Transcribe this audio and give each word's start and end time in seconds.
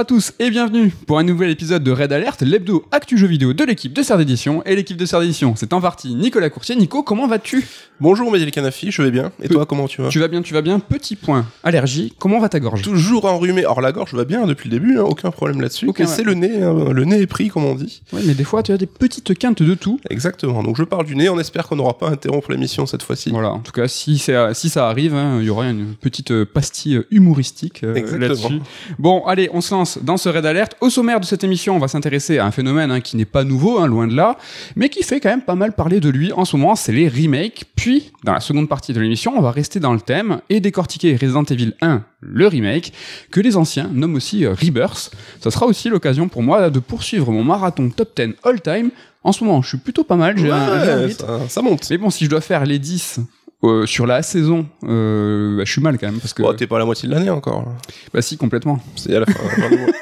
Bonjour 0.00 0.16
à 0.16 0.18
tous 0.18 0.32
et 0.38 0.48
bienvenue 0.48 0.90
pour 1.06 1.18
un 1.18 1.24
nouvel 1.24 1.50
épisode 1.50 1.84
de 1.84 1.90
Red 1.90 2.10
Alert, 2.10 2.40
l'hebdo 2.40 2.86
actu 2.90 3.18
jeu 3.18 3.26
vidéo 3.26 3.52
de 3.52 3.64
l'équipe 3.64 3.92
de 3.92 4.02
Serre 4.02 4.16
d'édition. 4.16 4.62
Et 4.64 4.74
l'équipe 4.74 4.96
de 4.96 5.04
Serre 5.04 5.20
d'édition, 5.20 5.52
c'est 5.56 5.74
en 5.74 5.82
partie 5.82 6.14
Nicolas 6.14 6.48
Courtier. 6.48 6.74
Nico, 6.74 7.02
comment 7.02 7.26
vas-tu? 7.26 7.66
Bonjour 8.00 8.32
Médélic 8.32 8.54
Canafi, 8.54 8.90
je 8.90 9.02
vais 9.02 9.10
bien. 9.10 9.30
Et 9.42 9.48
toi, 9.50 9.66
comment 9.66 9.86
tu 9.86 10.00
vas? 10.00 10.08
Tu 10.08 10.18
vas 10.18 10.28
bien, 10.28 10.40
tu 10.40 10.54
vas 10.54 10.62
bien? 10.62 10.78
Petit 10.78 11.16
point. 11.16 11.44
Allergie, 11.62 12.14
comment 12.18 12.40
va 12.40 12.48
ta 12.48 12.60
gorge? 12.60 12.80
Toujours 12.80 13.26
enrhumé. 13.26 13.60
Alors 13.60 13.82
la 13.82 13.92
gorge 13.92 14.14
va 14.14 14.24
bien 14.24 14.46
depuis 14.46 14.70
le 14.70 14.78
début, 14.78 14.96
hein, 14.96 15.02
aucun 15.02 15.30
problème 15.30 15.60
là-dessus. 15.60 15.86
Ok, 15.86 16.00
Et 16.00 16.04
ouais. 16.04 16.08
c'est 16.08 16.22
le 16.22 16.32
nez, 16.32 16.62
hein, 16.62 16.92
le 16.94 17.04
nez 17.04 17.20
est 17.20 17.26
pris 17.26 17.48
comme 17.48 17.66
on 17.66 17.74
dit. 17.74 18.00
Ouais, 18.14 18.22
mais 18.24 18.32
des 18.32 18.44
fois, 18.44 18.62
tu 18.62 18.72
as 18.72 18.78
des 18.78 18.86
petites 18.86 19.36
quintes 19.36 19.62
de 19.62 19.74
tout. 19.74 20.00
Exactement. 20.08 20.62
Donc 20.62 20.78
je 20.78 20.84
parle 20.84 21.04
du 21.04 21.14
nez, 21.14 21.28
on 21.28 21.38
espère 21.38 21.68
qu'on 21.68 21.76
n'aura 21.76 21.98
pas 21.98 22.08
à 22.08 22.12
interrompre 22.12 22.52
l'émission 22.52 22.86
cette 22.86 23.02
fois-ci. 23.02 23.28
Voilà, 23.28 23.50
en 23.50 23.58
tout 23.58 23.72
cas, 23.72 23.86
si, 23.86 24.16
ça 24.18 24.48
arrive, 24.88 25.14
hein, 25.14 25.40
il 25.40 25.46
y 25.46 25.50
aura 25.50 25.68
une 25.68 25.94
petite 26.00 26.30
euh, 26.30 26.46
pastille 26.46 27.02
humoristique 27.10 27.84
euh, 27.84 28.18
là-dessus. 28.18 28.60
Bon, 28.98 29.26
allez, 29.26 29.50
on 29.52 29.60
se 29.60 29.74
lance 29.74 29.89
dans 30.02 30.16
ce 30.16 30.28
raid 30.28 30.44
alerte. 30.46 30.76
Au 30.80 30.90
sommaire 30.90 31.20
de 31.20 31.24
cette 31.24 31.44
émission, 31.44 31.76
on 31.76 31.78
va 31.78 31.88
s'intéresser 31.88 32.38
à 32.38 32.46
un 32.46 32.50
phénomène 32.50 32.90
hein, 32.90 33.00
qui 33.00 33.16
n'est 33.16 33.24
pas 33.24 33.44
nouveau, 33.44 33.78
hein, 33.78 33.86
loin 33.86 34.06
de 34.06 34.14
là, 34.14 34.36
mais 34.76 34.88
qui 34.88 35.02
fait 35.02 35.20
quand 35.20 35.30
même 35.30 35.42
pas 35.42 35.54
mal 35.54 35.72
parler 35.72 36.00
de 36.00 36.08
lui 36.08 36.32
en 36.32 36.44
ce 36.44 36.56
moment, 36.56 36.74
c'est 36.76 36.92
les 36.92 37.08
remakes. 37.08 37.64
Puis, 37.76 38.12
dans 38.24 38.32
la 38.32 38.40
seconde 38.40 38.68
partie 38.68 38.92
de 38.92 39.00
l'émission, 39.00 39.32
on 39.36 39.40
va 39.40 39.50
rester 39.50 39.80
dans 39.80 39.92
le 39.92 40.00
thème 40.00 40.40
et 40.50 40.60
décortiquer 40.60 41.16
Resident 41.16 41.44
Evil 41.44 41.72
1, 41.80 42.02
le 42.20 42.46
remake, 42.46 42.92
que 43.30 43.40
les 43.40 43.56
anciens 43.56 43.88
nomment 43.92 44.16
aussi 44.16 44.44
euh, 44.44 44.52
Rebirth. 44.54 45.12
Ça 45.42 45.50
sera 45.50 45.66
aussi 45.66 45.88
l'occasion 45.88 46.28
pour 46.28 46.42
moi 46.42 46.70
de 46.70 46.78
poursuivre 46.78 47.30
mon 47.32 47.44
marathon 47.44 47.88
top 47.90 48.10
10 48.16 48.34
all-time. 48.44 48.90
En 49.22 49.32
ce 49.32 49.44
moment, 49.44 49.60
je 49.60 49.68
suis 49.68 49.78
plutôt 49.78 50.02
pas 50.04 50.16
mal, 50.16 50.38
j'ai 50.38 50.50
un- 50.50 51.08
ça, 51.10 51.40
ça 51.48 51.60
monte. 51.62 51.86
Mais 51.90 51.98
bon, 51.98 52.08
si 52.08 52.24
je 52.24 52.30
dois 52.30 52.40
faire 52.40 52.64
les 52.64 52.78
10 52.78 53.20
euh, 53.62 53.86
sur 53.86 54.06
la 54.06 54.22
saison, 54.22 54.66
euh, 54.84 55.56
bah, 55.58 55.64
je 55.66 55.72
suis 55.72 55.82
mal 55.82 55.98
quand 55.98 56.06
même 56.06 56.20
parce 56.20 56.32
que 56.34 56.42
Bon, 56.42 56.54
t'es 56.54 56.66
pas 56.66 56.76
à 56.76 56.78
la 56.80 56.84
moitié 56.86 57.08
de 57.08 57.14
l'année 57.14 57.30
encore. 57.30 57.60
là. 57.62 57.72
bah 58.12 58.22
si 58.22 58.36
complètement. 58.36 58.80
C'est 58.96 59.14
à 59.14 59.20
la 59.20 59.26
fin. 59.26 59.32
fin 59.32 59.68
du 59.70 59.76
mois. 59.78 59.88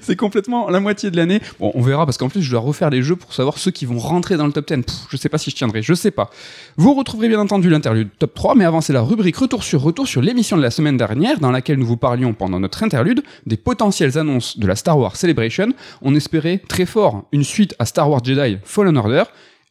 C'est 0.00 0.16
complètement 0.16 0.70
la 0.70 0.78
moitié 0.80 1.10
de 1.10 1.16
l'année. 1.16 1.40
Bon, 1.58 1.72
on 1.74 1.82
verra 1.82 2.06
parce 2.06 2.16
qu'en 2.18 2.28
plus 2.28 2.40
je 2.40 2.50
dois 2.50 2.60
refaire 2.60 2.88
les 2.88 3.02
jeux 3.02 3.16
pour 3.16 3.32
savoir 3.34 3.58
ceux 3.58 3.70
qui 3.72 3.84
vont 3.84 3.98
rentrer 3.98 4.36
dans 4.36 4.46
le 4.46 4.52
top 4.52 4.66
10. 4.68 4.82
Pff, 4.84 4.94
je 5.10 5.16
sais 5.16 5.28
pas 5.28 5.38
si 5.38 5.50
je 5.50 5.56
tiendrai, 5.56 5.82
je 5.82 5.92
sais 5.92 6.10
pas. 6.12 6.30
Vous 6.76 6.94
retrouverez 6.94 7.28
bien 7.28 7.40
entendu 7.40 7.68
l'interlude 7.68 8.08
top 8.18 8.32
3, 8.34 8.54
mais 8.54 8.64
avant 8.64 8.80
c'est 8.80 8.92
la 8.92 9.02
rubrique 9.02 9.36
retour 9.36 9.64
sur 9.64 9.82
retour 9.82 10.06
sur 10.06 10.22
l'émission 10.22 10.56
de 10.56 10.62
la 10.62 10.70
semaine 10.70 10.96
dernière 10.96 11.40
dans 11.40 11.50
laquelle 11.50 11.78
nous 11.78 11.86
vous 11.86 11.96
parlions 11.96 12.32
pendant 12.32 12.60
notre 12.60 12.82
interlude 12.84 13.22
des 13.44 13.56
potentielles 13.56 14.16
annonces 14.18 14.58
de 14.58 14.66
la 14.66 14.76
Star 14.76 14.98
Wars 14.98 15.16
Celebration. 15.16 15.68
On 16.00 16.14
espérait 16.14 16.62
très 16.68 16.86
fort 16.86 17.24
une 17.32 17.44
suite 17.44 17.74
à 17.78 17.86
Star 17.86 18.08
Wars 18.10 18.24
Jedi 18.24 18.58
Fallen 18.64 18.96
Order. 18.96 19.24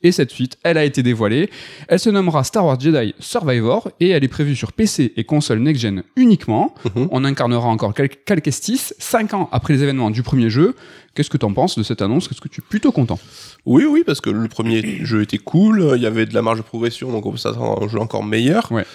Et 0.05 0.11
cette 0.11 0.29
suite, 0.29 0.59
elle 0.61 0.77
a 0.77 0.85
été 0.85 1.01
dévoilée. 1.01 1.49
Elle 1.87 1.97
se 1.97 2.11
nommera 2.11 2.43
Star 2.43 2.63
Wars 2.63 2.79
Jedi 2.79 3.15
Survivor 3.17 3.89
et 3.99 4.09
elle 4.09 4.23
est 4.23 4.27
prévue 4.27 4.55
sur 4.55 4.71
PC 4.71 5.13
et 5.17 5.23
console 5.23 5.57
next-gen 5.57 6.03
uniquement. 6.15 6.75
Mhm. 6.95 7.07
On 7.09 7.25
incarnera 7.25 7.67
encore 7.67 7.95
Cal 7.95 8.09
Cal 8.09 8.39
Kestis, 8.43 8.93
5 8.99 9.33
ans 9.33 9.49
après 9.51 9.73
les 9.73 9.81
événements 9.81 10.11
du 10.11 10.21
premier 10.21 10.51
jeu. 10.51 10.75
Qu'est-ce 11.15 11.31
que 11.31 11.37
t'en 11.37 11.51
penses 11.53 11.75
de 11.75 11.81
cette 11.81 12.03
annonce? 12.03 12.29
Est-ce 12.29 12.39
que 12.39 12.47
tu 12.47 12.61
es 12.61 12.63
plutôt 12.63 12.91
content? 12.91 13.17
Oui, 13.65 13.85
oui, 13.89 14.03
parce 14.05 14.21
que 14.21 14.29
le 14.29 14.47
premier 14.47 14.83
jeu 15.03 15.23
était 15.23 15.39
cool, 15.39 15.93
il 15.95 16.03
y 16.03 16.05
avait 16.05 16.27
de 16.27 16.35
la 16.35 16.43
marge 16.43 16.59
de 16.59 16.63
progression, 16.63 17.11
donc 17.11 17.25
on 17.25 17.31
peut 17.31 17.37
s'attendre 17.37 17.81
à 17.81 17.85
un 17.85 17.87
jeu 17.87 17.97
encore 17.97 18.23
meilleur. 18.23 18.71
Ouais. 18.71 18.85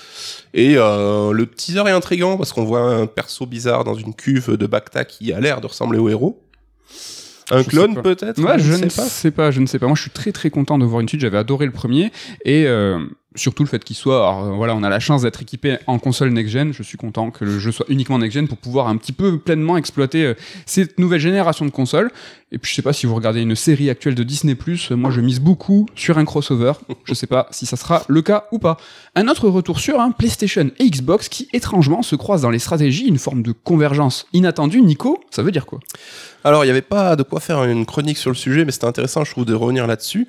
Et 0.55 0.75
euh, 0.77 1.33
le 1.33 1.47
teaser 1.47 1.89
est 1.89 1.91
intriguant 1.91 2.37
parce 2.37 2.53
qu'on 2.53 2.65
voit 2.65 2.83
un 2.83 3.07
perso 3.09 3.47
bizarre 3.47 3.83
dans 3.83 3.95
une 3.95 4.15
cuve 4.15 4.57
de 4.57 4.67
Bacta 4.67 5.05
qui 5.05 5.33
a 5.33 5.41
l'air 5.41 5.61
de 5.61 5.67
ressembler 5.67 5.99
au 5.99 6.09
héros. 6.09 6.41
Un 7.51 7.63
Je 7.63 7.69
clone 7.69 8.01
peut-être? 8.01 8.43
Ouais, 8.43 8.59
je, 8.59 8.73
sais 8.73 8.85
ne 8.85 8.89
sais 8.89 9.31
pas, 9.31 9.51
je 9.51 9.61
ne 9.61 9.67
sais 9.67 9.79
pas. 9.79 9.87
Moi, 9.87 9.97
je 9.97 10.03
suis 10.03 10.11
très 10.11 10.33
très 10.33 10.51
content 10.51 10.79
de 10.79 10.85
voir 10.85 11.01
une 11.01 11.09
suite. 11.09 11.21
J'avais 11.21 11.39
adoré 11.39 11.67
le 11.67 11.73
premier 11.73 12.13
et 12.45 12.67
euh, 12.67 13.01
surtout 13.35 13.63
le 13.63 13.69
fait 13.69 13.83
qu'il 13.85 13.97
soit. 13.97 14.45
Euh, 14.45 14.51
voilà, 14.51 14.75
on 14.75 14.83
a 14.83 14.89
la 14.89 15.01
chance 15.01 15.23
d'être 15.23 15.43
équipé 15.43 15.79
en 15.87 15.99
console 15.99 16.31
next-gen. 16.31 16.73
Je 16.73 16.83
suis 16.83 16.99
content 16.99 17.31
que 17.31 17.45
le 17.45 17.59
jeu 17.59 17.71
soit 17.71 17.87
uniquement 17.89 18.19
next-gen 18.19 18.49
pour 18.49 18.59
pouvoir 18.59 18.89
un 18.89 18.97
petit 18.97 19.13
peu 19.13 19.39
pleinement 19.39 19.77
exploiter 19.77 20.25
euh, 20.25 20.35
cette 20.67 20.99
nouvelle 20.99 21.21
génération 21.21 21.65
de 21.65 21.71
consoles. 21.71 22.11
Et 22.53 22.59
puis, 22.59 22.71
je 22.71 22.75
sais 22.75 22.83
pas 22.83 22.93
si 22.93 23.07
vous 23.07 23.15
regardez 23.15 23.43
une 23.43 23.55
série 23.55 23.91
actuelle 23.91 24.17
de 24.17 24.25
Disney+, 24.25 24.57
euh, 24.91 24.97
moi, 24.97 25.13
je 25.13 25.21
mise 25.21 25.41
beaucoup 25.41 25.87
sur 25.95 26.19
un 26.19 26.25
crossover. 26.25 26.73
je 27.05 27.15
sais 27.15 27.29
pas 27.29 27.47
si 27.53 27.67
ça 27.67 27.77
sera 27.77 28.03
le 28.09 28.23
cas 28.23 28.47
ou 28.51 28.59
pas. 28.59 28.77
Un 29.15 29.29
autre 29.29 29.49
retour 29.49 29.79
sur 29.79 30.01
un 30.01 30.11
PlayStation 30.11 30.71
et 30.79 30.91
Xbox 30.91 31.29
qui 31.29 31.49
étrangement 31.53 32.03
se 32.03 32.17
croisent 32.17 32.43
dans 32.43 32.51
les 32.51 32.59
stratégies, 32.59 33.07
une 33.07 33.19
forme 33.19 33.43
de 33.43 33.53
convergence 33.53 34.27
inattendue. 34.33 34.83
Nico, 34.83 35.21
ça 35.31 35.43
veut 35.43 35.53
dire 35.53 35.67
quoi? 35.67 35.79
Alors, 36.43 36.65
il 36.65 36.67
n'y 36.67 36.73
avait 36.73 36.83
pas 36.83 37.15
de 37.15 37.23
quoi 37.23 37.39
faire 37.39 37.63
une 37.65 37.87
chronique 37.87 38.19
sur 38.19 38.31
le 38.31 38.37
sujet, 38.37 38.65
mais 38.65 38.73
c'était 38.73 38.87
intéressant, 38.87 39.25
je 39.25 39.31
trouve, 39.31 39.45
de 39.45 39.55
revenir 39.55 39.87
là-dessus. 39.87 40.27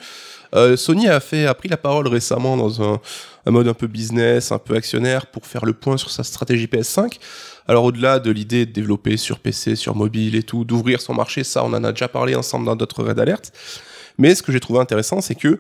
Euh, 0.54 0.76
Sony 0.76 1.08
a, 1.08 1.20
fait, 1.20 1.46
a 1.46 1.54
pris 1.54 1.70
la 1.70 1.78
parole 1.78 2.08
récemment 2.08 2.58
dans 2.58 2.82
un, 2.82 3.00
un 3.46 3.52
mode 3.52 3.68
un 3.68 3.74
peu 3.74 3.88
business, 3.88 4.52
un 4.52 4.58
peu 4.60 4.76
actionnaire, 4.76 5.28
pour 5.28 5.46
faire 5.46 5.66
le 5.66 5.74
point 5.74 5.98
sur 5.98 6.10
sa 6.12 6.24
stratégie 6.24 6.66
PS5. 6.66 7.20
Alors, 7.68 7.86
au-delà 7.86 8.20
de 8.20 8.32
l'idée 8.32 8.66
de 8.66 8.72
développer 8.72 9.16
sur 9.18 9.40
PC, 9.40 9.76
sur 9.76 9.96
mobile 9.96 10.36
et 10.36 10.44
tout, 10.44 10.66
d'ouvrir 10.66 11.00
son 11.00 11.14
marché, 11.14 11.44
ça, 11.44 11.64
on 11.64 11.74
en 11.74 11.84
a 11.84 11.92
déjà 11.92 12.08
parlé 12.08 12.36
ensemble 12.36 12.66
dans 12.66 12.76
d'autres 12.76 13.04
raids 13.04 13.14
d'alerte. 13.16 13.54
Mais 14.18 14.36
ce 14.36 14.44
que 14.44 14.52
j'ai 14.52 14.60
trouvé 14.60 14.80
intéressant, 14.80 15.22
c'est 15.22 15.36
que 15.36 15.60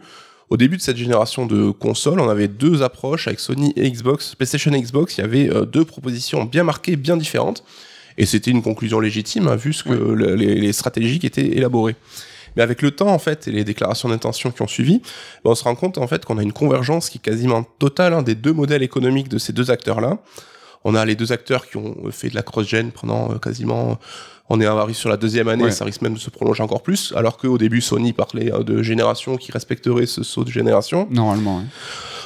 au 0.50 0.57
début 0.57 0.75
de 0.75 0.81
cette 0.81 0.97
génération 0.97 1.46
de 1.46 1.72
consoles, 1.72 2.19
on 2.19 2.28
avait 2.28 2.50
deux 2.50 2.81
approches 2.84 3.28
avec 3.28 3.40
Sony 3.40 3.72
et 3.78 3.90
Xbox, 3.90 4.35
PlayStation 4.35 4.74
et 4.74 4.81
Xbox. 4.81 5.18
Il 5.18 5.22
y 5.22 5.24
avait 5.24 5.50
euh, 5.50 5.63
deux 5.66 5.85
propositions 5.85 6.44
bien 6.44 6.63
marquées, 6.66 6.97
bien 6.97 7.16
différentes. 7.16 7.63
Et 8.18 8.25
c'était 8.25 8.51
une 8.51 8.62
conclusion 8.62 9.00
légitime, 9.00 9.47
hein, 9.47 9.56
vu 9.56 9.72
ce 9.72 9.84
que 9.85 9.94
le- 9.94 10.35
les, 10.35 10.56
les 10.56 10.74
stratégies 10.74 11.19
qui 11.19 11.28
étaient 11.28 11.56
élaborées. 11.56 11.96
Mais 12.56 12.63
avec 12.63 12.81
le 12.81 12.91
temps, 12.91 13.07
en 13.09 13.19
fait, 13.19 13.47
et 13.47 13.51
les 13.51 13.63
déclarations 13.63 14.09
d'intention 14.09 14.51
qui 14.51 14.62
ont 14.62 14.67
suivi, 14.67 15.00
ben, 15.44 15.51
on 15.51 15.56
se 15.56 15.63
rend 15.63 15.75
compte, 15.75 15.97
en 15.97 16.07
fait, 16.07 16.25
qu'on 16.25 16.38
a 16.38 16.44
une 16.44 16.53
convergence 16.53 17.09
qui 17.09 17.17
est 17.17 17.22
quasiment 17.22 17.63
totale 17.63 18.13
hein, 18.13 18.22
des 18.22 18.35
deux 18.35 18.53
modèles 18.53 18.84
économiques 18.84 19.29
de 19.29 19.38
ces 19.38 19.53
deux 19.53 19.72
acteurs-là. 19.72 20.17
On 20.84 20.95
a 20.95 21.06
les 21.06 21.16
deux 21.16 21.31
acteurs 21.31 21.67
qui 21.69 21.78
ont 21.78 21.95
fait 22.12 22.29
de 22.29 22.35
la 22.35 22.41
cross-gen 22.44 22.91
pendant 22.91 23.31
euh, 23.31 23.38
quasiment... 23.38 24.00
On 24.53 24.59
est 24.59 24.66
arrivé 24.66 24.94
sur 24.94 25.07
la 25.07 25.16
deuxième 25.16 25.47
année, 25.47 25.63
Ouais. 25.66 25.72
ça 25.72 25.85
risque 25.85 26.01
même 26.01 26.16
de 26.16 26.19
se 26.19 26.29
prolonger 26.29 26.62
encore 26.62 26.84
plus, 26.84 27.13
alors 27.16 27.38
qu'au 27.38 27.57
début, 27.57 27.79
Sony 27.79 28.12
parlait 28.12 28.51
euh, 28.51 28.63
de 28.63 28.83
génération 28.83 29.38
qui 29.38 29.50
respecterait 29.53 30.06
ce 30.07 30.23
saut 30.23 30.44
de 30.44 30.51
génération. 30.51 31.07
Normalement, 31.09 31.59
ouais. 31.59 31.63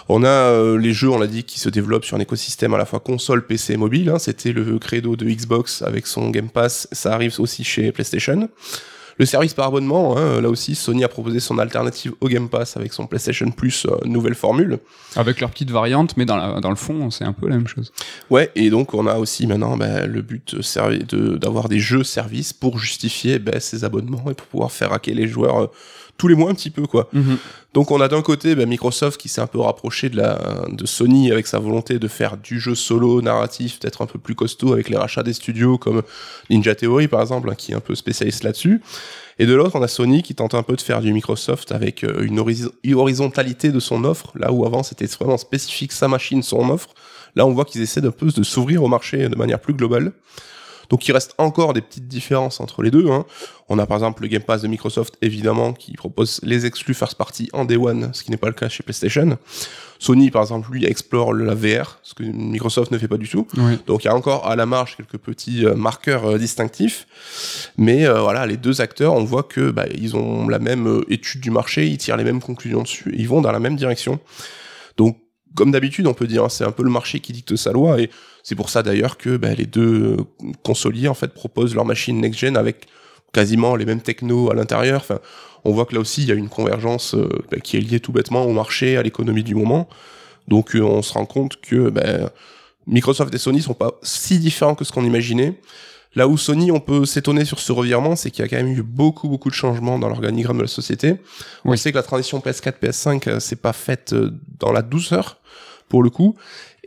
On 0.09 0.23
a 0.23 0.27
euh, 0.27 0.77
les 0.77 0.91
jeux, 0.93 1.09
on 1.09 1.19
l'a 1.19 1.27
dit, 1.27 1.43
qui 1.43 1.59
se 1.59 1.69
développent 1.69 2.05
sur 2.05 2.17
un 2.17 2.19
écosystème 2.19 2.73
à 2.73 2.77
la 2.79 2.85
fois 2.85 2.99
console, 2.99 3.45
PC 3.45 3.73
et 3.73 3.77
mobile. 3.77 4.09
hein. 4.09 4.17
C'était 4.17 4.53
le 4.53 4.79
credo 4.79 5.15
de 5.15 5.25
Xbox 5.25 5.83
avec 5.83 6.07
son 6.07 6.29
Game 6.31 6.49
Pass. 6.49 6.87
Ça 6.91 7.13
arrive 7.13 7.35
aussi 7.39 7.63
chez 7.63 7.91
PlayStation. 7.91 8.49
Le 9.17 9.25
service 9.25 9.53
par 9.53 9.67
abonnement, 9.67 10.17
hein, 10.17 10.41
là 10.41 10.49
aussi, 10.49 10.75
Sony 10.75 11.03
a 11.05 11.07
proposé 11.07 11.39
son 11.39 11.57
alternative 11.57 12.13
au 12.19 12.27
Game 12.27 12.49
Pass 12.49 12.75
avec 12.75 12.91
son 12.91 13.07
PlayStation 13.07 13.49
Plus, 13.49 13.85
euh, 13.85 13.95
nouvelle 14.05 14.35
formule. 14.35 14.79
Avec 15.15 15.39
leur 15.39 15.51
petite 15.51 15.71
variante, 15.71 16.17
mais 16.17 16.25
dans, 16.25 16.35
la- 16.35 16.59
dans 16.59 16.69
le 16.69 16.75
fond, 16.75 17.09
c'est 17.11 17.23
un 17.23 17.31
peu 17.31 17.47
la 17.47 17.55
même 17.55 17.67
chose. 17.67 17.93
Ouais, 18.29 18.51
et 18.55 18.69
donc 18.69 18.93
on 18.93 19.07
a 19.07 19.15
aussi 19.17 19.47
maintenant 19.47 19.77
bah, 19.77 20.05
le 20.05 20.21
but 20.21 20.55
de- 20.55 21.37
d'avoir 21.37 21.69
des 21.69 21.79
jeux 21.79 22.03
services 22.03 22.51
pour 22.51 22.77
justifier 22.77 23.39
bah, 23.39 23.61
ces 23.61 23.85
abonnements 23.85 24.29
et 24.29 24.33
pour 24.33 24.47
pouvoir 24.47 24.71
faire 24.73 24.91
hacker 24.91 25.15
les 25.15 25.27
joueurs 25.27 25.63
euh, 25.63 25.67
tous 26.17 26.27
les 26.29 26.35
mois 26.35 26.49
un 26.49 26.53
petit 26.53 26.69
peu 26.69 26.87
quoi. 26.87 27.09
Donc 27.73 27.91
on 27.91 27.99
a 27.99 28.07
d'un 28.07 28.21
côté 28.21 28.55
bah, 28.55 28.65
Microsoft 28.65 29.19
qui 29.19 29.27
s'est 29.27 29.41
un 29.41 29.47
peu 29.47 29.59
rapproché 29.59 30.09
de, 30.09 30.15
la, 30.15 30.39
de 30.69 30.85
Sony 30.85 31.31
avec 31.31 31.45
sa 31.45 31.59
volonté 31.59 31.99
de 31.99 32.07
faire 32.07 32.37
du 32.37 32.59
jeu 32.59 32.73
solo 32.73 33.21
narratif 33.21 33.79
peut-être 33.79 34.01
un 34.01 34.05
peu 34.05 34.17
plus 34.17 34.33
costaud 34.33 34.71
avec 34.71 34.87
les 34.87 34.95
rachats 34.95 35.23
des 35.23 35.33
studios 35.33 35.77
comme 35.77 36.01
Ninja 36.49 36.73
Theory 36.73 37.09
par 37.09 37.19
exemple 37.19 37.49
hein, 37.49 37.55
qui 37.57 37.73
est 37.73 37.75
un 37.75 37.81
peu 37.81 37.95
spécialiste 37.95 38.43
là-dessus. 38.43 38.81
Et 39.39 39.45
de 39.45 39.53
l'autre 39.53 39.75
on 39.75 39.83
a 39.83 39.89
Sony 39.89 40.23
qui 40.23 40.35
tente 40.35 40.53
un 40.53 40.63
peu 40.63 40.77
de 40.77 40.81
faire 40.81 41.01
du 41.01 41.11
Microsoft 41.11 41.73
avec 41.73 42.05
euh, 42.05 42.23
une 42.23 42.39
horiz- 42.39 42.71
horizontalité 42.93 43.71
de 43.71 43.79
son 43.81 44.05
offre 44.05 44.31
là 44.35 44.53
où 44.53 44.65
avant 44.65 44.83
c'était 44.83 45.07
vraiment 45.07 45.37
spécifique 45.37 45.91
sa 45.91 46.07
machine 46.07 46.43
son 46.43 46.69
offre. 46.69 46.89
Là 47.35 47.45
on 47.45 47.51
voit 47.51 47.65
qu'ils 47.65 47.81
essaient 47.81 47.99
d'un 47.99 48.11
peu 48.11 48.27
de 48.27 48.43
s'ouvrir 48.43 48.83
au 48.83 48.87
marché 48.87 49.27
de 49.27 49.35
manière 49.35 49.59
plus 49.59 49.73
globale. 49.73 50.13
Donc 50.89 51.07
il 51.07 51.11
reste 51.11 51.33
encore 51.37 51.73
des 51.73 51.81
petites 51.81 52.07
différences 52.07 52.59
entre 52.59 52.81
les 52.83 52.91
deux. 52.91 53.09
hein. 53.09 53.25
On 53.69 53.79
a 53.79 53.85
par 53.87 53.97
exemple 53.97 54.21
le 54.21 54.27
Game 54.27 54.43
Pass 54.43 54.61
de 54.61 54.67
Microsoft, 54.67 55.15
évidemment, 55.21 55.73
qui 55.73 55.93
propose 55.93 56.39
les 56.43 56.65
exclus 56.67 56.93
first 56.93 57.15
party 57.15 57.49
en 57.53 57.65
day 57.65 57.77
one, 57.77 58.11
ce 58.13 58.23
qui 58.23 58.29
n'est 58.31 58.37
pas 58.37 58.47
le 58.47 58.53
cas 58.53 58.69
chez 58.69 58.83
PlayStation. 58.83 59.37
Sony, 59.97 60.29
par 60.29 60.43
exemple, 60.43 60.69
lui, 60.71 60.85
explore 60.85 61.33
la 61.33 61.55
VR, 61.55 61.99
ce 62.03 62.13
que 62.13 62.23
Microsoft 62.23 62.91
ne 62.91 62.97
fait 62.99 63.07
pas 63.07 63.17
du 63.17 63.27
tout. 63.27 63.47
Oui. 63.57 63.79
Donc 63.87 64.03
il 64.03 64.07
y 64.07 64.09
a 64.09 64.15
encore 64.15 64.45
à 64.47 64.55
la 64.55 64.65
marge 64.67 64.95
quelques 64.97 65.17
petits 65.17 65.65
euh, 65.65 65.73
marqueurs 65.73 66.25
euh, 66.25 66.37
distinctifs. 66.37 67.07
Mais 67.77 68.05
euh, 68.05 68.21
voilà, 68.21 68.45
les 68.45 68.57
deux 68.57 68.81
acteurs, 68.81 69.13
on 69.13 69.23
voit 69.23 69.43
que 69.43 69.71
bah, 69.71 69.85
ils 69.95 70.15
ont 70.15 70.47
la 70.47 70.59
même 70.59 70.87
euh, 70.87 71.05
étude 71.09 71.41
du 71.41 71.49
marché, 71.49 71.87
ils 71.87 71.97
tirent 71.97 72.17
les 72.17 72.23
mêmes 72.23 72.41
conclusions 72.41 72.83
dessus, 72.83 73.13
ils 73.17 73.27
vont 73.27 73.41
dans 73.41 73.51
la 73.51 73.59
même 73.59 73.75
direction. 73.77 74.19
Donc 74.97 75.17
comme 75.55 75.71
d'habitude, 75.71 76.05
on 76.07 76.13
peut 76.13 76.27
dire, 76.27 76.43
hein, 76.43 76.49
c'est 76.49 76.65
un 76.65 76.71
peu 76.71 76.83
le 76.83 76.89
marché 76.89 77.19
qui 77.19 77.33
dicte 77.33 77.55
sa 77.55 77.71
loi, 77.71 77.99
et 77.99 78.09
c'est 78.43 78.55
pour 78.55 78.69
ça 78.69 78.83
d'ailleurs 78.83 79.17
que 79.17 79.37
bah, 79.37 79.53
les 79.55 79.65
deux 79.65 80.17
euh, 80.17 80.51
consoliers 80.63 81.07
en 81.07 81.13
fait 81.13 81.33
proposent 81.33 81.73
leur 81.73 81.85
machine 81.85 82.19
next-gen 82.19 82.57
avec 82.57 82.87
quasiment 83.33 83.75
les 83.75 83.85
mêmes 83.85 84.01
technos 84.01 84.51
à 84.51 84.53
l'intérieur. 84.53 85.01
Enfin, 85.01 85.19
on 85.63 85.71
voit 85.71 85.85
que 85.85 85.95
là 85.95 86.01
aussi 86.01 86.21
il 86.21 86.29
y 86.29 86.31
a 86.31 86.35
une 86.35 86.49
convergence 86.49 87.15
euh, 87.15 87.27
bah, 87.51 87.57
qui 87.59 87.77
est 87.77 87.79
liée 87.79 87.99
tout 87.99 88.11
bêtement 88.11 88.45
au 88.45 88.53
marché, 88.53 88.97
à 88.97 89.03
l'économie 89.03 89.43
du 89.43 89.55
moment. 89.55 89.89
Donc 90.47 90.75
euh, 90.75 90.81
on 90.81 91.01
se 91.01 91.13
rend 91.13 91.25
compte 91.25 91.59
que 91.61 91.89
bah, 91.89 92.31
Microsoft 92.85 93.33
et 93.33 93.37
Sony 93.37 93.61
sont 93.61 93.73
pas 93.73 93.93
si 94.03 94.37
différents 94.37 94.75
que 94.75 94.85
ce 94.85 94.91
qu'on 94.91 95.05
imaginait. 95.05 95.59
Là 96.15 96.27
où 96.27 96.37
Sony, 96.37 96.71
on 96.71 96.79
peut 96.79 97.05
s'étonner 97.05 97.43
sur 97.45 97.59
ce 97.59 97.71
revirement, 97.71 98.15
c'est 98.15 98.31
qu'il 98.31 98.43
y 98.43 98.45
a 98.45 98.49
quand 98.49 98.55
même 98.55 98.71
eu 98.71 98.81
beaucoup, 98.83 99.27
beaucoup 99.27 99.49
de 99.49 99.55
changements 99.55 99.99
dans 99.99 100.07
l'organigramme 100.07 100.57
de 100.57 100.61
la 100.63 100.67
société. 100.67 101.15
On 101.65 101.71
Oui. 101.71 101.77
sait 101.77 101.91
que 101.91 101.97
la 101.97 102.03
transition 102.03 102.39
PS4, 102.39 102.79
PS5, 102.81 103.27
euh, 103.29 103.39
c'est 103.39 103.57
pas 103.61 103.73
faite 103.73 104.13
euh, 104.13 104.31
dans 104.59 104.71
la 104.71 104.81
douceur, 104.81 105.39
pour 105.89 106.03
le 106.03 106.09
coup. 106.09 106.35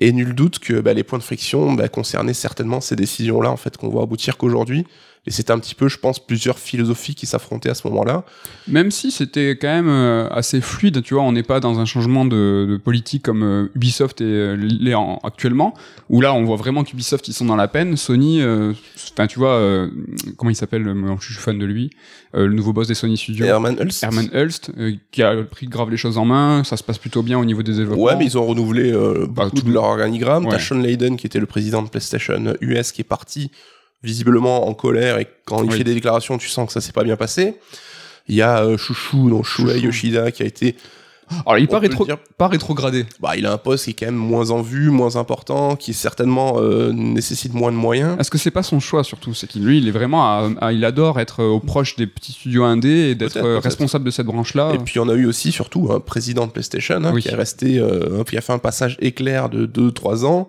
Et 0.01 0.13
nul 0.13 0.35
doute 0.35 0.61
que 0.61 0.81
bah, 0.81 0.95
les 0.95 1.03
points 1.05 1.19
de 1.19 1.25
friction 1.25 1.73
bah, 1.75 1.89
concernaient 1.89 2.33
certainement 2.35 2.81
ces 2.81 2.97
décisions-là, 2.97 3.51
en 3.51 3.57
fait, 3.57 3.77
qu'on 3.77 3.89
voit 3.89 4.03
aboutir 4.05 4.37
qu'aujourd'hui. 4.39 4.87
Et 5.29 5.31
c'était 5.31 5.53
un 5.53 5.59
petit 5.59 5.75
peu, 5.75 5.89
je 5.89 5.99
pense, 5.99 6.19
plusieurs 6.25 6.59
philosophies 6.59 7.15
qui 7.15 7.27
s'affrontaient 7.27 7.69
à 7.69 7.75
ce 7.75 7.87
moment-là. 7.89 8.25
Même 8.67 8.91
si 8.91 9.11
c'était 9.11 9.59
quand 9.61 9.69
même 9.69 9.91
euh, 9.91 10.27
assez 10.31 10.63
fluide, 10.63 11.03
tu 11.03 11.13
vois, 11.13 11.23
on 11.23 11.33
n'est 11.33 11.43
pas 11.43 11.61
dans 11.61 11.81
un 11.81 11.85
changement 11.85 12.25
de, 12.25 12.67
de 12.67 12.77
politique 12.79 13.25
comme 13.25 13.43
euh, 13.43 13.67
Ubisoft 13.75 14.23
est, 14.23 14.25
euh, 14.25 14.57
l'est 14.57 14.95
en- 14.95 15.19
actuellement, 15.23 15.75
où 16.09 16.23
là 16.23 16.33
on 16.33 16.45
voit 16.45 16.57
vraiment 16.57 16.83
qu'Ubisoft 16.83 17.29
ils 17.29 17.35
sont 17.35 17.45
dans 17.45 17.57
la 17.57 17.69
peine. 17.69 17.95
Sony, 17.99 18.41
euh, 18.41 18.73
enfin 19.13 19.27
tu 19.27 19.39
vois, 19.39 19.51
euh, 19.53 19.91
comment 20.39 20.51
il 20.51 20.55
s'appelle, 20.55 20.91
je 21.21 21.25
suis 21.27 21.35
fan 21.35 21.59
de 21.59 21.67
lui, 21.67 21.91
euh, 22.35 22.47
le 22.47 22.55
nouveau 22.55 22.73
boss 22.73 22.89
des 22.89 22.95
Sony 22.95 23.19
Studios. 23.19 23.45
Herman 23.45 23.77
Hulst. 23.79 24.03
Herman 24.03 24.31
Hulst, 24.33 24.73
qui 25.13 25.23
a 25.23 25.37
pris 25.43 25.67
grave 25.67 25.91
les 25.91 25.99
choses 25.99 26.17
en 26.17 26.25
main, 26.25 26.65
ça 26.65 26.79
se 26.79 26.83
passe 26.83 26.97
plutôt 26.97 27.23
bien 27.23 27.39
au 27.39 27.45
niveau 27.45 27.63
des 27.63 27.75
développements. 27.75 28.03
Ouais, 28.03 28.17
mais 28.17 28.25
ils 28.25 28.39
ont 28.39 28.47
renouvelé 28.47 28.95
Bah, 29.29 29.51
tout- 29.55 29.61
de 29.61 29.71
leur 29.71 29.85
organigramme. 29.85 30.47
Ouais. 30.47 30.53
T'as 30.53 30.59
Sean 30.59 30.79
Layden, 30.79 31.19
qui 31.19 31.27
était 31.27 31.39
le 31.41 31.45
président 31.47 31.83
de 31.83 31.91
PlayStation 31.91 32.55
US, 32.63 32.93
qui 32.93 33.03
est 33.03 33.05
parti 33.05 33.51
visiblement 34.03 34.69
en 34.69 34.75
colère, 34.75 35.19
et 35.19 35.27
quand 35.45 35.63
il 35.65 35.71
Oui. 35.71 35.79
fait 35.79 35.85
des 35.85 35.95
déclarations, 35.95 36.39
tu 36.39 36.49
sens 36.49 36.67
que 36.67 36.73
ça 36.73 36.81
s'est 36.81 36.93
pas 36.93 37.05
bien 37.05 37.17
passé. 37.17 37.57
Il 38.29 38.35
y 38.35 38.43
a 38.43 38.63
euh, 38.63 38.77
Chouchou, 38.77 39.31
donc 39.31 39.45
Shuei. 39.47 39.81
Yoshida, 39.81 40.31
qui 40.31 40.43
a 40.43 40.47
été... 40.47 40.77
Alors 41.45 41.59
il 41.59 41.65
est 41.65 41.69
on 41.69 41.73
pas, 41.73 41.79
rétro, 41.81 42.07
pas 42.39 42.49
rétrogradé. 42.49 43.05
Bah, 43.21 43.37
il 43.37 43.45
a 43.45 43.53
un 43.53 43.59
poste 43.59 43.85
qui 43.85 43.91
est 43.91 43.93
quand 43.93 44.07
même 44.07 44.15
moins 44.15 44.49
en 44.51 44.63
vue, 44.63 44.89
moins 44.89 45.17
important, 45.17 45.77
qui 45.77 45.93
certainement 45.93 46.55
euh, 46.59 46.91
nécessite 46.95 47.53
moins 47.53 47.71
de 47.71 47.77
moyens. 47.77 48.17
Est-ce 48.19 48.31
que 48.31 48.39
c'est 48.39 48.51
pas 48.51 48.63
son 48.63 48.81
choix 48.81 49.05
surtout? 49.05 49.35
C'est 49.35 49.47
qu'il 49.47 49.63
lui, 49.63 49.77
il 49.77 49.89
est 49.89 49.91
vraiment, 49.91 50.25
à- 50.25 50.49
à- 50.63 50.73
il 50.73 50.83
adore 50.87 51.21
être 51.21 51.41
euh, 51.41 51.49
au 51.49 51.61
proche 51.61 51.97
des 51.97 52.07
petits 52.07 52.33
studios 52.33 52.65
indés 52.65 53.11
et 53.11 53.15
d'être 53.15 53.41
responsable 53.59 54.07
de 54.07 54.11
cette 54.11 54.25
branche-là. 54.25 54.73
Et 54.75 54.79
puis 54.79 55.01
on 55.01 55.09
a 55.11 55.15
eu 55.15 55.27
aussi 55.27 55.53
surtout 55.53 55.91
un 55.93 56.01
président 56.01 56.47
de 56.47 56.53
PlayStation 56.53 56.97
hein, 57.05 57.11
Oui. 57.13 57.21
qui 57.21 57.29
est 57.29 57.35
resté, 57.35 57.79
euh, 57.79 58.25
qui 58.25 58.39
a 58.39 58.41
fait 58.41 58.55
un 58.55 58.59
passage 58.59 58.97
éclair 59.01 59.51
de 59.51 59.67
2-3 59.67 60.25
ans, 60.25 60.49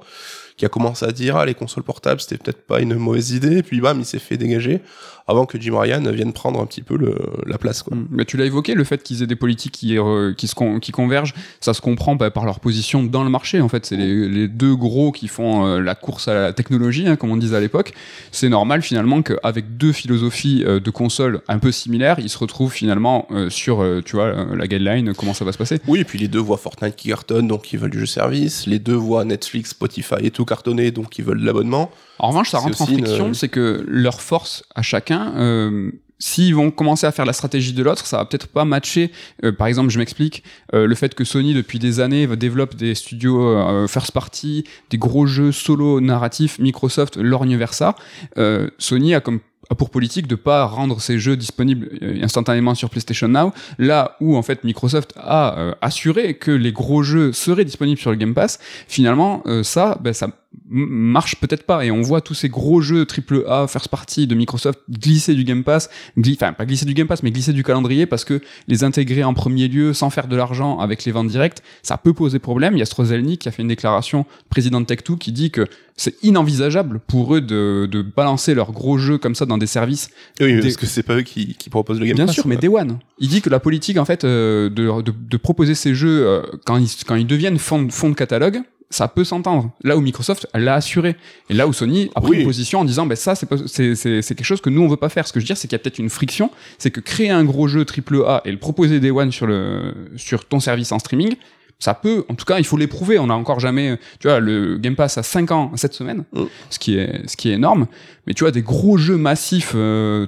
qui 0.60 0.66
a 0.66 0.70
commencé 0.70 1.06
à 1.06 1.12
dire 1.14 1.38
ah 1.38 1.46
les 1.46 1.54
consoles 1.56 1.84
portables 1.84 2.20
c'était 2.20 2.38
peut-être 2.38 2.62
pas 2.68 2.82
une 2.82 2.96
mauvaise 2.96 3.32
idée, 3.32 3.64
puis 3.64 3.80
bam 3.80 3.98
il 4.00 4.06
s'est 4.06 4.20
fait 4.20 4.38
dégager 4.38 4.82
avant 5.30 5.46
que 5.46 5.62
Jim 5.62 5.78
Ryan 5.80 6.02
vienne 6.12 6.34
prendre 6.34 6.60
un 6.60 6.66
petit 6.66 6.82
peu 6.82 6.98
le, 6.98 7.16
la 7.46 7.58
place 7.60 7.84
quoi. 7.84 7.96
Mm. 7.96 8.08
Mais 8.10 8.26
tu 8.26 8.36
l'as 8.36 8.46
évoqué, 8.46 8.74
le 8.74 8.84
fait 8.84 9.02
qu'ils 9.04 9.22
aient 9.22 9.28
des 9.28 9.36
politiques 9.36 9.74
qui, 9.74 9.98
euh, 9.98 10.34
qui, 10.34 10.48
se 10.48 10.56
con- 10.56 10.80
qui 10.80 10.92
convergent, 10.92 11.36
ça 11.62 11.76
se 11.76 11.82
comprend 11.82 12.16
bah, 12.16 12.32
par 12.32 12.46
leur 12.46 12.60
position 12.60 13.04
dans 13.04 13.24
le 13.24 13.30
marché. 13.30 13.62
En 13.62 13.70
fait, 13.70 13.86
c'est 13.86 13.96
les, 13.96 14.28
les 14.28 14.48
deux 14.48 14.76
gros 14.76 15.12
qui 15.12 15.28
font 15.28 15.68
euh, 15.68 15.80
la 15.82 15.94
course 15.94 16.28
à 16.28 16.34
la 16.34 16.52
technologie, 16.54 17.08
hein, 17.08 17.16
comme 17.16 17.30
on 17.30 17.38
disait 17.38 17.56
à 17.58 17.60
l'époque. 17.60 17.94
C'est 18.32 18.50
normal 18.50 18.82
finalement 18.82 19.22
qu'avec 19.22 19.78
deux 19.78 19.92
philosophies 19.92 20.64
euh, 20.66 20.80
de 20.80 20.90
consoles 20.90 21.42
un 21.48 21.60
peu 21.60 21.72
similaires, 21.72 22.18
ils 22.20 22.30
se 22.30 22.38
retrouvent 22.40 22.74
finalement 22.74 23.28
sur, 23.50 23.86
tu 24.06 24.16
vois, 24.16 24.34
la 24.56 24.68
guideline, 24.68 25.14
comment 25.14 25.36
ça 25.36 25.46
va 25.46 25.52
se 25.52 25.58
passer. 25.58 25.80
Oui 25.88 26.00
et 26.00 26.04
puis 26.04 26.18
les 26.18 26.28
deux 26.28 26.40
voient 26.40 26.58
Fortnite 26.58 26.96
qui 26.96 27.10
cartonne 27.10 27.48
donc 27.48 27.72
ils 27.72 27.78
veulent 27.80 27.92
du 27.92 28.00
jeu 28.00 28.06
service, 28.06 28.66
les 28.66 28.80
deux 28.80 28.96
voient 28.96 29.26
Netflix, 29.26 29.72
Spotify 29.72 30.16
et 30.24 30.32
tout 30.32 30.46
cartonner 30.50 30.92
donc 30.92 31.18
ils 31.18 31.24
veulent 31.24 31.42
l'abonnement. 31.44 31.90
En 32.20 32.28
revanche, 32.30 32.50
ça 32.50 32.58
rentre 32.60 32.82
en 32.82 32.88
une- 32.88 33.06
friction, 33.06 33.34
c'est 33.34 33.48
que 33.50 33.86
leur 33.88 34.20
force 34.20 34.64
à 34.76 34.82
chacun, 34.82 35.32
euh, 35.38 35.92
s'ils 36.22 36.54
vont 36.54 36.70
commencer 36.70 37.08
à 37.08 37.14
faire 37.14 37.26
la 37.26 37.32
stratégie 37.32 37.72
de 37.72 37.82
l'autre, 37.82 38.06
ça 38.06 38.18
va 38.18 38.26
peut-être 38.26 38.48
pas 38.48 38.66
matcher. 38.66 39.10
Euh, 39.46 39.54
par 39.54 39.68
exemple, 39.68 39.90
je 39.90 39.98
m'explique, 40.00 40.44
euh, 40.74 40.86
le 40.86 40.96
fait 40.96 41.16
que 41.16 41.24
Sony 41.24 41.54
depuis 41.54 41.80
des 41.80 42.02
années 42.02 42.28
développe 42.36 42.76
des 42.76 42.94
studios 42.94 43.42
euh, 43.42 43.88
first 43.88 44.12
party, 44.12 44.66
des 44.90 44.98
gros 44.98 45.26
jeux 45.28 45.54
solo 45.54 46.02
narratifs, 46.02 46.60
Microsoft 46.60 47.16
lorgne 47.16 47.56
vers 47.56 47.74
ça. 47.74 47.96
Euh, 48.38 48.70
Sony 48.80 49.14
a 49.16 49.22
comme 49.22 49.40
a 49.70 49.76
pour 49.76 49.90
politique 49.90 50.28
de 50.28 50.36
pas 50.36 50.66
rendre 50.66 51.00
ces 51.02 51.20
jeux 51.20 51.38
disponibles 51.38 51.90
euh, 52.02 52.24
instantanément 52.24 52.76
sur 52.76 52.90
PlayStation 52.90 53.28
Now, 53.28 53.54
là 53.78 54.16
où 54.20 54.36
en 54.36 54.42
fait 54.42 54.64
Microsoft 54.64 55.14
a 55.18 55.58
euh, 55.58 55.76
assuré 55.82 56.36
que 56.36 56.52
les 56.52 56.72
gros 56.72 57.04
jeux 57.04 57.34
seraient 57.34 57.66
disponibles 57.66 58.00
sur 58.00 58.12
le 58.12 58.18
Game 58.18 58.34
Pass, 58.34 58.60
finalement 58.88 59.44
euh, 59.46 59.64
ça, 59.64 59.98
ben, 60.02 60.14
ça 60.14 60.30
marche 60.68 61.36
peut-être 61.36 61.64
pas 61.64 61.86
et 61.86 61.92
on 61.92 62.02
voit 62.02 62.22
tous 62.22 62.34
ces 62.34 62.50
gros 62.50 62.82
jeux 62.82 63.06
AAA 63.06 63.68
first 63.68 63.88
party 63.90 64.26
de 64.28 64.36
Microsoft 64.36 64.80
glisser 64.90 65.36
du 65.36 65.44
Game 65.44 65.64
Pass, 65.64 65.90
gli- 66.18 66.34
enfin 66.36 66.54
pas 66.54 66.66
glisser 66.66 66.86
du 66.86 66.94
Game 66.94 67.08
Pass 67.08 67.22
mais 67.24 67.32
glisser 67.32 67.54
du 67.54 67.64
calendrier 67.64 68.06
parce 68.08 68.26
que 68.26 68.42
les 68.68 68.84
intégrer 68.84 69.24
en 69.24 69.34
premier 69.34 69.68
lieu 69.68 69.94
sans 69.94 70.10
faire 70.10 70.28
de 70.28 70.36
l'argent 70.36 70.80
avec 70.80 71.06
les 71.06 71.12
ventes 71.12 71.28
directes, 71.28 71.62
ça 71.84 71.98
peut 71.98 72.14
poser 72.14 72.40
problème. 72.40 72.76
Il 72.76 72.80
y 72.80 72.82
a 72.82 72.86
Strozelny 72.86 73.38
qui 73.38 73.48
a 73.48 73.52
fait 73.52 73.62
une 73.62 73.68
déclaration, 73.68 74.26
président 74.50 74.82
de 74.82 74.86
Tech2, 74.86 75.18
qui 75.18 75.32
dit 75.32 75.52
que 75.52 75.68
c'est 75.98 76.16
inenvisageable 76.24 77.00
pour 77.00 77.36
eux 77.36 77.42
de, 77.42 77.88
de 77.92 78.02
balancer 78.02 78.54
leurs 78.56 78.72
gros 78.72 78.98
jeux 78.98 79.18
comme 79.18 79.36
ça 79.36 79.46
dans 79.46 79.58
des 79.58 79.68
services 79.68 80.10
Oui 80.40 80.56
Des- 80.56 80.62
parce 80.62 80.78
que 80.78 80.86
c'est 80.86 81.04
pas 81.04 81.16
eux 81.18 81.22
qui, 81.22 81.56
qui 81.56 81.70
proposent 81.70 82.00
le 82.00 82.06
Game 82.08 82.16
Bien 82.16 82.26
Pass, 82.26 82.36
sûr, 82.36 82.44
quoi. 82.44 82.50
mais 82.50 82.58
Day 82.58 82.68
One. 82.70 83.00
Il 83.20 83.28
dit 83.30 83.42
que 83.42 83.50
la 83.50 83.60
politique, 83.60 83.98
en 83.98 84.06
fait, 84.06 84.24
euh, 84.24 84.70
de, 84.70 85.02
de, 85.02 85.14
de 85.14 85.38
proposer 85.38 85.76
ces 85.76 85.94
jeux 85.94 86.26
euh, 86.28 86.42
quand, 86.66 86.78
ils, 86.78 86.90
quand 87.06 87.16
ils 87.16 87.28
deviennent 87.28 87.60
fond, 87.60 87.84
de- 87.84 87.92
fond 87.92 88.10
de 88.10 88.16
catalogue, 88.16 88.62
ça 88.90 89.08
peut 89.08 89.24
s'entendre. 89.24 89.72
Là 89.84 89.96
où 89.98 90.02
Microsoft 90.02 90.48
l'a 90.54 90.76
assuré. 90.76 91.16
Et 91.50 91.54
là 91.54 91.68
où 91.68 91.74
Sony 91.74 92.10
a 92.16 92.22
pris 92.22 92.32
Oui. 92.32 92.38
une 92.40 92.46
position 92.46 92.80
en 92.80 92.86
disant, 92.86 93.06
ben 93.06 93.16
ça, 93.16 93.36
c'est 93.36 93.46
pas- 93.46 93.58
c'est 93.68 93.94
c'est- 93.96 94.22
c'est 94.24 94.34
quelque 94.36 94.46
chose 94.48 94.62
que 94.62 94.70
nous, 94.70 94.82
on 94.82 94.88
veut 94.88 94.98
pas 94.98 95.10
faire. 95.10 95.28
Ce 95.28 95.34
que 95.34 95.40
je 95.40 95.46
veux 95.46 95.48
dire, 95.48 95.58
c'est 95.58 95.68
qu'il 95.68 95.76
y 95.76 95.80
a 95.80 95.84
peut-être 95.84 96.00
une 96.00 96.10
friction. 96.10 96.50
C'est 96.80 96.90
que 96.92 97.00
créer 97.00 97.30
un 97.30 97.44
gros 97.44 97.68
jeu 97.68 97.86
AAA 97.86 98.42
et 98.46 98.52
le 98.52 98.58
proposer 98.58 99.00
Day 99.00 99.12
One 99.12 99.32
sur, 99.32 99.46
le, 99.48 99.94
sur 100.18 100.46
ton 100.46 100.60
service 100.60 100.92
en 100.92 100.98
streaming, 101.00 101.36
ça 101.78 101.94
peut, 101.94 102.26
en 102.30 102.34
tout 102.36 102.46
cas, 102.46 102.58
il 102.58 102.66
faut 102.66 102.78
l'éprouver. 102.78 103.20
On 103.20 103.28
n'a 103.28 103.36
encore 103.36 103.60
jamais, 103.60 103.98
tu 104.20 104.28
vois, 104.28 104.40
le 104.40 104.78
Game 104.78 104.96
Pass 104.96 105.18
a 105.18 105.24
5 105.24 105.52
ans 105.52 105.72
cette 105.76 105.94
semaine, 105.94 106.26
Mm. 106.34 106.44
ce, 106.72 106.80
qui 106.80 106.98
est, 106.98 107.28
ce 107.30 107.38
qui 107.38 107.50
est 107.50 107.54
énorme. 107.54 107.88
Mais 108.28 108.34
tu 108.34 108.44
vois, 108.44 108.52
des 108.52 108.62
gros 108.64 108.98
jeux 108.98 109.18
massifs 109.18 109.74
euh, 109.76 110.26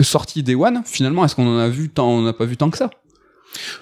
sortis 0.00 0.42
Day 0.42 0.54
One, 0.54 0.82
finalement, 0.84 1.24
est-ce 1.24 1.34
qu'on 1.36 1.46
en 1.46 1.58
a 1.58 1.68
vu 1.68 1.90
tant, 1.90 2.08
on 2.08 2.22
n'a 2.22 2.32
pas 2.32 2.44
vu 2.44 2.56
tant 2.56 2.70
que 2.70 2.78
ça? 2.78 2.90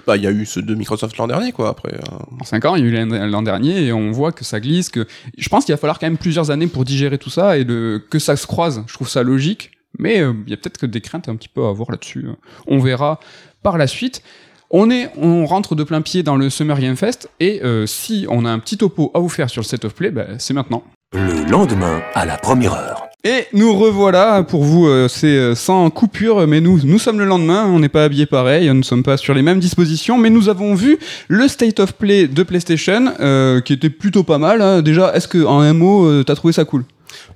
Bah 0.06 0.16
il 0.16 0.22
y 0.22 0.26
a 0.26 0.30
eu 0.30 0.46
ceux 0.46 0.62
de 0.62 0.74
Microsoft 0.74 1.16
l'an 1.18 1.26
dernier 1.26 1.52
quoi 1.52 1.68
après. 1.68 1.94
euh. 1.94 2.38
En 2.40 2.44
5 2.44 2.64
ans, 2.64 2.74
il 2.76 2.84
y 2.84 2.96
a 2.96 3.02
eu 3.02 3.28
l'an 3.30 3.42
dernier 3.42 3.84
et 3.86 3.92
on 3.92 4.10
voit 4.10 4.32
que 4.32 4.44
ça 4.44 4.60
glisse, 4.60 4.88
que 4.88 5.06
je 5.36 5.48
pense 5.48 5.64
qu'il 5.64 5.74
va 5.74 5.78
falloir 5.78 5.98
quand 5.98 6.06
même 6.06 6.18
plusieurs 6.18 6.50
années 6.50 6.66
pour 6.66 6.84
digérer 6.84 7.18
tout 7.18 7.30
ça 7.30 7.58
et 7.58 7.64
le, 7.64 7.98
que 7.98 8.18
ça 8.18 8.36
se 8.36 8.46
croise. 8.46 8.82
Je 8.86 8.94
trouve 8.94 9.08
ça 9.08 9.22
logique, 9.22 9.72
mais 9.98 10.20
euh, 10.20 10.32
il 10.46 10.50
y 10.50 10.54
a 10.54 10.56
peut-être 10.56 10.78
que 10.78 10.86
des 10.86 11.00
craintes 11.00 11.28
un 11.28 11.36
petit 11.36 11.48
peu 11.48 11.64
à 11.64 11.68
avoir 11.68 11.90
là-dessus. 11.90 12.26
On 12.66 12.78
verra 12.78 13.20
par 13.62 13.78
la 13.78 13.86
suite. 13.86 14.22
On 14.70 14.90
est, 14.90 15.10
on 15.16 15.46
rentre 15.46 15.74
de 15.74 15.82
plein 15.82 16.02
pied 16.02 16.22
dans 16.22 16.36
le 16.36 16.50
Summer 16.50 16.78
Game 16.78 16.96
Fest 16.96 17.30
et 17.40 17.62
euh, 17.62 17.86
si 17.86 18.26
on 18.28 18.44
a 18.44 18.50
un 18.50 18.58
petit 18.58 18.76
topo 18.76 19.10
à 19.14 19.18
vous 19.18 19.30
faire 19.30 19.48
sur 19.48 19.62
le 19.62 19.66
set 19.66 19.84
of 19.86 19.94
play, 19.94 20.10
bah, 20.10 20.26
c'est 20.38 20.52
maintenant. 20.52 20.84
Le 21.14 21.50
lendemain, 21.50 22.02
à 22.14 22.26
la 22.26 22.36
première 22.36 22.74
heure. 22.74 23.07
Et 23.24 23.46
nous 23.52 23.74
revoilà 23.74 24.44
pour 24.44 24.62
vous, 24.62 24.86
euh, 24.86 25.08
c'est 25.08 25.26
euh, 25.26 25.56
sans 25.56 25.90
coupure, 25.90 26.46
mais 26.46 26.60
nous, 26.60 26.78
nous 26.84 27.00
sommes 27.00 27.18
le 27.18 27.24
lendemain, 27.24 27.66
on 27.66 27.80
n'est 27.80 27.88
pas 27.88 28.04
habillés 28.04 28.26
pareil, 28.26 28.68
nous 28.68 28.74
ne 28.74 28.82
sommes 28.82 29.02
pas 29.02 29.16
sur 29.16 29.34
les 29.34 29.42
mêmes 29.42 29.58
dispositions, 29.58 30.16
mais 30.16 30.30
nous 30.30 30.48
avons 30.48 30.76
vu 30.76 30.98
le 31.26 31.48
State 31.48 31.80
of 31.80 31.94
Play 31.94 32.28
de 32.28 32.42
PlayStation, 32.44 33.12
euh, 33.18 33.60
qui 33.60 33.72
était 33.72 33.90
plutôt 33.90 34.22
pas 34.22 34.38
mal. 34.38 34.62
hein. 34.62 34.82
Déjà, 34.82 35.12
est-ce 35.16 35.26
que 35.26 35.44
en 35.44 35.58
un 35.58 35.72
mot, 35.72 36.22
t'as 36.22 36.36
trouvé 36.36 36.52
ça 36.52 36.64
cool? 36.64 36.84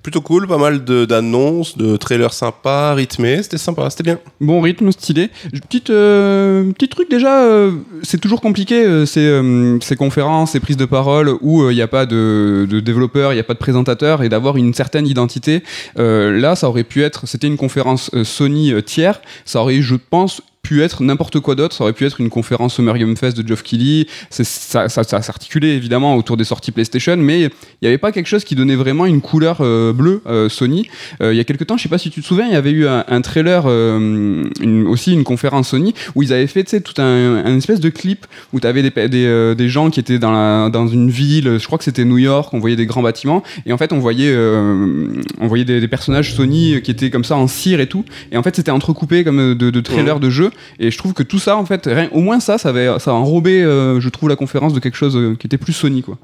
Plutôt 0.03 0.21
cool, 0.21 0.47
pas 0.47 0.59
mal 0.59 0.85
d'annonces, 0.85 1.77
de, 1.77 1.97
trailers 1.97 2.33
sympas, 2.33 2.95
rythmés, 2.95 3.43
c'était 3.43 3.59
sympa, 3.59 3.89
c'était 3.91 4.03
bien. 4.03 4.19
Bon 4.41 4.61
rythme, 4.61 4.91
stylé. 4.93 5.31
Petite, 5.53 5.91
euh, 5.91 6.73
petit 6.73 6.89
truc 6.89 7.11
déjà, 7.11 7.45
euh, 7.45 7.73
c'est 8.03 8.21
toujours 8.21 8.41
compliqué 8.41 8.85
euh, 8.85 9.07
ces, 9.07 9.21
euh, 9.21 9.79
ces 9.81 9.97
conférences, 9.97 10.53
ces 10.53 10.61
prises 10.61 10.77
de 10.77 10.85
parole 10.85 11.37
où 11.41 11.71
il 11.71 11.75
n'y 11.75 11.83
a 11.83 11.89
pas 11.89 12.07
de, 12.07 12.67
de 12.69 12.81
développeur, 12.81 13.33
il 13.33 13.37
n'y 13.37 13.41
a 13.41 13.45
pas 13.45 13.55
de 13.55 13.59
présentateur 13.59 14.23
et 14.23 14.29
d'avoir 14.29 14.57
une 14.57 14.75
certaine 14.75 15.07
identité. 15.07 15.63
Là, 15.97 16.57
ça 16.57 16.69
aurait 16.69 16.85
pu 16.85 17.03
être, 17.03 17.27
c'était 17.27 17.47
une 17.47 17.57
conférence 17.57 18.11
Sony 18.25 18.73
tiers, 18.85 19.21
ça 19.45 19.61
aurait, 19.61 19.83
je 19.83 19.95
pense, 19.95 20.43
pu 20.63 20.81
être 20.83 21.03
n'importe 21.03 21.41
quoi 21.41 21.57
d'autre, 21.57 21.75
ça 21.75 21.83
aurait 21.83 21.93
pu 21.93 22.05
être 22.07 22.21
une 22.21 22.31
conférence 22.31 22.75
Summer 22.77 22.97
Game 22.97 23.17
Fest 23.17 23.37
de 23.37 23.47
Geoff 23.47 23.65
Keighley, 23.65 24.07
ça, 24.31 24.45
ça, 24.45 25.03
ça 25.03 25.21
s'articulait 25.21 25.75
évidemment 25.75 26.15
autour 26.17 26.37
des 26.37 26.45
sorties 26.45 26.71
PlayStation, 26.71 27.17
mais 27.17 27.41
il 27.41 27.51
n'y 27.83 27.89
avait 27.89 27.99
pas 27.99 28.13
quelque 28.13 28.29
chose 28.29 28.45
qui 28.45 28.55
donnait 28.55 28.77
vraiment 28.77 29.05
une 29.07 29.21
couleur 29.21 29.59
euh, 29.61 29.93
bleue 29.93 30.23
euh, 30.27 30.49
Sony. 30.49 30.89
Euh, 31.21 31.35
il 31.35 31.37
y 31.37 31.41
a 31.41 31.45
quelques 31.45 31.67
temps, 31.67 31.77
je 31.77 31.83
sais 31.83 31.89
pas 31.89 31.99
si 31.99 32.11
tu 32.11 32.23
te 32.23 32.27
souviens, 32.27 32.47
il 32.47 32.53
y 32.53 32.57
avait 32.57 32.71
eu 32.71 32.87
un, 32.87 33.05
un 33.09 33.21
trailer, 33.23 33.65
euh, 33.67 34.45
une- 34.61 34.87
aussi 34.87 35.13
une 35.13 35.25
conférence 35.25 35.71
Sony, 35.71 35.95
où 36.15 36.23
ils 36.23 36.33
avaient 36.33 36.47
fait 36.47 36.63
tout 36.81 37.01
un, 37.03 37.45
un 37.45 37.57
espèce 37.57 37.81
de 37.81 37.89
clip 37.89 38.25
où 38.53 38.61
tu 38.61 38.67
avais 38.69 38.83
des, 38.89 39.09
des, 39.09 39.55
des 39.57 39.69
gens 39.69 39.91
qui 39.91 39.99
étaient 39.99 40.21
dans, 40.21 40.31
la, 40.31 40.71
dans 40.71 40.87
une 40.87 41.11
ville, 41.11 41.59
je 41.59 41.67
crois 41.67 41.77
que 41.79 41.85
c'était 41.85 42.05
New 42.05 42.19
York, 42.19 42.55
on 42.55 42.61
voyait 42.61 42.77
des 42.77 42.87
grands 42.87 43.03
bâtiments, 43.03 43.43
et 43.67 43.73
en 43.73 43.79
fait 43.79 43.93
on 43.93 43.99
voyait, 43.99 44.33
on 44.37 45.47
voyait 45.49 45.65
des, 45.65 45.81
des 45.81 45.89
personnages 45.89 46.35
Sony 46.35 46.81
qui 46.83 46.93
étaient 46.93 47.11
comme 47.11 47.25
ça 47.25 47.37
en 47.37 47.49
cire 47.49 47.81
et 47.81 47.89
tout, 47.89 48.05
et 48.31 48.37
en 48.37 48.45
fait 48.45 48.55
c'était 48.55 48.71
entrecoupé 48.71 49.25
comme 49.25 49.55
de, 49.57 49.71
de 49.71 49.81
trailers 49.81 50.21
de 50.21 50.31
jeux, 50.31 50.51
et 50.79 50.91
je 50.91 50.99
trouve 50.99 51.13
que 51.15 51.23
tout 51.23 51.39
ça, 51.39 51.57
en 51.57 51.65
fait, 51.67 51.87
rien- 51.87 52.09
au 52.13 52.21
moins 52.21 52.41
ça, 52.41 52.59
ça, 52.59 52.71
avait, 52.71 52.99
ça 52.99 53.11
a 53.11 53.15
enrobé, 53.15 53.63
euh, 53.63 54.01
je 54.01 54.09
trouve, 54.09 54.29
la 54.29 54.37
conférence 54.37 54.73
de 54.73 54.81
quelque 54.81 54.97
chose 54.97 55.17
euh, 55.17 55.35
qui 55.39 55.47
était 55.47 55.59
plus 55.59 55.73
Sony, 55.73 56.03
quoi. 56.03 56.19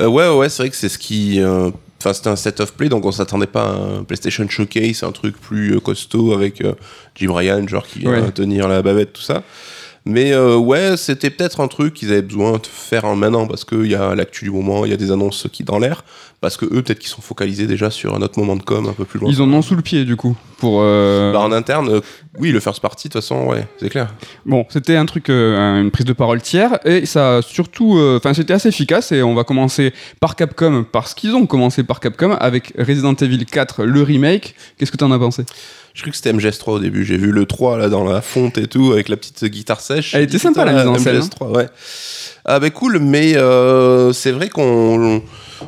Euh, 0.00 0.06
ouais, 0.06 0.28
ouais, 0.28 0.48
c'est 0.48 0.62
vrai 0.62 0.70
que 0.70 0.76
c'est 0.76 0.88
ce 0.88 0.98
qui. 0.98 1.40
Enfin, 1.98 2.12
c'était 2.12 2.28
un 2.28 2.36
set 2.36 2.60
of 2.60 2.74
play, 2.74 2.88
donc 2.90 3.04
on 3.06 3.10
s'attendait 3.12 3.46
pas 3.46 3.64
à 3.64 3.72
un 4.00 4.04
PlayStation 4.04 4.46
Showcase, 4.48 5.02
un 5.02 5.12
truc 5.12 5.40
plus 5.40 5.80
costaud 5.80 6.34
avec 6.34 6.62
Jim 7.14 7.32
Ryan, 7.32 7.66
genre 7.66 7.86
qui 7.86 8.00
vient 8.00 8.10
Ouais. 8.12 8.30
tenir 8.32 8.68
la 8.68 8.82
bavette, 8.82 9.14
tout 9.14 9.22
ça. 9.22 9.42
Mais 10.08 10.32
euh, 10.32 10.56
ouais, 10.56 10.96
c'était 10.96 11.30
peut-être 11.30 11.58
un 11.58 11.66
truc 11.66 11.92
qu'ils 11.92 12.12
avaient 12.12 12.22
besoin 12.22 12.52
de 12.52 12.66
faire 12.66 13.04
en 13.04 13.16
maintenant 13.16 13.48
parce 13.48 13.64
qu'il 13.64 13.86
y 13.86 13.96
a 13.96 14.14
l'actu 14.14 14.44
du 14.44 14.52
moment, 14.52 14.84
il 14.84 14.92
y 14.92 14.94
a 14.94 14.96
des 14.96 15.10
annonces 15.10 15.48
qui 15.52 15.64
dans 15.64 15.80
l'air. 15.80 16.04
Parce 16.40 16.56
que 16.56 16.64
eux, 16.66 16.82
peut-être 16.82 17.00
qu'ils 17.00 17.08
sont 17.08 17.22
focalisés 17.22 17.66
déjà 17.66 17.90
sur 17.90 18.14
un 18.14 18.22
autre 18.22 18.38
moment 18.38 18.54
de 18.54 18.62
com 18.62 18.86
un 18.86 18.92
peu 18.92 19.04
plus 19.04 19.18
loin. 19.18 19.28
Ils 19.28 19.42
en 19.42 19.52
ont 19.52 19.62
sous 19.62 19.74
le 19.74 19.82
pied, 19.82 20.04
du 20.04 20.14
coup. 20.14 20.36
Pour, 20.58 20.80
euh, 20.80 21.32
Bah, 21.32 21.40
en 21.40 21.50
interne, 21.50 21.88
euh, 21.88 22.00
oui, 22.38 22.52
le 22.52 22.60
first 22.60 22.80
party, 22.80 23.08
de 23.08 23.14
toute 23.14 23.22
façon, 23.22 23.46
ouais, 23.46 23.66
c'est 23.78 23.88
clair. 23.88 24.14
Bon, 24.44 24.64
c'était 24.68 24.96
un 24.96 25.06
truc, 25.06 25.28
une 25.28 25.90
prise 25.90 26.06
de 26.06 26.12
parole 26.12 26.40
tiers, 26.40 26.78
et 26.84 27.04
ça 27.04 27.38
a 27.38 27.42
surtout, 27.42 27.98
enfin, 28.16 28.32
c'était 28.32 28.52
assez 28.52 28.68
efficace. 28.68 29.10
Et 29.10 29.22
on 29.22 29.34
va 29.34 29.42
commencer 29.42 29.92
par 30.20 30.36
Capcom, 30.36 30.84
parce 30.92 31.14
qu'ils 31.14 31.34
ont 31.34 31.46
commencé 31.46 31.82
par 31.82 31.98
Capcom 31.98 32.36
avec 32.38 32.74
Resident 32.78 33.14
Evil 33.14 33.44
4, 33.44 33.84
le 33.84 34.02
remake. 34.02 34.54
Qu'est-ce 34.78 34.92
que 34.92 34.98
t'en 34.98 35.10
as 35.10 35.18
pensé? 35.18 35.44
Je 35.96 36.02
crois 36.02 36.10
que 36.10 36.16
c'était 36.18 36.30
MGS3 36.34 36.70
au 36.72 36.78
début. 36.78 37.06
J'ai 37.06 37.16
vu 37.16 37.32
le 37.32 37.46
3 37.46 37.78
là 37.78 37.88
dans 37.88 38.04
la 38.04 38.20
fonte 38.20 38.58
et 38.58 38.66
tout, 38.66 38.92
avec 38.92 39.08
la 39.08 39.16
petite 39.16 39.46
guitare 39.46 39.80
sèche. 39.80 40.14
Elle 40.14 40.24
était 40.24 40.38
sympa, 40.38 40.66
la 40.66 40.74
mise 40.74 40.86
en 40.86 40.98
scène, 40.98 41.16
hein. 41.16 41.20
MGS3, 41.20 41.56
ouais. 41.56 41.68
Ah, 42.44 42.60
bah 42.60 42.68
cool, 42.68 42.98
mais 42.98 43.34
euh, 43.36 44.12
c'est 44.12 44.30
vrai 44.30 44.50
qu'on. 44.50 45.22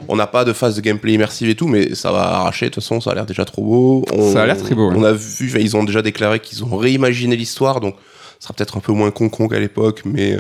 On 0.07 0.17
n'a 0.17 0.27
pas 0.27 0.45
de 0.45 0.53
phase 0.53 0.77
de 0.77 0.83
gameplay 0.83 1.15
immersive 1.15 1.49
et 1.49 1.55
tout, 1.55 1.67
mais 1.67 1.95
ça 1.95 2.13
va 2.13 2.21
arracher. 2.25 2.67
De 2.67 2.75
toute 2.75 2.83
façon, 2.83 3.01
ça 3.01 3.13
a 3.13 3.15
l'air 3.15 3.25
déjà 3.25 3.47
trop 3.47 3.63
beau. 3.65 4.05
On- 4.13 4.33
Ça 4.35 4.43
a 4.43 4.47
l'air 4.47 4.59
très 4.59 4.75
beau, 4.75 4.91
ouais. 4.91 4.95
On 4.99 5.03
a 5.03 5.15
vu, 5.15 5.51
ils 5.59 5.77
ont 5.79 5.83
déjà 5.85 6.03
déclaré 6.03 6.41
qu'ils 6.41 6.63
ont 6.63 6.77
réimaginé 6.77 7.35
l'histoire, 7.35 7.81
donc 7.81 7.95
ça 8.39 8.49
sera 8.49 8.55
peut-être 8.55 8.77
un 8.77 8.81
peu 8.81 8.93
moins 8.93 9.11
con-con 9.11 9.49
qu'à 9.49 9.59
l'époque, 9.59 10.03
mais 10.05 10.37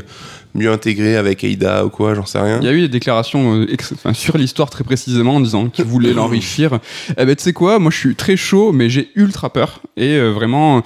mieux 0.55 0.71
intégré 0.71 1.17
avec 1.17 1.45
Ada 1.45 1.85
ou 1.85 1.91
quoi, 1.91 2.15
j'en 2.15 2.27
sais 2.27 2.41
rien. 2.41 2.59
Il 2.61 2.67
y 2.67 2.69
a 2.69 2.73
eu 2.73 2.81
des 2.81 2.89
déclarations 2.89 3.55
euh, 3.63 4.13
sur 4.15 4.37
l'histoire 4.39 4.71
très 4.71 4.85
précisément 4.85 5.37
en 5.37 5.41
disant 5.41 5.69
qu'ils 5.69 5.85
voulaient 5.85 6.13
l'enrichir. 6.15 6.79
Eh 7.17 7.25
ben, 7.25 7.37
tu 7.37 7.43
sais 7.45 7.53
quoi, 7.53 7.79
moi 7.79 7.91
je 7.91 7.97
suis 7.99 8.15
très 8.15 8.37
chaud, 8.37 8.73
mais 8.73 8.89
j'ai 8.89 9.09
ultra 9.15 9.51
peur. 9.53 9.81
Et 9.97 10.15
euh, 10.17 10.31
vraiment, 10.33 10.83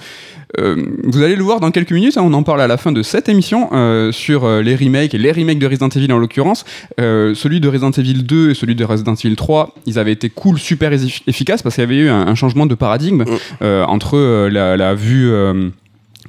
euh, 0.59 0.75
vous 1.03 1.21
allez 1.23 1.35
le 1.35 1.43
voir 1.43 1.59
dans 1.59 1.71
quelques 1.71 1.91
minutes, 1.93 2.17
hein, 2.17 2.21
on 2.23 2.33
en 2.33 2.43
parle 2.43 2.61
à 2.61 2.67
la 2.67 2.77
fin 2.77 2.91
de 2.91 3.01
cette 3.01 3.27
émission 3.29 3.69
euh, 3.73 4.11
sur 4.11 4.43
euh, 4.45 4.61
les 4.61 4.75
remakes, 4.75 5.13
et 5.15 5.17
les 5.17 5.31
remakes 5.31 5.57
de 5.59 5.65
Resident 5.67 5.89
Evil 5.89 6.11
en 6.11 6.17
l'occurrence. 6.19 6.65
Celui 6.99 7.59
de 7.59 7.67
Resident 7.67 7.91
Evil 7.91 8.23
2 8.23 8.51
et 8.51 8.53
celui 8.53 8.75
de 8.75 8.83
Resident 8.85 9.15
Evil 9.15 9.35
3, 9.35 9.73
ils 9.87 9.97
avaient 9.97 10.11
été 10.11 10.29
cool, 10.29 10.59
super 10.59 10.91
effi- 10.91 11.21
efficaces 11.27 11.61
parce 11.63 11.75
qu'il 11.75 11.83
y 11.83 11.87
avait 11.87 11.97
eu 11.97 12.09
un, 12.09 12.27
un 12.27 12.35
changement 12.35 12.65
de 12.65 12.75
paradigme 12.75 13.23
Mm. 13.23 13.65
entre 13.87 14.47
la, 14.49 14.77
la 14.77 14.93
vue. 14.93 15.31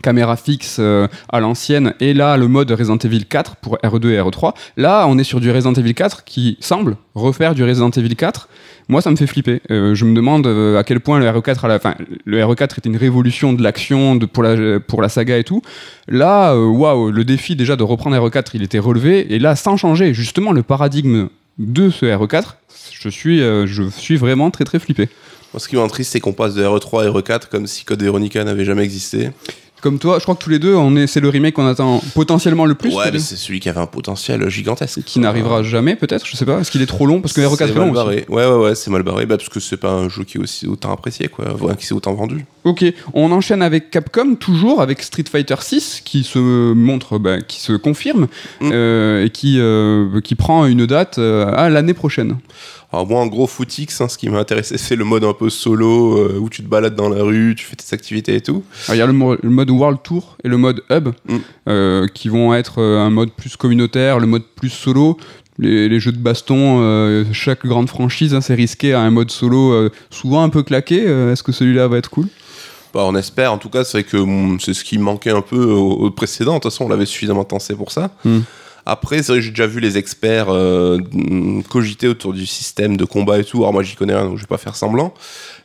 Caméra 0.04 0.36
fixe 0.36 0.76
euh, 0.80 1.08
à 1.30 1.40
l'ancienne. 1.40 1.94
Et 1.98 2.12
là 2.12 2.36
le 2.36 2.46
mode 2.46 2.70
Resident 2.70 2.98
Evil 2.98 3.24
4 3.24 3.56
pour 3.56 3.78
RE2 3.78 4.08
et 4.08 4.18
RE3 4.18 4.52
là 4.76 5.06
on 5.08 5.16
est 5.16 5.24
sur 5.24 5.40
du 5.40 5.50
Resident 5.50 5.72
Evil 5.72 5.94
4 5.94 6.24
qui 6.24 6.58
semble 6.60 6.96
refaire 7.14 7.54
du 7.54 7.64
Resident 7.64 7.88
Evil 7.90 8.14
4 8.14 8.48
moi 8.88 9.00
ça 9.00 9.10
me 9.10 9.16
fait 9.16 9.26
flipper. 9.26 9.62
Euh, 9.70 9.94
je 9.94 10.04
me 10.04 10.14
demande 10.14 10.46
euh, 10.46 10.78
à 10.78 10.84
quel 10.84 11.00
point 11.00 11.18
le 11.18 11.26
RE4 11.26 11.66
à 11.66 11.96
le 12.26 12.38
RE4 12.38 12.78
était 12.78 12.90
une 12.90 12.98
révolution 12.98 13.54
de 13.54 13.62
l'action 13.62 14.18
pour 14.18 15.00
la 15.02 15.08
saga 15.08 15.38
et 15.38 15.44
tout. 15.44 15.62
Là 16.06 16.54
waouh 16.54 17.10
le 17.10 17.24
défi 17.24 17.56
déjà 17.56 17.76
de 17.76 17.82
reprendre 17.82 18.14
RE4 18.28 18.50
il 18.52 18.62
était 18.62 18.78
relevé. 18.78 19.32
Et 19.34 19.38
là 19.38 19.56
sans 19.56 19.78
changer 19.78 20.12
justement 20.12 20.52
le 20.52 20.62
paradigme 20.62 21.28
de 21.58 21.88
ce 21.88 22.04
RE4 22.04 22.56
je 23.00 23.08
suis 23.08 23.38
je 23.38 23.88
suis 23.88 24.16
vraiment 24.16 24.50
très 24.50 24.64
très 24.64 24.78
flippé. 24.78 25.08
Ce 25.56 25.68
qui 25.68 25.76
m'intrigue, 25.76 26.04
c'est 26.04 26.18
qu'on 26.18 26.32
passe 26.32 26.54
de 26.54 26.64
RE3 26.64 27.06
à 27.06 27.10
RE4 27.10 27.48
comme 27.48 27.66
si 27.66 27.84
Code 27.84 28.02
Veronica 28.02 28.42
n'avait 28.42 28.64
jamais 28.64 28.82
existé. 28.82 29.30
Comme 29.84 29.98
toi 29.98 30.16
je 30.18 30.22
crois 30.24 30.34
que 30.34 30.42
tous 30.42 30.48
les 30.50 30.58
deux 30.58 30.74
on 30.74 30.96
est 30.96 31.06
c'est 31.06 31.20
le 31.20 31.28
remake 31.28 31.54
qu'on 31.54 31.66
attend 31.66 32.02
potentiellement 32.14 32.64
le 32.64 32.74
plus 32.74 32.94
ouais, 32.94 33.10
mais 33.12 33.18
c'est 33.18 33.36
celui 33.36 33.60
qui 33.60 33.68
avait 33.68 33.80
un 33.80 33.86
potentiel 33.86 34.48
gigantesque. 34.48 35.00
qui 35.04 35.18
n'arrivera 35.20 35.62
jamais 35.62 35.94
peut-être, 35.94 36.26
je 36.26 36.36
sais 36.36 36.46
pas. 36.46 36.58
Est-ce 36.60 36.70
qu'il 36.70 36.80
est 36.80 36.86
trop 36.86 37.04
long? 37.06 37.20
Parce 37.20 37.34
que 37.34 37.42
RE4 37.42 37.56
C'est 37.58 37.64
est 37.64 37.74
long 37.74 37.80
mal 37.80 37.84
aussi. 37.90 37.94
barré. 37.94 38.24
Ouais, 38.30 38.46
ouais, 38.46 38.64
ouais, 38.64 38.74
c'est 38.74 38.90
mal 38.90 39.02
barré. 39.02 39.26
Bah, 39.26 39.36
parce 39.36 39.50
que 39.50 39.60
c'est 39.60 39.76
pas 39.76 39.90
un 39.92 40.08
jeu 40.08 40.24
qui 40.24 40.38
est 40.38 40.40
aussi 40.40 40.66
autant 40.66 40.90
apprécié, 40.92 41.28
quoi. 41.28 41.44
Voilà, 41.58 41.74
qui 41.76 41.84
s'est 41.86 41.94
autant 41.94 42.14
vendu. 42.14 42.46
Ok, 42.64 42.82
on 43.12 43.30
enchaîne 43.30 43.60
avec 43.62 43.90
Capcom 43.90 44.36
toujours 44.36 44.80
avec 44.80 45.02
Street 45.02 45.24
Fighter 45.30 45.56
6 45.60 46.00
qui 46.04 46.24
se 46.24 46.38
montre, 46.72 47.18
bah, 47.18 47.40
qui 47.42 47.60
se 47.60 47.74
confirme 47.74 48.26
Mm. 48.60 48.70
euh, 48.72 49.24
et 49.26 49.30
qui 49.30 49.58
euh, 49.58 50.20
qui 50.22 50.34
prend 50.34 50.64
une 50.66 50.86
date 50.86 51.18
euh, 51.18 51.46
à 51.54 51.68
l'année 51.68 51.94
prochaine. 51.94 52.36
Alors, 52.94 53.08
moi, 53.08 53.20
en 53.20 53.26
gros, 53.26 53.48
Footix, 53.48 54.00
hein, 54.00 54.08
ce 54.08 54.16
qui 54.16 54.28
m'a 54.28 54.38
intéressé, 54.38 54.78
c'est 54.78 54.94
le 54.94 55.04
mode 55.04 55.24
un 55.24 55.32
peu 55.32 55.50
solo 55.50 56.16
euh, 56.16 56.38
où 56.38 56.48
tu 56.48 56.62
te 56.62 56.68
balades 56.68 56.94
dans 56.94 57.08
la 57.08 57.24
rue, 57.24 57.56
tu 57.58 57.64
fais 57.66 57.74
tes 57.74 57.92
activités 57.92 58.36
et 58.36 58.40
tout. 58.40 58.62
Alors, 58.86 58.94
Il 58.94 58.98
y 58.98 59.02
a 59.02 59.06
le, 59.06 59.12
mo- 59.12 59.36
le 59.42 59.50
mode 59.50 59.68
World 59.70 59.98
Tour 60.04 60.36
et 60.44 60.48
le 60.48 60.56
mode 60.58 60.80
Hub 60.90 61.08
Mm. 61.28 61.36
euh, 61.68 62.06
qui 62.14 62.28
vont 62.28 62.54
être 62.54 62.80
euh, 62.80 63.00
un 63.00 63.10
mode 63.10 63.32
plus 63.32 63.56
communautaire, 63.56 64.20
le 64.20 64.28
mode 64.28 64.44
plus 64.54 64.68
solo. 64.70 65.16
Les, 65.58 65.88
les 65.88 65.98
jeux 65.98 66.12
de 66.12 66.18
baston, 66.18 66.78
euh, 66.82 67.24
chaque 67.32 67.66
grande 67.66 67.88
franchise, 67.88 68.32
hein, 68.32 68.40
c'est 68.40 68.54
risqué 68.54 68.92
à 68.94 69.00
un 69.00 69.10
mode 69.10 69.30
solo 69.32 69.88
souvent 70.10 70.44
un 70.44 70.48
peu 70.48 70.62
claqué. 70.62 70.98
Est-ce 71.02 71.42
que 71.42 71.50
celui-là 71.52 71.88
va 71.88 71.98
être 71.98 72.10
cool? 72.10 72.26
Bah, 72.92 73.02
on 73.04 73.16
espère. 73.16 73.52
En 73.52 73.58
tout 73.58 73.70
cas, 73.70 73.82
c'est 73.82 74.02
vrai 74.02 74.04
que 74.04 74.16
hum, 74.18 74.58
c'est 74.60 74.72
ce 74.72 74.84
qui 74.84 74.98
manquait 74.98 75.30
un 75.30 75.42
peu 75.42 75.64
au, 75.64 75.90
au 75.92 76.10
précédent. 76.12 76.54
De 76.54 76.58
toute 76.60 76.70
façon, 76.72 76.84
on 76.84 76.88
l'avait 76.88 77.06
suffisamment 77.06 77.42
tensé 77.44 77.74
pour 77.74 77.90
ça. 77.90 78.10
Hmm. 78.24 78.40
Après, 78.86 79.22
c'est 79.22 79.32
vrai 79.32 79.38
que 79.38 79.44
j'ai 79.44 79.50
déjà 79.50 79.66
vu 79.66 79.80
les 79.80 79.96
experts 79.96 80.46
euh, 80.50 80.98
cogiter 81.70 82.06
autour 82.08 82.32
du 82.34 82.46
système 82.46 82.96
de 82.96 83.04
combat 83.04 83.38
et 83.38 83.44
tout. 83.44 83.58
Alors, 83.58 83.72
moi, 83.72 83.82
j'y 83.82 83.96
connais 83.96 84.14
rien, 84.14 84.24
donc 84.26 84.36
je 84.36 84.42
vais 84.42 84.46
pas 84.48 84.58
faire 84.58 84.76
semblant. 84.76 85.14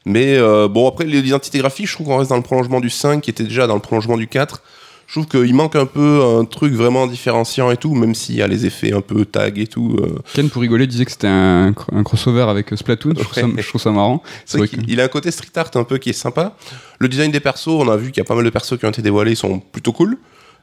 Mais 0.05 0.37
euh, 0.37 0.67
bon, 0.67 0.87
après, 0.87 1.03
l'identité 1.05 1.57
graphique, 1.59 1.87
je 1.87 1.93
trouve 1.93 2.07
qu'on 2.07 2.17
reste 2.17 2.29
dans 2.29 2.37
le 2.37 2.43
prolongement 2.43 2.79
du 2.79 2.89
5, 2.89 3.21
qui 3.21 3.29
était 3.29 3.43
déjà 3.43 3.67
dans 3.67 3.75
le 3.75 3.81
prolongement 3.81 4.15
du 4.17 4.27
4. 4.27 4.61
Je 5.07 5.13
trouve 5.19 5.27
qu'il 5.27 5.55
manque 5.55 5.75
un 5.75 5.87
peu 5.87 6.21
un 6.23 6.45
truc 6.45 6.71
vraiment 6.73 7.07
différenciant 7.07 7.71
et 7.71 7.77
tout, 7.77 7.95
même 7.95 8.13
s'il 8.13 8.35
y 8.35 8.43
a 8.43 8.47
les 8.47 8.67
effets 8.67 8.93
un 8.93 9.01
peu 9.01 9.25
tag 9.25 9.57
et 9.57 9.65
tout. 9.65 9.97
euh. 9.99 10.19
Ken, 10.35 10.49
pour 10.51 10.61
rigoler, 10.61 10.85
disait 10.85 11.03
que 11.03 11.09
c'était 11.11 11.25
un, 11.27 11.71
cr- 11.71 11.87
un 11.91 12.03
crossover 12.03 12.43
avec 12.43 12.69
Splatoon. 12.77 13.13
Je 13.17 13.23
trouve, 13.23 13.33
ça, 13.33 13.45
Ouais. 13.47 13.53
je 13.61 13.67
trouve 13.67 13.81
ça 13.81 13.91
marrant. 13.91 14.21
C'est 14.45 14.59
vrai 14.59 14.67
qu'il 14.67 14.87
il 14.87 15.01
a 15.01 15.05
un 15.05 15.07
côté 15.07 15.31
street 15.31 15.49
art 15.55 15.71
un 15.75 15.83
peu 15.83 15.97
qui 15.97 16.11
est 16.11 16.13
sympa. 16.13 16.55
Le 16.99 17.09
design 17.09 17.31
des 17.31 17.39
persos, 17.39 17.69
on 17.69 17.87
a 17.89 17.97
vu 17.97 18.11
qu'il 18.11 18.21
y 18.21 18.21
a 18.21 18.23
pas 18.23 18.35
mal 18.35 18.45
de 18.45 18.49
persos 18.51 18.77
qui 18.77 18.85
ont 18.85 18.89
été 18.89 19.01
dévoilés, 19.01 19.31
ils 19.31 19.35
sont 19.35 19.59
plutôt 19.59 19.93
cool. 19.93 20.15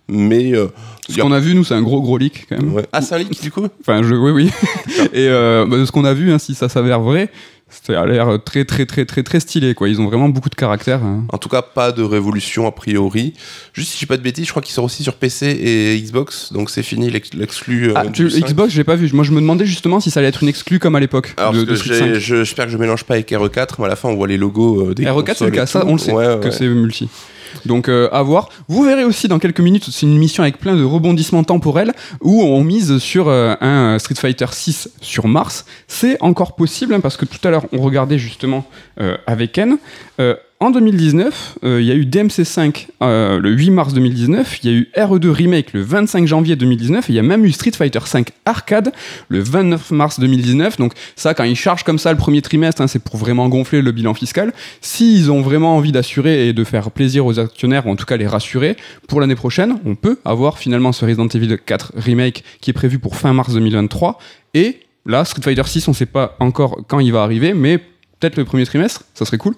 Mais. 0.09 0.55
euh, 0.55 0.67
Ce 1.09 1.19
a- 1.19 1.23
qu'on 1.23 1.33
a 1.33 1.41
vu, 1.41 1.55
nous, 1.55 1.65
c'est 1.65 1.75
un 1.75 1.83
gros 1.83 2.01
gros 2.01 2.19
leak 2.19 2.47
quand 2.49 2.57
même. 2.61 2.73
Ouais. 2.75 2.85
Ah, 2.93 3.01
c'est 3.03 3.15
un 3.15 3.19
leak 3.19 3.41
du 3.43 3.51
coup? 3.51 3.67
Enfin, 3.81 4.03
je, 4.03 4.15
oui, 4.15 4.31
oui. 4.31 4.51
Et 5.13 5.29
euh, 5.29 5.67
bah, 5.69 5.79
de 5.79 5.85
ce 5.85 5.93
qu'on 5.93 6.05
a 6.05 6.15
vu, 6.15 6.33
hein, 6.33 6.39
si 6.39 6.55
ça 6.55 6.69
s'avère 6.69 7.01
vrai, 7.01 7.31
ça 7.69 8.01
a 8.01 8.07
l'air 8.07 8.39
très, 8.45 8.65
très, 8.65 8.87
très, 8.87 9.05
très, 9.05 9.23
très 9.25 9.41
stylé. 9.41 9.75
Quoi. 9.75 9.89
Ils 9.89 10.01
ont 10.01 10.07
vraiment 10.07 10.29
beaucoup 10.29 10.49
de 10.49 10.55
caractère. 10.55 11.03
hein. 11.03 11.25
En 11.33 11.39
tout 11.39 11.49
cas, 11.49 11.63
pas 11.63 11.91
de 11.91 12.03
révolution 12.03 12.67
a 12.67 12.71
priori. 12.73 13.35
Juste 13.73 13.89
si 13.91 13.95
je 13.97 13.99
dis 14.01 14.07
pas 14.07 14.17
de 14.17 14.23
bêtises, 14.23 14.47
je 14.47 14.51
crois 14.51 14.63
qu'il 14.63 14.73
sort 14.73 14.85
aussi 14.85 15.03
sur 15.03 15.15
PC 15.15 15.47
et 15.49 16.01
Xbox, 16.01 16.53
donc 16.53 16.71
c'est 16.71 16.85
fini 16.85 17.11
l'ex- 17.11 17.35
l'exclu. 17.35 17.89
euh, 17.91 17.95
Ah, 17.97 18.05
tu- 18.07 18.31
5. 18.31 18.47
Xbox, 18.47 18.73
j'ai 18.73 18.85
pas 18.85 18.95
vu. 18.95 19.11
Moi, 19.13 19.25
je 19.25 19.33
me 19.33 19.41
demandais 19.41 19.67
justement 19.67 19.99
si 19.99 20.11
ça 20.13 20.21
allait 20.21 20.29
être 20.29 20.43
une 20.45 20.49
exclue 20.49 20.79
comme 20.79 20.95
à 20.95 21.01
l'époque. 21.01 21.35
Alors, 21.37 21.53
de, 21.53 21.65
parce 21.65 21.81
de 21.81 21.89
que 21.89 21.95
Street 21.95 21.95
j'ai- 22.09 22.15
5. 22.15 22.21
je- 22.21 22.37
j'espère 22.45 22.67
que 22.67 22.71
je 22.73 22.79
mélange 22.79 23.03
pas 23.05 23.15
avec 23.15 23.31
RE4, 23.33 23.77
mais 23.81 23.87
à 23.87 23.89
la 23.89 23.97
fin 23.97 24.09
on 24.09 24.15
voit 24.15 24.29
les 24.29 24.37
logos 24.39 24.91
euh, 24.91 24.95
des 24.95 25.05
RE4, 25.05 25.35
c'est 25.39 25.45
le 25.47 25.51
cas. 25.51 25.67
Ça, 25.67 25.85
on 25.87 25.93
le 25.95 25.99
sait 25.99 26.13
Ouais, 26.13 26.39
que 26.41 26.47
ouais. 26.47 26.53
c'est 26.53 26.69
multi. 26.69 27.09
Donc, 27.65 27.89
euh, 27.89 28.09
à 28.13 28.23
voir. 28.23 28.49
Vous 28.69 28.85
verrez 28.85 29.05
aussi 29.05 29.29
dans 29.29 29.39
quelques 29.39 29.61
minutes, 29.61 29.89
c'est 29.91 30.07
une 30.07 30.19
mission 30.19 30.43
avec 30.43 30.59
plein 30.59 30.77
de 30.77 30.85
rebondissements 30.85 31.45
temporels 31.45 31.93
où 32.21 32.43
on 32.43 32.63
mise 32.63 32.99
sur 32.99 33.29
euh, 33.29 33.55
un 33.61 33.99
Street 33.99 34.15
Fighter 34.15 34.47
6 34.51 34.91
sur 35.01 35.29
Mars. 35.29 35.65
C'est 35.89 36.21
encore 36.21 36.57
possible 36.57 36.95
hein, 36.95 37.01
parce 37.01 37.17
que 37.17 37.25
tout 37.25 37.39
à 37.47 37.51
l'heure, 37.51 37.67
on 37.73 37.81
regardait 37.81 38.19
justement 38.19 38.65
euh, 39.01 39.17
avec 39.27 39.53
Ken. 39.53 39.79
Euh, 40.19 40.35
en 40.59 40.71
2019, 40.71 41.59
euh, 41.65 41.83
il 41.83 41.87
y 41.87 41.91
a 41.91 41.95
eu 41.95 42.05
DMC5 42.05 42.87
euh, 43.03 43.39
le 43.39 43.51
8 43.51 43.71
mars 43.71 43.93
2019, 43.93 44.61
il 44.63 44.71
y 44.71 44.75
a 44.75 44.77
eu 44.77 44.89
RE2 44.97 45.29
Remake 45.29 45.75
le 45.75 45.83
25 45.83 46.27
janvier 46.27 46.57
2019, 46.57 47.11
et 47.11 47.13
il 47.13 47.17
y 47.17 47.19
a 47.19 47.23
même 47.23 47.45
eu 47.45 47.53
Street 47.53 47.73
Fighter 47.73 47.99
5 48.03 48.31
Arcade 48.47 48.93
le 49.29 49.41
29 49.41 49.91
mars 49.91 50.19
2019. 50.19 50.79
Donc 50.79 50.95
ça, 51.15 51.35
quand 51.35 51.45
ils 51.45 51.57
chargent 51.57 51.85
comme 51.85 51.99
ça 51.99 52.11
le 52.11 52.17
premier 52.17 52.41
trimestre, 52.41 52.81
hein, 52.81 52.87
c'est 52.87 53.03
pour 53.03 53.19
vraiment 53.19 53.51
gonfler 53.51 53.83
le 53.83 53.93
bilan 53.93 54.15
fiscal. 54.15 54.55
S'ils 54.81 55.31
ont 55.31 55.43
vraiment 55.43 55.77
envie 55.77 55.93
d'assurer 55.93 56.49
et 56.49 56.53
de 56.55 56.65
faire 56.65 56.91
plaisir 56.91 57.27
aux 57.27 57.39
actionnaires, 57.39 57.87
ou 57.87 57.91
en 57.91 57.97
tout 57.97 58.07
cas 58.07 58.17
les 58.17 58.27
rassurer, 58.27 58.77
pour 59.09 59.21
l'année 59.21 59.37
prochaine, 59.37 59.79
on 59.85 59.95
peut 59.95 60.19
avoir 60.25 60.57
finalement 60.57 60.93
ce 60.93 61.05
Resident 61.05 61.29
Evil 61.29 61.59
4 61.59 61.93
Remake 61.97 62.45
qui 62.63 62.71
est 62.71 62.75
prévu 62.75 62.99
pour 62.99 63.17
fin 63.17 63.35
mars 63.35 63.53
2023. 63.53 64.19
Et 64.55 64.81
là, 65.05 65.27
Street 65.27 65.43
Fighter 65.43 65.65
6, 65.67 65.87
on 65.89 65.93
sait 65.93 66.07
pas 66.07 66.35
encore 66.41 66.79
quand 66.89 67.01
il 67.01 67.13
va 67.13 67.23
arriver, 67.23 67.53
mais 67.53 67.83
peut-être 68.21 68.37
le 68.37 68.45
premier 68.45 68.65
trimestre, 68.67 69.03
ça 69.15 69.25
serait 69.25 69.39
cool. 69.39 69.55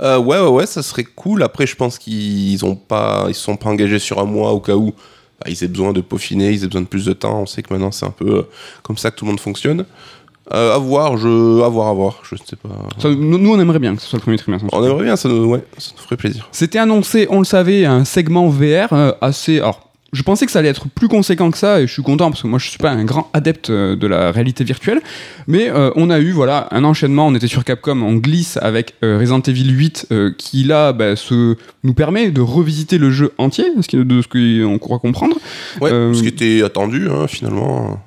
Euh, 0.00 0.18
ouais, 0.18 0.40
ouais, 0.40 0.48
ouais, 0.48 0.66
ça 0.66 0.82
serait 0.82 1.04
cool. 1.04 1.42
Après, 1.42 1.66
je 1.66 1.76
pense 1.76 1.98
qu'ils 1.98 2.64
ont 2.64 2.74
pas, 2.74 3.26
ils 3.28 3.34
se 3.34 3.42
sont 3.42 3.56
pas 3.56 3.68
engagés 3.68 3.98
sur 3.98 4.18
un 4.18 4.24
mois 4.24 4.52
au 4.52 4.60
cas 4.60 4.74
où 4.74 4.92
bah, 5.40 5.46
ils 5.48 5.62
aient 5.62 5.68
besoin 5.68 5.92
de 5.92 6.00
peaufiner, 6.00 6.50
ils 6.50 6.64
aient 6.64 6.66
besoin 6.66 6.82
de 6.82 6.86
plus 6.86 7.04
de 7.04 7.12
temps. 7.12 7.42
On 7.42 7.46
sait 7.46 7.62
que 7.62 7.72
maintenant 7.72 7.92
c'est 7.92 8.06
un 8.06 8.10
peu 8.10 8.38
euh, 8.38 8.42
comme 8.82 8.96
ça 8.96 9.10
que 9.10 9.16
tout 9.16 9.24
le 9.24 9.30
monde 9.30 9.40
fonctionne. 9.40 9.84
Euh, 10.52 10.74
à 10.74 10.78
voir, 10.78 11.16
je, 11.16 11.62
à 11.62 11.68
voir, 11.68 11.88
à 11.88 11.92
voir. 11.92 12.20
Je 12.24 12.34
sais 12.36 12.56
pas. 12.56 12.68
Ça, 12.98 13.08
nous, 13.08 13.38
nous, 13.38 13.52
on 13.52 13.60
aimerait 13.60 13.78
bien 13.78 13.94
que 13.94 14.02
ce 14.02 14.08
soit 14.08 14.18
le 14.18 14.22
premier 14.22 14.38
trimestre. 14.38 14.66
On 14.72 14.84
aimerait 14.84 15.04
bien, 15.04 15.16
ça 15.16 15.28
nous, 15.28 15.44
ouais, 15.44 15.64
ça 15.78 15.92
nous 15.96 16.02
ferait 16.02 16.16
plaisir. 16.16 16.48
C'était 16.50 16.78
annoncé, 16.78 17.26
on 17.30 17.38
le 17.38 17.44
savait, 17.44 17.86
un 17.86 18.04
segment 18.04 18.48
VR 18.48 18.92
euh, 18.92 19.12
assez. 19.20 19.60
Alors, 19.60 19.91
je 20.12 20.22
pensais 20.22 20.44
que 20.44 20.52
ça 20.52 20.58
allait 20.58 20.68
être 20.68 20.88
plus 20.88 21.08
conséquent 21.08 21.50
que 21.50 21.56
ça, 21.56 21.80
et 21.80 21.86
je 21.86 21.92
suis 21.92 22.02
content 22.02 22.30
parce 22.30 22.42
que 22.42 22.46
moi 22.46 22.58
je 22.58 22.68
suis 22.68 22.78
pas 22.78 22.90
un 22.90 23.04
grand 23.04 23.30
adepte 23.32 23.70
euh, 23.70 23.96
de 23.96 24.06
la 24.06 24.30
réalité 24.30 24.62
virtuelle. 24.62 25.00
Mais 25.46 25.70
euh, 25.70 25.90
on 25.96 26.10
a 26.10 26.18
eu 26.20 26.32
voilà 26.32 26.68
un 26.70 26.84
enchaînement. 26.84 27.26
On 27.26 27.34
était 27.34 27.46
sur 27.46 27.64
Capcom, 27.64 28.02
on 28.02 28.14
glisse 28.16 28.58
avec 28.60 28.94
euh, 29.02 29.18
Resident 29.18 29.40
Evil 29.40 29.70
8 29.70 30.06
euh, 30.12 30.32
qui 30.36 30.64
là 30.64 30.92
bah, 30.92 31.16
se, 31.16 31.56
nous 31.82 31.94
permet 31.94 32.30
de 32.30 32.42
revisiter 32.42 32.98
le 32.98 33.10
jeu 33.10 33.32
entier, 33.38 33.64
ce 33.80 33.88
qui- 33.88 33.96
de 34.04 34.20
ce 34.22 34.28
qu'on 34.28 34.78
croit 34.78 34.98
comprendre. 34.98 35.36
Ouais, 35.80 35.90
ce 35.90 36.20
qui 36.20 36.28
était 36.28 36.62
attendu 36.62 37.08
hein, 37.10 37.26
finalement. 37.26 37.98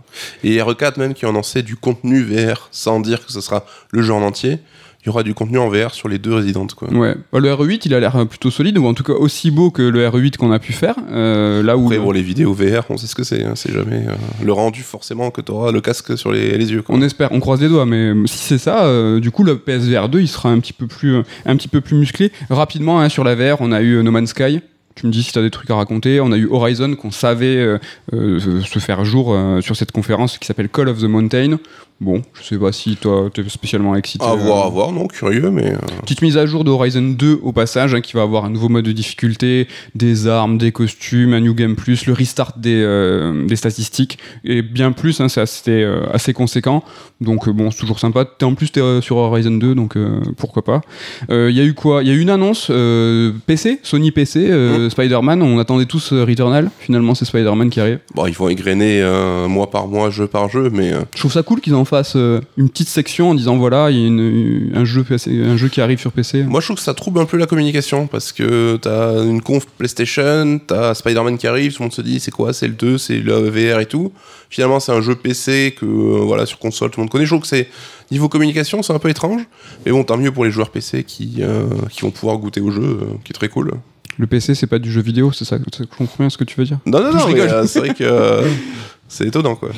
Et 0.44 0.58
RE4 0.60 1.00
même 1.00 1.14
qui 1.14 1.26
en 1.26 1.32
lançait 1.32 1.64
du 1.64 1.76
contenu 1.76 2.22
VR 2.24 2.70
sans 2.72 3.00
dire 3.00 3.26
que 3.26 3.32
ce 3.32 3.42
sera 3.42 3.66
le 3.92 4.02
jeu 4.02 4.14
en 4.14 4.22
entier. 4.22 4.60
Il 5.06 5.10
y 5.10 5.12
aura 5.12 5.22
du 5.22 5.36
contenu 5.36 5.60
en 5.60 5.70
VR 5.70 5.94
sur 5.94 6.10
les 6.10 6.18
deux 6.18 6.34
résidentes. 6.34 6.74
Quoi. 6.74 6.92
Ouais. 6.92 7.16
Bah, 7.32 7.40
le 7.40 7.50
RE8, 7.54 7.82
il 7.86 7.94
a 7.94 8.00
l'air 8.00 8.16
euh, 8.16 8.26
plutôt 8.26 8.50
solide, 8.50 8.78
ou 8.80 8.88
en 8.88 8.96
tout 8.96 9.04
cas 9.04 9.14
aussi 9.14 9.52
beau 9.52 9.70
que 9.70 9.84
le 9.84 10.08
RE8 10.08 10.38
qu'on 10.38 10.52
a 10.52 10.58
pu 10.60 10.74
faire. 10.74 10.96
euh, 11.12 11.62
là 11.62 11.78
où 11.78 11.84
Après, 11.86 11.98
le- 11.98 12.02
bon, 12.02 12.12
les 12.12 12.24
vidéos 12.24 12.54
VR, 12.54 12.86
on 12.90 12.98
sait 12.98 13.06
ce 13.08 13.14
que 13.16 13.24
c'est. 13.24 13.44
hein, 13.44 13.54
c'est 13.56 13.72
jamais 13.72 14.06
euh, 14.08 14.14
le 14.44 14.52
rendu 14.52 14.82
forcément 14.82 15.30
que 15.30 15.42
tu 15.42 15.52
auras 15.52 15.72
le 15.72 15.80
casque 15.82 16.18
sur 16.18 16.32
les, 16.32 16.58
les 16.58 16.72
yeux. 16.72 16.82
Quoi. 16.82 16.96
on 16.96 17.02
espère, 17.04 17.32
on 17.32 17.40
croise 17.40 17.62
les 17.62 17.70
doigts, 17.70 17.86
mais 17.86 18.14
si 18.26 18.38
c'est 18.40 18.58
ça, 18.58 18.86
euh, 18.86 19.20
du 19.20 19.30
coup 19.32 19.44
le 19.44 19.58
PSVR 19.60 20.10
2 20.10 20.22
il 20.22 20.28
sera 20.28 20.50
un 20.50 20.60
petit 20.60 20.74
peu 20.74 20.88
plus, 20.88 21.18
un 21.46 21.56
petit 21.56 21.68
peu 21.68 21.82
plus 21.82 21.96
musclé. 21.96 22.32
Rapidement 22.50 23.00
hein, 23.00 23.10
sur 23.10 23.24
la 23.24 23.36
VR, 23.36 23.58
on 23.62 23.72
a 23.72 23.82
eu 23.82 24.02
No 24.04 24.10
Man's 24.12 24.30
Sky. 24.32 24.60
Tu 24.96 25.08
me 25.08 25.12
dis 25.12 25.24
si 25.24 25.34
tu 25.34 25.40
as 25.40 25.42
des 25.42 25.52
trucs 25.52 25.70
à 25.70 25.76
raconter. 25.76 26.22
On 26.22 26.32
a 26.32 26.38
eu 26.38 26.48
Horizon 26.50 26.96
qu'on 26.96 27.12
savait 27.12 27.58
euh, 27.58 27.78
euh, 28.14 28.40
se 28.62 28.80
faire 28.80 29.04
jour 29.04 29.34
euh, 29.34 29.60
sur 29.60 29.76
cette 29.76 29.92
conférence 29.92 30.38
qui 30.38 30.48
s'appelle 30.48 30.70
Call 30.70 30.88
of 30.88 31.00
the 31.00 31.04
Mountain. 31.04 31.58
Bon, 32.02 32.22
je 32.34 32.44
sais 32.44 32.58
pas 32.58 32.74
si 32.74 32.98
toi 32.98 33.30
t'es 33.34 33.42
spécialement 33.48 33.96
excité. 33.96 34.26
À 34.26 34.34
euh, 34.34 34.36
voir, 34.36 34.66
à 34.66 34.70
voir, 34.70 34.92
non, 34.92 35.08
curieux, 35.08 35.50
mais. 35.50 35.72
euh, 35.72 35.78
Petite 36.02 36.22
mise 36.22 36.36
à 36.38 36.46
jour 36.46 36.66
de 36.66 36.70
Horizon 36.70 37.02
2 37.02 37.40
au 37.42 37.54
passage, 37.54 37.94
hein, 37.96 38.02
qui 38.02 38.12
va 38.14 38.22
avoir 38.24 38.44
un 38.44 38.50
nouveau 38.50 38.68
mode 38.68 38.84
de 38.84 38.92
difficulté, 38.92 39.70
des 39.96 40.28
armes, 40.28 40.58
des 40.58 40.74
costumes, 40.74 41.32
un 41.34 41.40
New 41.40 41.54
Game 41.54 41.76
Plus, 41.78 42.06
le 42.06 42.12
restart 42.12 42.58
des, 42.58 42.82
euh, 42.84 43.48
des 43.48 43.56
statistiques, 43.56 44.18
et 44.44 44.62
bien 44.62 44.92
plus, 44.92 45.22
hein, 45.22 45.30
c'est 45.30 45.40
assez, 45.40 45.72
euh, 45.84 46.02
assez 46.12 46.34
conséquent. 46.34 46.84
Donc 47.22 47.48
euh, 47.48 47.54
bon, 47.54 47.72
c'est 47.72 47.80
toujours 47.80 48.00
sympa. 48.00 48.26
T'es, 48.26 48.44
en 48.44 48.56
plus, 48.56 48.74
t'es 48.74 48.82
euh, 48.82 49.00
sur 49.00 49.16
Horizon 49.16 49.52
2, 49.52 49.74
donc 49.74 49.96
euh, 49.96 50.20
pourquoi 50.38 50.66
pas. 50.66 50.82
Il 51.30 51.52
y 51.52 51.62
a 51.62 51.64
eu 51.64 51.74
quoi? 51.74 52.04
Il 52.04 52.10
y 52.10 52.12
a 52.12 52.14
eu 52.14 52.20
une 52.20 52.30
annonce 52.30 52.68
euh, 52.72 53.32
PC, 53.48 53.80
Sony 53.84 54.12
PC, 54.12 54.52
euh, 54.52 54.90
Spider-Man, 54.90 55.42
on 55.42 55.60
attendait 55.60 55.86
tous 55.86 56.12
euh, 56.12 56.26
Returnal, 56.26 56.70
finalement 56.78 57.16
c'est 57.16 57.24
Spider-Man 57.24 57.70
qui 57.70 57.80
arrive. 57.80 58.00
Bon, 58.14 58.26
ils 58.26 58.34
vont 58.34 58.50
égrener 58.50 59.02
euh, 59.02 59.48
mois 59.48 59.72
par 59.72 59.88
mois, 59.88 60.10
jeu 60.10 60.28
par 60.28 60.50
jeu, 60.50 60.70
mais. 60.74 60.92
euh, 60.92 61.00
Je 61.16 61.20
trouve 61.22 61.32
ça 61.32 61.42
cool 61.42 61.62
qu'ils 61.62 61.74
en 61.74 61.85
fassent 61.86 62.16
euh, 62.16 62.42
une 62.58 62.70
petite 62.70 62.88
section 62.90 63.30
en 63.30 63.36
disant 63.36 63.56
voilà, 63.58 63.90
il 63.92 64.00
y 64.00 64.04
a 64.04 64.08
une- 64.08 64.72
un, 64.76 64.86
jeu 64.86 65.04
PC, 65.04 65.32
un 65.44 65.58
jeu 65.58 65.68
qui 65.70 65.82
arrive 65.82 66.00
sur 66.00 66.12
PC. 66.12 66.44
Moi, 66.44 66.60
je 66.62 66.68
trouve 66.68 66.78
que 66.78 66.84
ça 66.84 66.94
trouble 66.94 67.20
un 67.20 67.26
peu 67.26 67.38
la 67.38 67.46
communication 67.46 68.08
parce 68.08 68.32
que 68.32 68.78
t'as 68.82 69.24
une 69.24 69.42
conf 69.42 69.66
PlayStation, 69.78 70.60
t'as 70.66 70.94
Spider-Man 70.94 71.38
qui 71.38 71.48
arrive, 71.48 71.74
tout 71.74 71.82
le 71.82 71.86
monde 71.86 71.94
se 71.94 72.02
dit 72.02 72.20
c'est 72.20 72.32
quoi, 72.32 72.54
c'est 72.54 72.68
le 72.68 72.74
2, 72.74 72.98
c'est 72.98 73.18
le 73.20 73.50
VR 73.50 73.80
et 73.80 73.86
tout. 73.86 74.12
Finalement, 74.50 74.80
c'est 74.80 74.92
un 74.92 75.02
jeu 75.02 75.16
PC 75.16 75.76
que 75.80 75.86
euh, 75.86 76.20
voilà 76.26 76.46
sur 76.46 76.60
console 76.60 76.92
tout 76.92 77.00
le 77.00 77.04
monde 77.04 77.12
connaît. 77.12 77.26
Je 77.26 77.30
trouve 77.32 77.42
que 77.42 77.48
c'est 77.48 77.68
niveau 78.12 78.30
communication, 78.30 78.82
c'est 78.84 78.94
un 78.94 79.00
peu 79.00 79.10
étrange, 79.10 79.42
mais 79.86 79.92
bon, 79.92 80.04
tant 80.04 80.18
mieux 80.18 80.32
pour 80.32 80.46
les 80.46 80.52
joueurs 80.52 80.70
PC 80.70 81.04
qui 81.04 81.38
euh, 81.40 81.66
qui 81.90 82.02
vont 82.02 82.12
pouvoir 82.12 82.38
goûter 82.38 82.62
au 82.62 82.72
jeu, 82.72 82.82
euh, 82.84 83.06
qui 83.24 83.32
est 83.32 83.36
très 83.36 83.50
cool. 83.50 83.72
Le 84.18 84.28
PC, 84.28 84.56
c'est 84.56 84.68
pas 84.68 84.80
du 84.80 84.90
jeu 84.92 85.02
vidéo, 85.02 85.32
c'est 85.34 85.44
ça 85.44 85.58
Je 85.78 85.84
comprends 85.84 86.16
bien 86.20 86.30
ce 86.30 86.38
que 86.38 86.46
tu 86.46 86.56
veux 86.58 86.66
dire. 86.66 86.80
Non, 86.86 87.02
non, 87.02 87.12
non, 87.14 87.68
c'est 87.68 87.80
vrai 87.80 87.94
que 87.94 88.04
euh, 88.04 88.48
c'est 89.10 89.28
étonnant 89.28 89.56
quoi. 89.56 89.70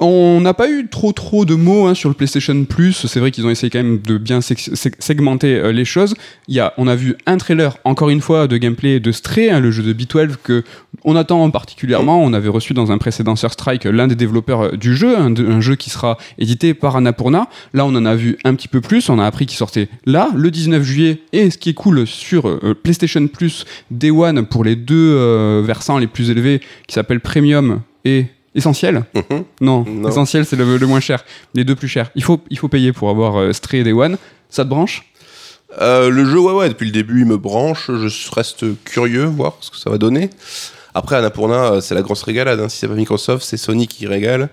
On 0.00 0.40
n'a 0.40 0.54
pas 0.54 0.70
eu 0.70 0.86
trop 0.86 1.10
trop 1.10 1.44
de 1.44 1.56
mots 1.56 1.86
hein, 1.86 1.94
sur 1.94 2.08
le 2.08 2.14
PlayStation 2.14 2.64
Plus. 2.64 3.06
C'est 3.06 3.18
vrai 3.18 3.32
qu'ils 3.32 3.44
ont 3.46 3.50
essayé 3.50 3.68
quand 3.68 3.82
même 3.82 3.98
de 3.98 4.16
bien 4.16 4.40
segmenter 4.40 5.56
euh, 5.56 5.72
les 5.72 5.84
choses. 5.84 6.14
Y 6.46 6.60
a, 6.60 6.72
on 6.78 6.86
a 6.86 6.94
vu 6.94 7.16
un 7.26 7.36
trailer, 7.36 7.78
encore 7.84 8.08
une 8.08 8.20
fois, 8.20 8.46
de 8.46 8.56
gameplay 8.58 9.00
de 9.00 9.10
Stray, 9.10 9.50
hein, 9.50 9.58
le 9.58 9.72
jeu 9.72 9.82
de 9.82 9.92
B12 9.92 10.36
que 10.40 10.62
on 11.02 11.16
attend 11.16 11.50
particulièrement. 11.50 12.22
On 12.22 12.32
avait 12.32 12.48
reçu 12.48 12.74
dans 12.74 12.92
un 12.92 12.98
précédent 12.98 13.34
Sur 13.34 13.52
Strike 13.52 13.84
l'un 13.84 14.06
des 14.06 14.14
développeurs 14.14 14.66
euh, 14.66 14.76
du 14.76 14.94
jeu, 14.94 15.18
un, 15.18 15.60
jeu 15.60 15.74
qui 15.74 15.90
sera 15.90 16.16
édité 16.38 16.74
par 16.74 16.94
Annapurna. 16.94 17.48
Là, 17.74 17.84
on 17.84 17.94
en 17.96 18.06
a 18.06 18.14
vu 18.14 18.38
un 18.44 18.54
petit 18.54 18.68
peu 18.68 18.80
plus. 18.80 19.08
On 19.10 19.18
a 19.18 19.26
appris 19.26 19.46
qu'il 19.46 19.58
sortait 19.58 19.88
là, 20.06 20.28
le 20.36 20.52
19 20.52 20.80
juillet. 20.80 21.22
Et 21.32 21.50
ce 21.50 21.58
qui 21.58 21.70
est 21.70 21.74
cool 21.74 22.06
sur 22.06 22.48
euh, 22.48 22.72
PlayStation 22.80 23.26
Plus 23.26 23.64
Day 23.90 24.12
One 24.12 24.46
pour 24.46 24.62
les 24.62 24.76
deux 24.76 25.60
versants 25.62 25.98
les 25.98 26.06
plus 26.06 26.30
élevés, 26.30 26.60
qui 26.86 26.94
s'appellent 26.94 27.20
Premium 27.20 27.80
et 28.04 28.26
Essentiel. 28.54 29.04
Mhm. 29.14 29.44
Non, 29.60 29.84
Non. 29.84 30.08
essentiel, 30.08 30.44
c'est 30.44 30.56
le, 30.56 30.76
le 30.76 30.86
moins 30.86 31.00
cher. 31.00 31.24
Les 31.54 31.64
deux 31.64 31.74
plus 31.76 31.88
chers. 31.88 32.10
Il 32.14 32.22
faut, 32.24 32.40
il 32.50 32.58
faut 32.58 32.68
payer 32.68 32.92
pour 32.92 33.10
avoir 33.10 33.38
euh, 33.38 33.52
Stray 33.52 33.80
et 33.80 33.84
Day 33.84 33.92
One. 33.92 34.16
Ça 34.50 34.64
te 34.64 34.70
branche? 34.70 35.04
Euh, 35.80 36.08
le 36.10 36.24
jeu, 36.24 36.40
ouais, 36.40 36.52
ouais, 36.54 36.68
depuis 36.68 36.86
le 36.86 36.92
début, 36.92 37.20
il 37.20 37.26
me 37.26 37.36
branche. 37.36 37.90
Je 37.90 38.30
reste 38.34 38.64
curieux, 38.84 39.24
voir 39.24 39.56
ce 39.60 39.70
que 39.70 39.76
ça 39.76 39.90
va 39.90 39.98
donner. 39.98 40.30
Après, 40.94 41.16
Annapurna, 41.16 41.72
euh, 41.74 41.80
c'est 41.80 41.94
la 41.94 42.02
grosse 42.02 42.22
régalade. 42.22 42.58
hein. 42.58 42.68
Si 42.68 42.78
c'est 42.78 42.88
pas 42.88 42.94
Microsoft, 42.94 43.44
c'est 43.44 43.58
Sony 43.58 43.86
qui 43.86 44.06
régale. 44.06 44.48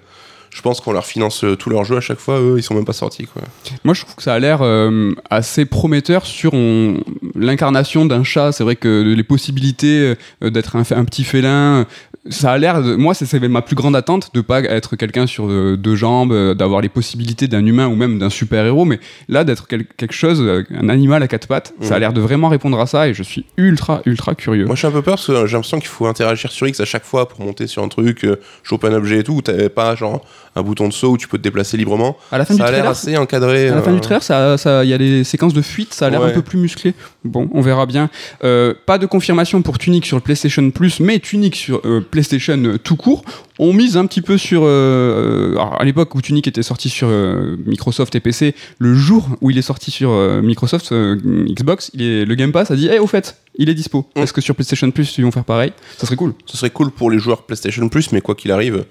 Je 0.51 0.61
pense 0.61 0.79
qu'on 0.79 0.91
leur 0.93 1.05
finance 1.05 1.43
euh, 1.43 1.55
tous 1.55 1.69
leurs 1.69 1.83
jeux 1.85 1.97
à 1.97 2.01
chaque 2.01 2.19
fois. 2.19 2.39
Eux, 2.39 2.55
ils 2.57 2.63
sont 2.63 2.75
même 2.75 2.85
pas 2.85 2.93
sortis, 2.93 3.25
quoi. 3.27 3.41
Moi, 3.83 3.93
je 3.93 4.01
trouve 4.01 4.15
que 4.15 4.23
ça 4.23 4.33
a 4.33 4.39
l'air 4.39 4.59
euh, 4.61 5.13
assez 5.29 5.65
prometteur 5.65 6.25
sur 6.25 6.53
on- 6.53 6.99
l'incarnation 7.35 8.05
d'un 8.05 8.23
chat. 8.23 8.51
C'est 8.51 8.63
vrai 8.63 8.75
que 8.75 9.01
les 9.15 9.23
possibilités 9.23 10.13
d'être 10.41 10.75
un, 10.75 10.83
un 10.91 11.05
petit 11.05 11.23
félin, 11.23 11.85
ça 12.29 12.51
a 12.51 12.57
l'air. 12.57 12.81
de- 12.81 12.95
Moi, 12.95 13.13
c'est 13.13 13.39
ma 13.47 13.61
plus 13.61 13.75
grande 13.75 13.95
attente 13.95 14.31
de 14.33 14.41
pas 14.41 14.61
être 14.61 14.95
quelqu'un 14.95 15.27
sur 15.27 15.47
euh, 15.49 15.77
deux 15.77 15.95
jambes, 15.95 16.31
euh, 16.31 16.53
d'avoir 16.53 16.81
les 16.81 16.89
possibilités 16.89 17.47
d'un 17.47 17.65
humain 17.65 17.87
ou 17.87 17.95
même 17.95 18.17
d'un 18.19 18.29
super 18.29 18.65
héros. 18.65 18.85
Mais 18.85 18.99
là, 19.29 19.43
d'être 19.43 19.67
quel- 19.67 19.85
quelque 19.85 20.13
chose, 20.13 20.41
euh, 20.41 20.63
un 20.75 20.89
animal 20.89 21.21
à 21.23 21.27
quatre 21.27 21.47
pattes, 21.47 21.73
ça 21.81 21.93
a 21.93 21.97
Mhm. 21.97 21.99
l'air 22.01 22.13
de 22.13 22.21
vraiment 22.21 22.49
répondre 22.49 22.79
à 22.79 22.85
ça. 22.87 23.07
Et 23.07 23.13
je 23.13 23.23
suis 23.23 23.45
ultra, 23.57 24.01
ultra 24.05 24.33
curieux. 24.35 24.65
Moi, 24.65 24.75
je 24.75 24.79
suis 24.79 24.87
un 24.87 24.91
peu 24.91 25.01
peur 25.01 25.15
parce 25.15 25.27
que 25.27 25.45
j'ai 25.45 25.53
l'impression 25.53 25.79
qu'il 25.79 25.87
faut 25.89 26.07
interagir 26.07 26.51
sur 26.51 26.67
X 26.67 26.79
à 26.79 26.85
chaque 26.85 27.05
fois 27.05 27.27
pour 27.29 27.41
monter 27.41 27.67
sur 27.67 27.83
un 27.83 27.87
truc, 27.89 28.25
choper 28.63 28.87
un 28.87 28.93
objet 28.93 29.19
et 29.19 29.23
tout. 29.23 29.33
où 29.33 29.41
T'avais 29.41 29.69
pas 29.69 29.95
genre 29.95 30.25
un 30.55 30.61
bouton 30.63 30.87
de 30.87 30.93
saut 30.93 31.11
où 31.11 31.17
tu 31.17 31.27
peux 31.27 31.37
te 31.37 31.43
déplacer 31.43 31.75
librement. 31.77 32.17
À 32.31 32.37
la 32.37 32.45
fin 32.45 32.55
Ça 32.55 32.63
du 32.63 32.69
a 32.69 32.71
l'air 32.71 32.87
assez 32.89 33.17
encadré. 33.17 33.69
À 33.69 33.75
la 33.75 33.81
fin 33.81 33.91
euh, 33.91 33.95
du 33.95 34.01
trailer, 34.01 34.23
ça, 34.23 34.57
ça, 34.57 34.83
il 34.85 34.89
y 34.89 34.93
a 34.93 34.97
des 34.97 35.23
séquences 35.25 35.53
de 35.53 35.61
fuite, 35.61 35.93
ça 35.93 36.05
a 36.07 36.09
l'air 36.09 36.21
Ouais. 36.21 36.29
un 36.29 36.33
peu 36.33 36.41
plus 36.41 36.57
musclé. 36.57 36.93
Bon, 37.25 37.49
on 37.53 37.61
verra 37.61 37.85
bien. 37.85 38.09
Euh, 38.43 38.73
pas 38.85 38.97
de 38.97 39.05
confirmation 39.05 39.61
pour 39.61 39.77
Tunic 39.77 40.05
sur 40.05 40.15
le 40.17 40.21
PlayStation 40.21 40.69
Plus, 40.71 40.99
mais 41.01 41.19
Tunic 41.19 41.55
sur 41.55 41.81
euh, 41.85 41.99
PlayStation 42.15 42.57
euh, 42.63 42.77
tout 42.77 42.95
court. 42.95 43.25
On 43.59 43.73
mise 43.73 43.97
un 43.97 44.05
petit 44.05 44.21
peu 44.21 44.37
sur. 44.37 44.61
euh, 44.63 45.51
alors, 45.51 45.81
à 45.81 45.83
l'époque 45.83 46.15
où 46.15 46.21
Tunic 46.21 46.47
était 46.47 46.63
sorti 46.63 46.87
sur 46.87 47.09
euh, 47.09 47.57
Microsoft 47.65 48.15
et 48.15 48.21
PC, 48.21 48.55
le 48.79 48.93
jour 48.95 49.27
où 49.41 49.51
il 49.51 49.57
est 49.57 49.61
sorti 49.61 49.91
sur 49.91 50.11
euh, 50.11 50.41
Microsoft, 50.41 50.93
Xbox, 50.93 51.91
il 51.93 52.01
est, 52.01 52.25
le 52.25 52.35
Game 52.35 52.53
Pass 52.53 52.71
a 52.71 52.77
dit 52.77 52.87
Eh, 52.89 52.99
au 52.99 53.07
fait, 53.07 53.35
il 53.57 53.69
est 53.69 53.73
dispo. 53.73 54.09
Mm. 54.15 54.21
Est-ce 54.21 54.31
que 54.31 54.39
sur 54.39 54.55
PlayStation 54.55 54.89
Plus, 54.91 55.17
ils 55.17 55.25
vont 55.25 55.31
faire 55.31 55.43
pareil? 55.43 55.73
Ça 55.97 56.05
serait 56.05 56.15
cool. 56.15 56.33
Ce 56.45 56.55
serait 56.55 56.69
cool 56.69 56.89
pour 56.91 57.11
les 57.11 57.19
joueurs 57.19 57.43
PlayStation 57.43 57.87
Plus, 57.89 58.13
mais 58.13 58.21
quoi 58.21 58.33
qu'il 58.35 58.51
arrive, 58.53 58.85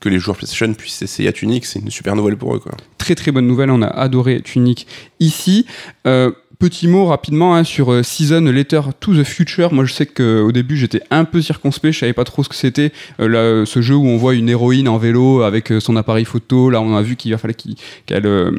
que 0.00 0.08
les 0.08 0.18
joueurs 0.18 0.38
PlayStation 0.38 0.72
puissent 0.72 1.02
essayer 1.02 1.28
à 1.28 1.32
Tunic, 1.32 1.66
c'est 1.66 1.80
une 1.80 1.90
super 1.90 2.16
nouvelle 2.16 2.38
pour 2.38 2.54
eux, 2.54 2.60
quoi. 2.60 2.72
très 2.96 3.14
très 3.14 3.30
bonne 3.30 3.46
nouvelle, 3.46 3.70
on 3.70 3.82
a 3.82 3.88
adoré 3.88 4.40
Tunic 4.40 4.86
ici. 5.20 5.66
Euh, 6.06 6.30
petit 6.60 6.86
mot 6.86 7.06
rapidement 7.06 7.56
hein, 7.56 7.64
sur 7.64 7.90
euh, 7.90 8.02
Season 8.04 8.42
Letter 8.42 8.82
to 9.00 9.14
the 9.14 9.24
Future. 9.24 9.72
Moi 9.72 9.84
je 9.86 9.92
sais 9.94 10.06
qu'au 10.06 10.52
début 10.52 10.76
j'étais 10.76 11.02
un 11.10 11.24
peu 11.24 11.42
circonspect, 11.42 11.94
je 11.94 11.98
savais 12.00 12.12
pas 12.12 12.24
trop 12.24 12.44
ce 12.44 12.48
que 12.48 12.54
c'était. 12.54 12.92
Euh, 13.18 13.28
euh, 13.34 13.64
ce 13.66 13.80
jeu 13.82 13.96
où 13.96 14.06
on 14.06 14.16
voit 14.18 14.34
une 14.34 14.48
héroïne 14.48 14.88
en 14.88 14.98
vélo 14.98 15.42
avec 15.42 15.72
euh, 15.72 15.80
son 15.80 15.96
appareil 15.96 16.24
photo, 16.26 16.70
là 16.70 16.80
on 16.82 16.94
a 16.94 17.02
vu 17.02 17.16
qu'il 17.16 17.32
va 17.32 17.38
falloir 17.38 17.56
qu'il- 17.56 17.74
qu'elle 18.06 18.26
euh, 18.26 18.52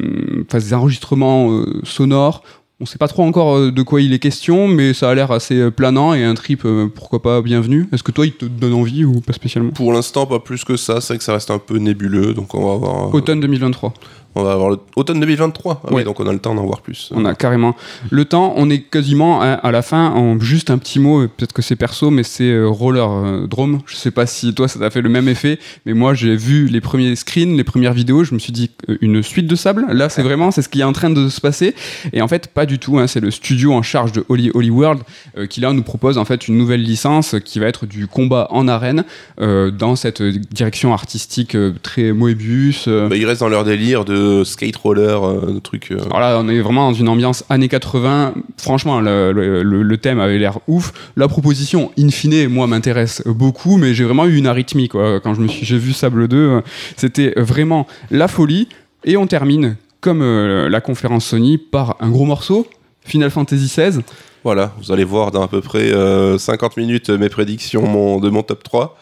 fasse 0.49 0.65
des 0.65 0.73
enregistrements 0.73 1.51
euh, 1.51 1.79
sonores. 1.83 2.43
On 2.83 2.87
sait 2.87 2.97
pas 2.97 3.07
trop 3.07 3.21
encore 3.21 3.57
euh, 3.57 3.71
de 3.71 3.83
quoi 3.83 4.01
il 4.01 4.11
est 4.11 4.17
question, 4.17 4.67
mais 4.67 4.95
ça 4.95 5.11
a 5.11 5.13
l'air 5.13 5.29
assez 5.31 5.53
euh, 5.55 5.69
planant 5.69 6.15
et 6.15 6.23
un 6.23 6.33
trip, 6.33 6.63
euh, 6.65 6.87
pourquoi 6.87 7.21
pas, 7.21 7.39
bienvenu. 7.43 7.87
Est-ce 7.93 8.01
que 8.01 8.11
toi 8.11 8.25
il 8.25 8.31
te 8.31 8.45
donne 8.45 8.73
envie 8.73 9.05
ou 9.05 9.21
pas 9.21 9.33
spécialement? 9.33 9.69
Pour 9.69 9.93
l'instant, 9.93 10.25
pas 10.25 10.39
plus 10.39 10.63
que 10.63 10.75
ça. 10.77 10.99
C'est 10.99 11.09
vrai 11.13 11.17
que 11.19 11.23
ça 11.23 11.33
reste 11.33 11.51
un 11.51 11.59
peu 11.59 11.77
nébuleux, 11.77 12.33
donc 12.33 12.55
on 12.55 12.65
va 12.65 12.73
avoir. 12.73 13.09
euh, 13.09 13.11
Automne 13.17 13.39
2023. 13.39 13.93
On 14.35 14.43
va 14.43 14.53
avoir 14.53 14.69
le- 14.69 14.79
automne 14.95 15.19
2023. 15.19 15.81
Ah 15.85 15.89
oui, 15.91 16.03
donc 16.03 16.19
on 16.19 16.27
a 16.27 16.31
le 16.33 16.39
temps 16.39 16.55
d'en 16.55 16.65
voir 16.65 16.81
plus. 16.81 17.09
On 17.13 17.25
a 17.25 17.35
carrément 17.35 17.75
le 18.09 18.23
temps. 18.25 18.53
On 18.55 18.69
est 18.69 18.79
quasiment 18.79 19.41
à, 19.41 19.47
à 19.47 19.71
la 19.71 19.81
fin. 19.81 20.09
En 20.11 20.39
juste 20.39 20.69
un 20.69 20.77
petit 20.77 20.99
mot, 20.99 21.27
peut-être 21.27 21.51
que 21.53 21.61
c'est 21.61 21.75
perso, 21.75 22.11
mais 22.11 22.23
c'est 22.23 22.49
euh, 22.51 22.67
Roller 22.67 23.09
euh, 23.09 23.47
Drome. 23.47 23.79
Je 23.85 23.95
sais 23.95 24.11
pas 24.11 24.25
si 24.25 24.53
toi 24.53 24.67
ça 24.67 24.79
t'a 24.79 24.89
fait 24.89 25.01
le 25.01 25.09
même 25.09 25.27
effet, 25.27 25.59
mais 25.85 25.93
moi 25.93 26.13
j'ai 26.13 26.35
vu 26.35 26.67
les 26.67 26.79
premiers 26.81 27.15
screens, 27.15 27.57
les 27.57 27.63
premières 27.65 27.93
vidéos. 27.93 28.23
Je 28.23 28.33
me 28.33 28.39
suis 28.39 28.53
dit 28.53 28.71
euh, 28.89 28.97
une 29.01 29.21
suite 29.21 29.47
de 29.47 29.55
sable. 29.55 29.85
Là, 29.91 30.07
c'est 30.09 30.23
vraiment 30.23 30.51
c'est 30.51 30.61
ce 30.61 30.69
qui 30.69 30.79
est 30.81 30.85
en 30.85 30.93
train 30.93 31.09
de 31.09 31.27
se 31.27 31.41
passer. 31.41 31.75
Et 32.13 32.21
en 32.21 32.27
fait, 32.27 32.47
pas 32.47 32.65
du 32.65 32.79
tout. 32.79 32.99
hein. 32.99 33.07
C'est 33.07 33.19
le 33.19 33.31
studio 33.31 33.73
en 33.73 33.81
charge 33.81 34.11
de 34.13 34.23
Holy, 34.29 34.51
Holy 34.53 34.69
World 34.69 35.01
euh, 35.37 35.45
qui 35.45 35.59
là 35.59 35.73
nous 35.73 35.83
propose 35.83 36.17
en 36.17 36.25
fait 36.25 36.47
une 36.47 36.57
nouvelle 36.57 36.81
licence 36.83 37.35
qui 37.43 37.59
va 37.59 37.65
être 37.67 37.85
du 37.85 38.07
combat 38.07 38.47
en 38.51 38.67
arène 38.67 39.03
dans 39.39 39.95
cette 39.95 40.21
direction 40.21 40.93
artistique 40.93 41.57
très 41.83 42.11
Moebius. 42.13 42.87
Bah, 42.87 43.15
ils 43.15 43.25
restent 43.25 43.41
dans 43.41 43.49
leur 43.49 43.63
délire 43.63 44.05
de 44.05 44.20
skate 44.43 44.75
roller, 44.75 45.23
euh, 45.23 45.53
de 45.53 45.59
trucs. 45.59 45.91
euh, 45.91 45.99
alors 46.05 46.19
là, 46.19 46.37
on 46.39 46.47
est 46.49 46.59
vraiment 46.61 46.89
dans 46.91 46.97
une 46.97 47.09
ambiance 47.09 47.43
années 47.49 47.67
80. 47.67 48.33
Franchement, 48.57 48.99
le, 49.01 49.31
le- 49.31 49.97
thème 49.97 50.19
avait 50.19 50.37
l'air 50.39 50.59
ouf. 50.67 50.93
La 51.15 51.27
proposition, 51.27 51.91
in 51.99 52.09
fine, 52.09 52.47
moi, 52.47 52.65
m'intéresse 52.67 53.21
beaucoup, 53.25 53.77
mais 53.77 53.93
j'ai 53.93 54.03
vraiment 54.03 54.25
eu 54.25 54.37
une 54.37 54.47
arythmie, 54.47 54.87
quoi. 54.87 55.19
Quand 55.19 55.33
je 55.33 55.41
me 55.41 55.47
suis, 55.47 55.65
j'ai 55.65 55.77
vu 55.77 55.93
Sable 55.93 56.27
2, 56.27 56.37
euh, 56.37 56.61
c'était 56.97 57.33
vraiment 57.37 57.85
la 58.09 58.27
folie. 58.27 58.67
Et 59.03 59.17
on 59.17 59.27
termine, 59.27 59.75
comme 59.99 60.21
euh, 60.21 60.69
la 60.69 60.81
conférence 60.81 61.25
Sony, 61.25 61.57
par 61.57 61.97
un 61.99 62.09
gros 62.09 62.25
morceau, 62.25 62.67
Final 63.03 63.29
Fantasy 63.31 63.65
XVI. 63.65 63.99
Voilà, 64.43 64.73
vous 64.81 64.91
allez 64.91 65.03
voir 65.03 65.29
dans 65.31 65.43
à 65.43 65.47
peu 65.47 65.61
près 65.61 65.91
euh, 65.93 66.37
50 66.39 66.77
minutes 66.77 67.09
mes 67.11 67.29
prédictions 67.29 67.85
mon- 67.87 68.19
de 68.19 68.29
mon 68.29 68.41
top 68.43 68.63
3. 68.63 68.97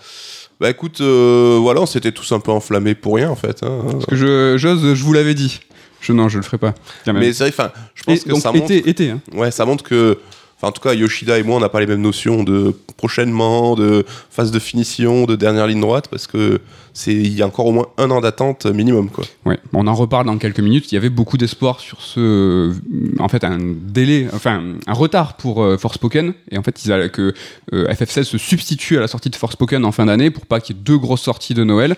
Bah 0.60 0.70
écoute, 0.70 1.00
euh, 1.02 1.58
voilà, 1.62 1.82
on 1.82 1.86
s'était 1.86 2.12
tous 2.12 2.32
un 2.34 2.40
peu 2.40 2.52
enflammés 2.52 2.96
pour 2.96 3.16
rien 3.16 3.30
en 3.30 3.36
fait. 3.36 3.64
hein. 3.64 3.80
Parce 3.92 4.06
que 4.06 4.16
je, 4.16 4.58
j'ose, 4.58 4.94
je 4.94 5.04
vous 5.04 5.14
l'avais 5.14 5.34
dit. 5.34 5.60
Je, 6.02 6.12
non, 6.14 6.28
je 6.30 6.38
le 6.38 6.44
ferai 6.44 6.58
pas. 6.58 6.74
Mais 7.08 7.34
c'est 7.34 7.44
vrai, 7.46 7.50
enfin, 7.58 7.72
je 7.96 8.04
pense 8.04 8.18
Et 8.20 8.24
que 8.24 8.30
donc, 8.30 8.42
ça 8.42 8.52
montre, 8.52 8.66
été, 8.72 8.90
été, 8.90 9.10
hein. 9.12 9.20
ouais, 9.34 9.52
ça 9.52 9.66
montre 9.66 9.84
que 9.84 10.18
En 10.62 10.72
tout 10.72 10.82
cas, 10.82 10.94
Yoshida 10.94 11.40
et 11.40 11.44
moi, 11.44 11.56
on 11.58 11.60
n'a 11.60 11.70
pas 11.70 11.80
les 11.80 11.88
mêmes 11.88 12.02
notions 12.02 12.44
de 12.44 12.76
prochainement, 12.98 13.76
de 13.76 14.06
phase 14.30 14.52
de 14.52 14.60
finition, 14.60 15.26
de 15.26 15.36
dernière 15.36 15.68
ligne 15.68 15.80
droite, 15.80 16.10
parce 16.10 16.28
que 16.28 16.60
c'est 16.94 17.14
il 17.14 17.34
y 17.34 17.42
a 17.42 17.48
encore 17.48 17.66
au 17.66 17.72
moins 17.72 17.88
un 17.98 18.12
an 18.12 18.20
d'attente 18.20 18.66
minimum, 18.66 19.10
quoi. 19.10 19.24
Ouais, 19.46 19.58
on 19.72 19.88
en 19.88 19.94
reparle 19.96 20.26
dans 20.26 20.38
quelques 20.38 20.60
minutes. 20.60 20.92
Il 20.92 20.96
y 20.96 20.98
avait 20.98 21.10
beaucoup 21.10 21.38
d'espoir 21.38 21.80
sur 21.80 22.02
ce, 22.02 22.74
en 23.20 23.30
fait, 23.30 23.46
un 23.46 23.58
délai, 23.60 24.28
enfin, 24.34 24.62
un 24.86 24.94
retard 24.94 25.38
pour 25.38 25.64
euh, 25.64 25.78
Forspoken. 25.78 26.34
Et 26.52 26.58
en 26.58 26.64
fait, 26.64 26.84
ils 26.84 26.92
allaient 26.92 27.10
que 27.10 27.34
euh, 27.74 27.88
FF16 27.94 28.24
se 28.24 28.38
substitue 28.38 28.98
à 28.98 29.02
la 29.02 29.08
sortie 29.08 29.30
de 29.30 29.38
Forspoken 29.38 29.86
en 29.86 29.94
fin 29.94 30.08
d'année 30.08 30.30
pour 30.30 30.46
pas 30.46 30.60
qu'il 30.60 30.76
y 30.76 30.80
ait 30.80 30.84
deux 30.84 30.98
grosses 30.98 31.22
sorties 31.22 31.54
de 31.54 31.64
Noël. 31.64 31.96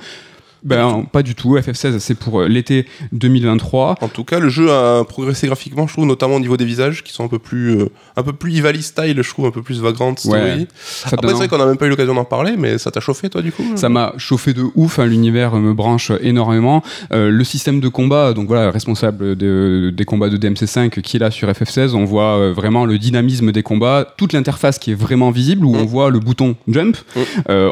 Ben, 0.63 1.05
pas 1.11 1.23
du 1.23 1.33
tout. 1.35 1.55
FF16, 1.57 1.99
c'est 1.99 2.15
pour 2.15 2.41
euh, 2.41 2.47
l'été 2.47 2.85
2023. 3.13 3.97
En 4.01 4.07
tout 4.07 4.23
cas, 4.23 4.39
le 4.39 4.49
jeu 4.49 4.71
a 4.71 5.03
progressé 5.05 5.47
graphiquement, 5.47 5.87
je 5.87 5.93
trouve, 5.93 6.05
notamment 6.05 6.35
au 6.35 6.39
niveau 6.39 6.57
des 6.57 6.65
visages, 6.65 7.03
qui 7.03 7.13
sont 7.13 7.23
un 7.23 7.27
peu 7.27 7.39
plus, 7.39 7.77
euh, 7.79 7.89
un 8.15 8.23
peu 8.23 8.33
plus 8.33 8.53
Ivali 8.53 8.81
style, 8.83 9.21
je 9.21 9.29
trouve, 9.29 9.45
un 9.45 9.51
peu 9.51 9.61
plus 9.61 9.81
Vagrant. 9.81 10.13
Ouais. 10.25 10.67
Après, 11.11 11.27
c'est 11.29 11.33
vrai 11.33 11.47
qu'on 11.47 11.57
n'a 11.57 11.65
même 11.65 11.77
pas 11.77 11.85
eu 11.85 11.89
l'occasion 11.89 12.13
d'en 12.13 12.25
parler, 12.25 12.53
mais 12.57 12.77
ça 12.77 12.91
t'a 12.91 12.99
chauffé, 12.99 13.29
toi, 13.29 13.41
du 13.41 13.51
coup 13.51 13.63
Ça 13.75 13.89
m'a 13.89 14.13
chauffé 14.17 14.53
de 14.53 14.63
ouf, 14.75 14.99
hein, 14.99 15.05
l'univers 15.05 15.55
me 15.55 15.73
branche 15.73 16.11
énormément. 16.21 16.83
Euh, 17.11 17.29
le 17.29 17.43
système 17.43 17.79
de 17.79 17.87
combat, 17.87 18.33
donc 18.33 18.47
voilà, 18.47 18.69
responsable 18.71 19.35
de- 19.35 19.91
des 19.95 20.05
combats 20.05 20.29
de 20.29 20.37
DMC5 20.37 21.01
qui 21.01 21.17
est 21.17 21.19
là 21.19 21.31
sur 21.31 21.49
FF16, 21.49 21.95
on 21.95 22.05
voit 22.05 22.37
euh, 22.37 22.53
vraiment 22.53 22.85
le 22.85 22.97
dynamisme 22.99 23.51
des 23.51 23.63
combats, 23.63 24.07
toute 24.17 24.33
l'interface 24.33 24.77
qui 24.79 24.91
est 24.91 24.95
vraiment 24.95 25.31
visible, 25.31 25.65
où 25.65 25.73
Mm. 25.75 25.79
on 25.79 25.85
voit 25.85 26.09
le 26.09 26.19
bouton 26.19 26.55
jump, 26.67 26.97
Mm. 27.15 27.19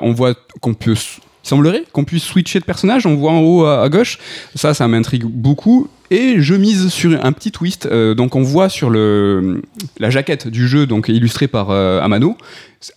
On 0.02 0.12
voit 0.14 0.34
qu'on 0.62 0.74
peut... 0.74 0.96
Il 1.44 1.48
semblerait 1.48 1.84
qu'on 1.94 2.04
puisse 2.04 2.24
switcher 2.24 2.60
de 2.60 2.66
personnage, 2.66 3.06
on 3.06 3.16
voit 3.16 3.32
en 3.32 3.40
haut 3.42 3.66
à, 3.66 3.82
à 3.84 3.90
gauche, 3.90 4.20
ça, 4.56 4.74
ça 4.74 4.88
m'intrigue 4.88 5.26
beaucoup. 5.26 5.88
Et 6.12 6.42
je 6.42 6.56
mise 6.56 6.90
sur 6.90 7.24
un 7.24 7.32
petit 7.32 7.52
twist, 7.52 7.86
euh, 7.86 8.16
donc 8.16 8.36
on 8.36 8.42
voit 8.42 8.68
sur 8.68 8.90
le, 8.90 9.62
la 10.00 10.10
jaquette 10.10 10.48
du 10.48 10.68
jeu, 10.68 10.88
donc 10.88 11.08
illustrée 11.08 11.48
par 11.48 11.70
euh, 11.70 12.02
Amano, 12.02 12.36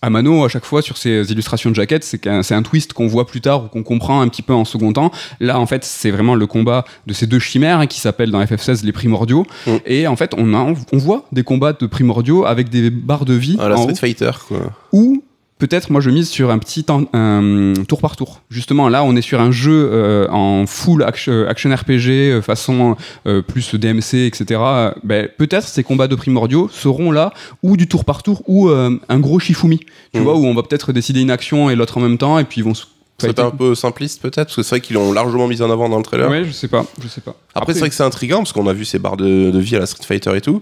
Amano, 0.01 0.43
à 0.45 0.49
chaque 0.49 0.65
fois, 0.65 0.81
sur 0.81 0.97
ses 0.97 1.31
illustrations 1.31 1.69
de 1.69 1.75
jaquettes, 1.75 2.03
c'est 2.03 2.27
c'est 2.41 2.55
un 2.55 2.63
twist 2.63 2.93
qu'on 2.93 3.05
voit 3.07 3.27
plus 3.27 3.41
tard 3.41 3.65
ou 3.65 3.67
qu'on 3.67 3.83
comprend 3.83 4.21
un 4.21 4.27
petit 4.29 4.41
peu 4.41 4.53
en 4.53 4.65
second 4.65 4.93
temps. 4.93 5.11
Là, 5.39 5.59
en 5.59 5.67
fait, 5.67 5.83
c'est 5.83 6.09
vraiment 6.09 6.35
le 6.35 6.47
combat 6.47 6.85
de 7.05 7.13
ces 7.13 7.27
deux 7.27 7.39
chimères 7.39 7.79
hein, 7.79 7.87
qui 7.87 7.99
s'appellent 7.99 8.31
dans 8.31 8.41
FF16 8.43 8.83
les 8.85 8.93
primordiaux. 8.93 9.45
Mm. 9.67 9.71
Et 9.85 10.07
en 10.07 10.15
fait, 10.15 10.33
on, 10.37 10.53
a, 10.53 10.73
on 10.91 10.97
voit 10.97 11.25
des 11.33 11.43
combats 11.43 11.73
de 11.73 11.85
primordiaux 11.85 12.45
avec 12.45 12.69
des 12.69 12.89
barres 12.89 13.25
de 13.25 13.33
vie 13.33 13.57
Ah, 13.59 13.69
la 13.69 13.77
Street 13.77 13.91
haut, 13.91 13.95
Fighter, 13.95 14.31
quoi. 14.47 14.57
ou 14.91 15.23
peut-être, 15.59 15.89
moi, 15.91 16.01
je 16.01 16.09
mise 16.09 16.29
sur 16.29 16.51
un 16.51 16.57
petit 16.59 16.83
temps- 16.83 17.05
un 17.13 17.73
tour 17.87 18.01
par 18.01 18.15
tour. 18.15 18.41
Justement, 18.49 18.89
là, 18.89 19.03
on 19.03 19.15
est 19.15 19.21
sur 19.21 19.39
un 19.39 19.51
jeu 19.51 19.89
euh, 19.91 20.27
en 20.29 20.65
full 20.65 21.03
action, 21.03 21.45
action 21.47 21.73
RPG, 21.73 22.09
euh, 22.09 22.41
façon 22.41 22.95
euh, 23.27 23.41
plus 23.41 23.75
DMC, 23.75 24.25
etc. 24.25 24.59
Ben, 25.03 25.29
peut-être 25.37 25.67
ces 25.67 25.83
combats 25.83 26.07
de 26.07 26.15
primordiaux 26.15 26.69
seront 26.71 27.11
là, 27.11 27.33
ou 27.61 27.77
du 27.77 27.87
tour 27.87 28.03
par 28.05 28.23
tour, 28.23 28.41
ou 28.47 28.69
euh, 28.69 28.99
un 29.09 29.19
gros 29.19 29.39
Shifumi. 29.39 29.79
Tu 30.13 30.19
Mhm. 30.19 30.23
vois, 30.23 30.35
où 30.35 30.45
on 30.45 30.53
va 30.53 30.63
peut-être 30.63 30.91
décider 30.93 31.21
une 31.21 31.31
action 31.31 31.69
et 31.69 31.75
l'autre 31.75 31.97
en 31.97 32.01
même 32.01 32.17
temps, 32.17 32.39
et 32.39 32.43
puis 32.43 32.61
ils 32.61 32.63
vont 32.63 32.73
se. 32.73 32.85
C'était 33.19 33.41
un 33.41 33.51
peu 33.51 33.73
simpliste, 33.75 34.21
peut-être, 34.21 34.47
parce 34.47 34.55
que 34.55 34.63
c'est 34.63 34.69
vrai 34.71 34.81
qu'ils 34.81 34.95
l'ont 34.95 35.13
largement 35.13 35.47
mis 35.47 35.61
en 35.61 35.69
avant 35.71 35.87
dans 35.87 35.97
le 35.97 36.03
trailer. 36.03 36.29
Ouais, 36.29 36.43
je 36.43 36.51
sais 36.51 36.67
pas, 36.67 36.85
je 37.01 37.07
sais 37.07 37.21
pas. 37.21 37.35
Après, 37.55 37.73
c'est 37.73 37.79
vrai 37.79 37.87
que 37.89 37.95
c'est 37.95 38.03
intriguant 38.03 38.39
parce 38.39 38.51
qu'on 38.51 38.67
a 38.67 38.73
vu 38.73 38.83
ces 38.83 38.99
barres 38.99 39.15
de, 39.15 39.49
de 39.51 39.59
vie 39.59 39.75
à 39.75 39.79
la 39.79 39.85
Street 39.85 40.03
Fighter 40.05 40.35
et 40.35 40.41
tout. 40.41 40.61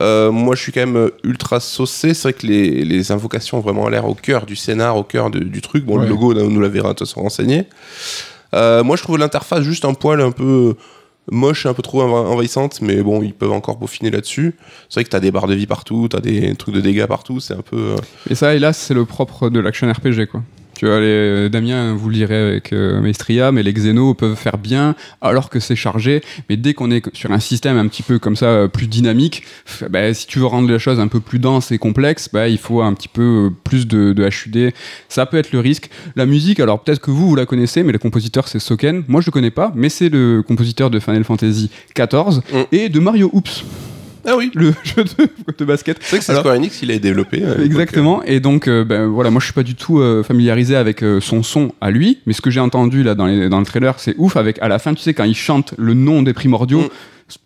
Euh, 0.00 0.30
moi, 0.30 0.54
je 0.54 0.62
suis 0.62 0.70
quand 0.70 0.86
même 0.86 1.10
ultra 1.24 1.58
saucé. 1.60 2.14
C'est 2.14 2.22
vrai 2.28 2.32
que 2.34 2.46
les, 2.46 2.84
les 2.84 3.10
invocations 3.10 3.58
ont 3.58 3.62
vraiment 3.62 3.88
l'air 3.88 4.06
au 4.06 4.14
cœur 4.14 4.46
du 4.46 4.54
scénar, 4.54 4.96
au 4.96 5.02
cœur 5.02 5.30
de- 5.30 5.40
du 5.40 5.60
truc. 5.60 5.84
Bon, 5.84 5.96
Ouais. 5.96 6.04
le 6.04 6.10
logo, 6.10 6.34
on 6.38 6.50
nous 6.50 6.60
l'avait 6.60 6.78
de 6.80 6.86
toute 6.88 7.00
façon 7.00 7.22
renseigné. 7.22 7.64
Euh, 8.54 8.84
moi, 8.84 8.96
je 8.96 9.02
trouve 9.02 9.18
l'interface 9.18 9.62
juste 9.62 9.84
un 9.84 9.94
poil 9.94 10.20
un 10.20 10.30
peu 10.30 10.74
moche 11.30 11.66
un 11.66 11.74
peu 11.74 11.82
trop 11.82 12.00
enva- 12.02 12.26
envahissante, 12.28 12.80
mais 12.80 13.02
bon, 13.02 13.22
ils 13.22 13.34
peuvent 13.34 13.52
encore 13.52 13.78
peaufiner 13.78 14.10
là-dessus. 14.10 14.56
C'est 14.88 15.00
vrai 15.00 15.04
que 15.04 15.10
t'as 15.10 15.20
des 15.20 15.30
barres 15.30 15.46
de 15.46 15.54
vie 15.54 15.66
partout, 15.66 16.08
t'as 16.08 16.20
des 16.20 16.54
trucs 16.54 16.74
de 16.74 16.80
dégâts 16.80 17.04
partout, 17.06 17.40
c'est 17.40 17.54
un 17.54 17.60
peu. 17.62 17.76
euh, 17.76 17.96
Et 18.30 18.34
ça, 18.34 18.54
hélas, 18.54 18.78
c'est 18.78 18.94
le 18.94 19.04
propre 19.04 19.50
de 19.50 19.58
l'action 19.60 19.90
RPG, 19.92 20.26
quoi. 20.30 20.42
Tu 20.78 20.86
vois, 20.86 21.00
les, 21.00 21.48
Damien, 21.50 21.94
vous 21.94 22.08
le 22.08 22.14
direz 22.14 22.40
avec 22.40 22.72
euh, 22.72 23.00
Maestria, 23.00 23.50
mais 23.50 23.64
les 23.64 23.72
Xenos 23.72 24.14
peuvent 24.14 24.36
faire 24.36 24.58
bien 24.58 24.94
alors 25.20 25.50
que 25.50 25.58
c'est 25.58 25.74
chargé. 25.74 26.22
Mais 26.48 26.56
dès 26.56 26.72
qu'on 26.72 26.92
est 26.92 27.02
sur 27.16 27.32
un 27.32 27.40
système 27.40 27.76
un 27.76 27.88
petit 27.88 28.04
peu 28.04 28.20
comme 28.20 28.36
ça, 28.36 28.46
euh, 28.46 28.68
plus 28.68 28.86
dynamique, 28.86 29.42
bah, 29.90 30.14
si 30.14 30.28
tu 30.28 30.38
veux 30.38 30.46
rendre 30.46 30.68
les 30.68 30.78
choses 30.78 31.00
un 31.00 31.08
peu 31.08 31.18
plus 31.18 31.40
denses 31.40 31.72
et 31.72 31.78
complexes, 31.78 32.28
bah, 32.32 32.46
il 32.46 32.58
faut 32.58 32.80
un 32.80 32.94
petit 32.94 33.08
peu 33.08 33.46
euh, 33.46 33.50
plus 33.64 33.88
de, 33.88 34.12
de 34.12 34.28
HUD. 34.28 34.72
Ça 35.08 35.26
peut 35.26 35.38
être 35.38 35.50
le 35.50 35.58
risque. 35.58 35.90
La 36.14 36.26
musique, 36.26 36.60
alors 36.60 36.84
peut-être 36.84 37.00
que 37.00 37.10
vous, 37.10 37.28
vous 37.28 37.34
la 37.34 37.46
connaissez, 37.46 37.82
mais 37.82 37.90
le 37.90 37.98
compositeur, 37.98 38.46
c'est 38.46 38.60
Soken. 38.60 39.02
Moi, 39.08 39.20
je 39.20 39.26
le 39.26 39.32
connais 39.32 39.50
pas, 39.50 39.72
mais 39.74 39.88
c'est 39.88 40.08
le 40.08 40.44
compositeur 40.46 40.90
de 40.90 41.00
Final 41.00 41.24
Fantasy 41.24 41.70
XIV 41.96 42.38
Mm. 42.52 42.62
et 42.72 42.88
de 42.88 43.00
Mario 43.00 43.30
Oops, 43.32 43.64
Ah 44.28 44.36
oui, 44.36 44.50
le 44.54 44.72
jeu 44.84 45.04
de, 45.04 45.28
de 45.58 45.64
basket. 45.64 45.96
c'est 46.00 46.10
vrai 46.10 46.18
que 46.18 46.24
c'est 46.24 46.32
Alors- 46.32 46.42
Square 46.42 46.56
Enix 46.56 46.76
qui 46.76 46.86
l'a 46.86 46.98
développé. 46.98 47.38
l'époque. 47.38 47.58
Exactement. 47.64 48.22
Et 48.24 48.40
donc, 48.40 48.68
euh, 48.68 48.84
ben, 48.84 49.06
voilà, 49.06 49.30
moi 49.30 49.40
je 49.40 49.46
suis 49.46 49.54
pas 49.54 49.62
du 49.62 49.74
tout 49.74 49.98
euh, 50.00 50.22
familiarisé 50.22 50.76
avec 50.76 51.02
euh, 51.02 51.20
son 51.20 51.42
son 51.42 51.72
à 51.80 51.90
lui, 51.90 52.18
mais 52.26 52.32
ce 52.34 52.40
que 52.42 52.50
j'ai 52.50 52.60
entendu 52.60 53.02
là 53.02 53.14
dans, 53.14 53.26
les- 53.26 53.48
dans 53.48 53.58
le 53.60 53.66
trailer, 53.66 53.94
c'est 53.98 54.14
ouf. 54.18 54.36
Avec 54.36 54.58
à 54.60 54.68
la 54.68 54.78
fin, 54.78 54.92
tu 54.94 55.02
sais, 55.02 55.14
quand 55.14 55.24
il 55.24 55.34
chante 55.36 55.74
le 55.78 55.94
nom 55.94 56.22
des 56.22 56.32
primordiaux, 56.34 56.82
Mm. 56.82 56.88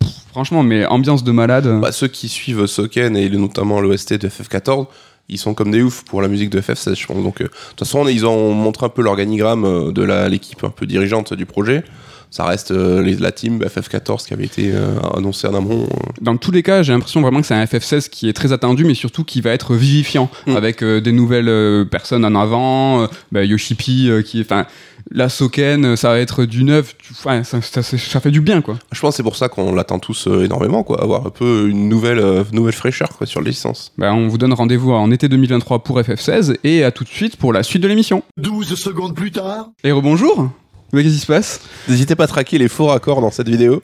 pff, 0.00 0.10
franchement, 0.30 0.62
mais 0.62 0.84
ambiance 0.86 1.24
de 1.24 1.32
malade. 1.32 1.80
Bah, 1.80 1.92
ceux 1.92 2.08
qui 2.08 2.28
suivent 2.28 2.66
Soken 2.66 3.16
et 3.16 3.28
notamment 3.30 3.80
l'OST 3.80 4.14
de 4.14 4.28
FF14, 4.28 4.86
ils 5.28 5.38
sont 5.38 5.54
comme 5.54 5.70
des 5.70 5.82
oufs 5.82 6.04
pour 6.04 6.20
la 6.22 6.28
musique 6.28 6.50
de 6.50 6.60
FF16, 6.60 6.96
je 7.00 7.06
pense. 7.06 7.22
Donc, 7.22 7.40
euh, 7.40 7.44
de 7.44 7.50
toute 7.70 7.78
façon, 7.80 8.06
ils 8.08 8.26
ont 8.26 8.52
montré 8.52 8.86
un 8.86 8.88
peu 8.88 9.02
l'organigramme 9.02 9.64
euh, 9.64 9.92
de 9.92 10.02
la- 10.02 10.28
l'équipe 10.28 10.62
un 10.64 10.70
peu 10.70 10.86
dirigeante 10.86 11.32
du 11.34 11.46
projet. 11.46 11.84
Ça 12.34 12.44
reste 12.46 12.70
euh, 12.70 13.02
les- 13.02 13.16
la 13.16 13.30
team 13.30 13.62
FF14 13.62 14.26
qui 14.26 14.32
avait 14.32 14.46
été 14.46 14.70
euh, 14.72 14.98
annoncée 15.14 15.46
en 15.46 15.54
amont. 15.54 15.82
euh. 15.84 15.96
Dans 16.22 16.36
tous 16.38 16.50
les 16.50 16.62
cas, 16.62 16.82
j'ai 16.82 16.94
l'impression 16.94 17.20
vraiment 17.20 17.42
que 17.42 17.46
c'est 17.46 17.52
un 17.54 17.62
FF16 17.64 18.08
qui 18.08 18.26
est 18.28 18.32
très 18.32 18.52
attendu, 18.52 18.86
mais 18.86 18.94
surtout 18.94 19.22
qui 19.22 19.42
va 19.42 19.50
être 19.50 19.74
vivifiant, 19.74 20.30
Mm. 20.46 20.56
avec 20.56 20.82
euh, 20.82 21.00
des 21.02 21.12
nouvelles 21.12 21.50
euh, 21.50 21.84
personnes 21.84 22.24
en 22.24 22.34
avant, 22.34 23.02
euh, 23.02 23.06
bah, 23.32 23.44
Yoshipi 23.44 24.08
euh, 24.08 24.22
qui 24.22 24.40
est, 24.40 24.44
enfin, 24.50 24.64
la 25.10 25.28
Soken, 25.28 25.94
ça 25.94 26.08
va 26.08 26.20
être 26.20 26.46
du 26.46 26.64
neuf, 26.64 26.94
ça, 27.14 27.44
ça- 27.44 27.60
ça- 27.60 27.82
ça 27.82 28.20
fait 28.20 28.30
du 28.30 28.40
bien, 28.40 28.62
quoi. 28.62 28.78
Je 28.92 29.00
pense 29.00 29.10
que 29.10 29.16
c'est 29.18 29.22
pour 29.22 29.36
ça 29.36 29.50
qu'on 29.50 29.74
l'attend 29.74 29.98
tous 29.98 30.26
euh, 30.26 30.44
énormément, 30.44 30.84
quoi. 30.84 31.02
Avoir 31.02 31.26
un 31.26 31.30
peu 31.30 31.68
une 31.68 31.90
nouvelle, 31.90 32.18
euh, 32.18 32.44
nouvelle 32.52 32.72
fraîcheur 32.72 33.10
quoi, 33.10 33.26
sur 33.26 33.42
les 33.42 33.50
licences. 33.50 33.92
Bah, 33.98 34.14
on 34.14 34.28
vous 34.28 34.38
donne 34.38 34.54
rendez-vous 34.54 34.92
en 34.92 35.10
été 35.10 35.28
2023 35.28 35.80
pour 35.84 36.00
FF16 36.00 36.56
et 36.64 36.82
à 36.82 36.92
tout 36.92 37.04
de 37.04 37.10
suite 37.10 37.36
pour 37.36 37.52
la 37.52 37.62
suite 37.62 37.82
de 37.82 37.88
l'émission. 37.88 38.22
12 38.38 38.74
secondes 38.76 39.14
plus 39.14 39.32
tard. 39.32 39.70
Et 39.84 39.92
rebonjour 39.92 40.48
Mais 40.92 41.02
Qu'est-ce 41.02 41.14
qui 41.14 41.20
se 41.20 41.26
passe? 41.26 41.60
N'hésitez 41.88 42.16
pas 42.16 42.24
à 42.24 42.26
traquer 42.26 42.58
les 42.58 42.68
faux 42.68 42.86
raccords 42.86 43.20
dans 43.20 43.30
cette 43.30 43.48
vidéo. 43.48 43.82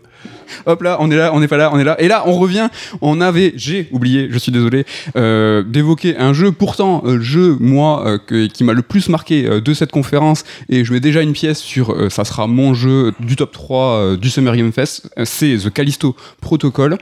Hop 0.67 0.83
là, 0.83 0.97
on 1.01 1.11
est 1.11 1.17
là, 1.17 1.31
on 1.35 1.41
n'est 1.41 1.49
pas 1.49 1.57
là, 1.59 1.71
on 1.73 1.79
est 1.79 1.85
là. 1.85 2.01
Et 2.01 2.09
là, 2.09 2.23
on 2.27 2.33
revient. 2.33 2.69
On 3.03 3.21
avait, 3.21 3.53
j'ai 3.57 3.89
oublié, 3.93 4.29
je 4.31 4.39
suis 4.39 4.51
désolé, 4.53 4.85
euh, 5.17 5.63
d'évoquer 5.63 6.17
un 6.17 6.33
jeu. 6.33 6.53
Pourtant, 6.53 7.03
euh, 7.05 7.21
jeu, 7.21 7.57
moi, 7.61 8.05
euh, 8.07 8.19
que- 8.19 8.47
qui 8.47 8.65
m'a 8.65 8.73
le 8.73 8.83
plus 8.83 9.09
marqué 9.09 9.61
de 9.61 9.75
cette 9.75 9.91
conférence, 9.93 10.45
et 10.69 10.85
je 10.85 10.93
mets 10.93 11.01
déjà 11.01 11.21
une 11.23 11.33
pièce 11.33 11.59
sur, 11.61 11.95
ça 12.11 12.25
sera 12.25 12.47
mon 12.47 12.73
jeu 12.75 13.13
du 13.21 13.37
top 13.37 13.53
3 13.53 13.95
euh, 13.97 14.17
du 14.17 14.31
Summer 14.31 14.57
Game 14.57 14.73
Fest, 14.73 15.11
c'est 15.25 15.57
The 15.59 15.71
Callisto 15.71 16.17
Protocol, 16.41 16.97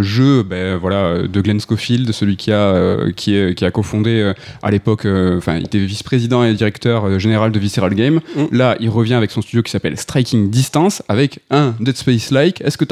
jeu, 0.00 0.42
ben 0.42 0.76
voilà, 0.76 1.22
de 1.28 1.40
Glenn 1.40 1.60
Schofield, 1.60 2.10
celui 2.12 2.36
qui 2.36 2.52
a, 2.52 2.96
qui, 3.16 3.34
est- 3.36 3.54
qui 3.54 3.64
a 3.64 3.70
cofondé 3.70 4.32
à 4.62 4.70
l'époque, 4.70 5.06
enfin, 5.36 5.56
il 5.58 5.64
était 5.64 5.78
vice-président 5.78 6.44
et 6.44 6.54
directeur 6.54 7.18
général 7.18 7.52
de 7.52 7.58
Visceral 7.58 7.94
Game. 7.94 8.20
Mm. 8.36 8.44
Là, 8.52 8.76
il 8.80 8.88
revient 8.88 9.14
avec 9.14 9.30
son 9.30 9.42
studio 9.42 9.62
qui 9.62 9.70
s'appelle 9.70 9.96
Striking 9.98 10.50
Distance, 10.50 11.02
avec 11.08 11.40
un 11.50 11.74
Dead 11.80 11.96
Est-ce 12.60 12.78
que 12.78 12.84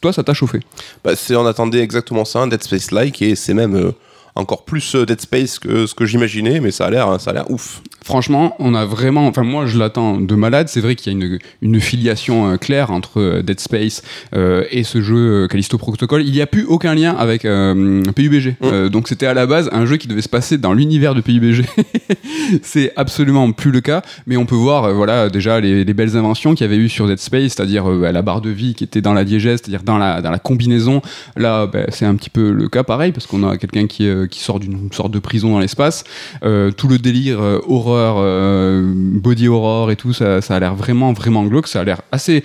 toi, 0.00 0.12
ça 0.12 0.22
t'a 0.22 0.34
chauffé? 0.34 0.60
Bah, 1.02 1.12
on 1.30 1.46
attendait 1.46 1.80
exactement 1.80 2.24
ça, 2.24 2.40
un 2.40 2.46
Dead 2.46 2.62
Space-like, 2.62 3.22
et 3.22 3.36
c'est 3.36 3.54
même 3.54 3.76
euh, 3.76 3.92
encore 4.36 4.64
plus 4.64 4.94
euh, 4.94 5.06
Dead 5.06 5.20
Space 5.20 5.58
que 5.58 5.86
ce 5.86 5.94
que 5.94 6.06
j'imaginais, 6.06 6.60
mais 6.60 6.70
ça 6.70 6.86
a 6.86 6.90
l'air, 6.90 7.08
hein, 7.08 7.18
ça 7.18 7.30
a 7.30 7.34
l'air 7.34 7.50
ouf. 7.50 7.82
Franchement, 8.04 8.54
on 8.58 8.74
a 8.74 8.84
vraiment. 8.84 9.26
Enfin, 9.26 9.44
moi, 9.44 9.64
je 9.64 9.78
l'attends 9.78 10.20
de 10.20 10.34
malade. 10.34 10.68
C'est 10.68 10.80
vrai 10.80 10.94
qu'il 10.94 11.12
y 11.12 11.16
a 11.16 11.18
une, 11.18 11.38
une 11.62 11.80
filiation 11.80 12.50
euh, 12.50 12.56
claire 12.58 12.90
entre 12.90 13.18
euh, 13.18 13.42
Dead 13.42 13.58
Space 13.60 14.02
euh, 14.34 14.64
et 14.70 14.84
ce 14.84 15.00
jeu 15.00 15.48
Callisto 15.48 15.78
Protocol. 15.78 16.22
Il 16.22 16.32
n'y 16.32 16.42
a 16.42 16.46
plus 16.46 16.64
aucun 16.64 16.94
lien 16.94 17.16
avec 17.16 17.46
euh, 17.46 18.02
PUBG. 18.14 18.56
Euh, 18.62 18.90
donc, 18.90 19.08
c'était 19.08 19.26
à 19.26 19.32
la 19.32 19.46
base 19.46 19.70
un 19.72 19.86
jeu 19.86 19.96
qui 19.96 20.06
devait 20.06 20.20
se 20.20 20.28
passer 20.28 20.58
dans 20.58 20.74
l'univers 20.74 21.14
de 21.14 21.22
PUBG. 21.22 21.64
c'est 22.62 22.92
absolument 22.96 23.50
plus 23.52 23.70
le 23.70 23.80
cas. 23.80 24.02
Mais 24.26 24.36
on 24.36 24.44
peut 24.44 24.54
voir, 24.54 24.92
voilà, 24.92 25.30
déjà 25.30 25.60
les, 25.60 25.84
les 25.84 25.94
belles 25.94 26.16
inventions 26.16 26.54
qu'il 26.54 26.66
y 26.66 26.68
avait 26.68 26.76
eu 26.76 26.88
sur 26.88 27.06
Dead 27.06 27.18
Space, 27.18 27.54
c'est-à-dire 27.54 27.90
euh, 27.90 28.12
la 28.12 28.22
barre 28.22 28.40
de 28.40 28.50
vie 28.50 28.74
qui 28.74 28.84
était 28.84 29.00
dans 29.00 29.14
la 29.14 29.24
diégèse, 29.24 29.60
c'est-à-dire 29.62 29.82
dans 29.82 29.98
la, 29.98 30.20
dans 30.20 30.30
la 30.30 30.38
combinaison. 30.38 31.02
Là, 31.36 31.66
ben, 31.66 31.86
c'est 31.90 32.04
un 32.04 32.14
petit 32.16 32.30
peu 32.30 32.52
le 32.52 32.68
cas 32.68 32.82
pareil, 32.82 33.12
parce 33.12 33.26
qu'on 33.26 33.48
a 33.48 33.56
quelqu'un 33.56 33.86
qui, 33.86 34.06
euh, 34.06 34.23
qui 34.26 34.40
sort 34.40 34.60
d'une 34.60 34.92
sorte 34.92 35.10
de 35.10 35.18
prison 35.18 35.50
dans 35.50 35.58
l'espace. 35.58 36.04
Euh, 36.42 36.70
tout 36.70 36.88
le 36.88 36.98
délire 36.98 37.40
euh, 37.40 37.60
horreur, 37.66 38.16
euh, 38.18 38.92
body 38.94 39.48
horror 39.48 39.90
et 39.90 39.96
tout, 39.96 40.12
ça, 40.12 40.40
ça 40.40 40.56
a 40.56 40.60
l'air 40.60 40.74
vraiment, 40.74 41.12
vraiment 41.12 41.44
glauque. 41.44 41.68
Ça 41.68 41.80
a 41.80 41.84
l'air 41.84 42.02
assez 42.12 42.44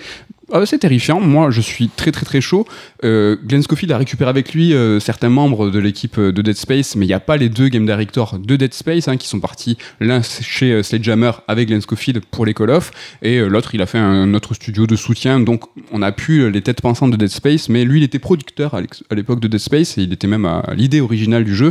C'est 0.66 0.78
terrifiant. 0.78 1.20
Moi, 1.20 1.50
je 1.50 1.60
suis 1.60 1.88
très 1.88 2.12
très 2.12 2.24
très 2.24 2.40
chaud. 2.40 2.66
Euh, 3.04 3.36
Glenn 3.44 3.62
Scofield 3.62 3.92
a 3.92 3.98
récupéré 3.98 4.28
avec 4.30 4.52
lui 4.52 4.74
euh, 4.74 5.00
certains 5.00 5.28
membres 5.28 5.70
de 5.70 5.78
l'équipe 5.78 6.18
euh, 6.18 6.32
de 6.32 6.42
Dead 6.42 6.56
Space, 6.56 6.96
mais 6.96 7.06
il 7.06 7.08
n'y 7.08 7.14
a 7.14 7.20
pas 7.20 7.36
les 7.36 7.48
deux 7.48 7.68
game 7.68 7.86
directors 7.86 8.38
de 8.38 8.56
Dead 8.56 8.74
Space 8.74 9.08
hein, 9.08 9.16
qui 9.16 9.28
sont 9.28 9.40
partis. 9.40 9.78
L'un 10.00 10.22
chez 10.22 10.72
euh, 10.72 10.82
Sledgehammer 10.82 11.32
avec 11.48 11.68
Glenn 11.68 11.80
Scofield 11.80 12.24
pour 12.30 12.46
les 12.46 12.54
Call 12.54 12.70
of, 12.70 12.90
et 13.22 13.38
euh, 13.38 13.48
l'autre 13.48 13.74
il 13.74 13.82
a 13.82 13.86
fait 13.86 13.98
un 13.98 14.34
autre 14.34 14.54
studio 14.54 14.86
de 14.86 14.96
soutien. 14.96 15.40
Donc 15.40 15.64
on 15.92 16.02
a 16.02 16.12
pu 16.12 16.40
euh, 16.40 16.48
les 16.48 16.62
têtes 16.62 16.82
pensantes 16.82 17.12
de 17.12 17.16
Dead 17.16 17.28
Space, 17.28 17.68
mais 17.68 17.84
lui 17.84 18.00
il 18.00 18.04
était 18.04 18.18
producteur 18.18 18.74
à 18.74 19.14
l'époque 19.14 19.40
de 19.40 19.48
Dead 19.48 19.60
Space 19.60 19.98
et 19.98 20.02
il 20.02 20.12
était 20.12 20.26
même 20.26 20.44
à 20.44 20.64
l'idée 20.74 21.00
originale 21.00 21.44
du 21.44 21.54
jeu. 21.54 21.70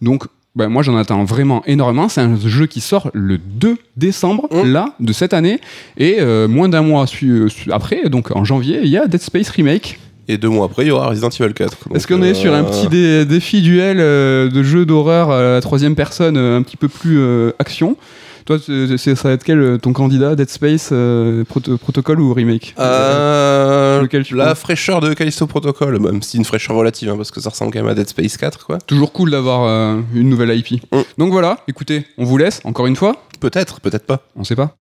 Donc 0.00 0.24
ben, 0.56 0.68
moi 0.68 0.82
j'en 0.82 0.96
attends 0.96 1.24
vraiment 1.24 1.62
énormément. 1.66 2.08
C'est 2.08 2.20
un 2.20 2.36
jeu 2.38 2.66
qui 2.66 2.80
sort 2.80 3.10
le 3.14 3.38
2 3.38 3.76
décembre, 3.96 4.48
Mm. 4.52 4.72
là, 4.72 4.94
de 5.00 5.12
cette 5.12 5.34
année. 5.34 5.60
Et 5.98 6.16
euh, 6.20 6.46
moins 6.48 6.68
d'un 6.68 6.82
mois 6.82 7.06
su- 7.06 7.48
su- 7.48 7.72
après, 7.72 8.08
donc 8.08 8.34
en 8.36 8.44
janvier, 8.44 8.80
il 8.82 8.88
y 8.88 8.96
a 8.96 9.06
Dead 9.06 9.20
Space 9.20 9.50
Remake. 9.50 9.98
Et 10.26 10.38
deux 10.38 10.48
mois 10.48 10.64
après, 10.66 10.84
il 10.84 10.88
y 10.88 10.90
aura 10.90 11.08
Resident 11.08 11.28
Evil 11.28 11.52
4. 11.52 11.76
Est-ce 11.94 12.06
qu'on 12.06 12.22
est 12.22 12.32
sur 12.34 12.54
un 12.54 12.64
euh, 12.64 12.70
petit 12.70 12.88
dé- 12.88 13.24
défi 13.26 13.60
duel 13.60 13.98
euh, 14.00 14.48
de 14.48 14.62
jeu 14.62 14.86
d'horreur 14.86 15.30
à 15.30 15.42
la 15.42 15.60
troisième 15.60 15.94
personne, 15.94 16.36
euh, 16.38 16.56
un 16.56 16.62
petit 16.62 16.78
peu 16.78 16.88
plus 16.88 17.18
euh, 17.18 17.50
action? 17.58 17.96
Toi, 18.46 18.58
ça 18.58 19.28
va 19.28 19.30
être 19.32 19.44
quel 19.44 19.58
euh, 19.58 19.78
ton 19.78 19.92
candidat 19.92 20.34
Dead 20.34 20.50
Space, 20.50 20.90
euh, 20.92 21.44
proto- 21.44 21.78
protocole 21.78 22.20
ou 22.20 22.34
remake 22.34 22.74
euh, 22.78 24.02
Lequel 24.02 24.24
tu 24.24 24.34
la 24.34 24.54
fraîcheur 24.54 25.00
de 25.00 25.14
Callisto 25.14 25.46
Protocol, 25.46 25.98
même 25.98 26.22
si 26.22 26.36
une 26.36 26.44
fraîcheur 26.44 26.76
relative, 26.76 27.08
hein, 27.08 27.16
parce 27.16 27.30
que 27.30 27.40
ça 27.40 27.50
ressemble 27.50 27.72
quand 27.72 27.80
même 27.80 27.88
à 27.90 27.94
Dead 27.94 28.08
Space 28.08 28.36
4, 28.36 28.66
quoi. 28.66 28.78
Toujours 28.86 29.12
cool 29.12 29.30
d'avoir 29.30 29.64
euh, 29.64 30.00
une 30.14 30.28
nouvelle 30.28 30.56
IP. 30.56 30.82
Mm. 30.92 31.00
Donc 31.18 31.32
voilà, 31.32 31.58
écoutez, 31.68 32.04
on 32.18 32.24
vous 32.24 32.36
laisse, 32.36 32.60
encore 32.64 32.86
une 32.86 32.96
fois, 32.96 33.16
Peut-être, 33.40 33.80
peut-être 33.80 34.06
pas. 34.06 34.20
on 34.36 34.44
sait 34.44 34.56
pas. 34.56 34.76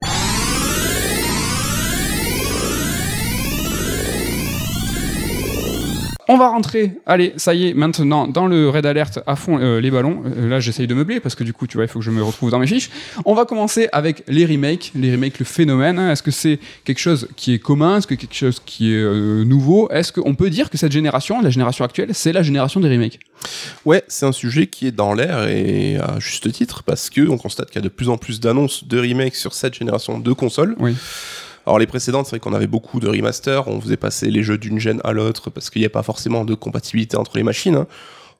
On 6.30 6.36
va 6.36 6.48
rentrer, 6.48 6.92
allez, 7.06 7.32
ça 7.36 7.54
y 7.54 7.68
est, 7.68 7.74
maintenant 7.74 8.28
dans 8.28 8.46
le 8.46 8.68
Red 8.68 8.84
Alert 8.84 9.20
à 9.26 9.34
fond 9.34 9.58
euh, 9.58 9.80
les 9.80 9.90
ballons. 9.90 10.22
Euh, 10.26 10.48
là, 10.48 10.60
j'essaye 10.60 10.86
de 10.86 10.94
meubler 10.94 11.20
parce 11.20 11.34
que 11.34 11.42
du 11.42 11.54
coup, 11.54 11.66
tu 11.66 11.78
vois, 11.78 11.84
il 11.84 11.88
faut 11.88 12.00
que 12.00 12.04
je 12.04 12.10
me 12.10 12.22
retrouve 12.22 12.50
dans 12.50 12.58
mes 12.58 12.66
fiches. 12.66 12.90
On 13.24 13.34
va 13.34 13.46
commencer 13.46 13.88
avec 13.92 14.24
les 14.28 14.44
remakes. 14.44 14.92
Les 14.94 15.10
remakes, 15.10 15.38
le 15.38 15.46
phénomène. 15.46 15.98
hein. 15.98 16.12
Est-ce 16.12 16.22
que 16.22 16.30
c'est 16.30 16.58
quelque 16.84 16.98
chose 16.98 17.28
qui 17.34 17.54
est 17.54 17.58
commun? 17.58 17.96
Est-ce 17.96 18.06
que 18.06 18.14
quelque 18.14 18.34
chose 18.34 18.60
qui 18.64 18.92
est 18.92 18.98
euh, 18.98 19.44
nouveau? 19.44 19.88
Est-ce 19.90 20.12
qu'on 20.12 20.34
peut 20.34 20.50
dire 20.50 20.68
que 20.68 20.76
cette 20.76 20.92
génération, 20.92 21.40
la 21.40 21.48
génération 21.50 21.84
actuelle, 21.84 22.10
c'est 22.12 22.32
la 22.32 22.42
génération 22.42 22.80
des 22.80 22.90
remakes? 22.90 23.20
Ouais, 23.86 24.02
c'est 24.08 24.26
un 24.26 24.32
sujet 24.32 24.66
qui 24.66 24.86
est 24.86 24.92
dans 24.92 25.14
l'air 25.14 25.48
et 25.48 25.96
à 25.96 26.18
juste 26.18 26.52
titre 26.52 26.82
parce 26.82 27.08
que 27.08 27.26
on 27.26 27.38
constate 27.38 27.70
qu'il 27.70 27.76
y 27.76 27.84
a 27.84 27.88
de 27.88 27.88
plus 27.88 28.10
en 28.10 28.18
plus 28.18 28.38
d'annonces 28.38 28.86
de 28.86 29.00
remakes 29.00 29.36
sur 29.36 29.54
cette 29.54 29.74
génération 29.74 30.18
de 30.18 30.32
consoles. 30.34 30.76
Oui. 30.78 30.94
Alors 31.68 31.78
les 31.78 31.86
précédentes, 31.86 32.24
c'est 32.24 32.30
vrai 32.30 32.40
qu'on 32.40 32.54
avait 32.54 32.66
beaucoup 32.66 32.98
de 32.98 33.06
remasters, 33.08 33.68
on 33.68 33.78
faisait 33.78 33.98
passer 33.98 34.30
les 34.30 34.42
jeux 34.42 34.56
d'une 34.56 34.78
gêne 34.78 35.02
à 35.04 35.12
l'autre 35.12 35.50
parce 35.50 35.68
qu'il 35.68 35.82
n'y 35.82 35.86
a 35.86 35.90
pas 35.90 36.02
forcément 36.02 36.46
de 36.46 36.54
compatibilité 36.54 37.18
entre 37.18 37.36
les 37.36 37.42
machines. 37.42 37.74
hein. 37.74 37.86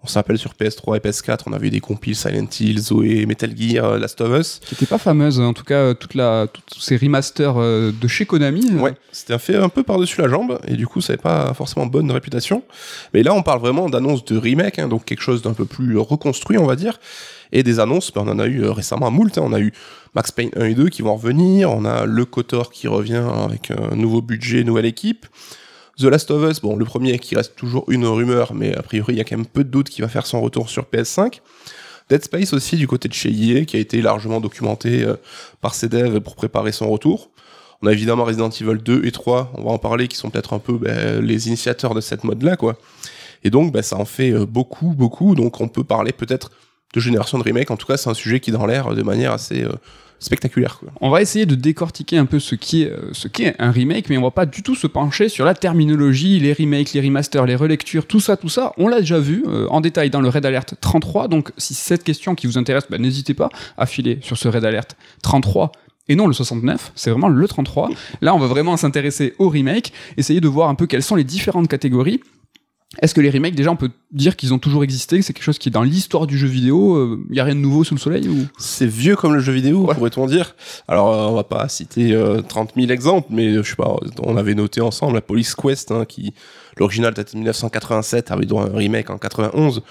On 0.03 0.07
s'appelle 0.07 0.39
sur 0.39 0.53
PS3 0.53 0.97
et 0.97 1.01
PS4, 1.01 1.41
on 1.47 1.53
avait 1.53 1.69
des 1.69 1.81
compiles 1.81 2.17
Silent 2.17 2.47
Hill, 2.59 2.79
Zoé, 2.79 3.27
Metal 3.27 3.53
Gear, 3.55 3.85
euh, 3.85 3.99
Last 3.99 4.19
of 4.23 4.41
Us. 4.41 4.61
Qui 4.65 4.73
n'était 4.75 4.87
pas 4.87 4.97
fameuse, 4.97 5.41
en 5.41 5.53
tout 5.53 5.65
cas, 5.65 5.75
euh, 5.75 5.95
toute 5.95 6.15
la, 6.15 6.47
tous 6.71 6.81
ces 6.81 6.97
remasters 6.97 7.57
euh, 7.59 7.93
de 7.93 8.09
chez 8.09 8.25
Konami. 8.25 8.65
Ouais, 8.77 8.95
c'était 9.13 9.35
un 9.35 9.39
fait 9.39 9.57
un 9.57 9.69
peu 9.69 9.83
par-dessus 9.83 10.23
la 10.23 10.29
jambe 10.29 10.59
et 10.67 10.77
du 10.77 10.87
coup 10.87 11.03
ça 11.03 11.13
n'avait 11.13 11.23
pas 11.23 11.53
forcément 11.53 11.85
bonne 11.85 12.11
réputation. 12.11 12.63
Mais 13.13 13.23
là 13.23 13.35
on 13.35 13.43
parle 13.43 13.61
vraiment 13.61 13.91
d'annonces 13.91 14.25
de 14.25 14.39
remake, 14.39 14.79
hein, 14.79 14.89
donc 14.89 15.05
quelque 15.05 15.23
chose 15.23 15.43
d'un 15.43 15.53
peu 15.53 15.67
plus 15.67 15.99
reconstruit 15.99 16.57
on 16.57 16.67
va 16.67 16.77
dire. 16.77 16.99
Et 17.53 17.63
des 17.63 17.81
annonces, 17.81 18.13
ben, 18.13 18.23
on 18.27 18.31
en 18.31 18.39
a 18.39 18.47
eu 18.47 18.63
euh, 18.63 18.73
récemment 18.73 19.07
à 19.07 19.11
moult. 19.11 19.37
hein. 19.39 19.43
On 19.45 19.53
a 19.53 19.61
eu 19.61 19.73
Max 20.15 20.31
Payne 20.33 20.51
1 20.57 20.65
et 20.67 20.75
2 20.75 20.89
qui 20.89 21.03
vont 21.03 21.15
revenir. 21.15 21.71
On 21.71 21.85
a 21.85 22.05
Le 22.05 22.25
Kotor 22.25 22.71
qui 22.71 22.89
revient 22.89 23.25
avec 23.45 23.71
un 23.71 23.97
nouveau 23.97 24.23
budget, 24.23 24.65
nouvelle 24.65 24.87
équipe. 24.87 25.27
The 25.99 26.05
Last 26.05 26.31
of 26.31 26.49
Us, 26.49 26.61
bon, 26.61 26.77
le 26.77 26.85
premier 26.85 27.19
qui 27.19 27.35
reste 27.35 27.57
toujours 27.57 27.85
une 27.89 28.07
rumeur, 28.07 28.55
mais 28.55 28.77
a 28.77 28.83
priori, 28.83 29.15
il 29.15 29.19
y 29.19 29.21
a 29.21 29.25
quand 29.25 29.37
même 29.37 29.47
peu 29.47 29.65
de 29.65 29.69
doute 29.69 29.89
qu'il 29.89 30.05
va 30.05 30.09
faire 30.09 30.27
son 30.27 30.41
retour 30.41 30.71
sur 30.71 30.85
PS5. 30.85 31.41
Dead 32.09 32.23
Space 32.25 32.53
aussi, 32.53 32.77
du 32.77 32.87
côté 32.87 33.09
de 33.09 33.15
chez 33.15 33.31
EA, 33.31 33.65
qui 33.65 33.77
a 33.77 33.81
été 33.81 34.01
largement 34.01 34.41
documenté 34.41 35.03
euh, 35.03 35.17
par 35.61 35.75
ses 35.75 35.89
devs 35.89 36.21
pour 36.21 36.37
préparer 36.37 36.71
son 36.71 36.89
retour. 36.89 37.31
On 37.83 37.89
a 37.89 37.93
évidemment 37.93 38.25
Resident 38.25 38.49
Evil 38.49 38.79
2 38.83 39.05
et 39.07 39.11
3, 39.11 39.53
on 39.57 39.65
va 39.65 39.71
en 39.71 39.79
parler, 39.79 40.07
qui 40.09 40.17
sont 40.17 40.31
peut-être 40.31 40.53
un 40.53 40.59
peu 40.61 40.79
ben, 40.79 41.21
les 41.21 41.49
initiateurs 41.49 41.95
de 41.95 42.01
cette 42.01 42.23
mode-là, 42.23 42.57
quoi. 42.57 42.77
Et 43.43 43.51
donc, 43.51 43.73
ben, 43.73 43.83
ça 43.83 43.97
en 43.97 44.05
fait 44.05 44.31
euh, 44.31 44.47
beaucoup, 44.47 44.95
beaucoup, 44.95 45.35
donc 45.35 45.61
on 45.61 45.69
peut 45.69 45.85
parler 45.85 46.13
peut-être 46.13 46.53
de 46.95 47.01
génération 47.01 47.39
de 47.39 47.43
remake. 47.43 47.71
En 47.71 47.77
tout 47.77 47.87
cas, 47.87 47.97
c'est 47.97 48.11
un 48.11 48.15
sujet 48.15 48.41
qui 48.41 48.51
est 48.51 48.53
dans 48.53 48.67
l'air 48.67 48.95
de 48.95 49.03
manière 49.03 49.33
assez 49.33 49.63
euh, 49.63 49.73
spectaculaire. 50.19 50.81
On 51.01 51.11
va 51.11 51.23
essayer 51.23 51.47
de 51.47 51.55
décortiquer 51.55 52.19
un 52.19 52.27
peu 52.27 52.41
ce 52.41 52.55
qui 52.55 52.83
est, 52.83 52.91
euh, 52.91 53.29
qu'est 53.33 53.55
un 53.59 53.71
remake, 53.71 54.09
mais 54.09 54.19
on 54.19 54.23
va 54.23 54.31
pas 54.31 54.47
du 54.47 54.63
tout 54.63 54.75
se 54.75 54.87
pencher 54.87 55.29
sur 55.29 55.45
la 55.45 55.55
terminologie, 55.55 56.41
les 56.41 56.53
remakes, 56.53 56.93
les 56.93 57.01
remasters, 57.01 57.47
les 57.47 57.57
relectures, 57.57 58.07
tout 58.07 58.21
ça, 58.21 58.37
tout 58.37 58.49
ça. 58.49 58.73
On 58.79 58.89
l'a 58.89 59.01
déjà 59.01 59.19
vu 59.19 59.45
euh, 59.47 59.67
en 59.71 59.81
détail 59.81 60.11
dans 60.11 60.21
le 60.21 60.29
Red 60.29 60.47
Alert 60.47 60.75
33. 60.81 61.29
Donc, 61.29 61.53
si 61.57 61.75
cette 61.75 62.05
question 62.05 62.35
qui 62.35 62.47
vous 62.47 62.59
intéresse, 62.59 62.85
bah, 62.91 62.99
n'hésitez 62.99 63.35
pas 63.35 63.51
à 63.77 63.87
filer 63.87 64.19
sur 64.23 64.37
ce 64.37 64.49
Red 64.49 64.65
Alert 64.65 64.97
33 65.23 65.73
et 66.09 66.17
non 66.17 66.27
le 66.27 66.33
69, 66.33 66.93
c'est 66.95 67.11
vraiment 67.11 67.29
le 67.29 67.47
33. 67.47 67.91
Là, 68.23 68.35
on 68.35 68.39
va 68.39 68.47
vraiment 68.47 68.77
s'intéresser 68.77 69.35
aux 69.39 69.51
remakes, 69.51 69.93
essayer 70.17 70.41
de 70.41 70.49
voir 70.49 70.71
un 70.71 70.75
peu 70.75 70.87
quelles 70.87 71.03
sont 71.03 71.17
les 71.17 71.25
différentes 71.25 71.69
catégories. 71.69 72.21
Est-ce 73.03 73.15
que 73.15 73.21
les 73.21 73.29
remakes, 73.29 73.55
déjà, 73.55 73.71
on 73.71 73.77
peut 73.77 73.91
dire 74.13 74.35
qu'ils 74.35 74.55
ont 74.55 74.59
toujours 74.59 74.83
existé, 74.83 75.19
que 75.19 75.25
c'est 75.25 75.35
quelque 75.35 75.45
chose 75.45 75.59
qui 75.59 75.69
est 75.69 75.73
dans 75.73 75.83
l'histoire 75.83 76.27
du 76.27 76.39
jeu 76.39 76.49
vidéo 76.49 77.19
Il 77.29 77.37
y 77.37 77.41
a 77.41 77.45
rien 77.45 77.55
de 77.55 77.61
nouveau 77.61 77.85
sous 77.85 77.95
le 77.95 78.01
soleil 78.01 78.27
ou... 78.29 78.47
C'est 78.59 78.87
vieux 78.87 79.15
comme 79.15 79.35
le 79.35 79.41
jeu 79.41 79.53
vidéo, 79.53 79.87
Ouais. 79.87 79.95
pourrait-on 79.95 80.27
dire. 80.27 80.57
Alors, 80.89 81.13
euh, 81.13 81.27
on 81.27 81.35
va 81.35 81.45
pas 81.45 81.69
citer 81.69 82.13
euh, 82.15 82.41
30 82.41 82.73
000 82.77 82.91
exemples, 82.91 83.29
mais 83.31 83.49
euh, 83.49 83.63
je 83.63 83.69
sais 83.71 83.77
pas, 83.77 83.95
on 84.23 84.37
avait 84.39 84.55
noté 84.55 84.81
ensemble 84.81 85.15
la 85.17 85.21
Police 85.21 85.55
Quest, 85.55 85.91
hein, 85.93 86.07
qui, 86.07 86.33
l'original 86.79 87.13
date 87.13 87.33
de 87.35 87.37
1987, 87.39 88.31
avait 88.31 88.47
droit 88.47 88.65
à 88.65 88.71
un 88.71 88.77
remake 88.77 89.11
en 89.11 89.19
91. 89.19 89.83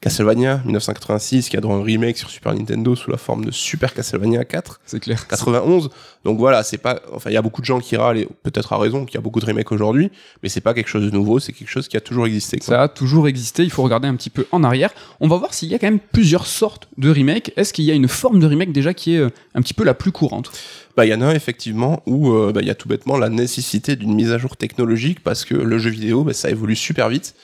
Castlevania, 0.00 0.60
1986, 0.64 1.48
qui 1.48 1.56
a 1.56 1.60
droit 1.60 1.74
un 1.74 1.82
remake 1.82 2.18
sur 2.18 2.30
Super 2.30 2.54
Nintendo 2.54 2.94
sous 2.94 3.10
la 3.10 3.16
forme 3.16 3.44
de 3.44 3.50
Super 3.50 3.92
Castlevania 3.92 4.44
4. 4.44 4.80
C'est 4.86 5.00
clair. 5.00 5.26
91. 5.26 5.90
Donc 6.24 6.38
voilà, 6.38 6.62
c'est 6.62 6.78
pas, 6.78 7.02
enfin, 7.12 7.30
il 7.30 7.32
y 7.32 7.36
a 7.36 7.42
beaucoup 7.42 7.60
de 7.60 7.66
gens 7.66 7.80
qui 7.80 7.96
râlent, 7.96 8.18
et 8.18 8.28
peut-être 8.44 8.72
à 8.72 8.78
raison, 8.78 9.04
qu'il 9.04 9.16
y 9.16 9.18
a 9.18 9.20
beaucoup 9.20 9.40
de 9.40 9.46
remakes 9.46 9.72
aujourd'hui, 9.72 10.12
mais 10.42 10.48
c'est 10.48 10.60
pas 10.60 10.72
quelque 10.72 10.88
chose 10.88 11.04
de 11.04 11.10
nouveau, 11.10 11.40
c'est 11.40 11.52
quelque 11.52 11.68
chose 11.68 11.88
qui 11.88 11.96
a 11.96 12.00
toujours 12.00 12.26
existé. 12.26 12.58
quoi. 12.58 12.66
Ça 12.66 12.82
a 12.82 12.88
toujours 12.88 13.26
existé, 13.26 13.64
il 13.64 13.70
faut 13.70 13.82
regarder 13.82 14.06
un 14.06 14.14
petit 14.14 14.30
peu 14.30 14.46
en 14.52 14.62
arrière. 14.62 14.90
On 15.18 15.26
va 15.26 15.36
voir 15.36 15.52
s'il 15.52 15.68
y 15.68 15.74
a 15.74 15.80
quand 15.80 15.88
même 15.88 16.00
plusieurs 16.00 16.46
sortes 16.46 16.88
de 16.96 17.10
remakes. 17.10 17.52
Est-ce 17.56 17.72
qu'il 17.72 17.84
y 17.84 17.90
a 17.90 17.94
une 17.94 18.08
forme 18.08 18.38
de 18.38 18.46
remake 18.46 18.70
déjà 18.70 18.94
qui 18.94 19.16
est 19.16 19.18
euh, 19.18 19.30
un 19.56 19.62
petit 19.62 19.74
peu 19.74 19.82
la 19.82 19.94
plus 19.94 20.12
courante? 20.12 20.52
Bah, 20.96 21.06
il 21.06 21.08
y 21.10 21.14
en 21.14 21.22
a 21.22 21.34
effectivement 21.34 22.02
où 22.06 22.32
euh, 22.32 22.52
bah, 22.52 22.60
il 22.62 22.68
y 22.68 22.70
a 22.70 22.74
tout 22.76 22.88
bêtement 22.88 23.18
la 23.18 23.30
nécessité 23.30 23.96
d'une 23.96 24.14
mise 24.14 24.30
à 24.30 24.38
jour 24.38 24.56
technologique 24.56 25.24
parce 25.24 25.44
que 25.44 25.54
le 25.54 25.78
jeu 25.78 25.90
vidéo, 25.90 26.22
bah, 26.22 26.32
ça 26.34 26.50
évolue 26.50 26.76
super 26.76 27.08
vite. 27.08 27.34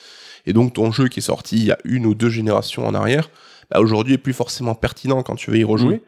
Et 0.47 0.53
donc 0.53 0.73
ton 0.73 0.91
jeu 0.91 1.07
qui 1.07 1.19
est 1.19 1.23
sorti 1.23 1.57
il 1.57 1.65
y 1.65 1.71
a 1.71 1.77
une 1.83 2.05
ou 2.05 2.13
deux 2.15 2.29
générations 2.29 2.85
en 2.87 2.93
arrière, 2.93 3.29
bah, 3.71 3.79
aujourd'hui 3.79 4.13
est 4.13 4.17
plus 4.19 4.33
forcément 4.33 4.75
pertinent 4.75 5.23
quand 5.23 5.35
tu 5.35 5.49
veux 5.51 5.57
y 5.57 5.63
rejouer. 5.63 6.01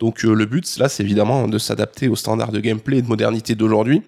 Donc 0.00 0.24
euh, 0.24 0.34
le 0.34 0.46
but, 0.46 0.76
là, 0.78 0.88
c'est 0.88 1.02
évidemment 1.02 1.46
de 1.48 1.58
s'adapter 1.58 2.08
aux 2.08 2.16
standards 2.16 2.50
de 2.52 2.60
gameplay 2.60 2.98
et 2.98 3.02
de 3.02 3.06
modernité 3.08 3.54
d'aujourd'hui. 3.54 4.02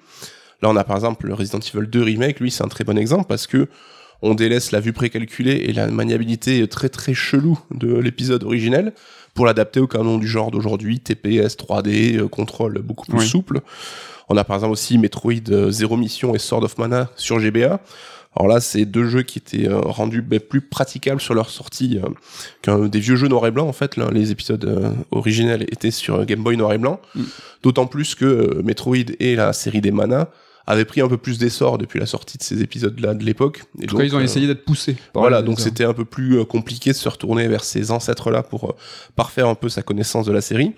Là, 0.62 0.70
on 0.70 0.76
a 0.76 0.84
par 0.84 0.96
exemple 0.96 1.26
le 1.26 1.34
Resident 1.34 1.60
Evil 1.60 1.86
2 1.86 2.02
Remake, 2.02 2.40
lui, 2.40 2.50
c'est 2.50 2.64
un 2.64 2.68
très 2.68 2.82
bon 2.84 2.98
exemple 2.98 3.26
parce 3.28 3.46
que 3.46 3.68
on 4.22 4.34
délaisse 4.34 4.72
la 4.72 4.80
vue 4.80 4.94
précalculée 4.94 5.66
et 5.68 5.72
la 5.74 5.88
maniabilité 5.88 6.66
très 6.68 6.88
très 6.88 7.12
chelou 7.12 7.58
de 7.70 7.94
l'épisode 7.98 8.42
originel 8.44 8.94
pour 9.34 9.44
l'adapter 9.44 9.78
au 9.78 9.86
canon 9.86 10.16
du 10.16 10.26
genre 10.26 10.50
d'aujourd'hui, 10.50 10.98
TPS, 11.00 11.56
3D, 11.58 12.16
euh, 12.16 12.26
contrôle 12.28 12.80
beaucoup 12.80 13.04
plus 13.06 13.18
Oui. 13.18 13.28
souple. 13.28 13.60
On 14.30 14.36
a 14.38 14.42
par 14.44 14.56
exemple 14.56 14.72
aussi 14.72 14.96
Metroid 14.96 15.34
euh, 15.50 15.70
Zero 15.70 15.96
Mission 15.98 16.34
et 16.34 16.38
Sword 16.38 16.64
of 16.64 16.78
Mana 16.78 17.10
sur 17.16 17.38
GBA. 17.38 17.78
Alors 18.36 18.48
là, 18.48 18.60
c'est 18.60 18.84
deux 18.84 19.08
jeux 19.08 19.22
qui 19.22 19.38
étaient 19.38 19.68
euh, 19.68 19.80
rendus 19.80 20.20
ben, 20.20 20.38
plus 20.38 20.60
praticables 20.60 21.20
sur 21.20 21.34
leur 21.34 21.48
sortie 21.48 21.98
euh, 22.02 22.08
qu'un 22.62 22.86
des 22.86 23.00
vieux 23.00 23.16
jeux 23.16 23.28
noir 23.28 23.46
et 23.46 23.50
blanc. 23.50 23.66
En 23.66 23.72
fait, 23.72 23.96
là, 23.96 24.08
les 24.12 24.30
épisodes 24.30 24.64
euh, 24.64 24.90
originels 25.10 25.62
étaient 25.62 25.90
sur 25.90 26.24
Game 26.26 26.42
Boy 26.42 26.56
noir 26.56 26.72
et 26.74 26.78
blanc. 26.78 27.00
Mm. 27.14 27.22
D'autant 27.62 27.86
plus 27.86 28.14
que 28.14 28.60
Metroid 28.62 28.96
et 29.20 29.36
la 29.36 29.52
série 29.52 29.80
des 29.80 29.90
Mana 29.90 30.28
avaient 30.66 30.84
pris 30.84 31.00
un 31.00 31.08
peu 31.08 31.16
plus 31.16 31.38
d'essor 31.38 31.78
depuis 31.78 31.98
la 31.98 32.06
sortie 32.06 32.38
de 32.38 32.42
ces 32.42 32.62
épisodes-là 32.62 33.14
de 33.14 33.24
l'époque. 33.24 33.62
En 33.82 33.86
tout 33.86 33.96
cas, 33.96 34.04
ils 34.04 34.14
ont 34.14 34.18
euh, 34.18 34.22
essayé 34.24 34.46
d'être 34.46 34.64
poussés. 34.64 34.96
voilà, 35.14 35.40
donc 35.40 35.60
c'était 35.60 35.84
un 35.84 35.94
peu 35.94 36.04
plus 36.04 36.44
compliqué 36.44 36.90
de 36.90 36.96
se 36.96 37.08
retourner 37.08 37.48
vers 37.48 37.64
ces 37.64 37.90
ancêtres-là 37.90 38.42
pour 38.42 38.74
parfaire 39.14 39.48
un 39.48 39.54
peu 39.54 39.68
sa 39.68 39.82
connaissance 39.82 40.26
de 40.26 40.32
la 40.32 40.40
série. 40.40 40.72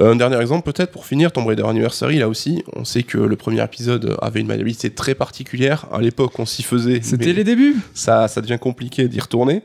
Euh, 0.00 0.12
Un 0.12 0.16
dernier 0.16 0.40
exemple 0.40 0.70
peut-être 0.70 0.90
pour 0.90 1.06
finir, 1.06 1.30
Tomb 1.32 1.46
Raider 1.46 1.64
Anniversary, 1.64 2.18
là 2.18 2.28
aussi, 2.28 2.64
on 2.74 2.84
sait 2.84 3.04
que 3.04 3.18
le 3.18 3.36
premier 3.36 3.62
épisode 3.62 4.16
avait 4.20 4.40
une 4.40 4.46
maniabilité 4.46 4.90
très 4.90 5.14
particulière. 5.14 5.86
À 5.92 6.00
l'époque, 6.00 6.38
on 6.38 6.46
s'y 6.46 6.62
faisait. 6.62 7.00
C'était 7.02 7.32
les 7.32 7.44
débuts. 7.44 7.76
ça, 7.94 8.26
ça 8.28 8.40
devient 8.40 8.58
compliqué 8.60 9.08
d'y 9.08 9.20
retourner. 9.20 9.62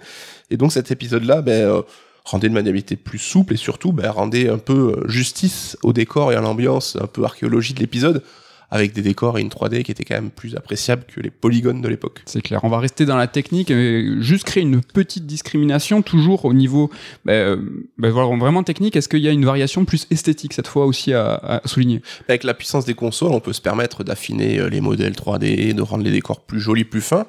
Et 0.51 0.57
donc 0.57 0.71
cet 0.71 0.91
épisode-là, 0.91 1.41
ben, 1.41 1.51
euh, 1.51 1.81
rendait 2.25 2.47
une 2.47 2.53
maniabilité 2.53 2.95
plus 2.95 3.17
souple 3.17 3.53
et 3.53 3.57
surtout 3.57 3.91
ben, 3.91 4.09
rendait 4.11 4.49
un 4.49 4.57
peu 4.57 4.95
euh, 4.97 5.07
justice 5.07 5.77
au 5.83 5.93
décor 5.93 6.31
et 6.31 6.35
à 6.35 6.41
l'ambiance 6.41 6.97
un 7.01 7.07
peu 7.07 7.23
archéologie 7.23 7.73
de 7.73 7.79
l'épisode, 7.79 8.23
avec 8.71 8.93
des 8.93 9.01
décors 9.01 9.37
et 9.37 9.41
une 9.41 9.49
3D 9.49 9.83
qui 9.83 9.91
était 9.91 10.03
quand 10.03 10.15
même 10.15 10.29
plus 10.29 10.55
appréciable 10.55 11.03
que 11.07 11.19
les 11.19 11.29
polygones 11.29 11.81
de 11.81 11.87
l'époque. 11.87 12.21
C'est 12.25 12.41
clair. 12.41 12.59
On 12.63 12.69
va 12.69 12.79
rester 12.79 13.05
dans 13.05 13.17
la 13.17 13.27
technique, 13.27 13.71
et 13.71 14.21
juste 14.21 14.45
créer 14.45 14.63
une 14.63 14.81
petite 14.81 15.25
discrimination, 15.25 16.01
toujours 16.01 16.45
au 16.45 16.53
niveau 16.53 16.89
bah, 17.25 17.33
euh, 17.33 17.57
bah, 17.97 18.09
vraiment 18.09 18.63
technique. 18.63 18.95
Est-ce 18.95 19.09
qu'il 19.09 19.19
y 19.19 19.27
a 19.27 19.31
une 19.31 19.45
variation 19.45 19.85
plus 19.85 20.07
esthétique 20.11 20.53
cette 20.53 20.67
fois 20.67 20.85
aussi 20.85 21.13
à, 21.13 21.33
à 21.33 21.67
souligner? 21.67 22.01
Avec 22.27 22.43
la 22.43 22.53
puissance 22.53 22.85
des 22.85 22.93
consoles, 22.93 23.31
on 23.31 23.39
peut 23.39 23.53
se 23.53 23.61
permettre 23.61 24.03
d'affiner 24.03 24.59
euh, 24.59 24.69
les 24.69 24.81
modèles 24.81 25.13
3D, 25.13 25.73
de 25.73 25.81
rendre 25.81 26.03
les 26.03 26.11
décors 26.11 26.41
plus 26.41 26.59
jolis, 26.59 26.85
plus 26.85 27.01
fins 27.01 27.25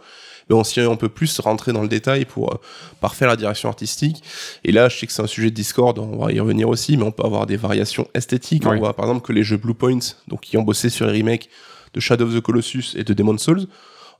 mais 0.50 0.86
on, 0.86 0.96
peut 0.96 1.08
plus 1.08 1.38
rentrer 1.40 1.72
dans 1.72 1.82
le 1.82 1.88
détail 1.88 2.24
pour 2.24 2.52
euh, 2.52 2.56
parfaire 3.00 3.28
la 3.28 3.36
direction 3.36 3.68
artistique. 3.68 4.22
Et 4.64 4.72
là, 4.72 4.88
je 4.88 4.98
sais 4.98 5.06
que 5.06 5.12
c'est 5.12 5.22
un 5.22 5.26
sujet 5.26 5.50
de 5.50 5.54
Discord, 5.54 5.98
on 5.98 6.24
va 6.24 6.32
y 6.32 6.40
revenir 6.40 6.68
aussi, 6.68 6.96
mais 6.96 7.04
on 7.04 7.12
peut 7.12 7.24
avoir 7.24 7.46
des 7.46 7.56
variations 7.56 8.08
esthétiques. 8.14 8.66
On 8.66 8.76
voit 8.76 8.94
par 8.94 9.06
exemple 9.06 9.26
que 9.26 9.32
les 9.32 9.42
jeux 9.42 9.56
Bluepoint, 9.56 10.00
donc 10.28 10.40
qui 10.40 10.56
ont 10.56 10.62
bossé 10.62 10.90
sur 10.90 11.06
les 11.06 11.20
remakes 11.20 11.48
de 11.94 12.00
Shadow 12.00 12.26
of 12.26 12.34
the 12.34 12.40
Colossus 12.40 12.96
et 12.96 13.04
de 13.04 13.14
Demon's 13.14 13.42
Souls, 13.42 13.66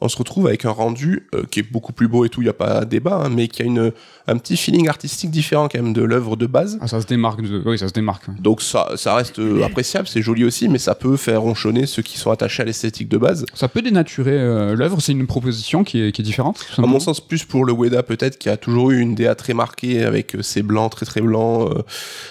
on 0.00 0.08
se 0.08 0.16
retrouve 0.16 0.46
avec 0.46 0.64
un 0.64 0.70
rendu 0.70 1.28
euh, 1.34 1.42
qui 1.50 1.60
est 1.60 1.70
beaucoup 1.70 1.92
plus 1.92 2.08
beau 2.08 2.24
et 2.24 2.28
tout, 2.28 2.40
il 2.40 2.44
n'y 2.44 2.50
a 2.50 2.54
pas 2.54 2.84
débat, 2.84 3.22
hein, 3.24 3.28
mais 3.30 3.48
qui 3.48 3.62
a 3.62 3.64
une, 3.64 3.92
un 4.26 4.38
petit 4.38 4.56
feeling 4.56 4.88
artistique 4.88 5.30
différent 5.30 5.68
quand 5.68 5.80
même 5.80 5.92
de 5.92 6.02
l'œuvre 6.02 6.36
de 6.36 6.46
base. 6.46 6.78
Ah, 6.80 6.88
ça 6.88 7.00
se 7.00 7.06
démarque, 7.06 7.40
oui, 7.66 7.78
ça 7.78 7.88
se 7.88 7.92
démarque. 7.92 8.24
Donc 8.40 8.62
ça, 8.62 8.90
ça 8.96 9.14
reste 9.14 9.38
euh, 9.38 9.62
appréciable, 9.64 10.08
c'est 10.08 10.22
joli 10.22 10.44
aussi, 10.44 10.68
mais 10.68 10.78
ça 10.78 10.94
peut 10.94 11.16
faire 11.16 11.42
ronchonner 11.42 11.86
ceux 11.86 12.02
qui 12.02 12.18
sont 12.18 12.30
attachés 12.30 12.62
à 12.62 12.66
l'esthétique 12.66 13.08
de 13.08 13.18
base. 13.18 13.44
Ça 13.54 13.68
peut 13.68 13.82
dénaturer 13.82 14.38
euh, 14.38 14.74
l'œuvre, 14.74 15.00
c'est 15.00 15.12
une 15.12 15.26
proposition 15.26 15.84
qui 15.84 16.00
est, 16.00 16.12
qui 16.12 16.22
est 16.22 16.24
différente 16.24 16.64
À 16.78 16.82
mon 16.82 17.00
sens, 17.00 17.20
plus 17.20 17.44
pour 17.44 17.64
le 17.64 17.72
Weda 17.72 18.02
peut-être, 18.02 18.38
qui 18.38 18.48
a 18.48 18.56
toujours 18.56 18.90
eu 18.92 19.00
une 19.00 19.14
DA 19.14 19.34
très 19.34 19.54
marquée 19.54 20.02
avec 20.02 20.36
ses 20.40 20.62
blancs 20.62 20.92
très 20.92 21.06
très 21.06 21.20
blancs, 21.20 21.70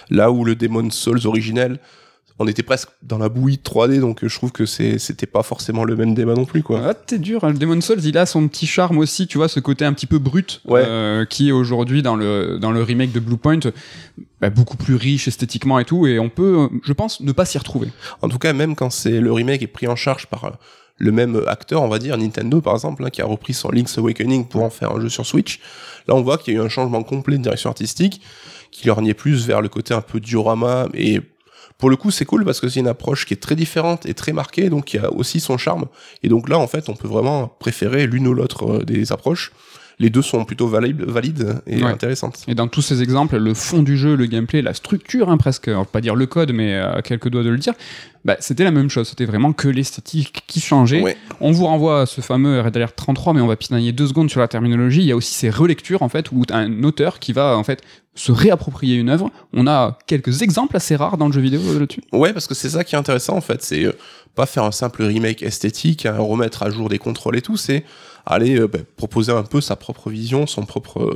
là 0.09 0.31
où 0.31 0.43
le 0.43 0.55
Demon 0.55 0.89
Souls 0.89 1.25
originel 1.25 1.79
on 2.39 2.47
était 2.47 2.63
presque 2.63 2.89
dans 3.03 3.17
la 3.17 3.27
bouillie 3.27 3.57
de 3.57 3.61
3D, 3.61 3.99
donc 3.99 4.25
je 4.25 4.33
trouve 4.33 4.53
que 4.53 4.65
c'était 4.65 5.25
pas 5.25 5.43
forcément 5.43 5.83
le 5.83 5.97
même 5.97 6.13
débat 6.13 6.35
non 6.35 6.45
plus, 6.45 6.63
quoi. 6.63 6.81
Ah, 6.85 6.93
t'es 6.93 7.19
dur, 7.19 7.43
hein. 7.43 7.51
le 7.51 7.57
Demon 7.57 7.81
Souls, 7.81 8.03
il 8.03 8.17
a 8.17 8.25
son 8.25 8.47
petit 8.47 8.65
charme 8.65 8.97
aussi, 8.97 9.27
tu 9.27 9.37
vois, 9.37 9.49
ce 9.49 9.59
côté 9.59 9.83
un 9.83 9.91
petit 9.91 10.07
peu 10.07 10.19
brut, 10.19 10.61
euh, 10.69 11.25
qui 11.25 11.49
est 11.49 11.51
aujourd'hui 11.51 12.01
dans 12.01 12.15
le, 12.15 12.57
dans 12.57 12.71
le 12.71 12.81
remake 12.81 13.11
de 13.11 13.19
Bluepoint, 13.19 13.59
bah, 14.39 14.49
beaucoup 14.49 14.77
plus 14.77 14.95
riche 14.95 15.27
esthétiquement 15.27 15.79
et 15.79 15.85
tout, 15.85 16.07
et 16.07 16.17
on 16.17 16.29
peut, 16.29 16.69
je 16.83 16.93
pense, 16.93 17.19
ne 17.19 17.33
pas 17.33 17.43
s'y 17.43 17.57
retrouver. 17.57 17.89
En 18.21 18.29
tout 18.29 18.39
cas, 18.39 18.53
même 18.53 18.73
quand 18.75 18.89
c'est 18.89 19.19
le 19.19 19.33
remake 19.33 19.61
est 19.61 19.67
pris 19.67 19.87
en 19.87 19.97
charge 19.97 20.27
par 20.27 20.45
euh, 20.45 20.51
le 20.97 21.11
même 21.11 21.41
acteur, 21.47 21.81
on 21.81 21.89
va 21.89 21.99
dire, 21.99 22.17
Nintendo 22.17 22.61
par 22.61 22.73
exemple, 22.73 23.03
hein, 23.03 23.09
qui 23.09 23.21
a 23.21 23.25
repris 23.25 23.53
son 23.53 23.69
Link's 23.69 23.97
Awakening 23.97 24.47
pour 24.47 24.63
en 24.63 24.69
faire 24.69 24.93
un 24.93 25.01
jeu 25.01 25.09
sur 25.09 25.25
Switch, 25.25 25.59
là 26.07 26.15
on 26.15 26.21
voit 26.21 26.37
qu'il 26.37 26.53
y 26.53 26.57
a 26.57 26.61
eu 26.61 26.63
un 26.63 26.69
changement 26.69 27.03
complet 27.03 27.37
de 27.37 27.43
direction 27.43 27.69
artistique, 27.69 28.21
qui 28.71 28.87
lorgnait 28.87 29.13
plus 29.13 29.45
vers 29.45 29.61
le 29.61 29.67
côté 29.67 29.93
un 29.93 30.01
peu 30.01 30.19
diorama 30.19 30.87
et 30.93 31.21
pour 31.79 31.89
le 31.89 31.95
coup, 31.95 32.11
c'est 32.11 32.25
cool 32.25 32.43
parce 32.43 32.59
que 32.59 32.67
c'est 32.67 32.81
une 32.81 32.89
approche 32.89 33.25
qui 33.25 33.33
est 33.33 33.37
très 33.37 33.55
différente 33.55 34.05
et 34.05 34.13
très 34.13 34.33
marquée, 34.33 34.69
donc 34.69 34.85
qui 34.85 34.97
a 34.97 35.11
aussi 35.11 35.39
son 35.39 35.57
charme. 35.57 35.85
Et 36.23 36.27
donc 36.27 36.49
là, 36.49 36.59
en 36.59 36.67
fait, 36.67 36.89
on 36.89 36.93
peut 36.93 37.07
vraiment 37.07 37.47
préférer 37.47 38.05
l'une 38.05 38.27
ou 38.27 38.33
l'autre 38.33 38.69
euh, 38.69 38.83
des 38.83 39.13
approches 39.13 39.53
les 39.99 40.09
deux 40.09 40.21
sont 40.21 40.45
plutôt 40.45 40.67
valides 40.67 41.61
et 41.67 41.83
intéressantes. 41.83 42.43
Et 42.47 42.55
dans 42.55 42.67
tous 42.67 42.81
ces 42.81 43.01
exemples, 43.01 43.37
le 43.37 43.53
fond 43.53 43.83
du 43.83 43.97
jeu, 43.97 44.15
le 44.15 44.27
gameplay, 44.27 44.61
la 44.61 44.73
structure, 44.73 45.29
hein, 45.29 45.37
presque, 45.37 45.69
on 45.73 45.79
va 45.79 45.85
pas 45.85 45.99
dire 45.99 46.15
le 46.15 46.25
code, 46.25 46.53
mais 46.53 46.75
à 46.75 47.01
quelques 47.01 47.29
doigts 47.29 47.43
de 47.43 47.49
le 47.49 47.57
dire, 47.57 47.73
bah, 48.25 48.37
c'était 48.39 48.63
la 48.63 48.71
même 48.71 48.89
chose. 48.89 49.09
C'était 49.09 49.25
vraiment 49.25 49.53
que 49.53 49.67
l'esthétique 49.67 50.43
qui 50.47 50.61
changeait. 50.61 51.17
On 51.41 51.51
vous 51.51 51.65
renvoie 51.65 52.01
à 52.01 52.05
ce 52.05 52.21
fameux 52.21 52.61
Red 52.61 52.75
Alert 52.77 52.95
33, 52.95 53.33
mais 53.33 53.41
on 53.41 53.47
va 53.47 53.55
pinailler 53.55 53.91
deux 53.91 54.07
secondes 54.07 54.29
sur 54.29 54.39
la 54.39 54.47
terminologie. 54.47 55.01
Il 55.01 55.07
y 55.07 55.11
a 55.11 55.15
aussi 55.15 55.33
ces 55.33 55.49
relectures, 55.49 56.01
en 56.01 56.09
fait, 56.09 56.31
où 56.31 56.43
un 56.49 56.83
auteur 56.83 57.19
qui 57.19 57.33
va, 57.33 57.57
en 57.57 57.63
fait, 57.63 57.81
se 58.15 58.31
réapproprier 58.31 58.95
une 58.95 59.09
œuvre. 59.09 59.31
On 59.53 59.67
a 59.67 59.97
quelques 60.07 60.41
exemples 60.41 60.75
assez 60.75 60.95
rares 60.95 61.17
dans 61.17 61.27
le 61.27 61.33
jeu 61.33 61.41
vidéo 61.41 61.61
euh, 61.67 61.79
là-dessus. 61.79 62.03
Ouais, 62.11 62.33
parce 62.33 62.47
que 62.47 62.53
c'est 62.53 62.69
ça 62.69 62.83
qui 62.83 62.95
est 62.95 62.97
intéressant, 62.97 63.35
en 63.35 63.41
fait. 63.41 63.63
C'est 63.63 63.85
euh, 63.85 63.93
pas 64.35 64.45
faire 64.45 64.63
un 64.63 64.71
simple 64.71 65.03
remake 65.03 65.41
esthétique, 65.43 66.05
hein, 66.05 66.17
remettre 66.17 66.63
à 66.63 66.69
jour 66.69 66.89
des 66.89 66.99
contrôles 66.99 67.37
et 67.37 67.41
tout. 67.41 67.57
C'est 67.57 67.83
aller 68.31 68.59
euh, 68.59 68.67
bah, 68.67 68.79
proposer 68.95 69.31
un 69.31 69.43
peu 69.43 69.61
sa 69.61 69.75
propre 69.75 70.09
vision, 70.09 70.47
son 70.47 70.65
propre 70.65 71.13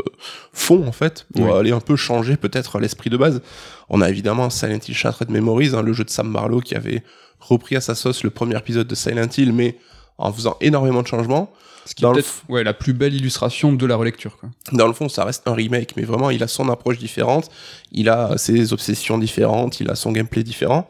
fond, 0.52 0.86
en 0.88 0.92
fait, 0.92 1.26
pour 1.36 1.56
aller 1.56 1.72
un 1.72 1.80
peu 1.80 1.96
changer 1.96 2.38
peut-être 2.38 2.80
l'esprit 2.80 3.10
de 3.10 3.18
base. 3.18 3.42
On 3.90 4.02
a 4.02 4.10
évidemment 4.10 4.50
Silent 4.50 4.80
Hill 4.88 4.96
Shattered 4.96 5.30
Memories, 5.30 5.76
hein, 5.76 5.82
le 5.82 5.94
jeu 5.94 6.04
de 6.04 6.10
Sam 6.10 6.32
Barlow 6.32 6.60
qui 6.60 6.76
avait 6.76 7.04
repris 7.40 7.76
à 7.76 7.82
sa 7.82 7.96
sauce 7.96 8.24
le 8.24 8.30
premier 8.30 8.58
épisode 8.58 8.88
de 8.88 8.96
Silent 8.96 9.28
Hill, 9.38 9.54
mais 9.54 9.78
en 10.18 10.32
faisant 10.32 10.58
énormément 10.62 11.02
de 11.02 11.08
changements. 11.08 11.52
Ce 11.86 11.94
qui 11.94 12.06
est 12.06 12.12
peut-être 12.12 12.44
ouais, 12.48 12.64
la 12.64 12.74
plus 12.74 12.94
belle 12.94 13.14
illustration 13.14 13.74
de 13.74 13.86
la 13.86 13.98
relecture. 13.98 14.38
Quoi. 14.38 14.50
Dans 14.72 14.88
le 14.88 14.94
fond, 14.94 15.10
ça 15.10 15.26
reste 15.26 15.46
un 15.48 15.54
remake, 15.54 15.96
mais 15.98 16.04
vraiment, 16.04 16.30
il 16.30 16.42
a 16.42 16.48
son 16.48 16.70
approche 16.70 16.98
différente, 16.98 17.50
il 17.92 18.08
a 18.08 18.38
ses 18.38 18.72
obsessions 18.72 19.18
différentes, 19.18 19.82
il 19.82 19.90
a 19.90 19.96
son 19.96 20.14
gameplay 20.14 20.44
différent. 20.44 20.88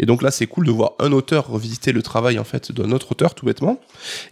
Et 0.00 0.06
donc 0.06 0.22
là, 0.22 0.30
c'est 0.30 0.46
cool 0.46 0.66
de 0.66 0.72
voir 0.72 0.92
un 0.98 1.12
auteur 1.12 1.46
revisiter 1.48 1.92
le 1.92 2.02
travail 2.02 2.38
en 2.38 2.44
fait 2.44 2.72
d'un 2.72 2.90
autre 2.90 3.12
auteur, 3.12 3.34
tout 3.34 3.44
bêtement. 3.44 3.78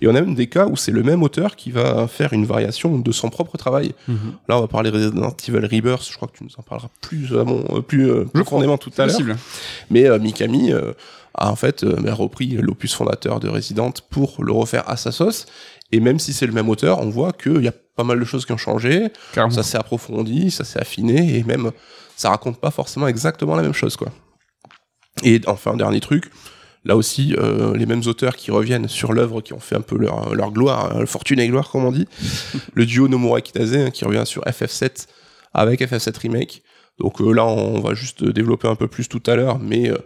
Et 0.00 0.08
on 0.08 0.14
a 0.14 0.20
même 0.22 0.34
des 0.34 0.48
cas 0.48 0.66
où 0.66 0.76
c'est 0.76 0.90
le 0.90 1.02
même 1.02 1.22
auteur 1.22 1.56
qui 1.56 1.70
va 1.70 2.08
faire 2.08 2.32
une 2.32 2.46
variation 2.46 2.98
de 2.98 3.12
son 3.12 3.28
propre 3.28 3.58
travail. 3.58 3.92
Mhm. 4.08 4.16
Là, 4.48 4.56
on 4.56 4.62
va 4.62 4.66
parler 4.66 4.90
de 4.90 4.96
Resident 4.96 5.36
Evil 5.46 5.66
Rebirth. 5.66 6.08
Je 6.10 6.16
crois 6.16 6.26
que 6.28 6.38
tu 6.38 6.44
nous 6.44 6.50
en 6.56 6.62
parleras 6.62 6.88
plus, 7.02 7.38
à 7.38 7.44
mon, 7.44 7.62
euh, 7.76 7.82
plus 7.82 8.10
euh, 8.10 8.24
profondément 8.24 8.78
tout 8.78 8.90
à 8.96 9.06
l'heure. 9.06 9.20
Mais 9.90 10.06
euh, 10.06 10.18
Mikami 10.18 10.72
a 10.72 11.50
en 11.50 11.56
fait 11.56 11.82
repris 11.82 12.56
l'opus 12.56 12.94
fondateur 12.94 13.38
de 13.38 13.48
Resident 13.48 13.92
pour 14.08 14.42
le 14.42 14.52
refaire 14.52 14.88
à 14.88 14.96
sa 14.96 15.12
sauce. 15.12 15.44
Et 15.92 16.00
même 16.00 16.18
si 16.18 16.32
c'est 16.32 16.46
le 16.46 16.52
même 16.52 16.70
auteur, 16.70 17.00
on 17.00 17.10
voit 17.10 17.32
qu'il 17.32 17.62
y 17.62 17.68
a 17.68 17.74
pas 17.94 18.04
mal 18.04 18.18
de 18.18 18.24
choses 18.24 18.46
qui 18.46 18.52
ont 18.52 18.58
changé. 18.58 19.08
Ça 19.50 19.62
s'est 19.62 19.78
approfondi, 19.78 20.50
ça 20.50 20.64
s'est 20.64 20.80
affiné, 20.80 21.36
et 21.36 21.44
même 21.44 21.72
ça 22.16 22.30
raconte 22.30 22.58
pas 22.58 22.70
forcément 22.70 23.06
exactement 23.06 23.54
la 23.54 23.62
même 23.62 23.74
chose, 23.74 23.96
quoi. 23.96 24.08
Et 25.22 25.40
enfin, 25.46 25.76
dernier 25.76 26.00
truc, 26.00 26.30
là 26.84 26.96
aussi, 26.96 27.34
euh, 27.38 27.76
les 27.76 27.86
mêmes 27.86 28.02
auteurs 28.06 28.36
qui 28.36 28.50
reviennent 28.50 28.88
sur 28.88 29.12
l'œuvre, 29.12 29.40
qui 29.40 29.52
ont 29.52 29.60
fait 29.60 29.76
un 29.76 29.80
peu 29.80 29.96
leur, 29.96 30.34
leur 30.34 30.50
gloire, 30.50 30.96
hein, 30.96 31.06
fortune 31.06 31.40
et 31.40 31.48
gloire, 31.48 31.70
comme 31.70 31.84
on 31.84 31.92
dit. 31.92 32.06
le 32.74 32.86
duo 32.86 33.08
Nomura 33.08 33.40
Kitase, 33.40 33.74
hein, 33.74 33.90
qui 33.90 34.04
revient 34.04 34.24
sur 34.24 34.42
FF7 34.44 35.06
avec 35.54 35.80
FF7 35.80 36.18
Remake. 36.18 36.62
Donc 36.98 37.20
euh, 37.20 37.32
là, 37.32 37.44
on 37.44 37.80
va 37.80 37.94
juste 37.94 38.24
développer 38.24 38.68
un 38.68 38.74
peu 38.74 38.88
plus 38.88 39.08
tout 39.08 39.22
à 39.26 39.36
l'heure, 39.36 39.58
mais 39.58 39.90
euh, 39.90 39.98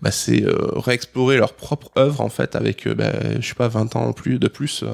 bah, 0.00 0.10
c'est 0.10 0.44
réexplorer 0.46 1.36
leur 1.36 1.54
propre 1.54 1.90
œuvre, 1.98 2.20
en 2.20 2.28
fait, 2.28 2.56
avec, 2.56 2.88
bah, 2.88 3.12
je 3.38 3.46
sais 3.46 3.54
pas, 3.54 3.68
20 3.68 3.96
ans 3.96 4.12
plus, 4.12 4.38
de 4.38 4.48
plus 4.48 4.84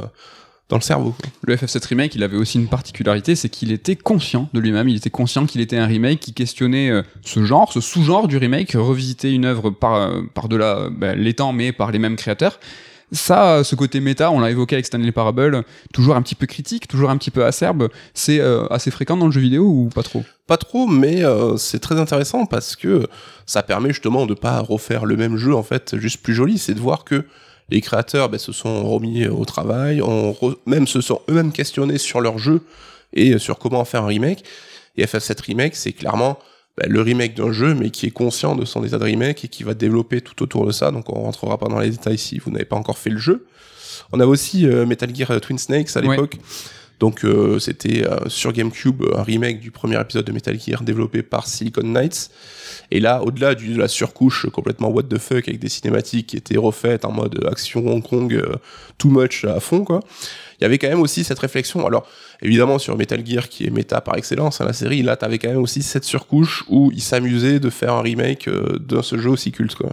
dans 0.68 0.76
le 0.76 0.83
cerveau. 0.83 1.14
Le 1.42 1.55
FF7 1.55 1.87
Remake, 1.87 2.14
il 2.14 2.22
avait 2.22 2.37
aussi 2.37 2.59
une 2.59 2.68
particularité, 2.68 3.37
c'est 3.37 3.48
qu'il 3.48 3.70
était 3.70 3.94
conscient 3.94 4.48
de 4.52 4.61
lui-même, 4.61 4.88
il 4.88 4.96
était 4.96 5.11
conscient 5.11 5.46
qu'il 5.46 5.61
était 5.61 5.76
un 5.76 5.87
remake 5.87 6.20
qui 6.20 6.33
questionnait 6.33 6.90
euh, 6.90 7.02
ce 7.22 7.44
genre, 7.44 7.72
ce 7.72 7.81
sous-genre 7.81 8.26
du 8.26 8.37
remake, 8.37 8.72
revisiter 8.72 9.33
une 9.33 9.44
œuvre 9.44 9.70
par, 9.70 9.94
euh, 9.94 10.22
par-delà 10.35 10.79
euh, 10.79 10.90
ben, 10.90 11.16
les 11.16 11.35
temps, 11.35 11.52
mais 11.52 11.72
par 11.72 11.92
les 11.92 11.98
mêmes 11.98 12.16
créateurs. 12.16 12.59
Ça, 13.12 13.62
ce 13.62 13.76
côté 13.76 14.00
méta, 14.00 14.33
on 14.33 14.40
l'a 14.40 14.50
évoqué 14.50 14.74
avec 14.74 14.85
Stanley 14.85 15.12
Parable, 15.12 15.62
toujours 15.92 16.16
un 16.16 16.22
petit 16.22 16.35
peu 16.35 16.46
critique, 16.46 16.88
toujours 16.88 17.11
un 17.11 17.16
petit 17.16 17.31
peu 17.31 17.44
acerbe, 17.44 17.88
c'est 18.14 18.40
assez 18.68 18.90
fréquent 18.90 19.16
dans 19.16 19.26
le 19.26 19.31
jeu 19.31 19.40
vidéo 19.40 19.64
ou 19.64 19.90
pas 19.94 20.02
trop? 20.02 20.24
Pas 20.48 20.57
trop, 20.57 20.88
mais 20.88 21.22
c'est 21.57 21.79
très 21.79 22.00
intéressant 22.00 22.46
parce 22.46 22.74
que 22.74 23.07
ça 23.46 23.62
permet 23.62 23.90
justement 23.90 24.26
de 24.26 24.35
pas 24.35 24.59
refaire 24.59 25.05
le 25.05 25.16
même 25.16 25.37
jeu 25.37 25.55
en 25.55 25.62
fait, 25.62 25.96
juste 26.00 26.20
plus 26.20 26.35
joli, 26.35 26.59
c'est 26.59 26.74
de 26.74 26.81
voir 26.81 27.05
que 27.05 27.24
les 27.68 27.81
créateurs 27.81 28.29
ben, 28.29 28.38
se 28.38 28.52
sont 28.52 28.88
remis 28.88 29.26
au 29.26 29.44
travail, 29.44 30.00
ont 30.02 30.37
même 30.66 30.87
se 30.87 31.00
sont 31.00 31.20
eux-mêmes 31.29 31.52
questionnés 31.52 31.98
sur 31.98 32.20
leur 32.20 32.38
jeu 32.38 32.62
et 33.12 33.38
sur 33.38 33.59
comment 33.59 33.85
faire 33.85 34.05
un 34.05 34.09
remake. 34.09 34.44
Et 34.96 35.05
FF7 35.05 35.42
Remake, 35.42 35.76
c'est 35.76 35.92
clairement 35.92 36.38
ben, 36.79 36.90
le 36.90 37.00
remake 37.00 37.35
d'un 37.35 37.52
jeu, 37.52 37.74
mais 37.74 37.90
qui 37.90 38.07
est 38.07 38.11
conscient 38.11 38.55
de 38.55 38.64
son 38.64 38.85
état 38.85 38.98
de 38.98 39.05
remake 39.05 39.44
et 39.44 39.48
qui 39.48 39.62
va 39.62 39.74
développer 39.74 40.20
tout 40.20 40.42
autour 40.42 40.66
de 40.66 40.72
ça. 40.72 40.90
Donc 40.90 41.11
on 41.11 41.22
rentrera 41.22 41.59
pas 41.59 41.68
dans 41.68 41.81
les 41.81 41.90
détails 41.90 42.18
si 42.18 42.38
vous 42.38 42.50
n'avez 42.50 42.64
pas 42.64 42.76
encore 42.76 42.98
fait 42.98 43.11
le 43.11 43.18
jeu. 43.18 43.46
On 44.12 44.20
a 44.20 44.26
aussi 44.26 44.66
euh, 44.66 44.87
Metal 44.87 45.14
Gear 45.14 45.40
Twin 45.40 45.59
Snakes 45.59 45.96
à 45.96 46.00
l'époque. 46.00 46.37
Donc 46.99 47.25
euh, 47.25 47.59
c'était 47.59 48.07
euh, 48.07 48.29
sur 48.29 48.53
GameCube 48.53 49.05
un 49.15 49.23
remake 49.23 49.61
du 49.61 49.71
premier 49.71 50.01
épisode 50.01 50.25
de 50.25 50.33
Metal 50.33 50.59
Gear 50.59 50.83
développé 50.83 51.23
par 51.23 51.47
Silicon 51.47 51.83
Knights. 51.83 52.31
Et 52.91 53.01
là, 53.01 53.23
au-delà 53.23 53.55
de 53.55 53.77
la 53.77 53.89
surcouche 53.89 54.47
complètement 54.51 54.89
what 54.89 55.05
the 55.05 55.19
fuck 55.19 55.49
avec 55.49 55.59
des 55.59 55.69
cinématiques 55.69 56.29
qui 56.29 56.37
étaient 56.37 56.57
refaites 56.57 57.05
en 57.05 57.13
mode 57.13 57.47
action 57.51 57.87
Hong 57.87 58.03
Kong 58.03 58.33
euh, 58.33 58.57
too 58.97 59.11
much 59.11 59.45
à 59.45 59.61
fond 59.61 59.85
quoi. 59.85 60.01
Il 60.59 60.63
y 60.63 60.65
avait 60.65 60.79
quand 60.79 60.89
même 60.89 61.03
aussi 61.03 61.23
cette 61.23 61.39
réflexion. 61.39 61.87
Alors 61.87 62.09
évidemment 62.41 62.79
sur 62.79 62.97
Metal 62.97 63.25
Gear 63.27 63.51
qui 63.51 63.67
est 63.67 63.71
méta 63.71 64.01
par 64.01 64.17
excellence, 64.17 64.63
hein, 64.63 64.65
la 64.65 64.73
série, 64.73 65.03
là 65.03 65.17
t'avais 65.17 65.39
quand 65.39 65.49
même 65.49 65.63
aussi 65.63 65.83
cette 65.83 66.05
surcouche 66.05 66.65
où 66.69 66.91
ils 66.95 67.03
s'amusaient 67.03 67.61
de 67.61 67.69
faire 67.69 67.93
un 67.93 68.01
remake 68.01 68.49
de 68.49 69.03
ce 69.03 69.19
jeu 69.19 69.29
aussi 69.29 69.53
culte 69.53 69.75
quoi. 69.75 69.91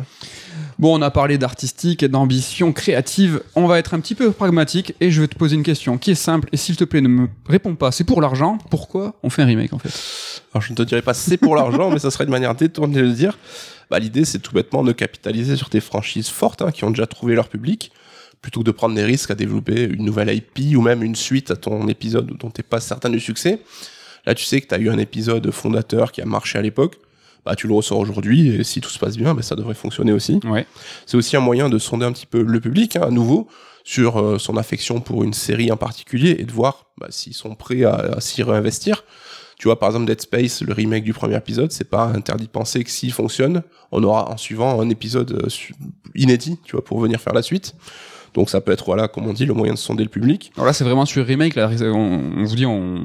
Bon, 0.79 0.97
on 0.97 1.01
a 1.01 1.11
parlé 1.11 1.37
d'artistique 1.37 2.03
et 2.03 2.07
d'ambition 2.07 2.73
créative. 2.73 3.41
On 3.55 3.67
va 3.67 3.79
être 3.79 3.93
un 3.93 3.99
petit 3.99 4.15
peu 4.15 4.31
pragmatique 4.31 4.95
et 4.99 5.11
je 5.11 5.21
vais 5.21 5.27
te 5.27 5.35
poser 5.35 5.55
une 5.55 5.63
question 5.63 5.97
qui 5.97 6.11
est 6.11 6.15
simple. 6.15 6.49
Et 6.51 6.57
s'il 6.57 6.75
te 6.75 6.83
plaît, 6.83 7.01
ne 7.01 7.07
me 7.07 7.27
réponds 7.47 7.75
pas. 7.75 7.91
C'est 7.91 8.03
pour 8.03 8.21
l'argent. 8.21 8.57
Pourquoi 8.69 9.15
on 9.23 9.29
fait 9.29 9.43
un 9.43 9.45
remake 9.45 9.73
en 9.73 9.79
fait? 9.79 9.93
Alors, 10.53 10.61
je 10.61 10.71
ne 10.71 10.75
te 10.75 10.83
dirais 10.83 11.01
pas 11.01 11.13
c'est 11.13 11.37
pour 11.37 11.55
l'argent, 11.55 11.91
mais 11.91 11.99
ça 11.99 12.11
serait 12.11 12.23
une 12.23 12.31
manière 12.31 12.55
détournée 12.55 12.95
de 12.95 13.01
le 13.01 13.11
dire. 13.11 13.37
Bah, 13.89 13.99
l'idée, 13.99 14.25
c'est 14.25 14.39
tout 14.39 14.53
bêtement 14.53 14.83
de 14.83 14.91
capitaliser 14.91 15.55
sur 15.55 15.69
tes 15.69 15.79
franchises 15.79 16.29
fortes 16.29 16.61
hein, 16.61 16.71
qui 16.71 16.83
ont 16.83 16.89
déjà 16.89 17.05
trouvé 17.05 17.35
leur 17.35 17.47
public 17.49 17.91
plutôt 18.41 18.59
que 18.59 18.65
de 18.65 18.71
prendre 18.71 18.93
des 18.93 19.05
risques 19.05 19.31
à 19.31 19.35
développer 19.35 19.83
une 19.83 20.03
nouvelle 20.03 20.29
IP 20.29 20.75
ou 20.75 20.81
même 20.81 21.01
une 21.01 21.15
suite 21.15 21.49
à 21.49 21.55
ton 21.55 21.87
épisode 21.87 22.27
dont 22.37 22.49
tu 22.49 22.59
n'es 22.59 22.63
pas 22.63 22.81
certain 22.81 23.09
du 23.09 23.19
succès. 23.19 23.61
Là, 24.25 24.35
tu 24.35 24.43
sais 24.43 24.61
que 24.61 24.67
tu 24.67 24.75
as 24.75 24.79
eu 24.79 24.89
un 24.89 24.97
épisode 24.97 25.49
fondateur 25.51 26.11
qui 26.11 26.21
a 26.21 26.25
marché 26.25 26.59
à 26.59 26.61
l'époque 26.61 26.97
bah, 27.45 27.55
tu 27.55 27.67
le 27.67 27.73
ressors 27.73 27.99
aujourd'hui 27.99 28.49
et 28.49 28.63
si 28.63 28.81
tout 28.81 28.89
se 28.89 28.99
passe 28.99 29.17
bien, 29.17 29.33
bah, 29.33 29.41
ça 29.41 29.55
devrait 29.55 29.73
fonctionner 29.73 30.13
aussi. 30.13 30.39
Ouais. 30.45 30.65
C'est 31.05 31.17
aussi 31.17 31.35
un 31.35 31.41
moyen 31.41 31.69
de 31.69 31.77
sonder 31.77 32.05
un 32.05 32.11
petit 32.11 32.25
peu 32.25 32.41
le 32.41 32.59
public, 32.59 32.95
hein, 32.95 33.03
à 33.03 33.11
nouveau, 33.11 33.47
sur 33.83 34.19
euh, 34.19 34.39
son 34.39 34.57
affection 34.57 35.01
pour 35.01 35.23
une 35.23 35.33
série 35.33 35.71
en 35.71 35.77
particulier 35.77 36.37
et 36.39 36.45
de 36.45 36.51
voir 36.51 36.85
bah, 36.97 37.07
s'ils 37.09 37.33
sont 37.33 37.55
prêts 37.55 37.83
à, 37.83 37.95
à 37.95 38.21
s'y 38.21 38.43
réinvestir. 38.43 39.03
Tu 39.57 39.67
vois, 39.67 39.79
par 39.79 39.89
exemple, 39.89 40.07
Dead 40.07 40.21
Space, 40.21 40.61
le 40.61 40.73
remake 40.73 41.03
du 41.03 41.13
premier 41.13 41.37
épisode, 41.37 41.71
c'est 41.71 41.89
pas 41.89 42.05
interdit 42.07 42.45
de 42.45 42.49
penser 42.49 42.83
que 42.83 42.89
s'il 42.89 43.13
fonctionne, 43.13 43.63
on 43.91 44.03
aura 44.03 44.29
en 44.29 44.37
suivant 44.37 44.81
un 44.81 44.89
épisode 44.89 45.31
euh, 45.31 45.71
inédit, 46.15 46.59
tu 46.65 46.73
vois, 46.73 46.83
pour 46.83 46.99
venir 46.99 47.21
faire 47.21 47.33
la 47.33 47.43
suite. 47.43 47.75
Donc 48.33 48.49
ça 48.49 48.61
peut 48.61 48.71
être, 48.71 48.85
voilà, 48.85 49.07
comme 49.07 49.27
on 49.27 49.33
dit, 49.33 49.45
le 49.45 49.53
moyen 49.53 49.73
de 49.73 49.77
sonder 49.77 50.03
le 50.03 50.09
public. 50.09 50.51
Alors 50.55 50.65
là, 50.65 50.73
c'est 50.73 50.83
vraiment 50.83 51.05
sur 51.05 51.25
remake. 51.25 51.55
Là, 51.55 51.69
on, 51.83 52.21
on 52.37 52.43
vous 52.43 52.55
dit, 52.55 52.65
on, 52.65 52.99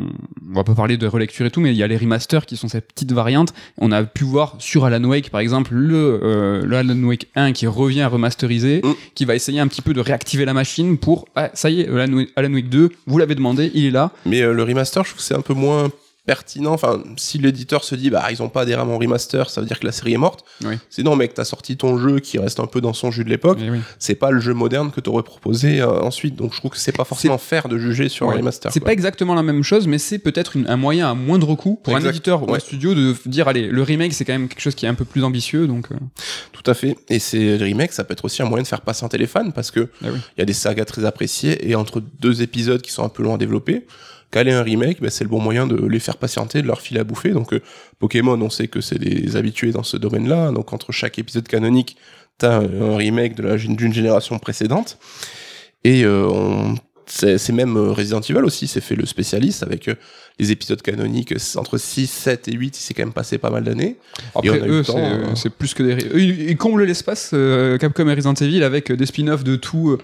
on 0.51 0.55
va 0.55 0.65
pas 0.65 0.75
parler 0.75 0.97
de 0.97 1.07
relecture 1.07 1.45
et 1.47 1.51
tout, 1.51 1.61
mais 1.61 1.71
il 1.71 1.77
y 1.77 1.83
a 1.83 1.87
les 1.87 1.97
remasters 1.97 2.47
qui 2.47 2.57
sont 2.57 2.69
ces 2.69 2.81
petites 2.81 3.13
variantes. 3.13 3.53
On 3.79 3.93
a 3.93 4.03
pu 4.05 4.25
voir 4.25 4.57
sur 4.59 4.85
Alan 4.85 5.05
Wake, 5.05 5.31
par 5.31 5.41
exemple, 5.41 5.75
le, 5.75 6.21
euh, 6.23 6.63
le 6.65 6.77
Alan 6.77 6.99
Wake 7.05 7.27
1 7.35 7.53
qui 7.53 7.67
revient 7.67 8.05
remasterisé, 8.05 8.81
Mm. 8.85 8.93
qui 9.15 9.25
va 9.25 9.35
essayer 9.35 9.61
un 9.61 9.67
petit 9.69 9.83
peu 9.83 9.93
de 9.95 10.01
réactiver 10.01 10.45
la 10.45 10.55
machine 10.55 10.99
pour, 10.99 11.27
ah, 11.37 11.51
ça 11.55 11.69
y 11.71 11.81
est, 11.83 11.89
Alan 11.89 12.13
Wake, 12.13 12.29
Alan 12.37 12.53
Wake 12.53 12.69
2, 12.69 12.91
vous 13.07 13.19
l'avez 13.19 13.35
demandé, 13.35 13.71
il 13.75 13.85
est 13.87 13.91
là. 13.91 14.11
Mais 14.27 14.41
euh, 14.43 14.53
le 14.53 14.63
remaster, 14.63 15.05
je 15.05 15.11
trouve 15.11 15.19
que 15.19 15.25
c'est 15.27 15.35
un 15.35 15.41
peu 15.43 15.55
moins 15.55 15.91
pertinent. 16.29 16.75
Enfin, 16.75 17.03
si 17.17 17.39
l'éditeur 17.39 17.83
se 17.85 17.95
dit, 17.95 18.11
bah, 18.11 18.27
ils 18.31 18.43
ont 18.43 18.51
pas 18.51 18.61
adhéré 18.61 18.83
à 18.83 18.85
mon 18.85 18.99
remaster, 18.99 19.49
ça 19.49 19.63
veut 19.63 19.67
dire 19.67 19.81
que 19.81 19.87
la 19.87 19.93
série 19.93 20.13
est 20.13 20.19
morte. 20.19 20.45
Oui. 20.63 20.75
C'est 20.91 21.03
non, 21.03 21.17
mec, 21.17 21.33
t'as 21.33 21.45
sorti 21.47 21.79
ton 21.79 21.97
jeu 21.97 22.19
qui 22.21 22.39
reste 22.39 22.61
un 22.61 22.67
peu 22.67 22.83
dans 22.83 22.93
son 22.93 23.11
jus 23.11 23.25
de 23.25 23.31
l'époque. 23.31 23.59
Eh 23.63 23.71
oui. 23.71 23.79
C'est 23.99 24.15
pas 24.15 24.31
le 24.31 24.39
jeu 24.39 24.53
moderne 24.53 24.91
que 24.91 25.01
t'aurais 25.01 25.23
proposé 25.23 25.81
euh, 25.81 26.03
ensuite. 26.03 26.37
Donc 26.37 26.53
je 26.53 26.59
trouve 26.59 26.73
que 26.73 26.77
c'est 26.77 26.93
pas 26.93 27.05
forcément 27.05 27.39
faire 27.39 27.67
de 27.71 27.79
juger 27.79 28.11
sur 28.11 28.27
Ouais. 28.27 28.35
un 28.35 28.37
remaster. 28.39 28.71
C'est 28.71 28.81
pas 28.81 28.93
exactement 28.93 29.35
la 29.35 29.43
même 29.43 29.63
chose, 29.63 29.87
mais 29.87 29.97
c'est 29.97 30.19
peut-être 30.19 30.59
un 30.67 30.77
moyen 30.77 31.11
à 31.11 31.15
moindre 31.15 31.55
coût 31.55 31.81
pour 31.83 31.97
un 31.97 32.05
éditeur 32.05 32.47
ou 32.47 32.55
un 32.55 32.59
studio 32.59 32.95
de 32.95 33.15
dire, 33.25 33.49
allez, 33.49 33.67
le 33.69 33.83
remake, 33.83 34.13
c'est 34.13 34.27
quand 34.27 34.35
même 34.35 34.49
quelque 34.49 34.61
chose 34.61 34.75
qui 34.75 34.85
est 34.85 34.89
un 34.91 34.95
peu 34.95 35.07
plus 35.07 35.25
ambitieux, 35.25 35.67
donc, 35.67 35.91
euh, 35.91 35.95
Tout 36.53 36.71
à 36.71 36.75
fait. 36.75 36.95
Et 37.09 37.21
c'est 37.21 37.57
le 37.57 37.65
remake, 37.65 37.93
ça 37.93 38.05
peut 38.05 38.13
être 38.13 38.27
aussi 38.27 38.43
un 38.43 38.45
moyen 38.45 38.65
de 38.65 38.69
faire 38.69 38.83
patienter 38.83 39.17
les 39.17 39.27
fans 39.27 39.51
parce 39.51 39.71
que 39.71 39.89
ah 40.05 40.09
oui. 40.13 40.19
il 40.37 40.41
y 40.41 40.43
a 40.43 40.45
des 40.45 40.53
sagas 40.53 40.85
très 40.85 41.07
appréciées 41.07 41.71
et 41.71 41.75
entre 41.75 42.03
deux 42.21 42.43
épisodes 42.43 42.83
qui 42.83 42.93
sont 42.93 43.03
un 43.05 43.09
peu 43.09 43.23
loin 43.23 43.37
à 43.37 43.39
développer, 43.39 43.87
caler 44.31 44.53
un 44.53 44.63
remake, 44.63 45.01
bah, 45.01 45.11
c'est 45.11 45.25
le 45.25 45.31
bon 45.31 45.41
moyen 45.41 45.67
de 45.67 45.87
les 45.87 46.01
faire 46.01 46.17
patienter, 46.17 46.63
de 46.63 46.67
leur 46.67 46.81
filer 46.81 47.01
à 47.01 47.05
bouffer. 47.05 47.31
Donc 47.31 47.53
euh, 47.53 47.61
Pokémon, 47.99 48.41
on 48.41 48.51
sait 48.51 48.69
que 48.69 48.81
c'est 48.81 48.99
des 48.99 49.37
habitués 49.37 49.73
dans 49.73 49.83
ce 49.83 49.97
domaine-là. 49.97 50.53
Donc 50.53 50.73
entre 50.73 50.93
chaque 50.93 51.19
épisode 51.19 51.49
canonique, 51.49 51.97
t'as 52.39 52.61
un 52.61 52.97
remake 52.97 53.35
d'une 53.35 53.93
génération 53.93 54.39
précédente. 54.39 54.99
Et 55.85 56.05
euh, 56.05 56.75
c'est 57.09 57.53
même 57.53 57.77
euh, 57.77 57.93
Resident 57.93 58.21
Evil 58.21 58.45
aussi, 58.45 58.67
c'est 58.67 58.81
fait 58.81 58.97
le 58.97 59.07
spécialiste 59.07 59.63
avec 59.63 59.89
euh, 59.89 59.95
les 60.39 60.53
épisodes 60.53 60.81
canoniques 60.83 61.35
entre 61.57 61.79
6, 61.79 62.07
7 62.07 62.49
et 62.49 62.53
8, 62.53 62.79
il 62.79 62.81
s'est 62.81 62.95
quand 62.95 63.03
même 63.03 63.13
passé 63.13 63.39
pas 63.39 63.51
mal 63.51 63.65
d'années. 63.65 63.97
Après, 64.35 64.61
eux, 64.69 64.83
temps, 64.85 64.95
c'est 65.35 65.49
euh, 65.49 65.51
plus 65.57 65.75
que 65.75 65.83
des. 65.83 65.95
Eux, 66.07 66.21
ils, 66.21 66.51
ils 66.51 66.57
comblent 66.57 66.85
l'espace, 66.85 67.31
euh, 67.35 67.77
Capcom 67.79 68.09
et 68.09 68.15
Resident 68.15 68.35
Evil, 68.35 68.63
avec 68.63 68.93
des 68.93 69.07
spin-offs 69.07 69.45
de 69.45 69.57
tout. 69.57 69.91
euh, 69.91 69.99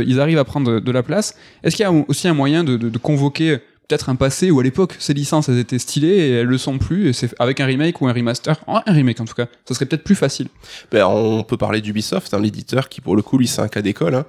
eux, 0.00 0.04
ils 0.06 0.20
arrivent 0.20 0.38
à 0.38 0.44
prendre 0.44 0.80
de 0.80 0.90
la 0.92 1.02
place. 1.02 1.34
Est-ce 1.62 1.76
qu'il 1.76 1.84
y 1.84 1.86
a 1.86 1.92
aussi 1.92 2.26
un 2.28 2.34
moyen 2.34 2.64
de, 2.64 2.76
de- 2.76 2.88
de 2.88 2.98
convoquer 2.98 3.58
peut-être 3.88 4.10
un 4.10 4.16
passé 4.16 4.50
où 4.50 4.60
à 4.60 4.62
l'époque 4.62 4.96
ces 4.98 5.14
licences 5.14 5.48
elles 5.48 5.58
étaient 5.58 5.78
stylées 5.78 6.08
et 6.08 6.30
elles 6.32 6.46
le 6.46 6.58
sont 6.58 6.76
plus 6.76 7.08
et 7.08 7.12
c'est 7.14 7.34
avec 7.38 7.58
un 7.60 7.64
remake 7.64 8.02
ou 8.02 8.06
un 8.08 8.12
remaster? 8.12 8.56
Un 8.66 8.82
remake 8.92 9.18
en 9.20 9.24
tout 9.24 9.32
cas 9.32 9.46
ça 9.66 9.72
serait 9.74 9.86
peut-être 9.86 10.04
plus 10.04 10.14
facile 10.14 10.48
Ben, 10.92 11.06
on 11.06 11.42
peut 11.42 11.56
parler 11.56 11.80
d'Ubisoft, 11.80 12.34
hein, 12.34 12.38
l'éditeur 12.40 12.90
qui 12.90 13.00
pour 13.00 13.16
le 13.16 13.22
coup 13.22 13.38
lui 13.38 13.46
c'est 13.46 13.62
un 13.62 13.68
cas 13.68 13.80
d'école. 13.80 14.14
Hein. 14.14 14.26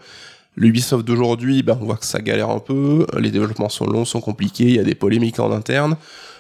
L'Ubisoft 0.56 1.06
d'aujourd'hui, 1.06 1.64
ben, 1.64 1.78
on 1.80 1.86
voit 1.86 1.98
que 1.98 2.06
ça 2.06 2.20
galère 2.20 2.50
un 2.50 2.60
peu, 2.60 3.06
les 3.18 3.32
développements 3.32 3.70
sont 3.70 3.86
longs, 3.86 4.06
sont 4.06 4.22
compliqués, 4.22 4.66
il 4.66 4.76
y 4.76 4.80
a 4.80 4.84
des 4.84 4.96
polémiques 4.96 5.40
en 5.40 5.52
interne, 5.52 5.96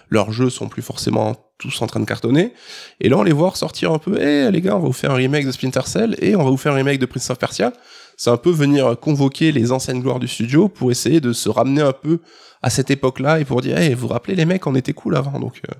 leurs 0.09 0.31
jeux 0.31 0.49
sont 0.49 0.67
plus 0.67 0.81
forcément 0.81 1.35
tous 1.57 1.81
en 1.81 1.87
train 1.87 1.99
de 1.99 2.05
cartonner. 2.05 2.53
Et 2.99 3.09
là 3.09 3.17
on 3.17 3.23
les 3.23 3.31
voit 3.31 3.49
ressortir 3.49 3.91
un 3.91 3.99
peu, 3.99 4.19
eh 4.19 4.49
les 4.51 4.61
gars, 4.61 4.75
on 4.75 4.79
va 4.79 4.87
vous 4.87 4.93
faire 4.93 5.11
un 5.11 5.15
remake 5.15 5.45
de 5.45 5.51
Splinter 5.51 5.85
Cell 5.85 6.15
et 6.21 6.35
on 6.35 6.43
va 6.43 6.49
vous 6.49 6.57
faire 6.57 6.73
un 6.73 6.77
remake 6.77 6.99
de 6.99 7.05
Prince 7.05 7.29
of 7.29 7.37
Persia. 7.37 7.71
C'est 8.17 8.29
un 8.29 8.37
peu 8.37 8.49
venir 8.49 8.99
convoquer 8.99 9.51
les 9.51 9.71
anciennes 9.71 10.01
gloires 10.01 10.19
du 10.19 10.27
studio 10.27 10.67
pour 10.67 10.91
essayer 10.91 11.21
de 11.21 11.31
se 11.31 11.47
ramener 11.47 11.81
un 11.81 11.93
peu 11.93 12.19
à 12.61 12.69
cette 12.69 12.91
époque-là 12.91 13.39
et 13.39 13.45
pour 13.45 13.61
dire, 13.61 13.77
eh 13.79 13.93
vous 13.93 14.07
vous 14.07 14.13
rappelez 14.13 14.35
les 14.35 14.45
mecs, 14.45 14.67
on 14.67 14.75
était 14.75 14.93
cool 14.93 15.15
avant, 15.15 15.39
donc 15.39 15.61
euh, 15.69 15.73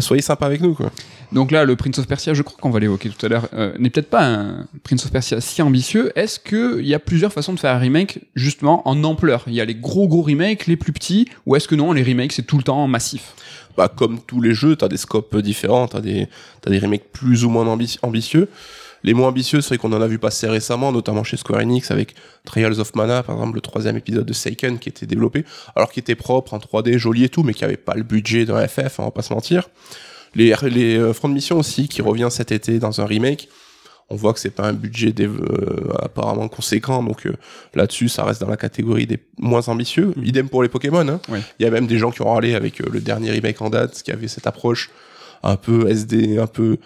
soyez 0.00 0.22
sympa 0.22 0.46
avec 0.46 0.60
nous 0.60 0.74
quoi. 0.74 0.90
donc 1.32 1.50
là 1.50 1.64
le 1.64 1.76
Prince 1.76 1.98
of 1.98 2.06
Persia 2.06 2.34
je 2.34 2.42
crois 2.42 2.56
qu'on 2.60 2.70
va 2.70 2.80
l'évoquer 2.80 3.08
tout 3.10 3.24
à 3.24 3.28
l'heure 3.28 3.48
euh, 3.54 3.72
n'est 3.78 3.90
peut-être 3.90 4.10
pas 4.10 4.24
un 4.26 4.66
Prince 4.82 5.04
of 5.06 5.12
Persia 5.12 5.40
si 5.40 5.62
ambitieux 5.62 6.12
est-ce 6.16 6.38
que 6.40 6.80
il 6.80 6.86
y 6.86 6.94
a 6.94 6.98
plusieurs 6.98 7.32
façons 7.32 7.52
de 7.52 7.60
faire 7.60 7.74
un 7.74 7.78
remake 7.78 8.20
justement 8.34 8.86
en 8.88 9.02
ampleur? 9.04 9.44
Il 9.46 9.54
y 9.54 9.60
a 9.60 9.64
les 9.64 9.74
gros 9.74 10.08
gros 10.08 10.22
remakes 10.22 10.66
les 10.66 10.76
plus 10.76 10.92
petits 10.92 11.28
ou 11.46 11.56
est-ce 11.56 11.68
que 11.68 11.74
non 11.74 11.92
les 11.92 12.02
remakes 12.02 12.32
c'est 12.32 12.42
tout 12.46 12.56
le 12.58 12.64
temps 12.64 12.86
massif? 12.88 13.34
Bah, 13.76 13.92
comme 13.94 14.20
tous 14.20 14.40
les 14.40 14.54
jeux, 14.54 14.76
t'as 14.76 14.86
des 14.86 14.96
scopes 14.96 15.36
différents, 15.38 15.88
t'as 15.88 16.00
des, 16.00 16.28
t'as 16.60 16.70
des 16.70 16.78
remakes 16.78 17.10
plus 17.12 17.44
ou 17.44 17.50
moins 17.50 17.64
ambi- 17.64 17.98
ambitieux. 18.02 18.48
Les 19.04 19.14
moins 19.14 19.28
ambitieux, 19.28 19.60
c'est 19.60 19.68
vrai 19.68 19.78
qu'on 19.78 19.92
en 19.92 20.00
a 20.02 20.06
vu 20.06 20.18
passer 20.18 20.48
récemment, 20.48 20.90
notamment 20.90 21.22
chez 21.22 21.36
Square 21.36 21.60
Enix 21.60 21.90
avec 21.90 22.14
Trials 22.44 22.80
of 22.80 22.94
Mana, 22.94 23.22
par 23.22 23.36
exemple, 23.36 23.54
le 23.54 23.60
troisième 23.60 23.96
épisode 23.96 24.26
de 24.26 24.32
Seiken 24.32 24.78
qui 24.78 24.88
était 24.88 25.06
développé, 25.06 25.44
alors 25.76 25.92
qui 25.92 26.00
était 26.00 26.16
propre, 26.16 26.54
en 26.54 26.58
3D, 26.58 26.96
joli 26.96 27.24
et 27.24 27.28
tout, 27.28 27.42
mais 27.42 27.54
qui 27.54 27.64
avait 27.64 27.76
pas 27.76 27.94
le 27.94 28.02
budget 28.02 28.44
d'un 28.46 28.66
FF, 28.66 28.78
hein, 28.78 28.90
on 28.98 29.04
va 29.04 29.10
pas 29.12 29.22
se 29.22 29.32
mentir. 29.32 29.68
Les, 30.34 30.54
les 30.62 30.98
euh, 30.98 31.12
Front 31.12 31.28
de 31.28 31.34
Mission 31.34 31.58
aussi, 31.58 31.86
qui 31.86 32.02
revient 32.02 32.28
cet 32.30 32.50
été 32.50 32.80
dans 32.80 33.00
un 33.00 33.06
remake. 33.06 33.48
On 34.10 34.16
voit 34.16 34.34
que 34.34 34.40
c'est 34.40 34.50
pas 34.50 34.68
un 34.68 34.74
budget 34.74 35.14
euh, 35.20 35.92
apparemment 35.98 36.48
conséquent, 36.48 37.02
donc 37.02 37.26
euh, 37.26 37.34
là-dessus, 37.74 38.08
ça 38.08 38.24
reste 38.24 38.40
dans 38.40 38.48
la 38.48 38.58
catégorie 38.58 39.06
des 39.06 39.18
moins 39.38 39.66
ambitieux. 39.68 40.12
Idem 40.22 40.48
pour 40.48 40.62
les 40.62 40.68
Pokémon. 40.68 41.08
Hein. 41.08 41.20
Il 41.58 41.64
y 41.64 41.66
a 41.66 41.70
même 41.70 41.86
des 41.86 41.98
gens 41.98 42.10
qui 42.10 42.20
ont 42.20 42.32
râlé 42.32 42.54
avec 42.54 42.80
euh, 42.80 42.84
le 42.92 43.00
dernier 43.00 43.30
remake 43.30 43.62
en 43.62 43.70
date, 43.70 44.02
qui 44.02 44.12
avait 44.12 44.28
cette 44.28 44.46
approche 44.46 44.90
un 45.42 45.56
peu 45.56 45.88
SD, 45.88 46.38
un 46.38 46.46
peu 46.46 46.76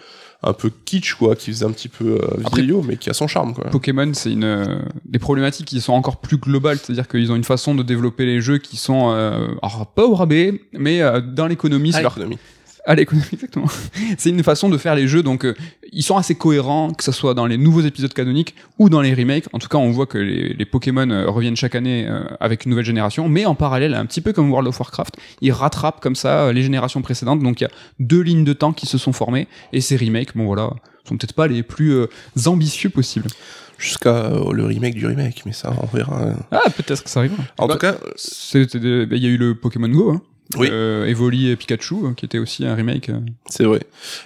un 0.41 0.53
peu 0.53 0.71
kitsch 0.85 1.15
quoi, 1.15 1.35
qui 1.35 1.51
faisait 1.51 1.65
un 1.65 1.71
petit 1.71 1.89
peu 1.89 2.19
euh, 2.21 2.81
mais 2.85 2.95
qui 2.95 3.09
a 3.09 3.13
son 3.13 3.27
charme 3.27 3.53
quoi. 3.53 3.65
Pokémon, 3.65 4.11
c'est 4.13 4.31
une 4.31 4.45
euh, 4.45 4.79
des 5.05 5.19
problématiques 5.19 5.67
qui 5.67 5.81
sont 5.81 5.93
encore 5.93 6.17
plus 6.17 6.37
globales, 6.37 6.77
c'est-à-dire 6.77 7.07
qu'ils 7.07 7.31
ont 7.31 7.35
une 7.35 7.43
façon 7.43 7.75
de 7.75 7.83
développer 7.83 8.25
les 8.25 8.39
jeux 8.39 8.57
qui 8.57 8.77
sont 8.77 9.11
euh, 9.11 9.47
alors 9.61 9.87
pas 9.87 10.05
au 10.05 10.15
rabais, 10.15 10.61
mais 10.71 11.01
euh, 11.01 11.19
dans 11.19 11.47
l'économie, 11.47 11.91
c'est 11.91 12.01
leur 12.01 12.13
l'économie. 12.13 12.39
À 12.89 12.95
l'économie 12.95 13.25
exactement. 13.33 13.67
c'est 14.17 14.29
une 14.31 14.43
façon 14.43 14.67
de 14.67 14.77
faire 14.77 14.95
les 14.95 15.07
jeux, 15.07 15.21
donc 15.23 15.45
euh, 15.45 15.53
ils 15.93 16.03
sont 16.03 16.17
assez 16.17 16.35
cohérents, 16.35 16.91
que 16.91 17.03
ce 17.03 17.11
soit 17.11 17.33
dans 17.35 17.45
les 17.45 17.57
nouveaux 17.57 17.81
épisodes 17.81 18.13
canoniques 18.13 18.55
ou 18.79 18.89
dans 18.89 19.01
les 19.01 19.13
remakes. 19.13 19.45
En 19.53 19.59
tout 19.59 19.67
cas, 19.69 19.77
on 19.77 19.91
voit 19.91 20.07
que 20.07 20.17
les, 20.17 20.53
les 20.53 20.65
Pokémon 20.65 21.09
euh, 21.09 21.29
reviennent 21.29 21.55
chaque 21.55 21.75
année 21.75 22.07
euh, 22.07 22.23
avec 22.39 22.65
une 22.65 22.71
nouvelle 22.71 22.85
génération, 22.85 23.29
mais 23.29 23.45
en 23.45 23.55
parallèle, 23.55 23.93
un 23.93 24.05
petit 24.05 24.21
peu 24.21 24.33
comme 24.33 24.49
World 24.51 24.67
of 24.67 24.79
Warcraft, 24.79 25.15
ils 25.41 25.51
rattrapent 25.51 26.01
comme 26.01 26.15
ça 26.15 26.51
les 26.51 26.63
générations 26.63 27.01
précédentes. 27.01 27.41
Donc 27.41 27.61
il 27.61 27.65
y 27.65 27.67
a 27.67 27.71
deux 27.99 28.21
lignes 28.21 28.43
de 28.43 28.53
temps 28.53 28.73
qui 28.73 28.85
se 28.87 28.97
sont 28.97 29.13
formées 29.13 29.47
et 29.71 29.81
ces 29.81 29.95
remakes, 29.95 30.35
bon 30.35 30.45
voilà, 30.45 30.71
sont 31.07 31.15
peut-être 31.15 31.33
pas 31.33 31.47
les 31.47 31.63
plus 31.63 31.95
ambitieux 32.45 32.89
possibles. 32.89 33.27
Jusqu'à 33.77 34.09
euh, 34.25 34.51
le 34.51 34.65
remake 34.65 34.95
du 34.95 35.05
remake, 35.05 35.43
mais 35.45 35.53
ça 35.53 35.73
on 35.81 35.85
verra. 35.95 36.21
hein. 36.21 36.35
Ah, 36.51 36.69
peut-être 36.75 37.01
que 37.01 37.09
ça 37.09 37.21
arrivera. 37.21 37.41
En 37.57 37.67
Bah, 37.67 37.75
tout 37.75 37.79
cas, 37.79 37.93
bah, 37.93 39.15
il 39.15 39.23
y 39.23 39.25
a 39.25 39.29
eu 39.29 39.37
le 39.37 39.55
Pokémon 39.55 39.87
Go, 39.87 40.11
hein. 40.11 40.21
Oui. 40.57 40.67
Euh, 40.71 41.05
Evoli 41.05 41.49
et 41.49 41.55
Pikachu, 41.55 41.95
euh, 42.05 42.13
qui 42.13 42.25
était 42.25 42.39
aussi 42.39 42.65
un 42.65 42.73
remake. 42.75 43.09
euh. 43.09 43.19
c'est 43.47 43.65
vrai. 43.65 43.81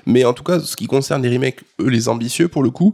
Mais 0.06 0.24
en 0.26 0.34
tout 0.34 0.44
cas, 0.44 0.60
ce 0.60 0.76
qui 0.76 0.88
concerne 0.88 1.22
les 1.22 1.30
remakes, 1.30 1.64
eux 1.82 1.90
les 1.90 2.08
ambitieux 2.08 2.48
pour 2.48 2.64
le 2.64 2.70
coup, 2.70 2.94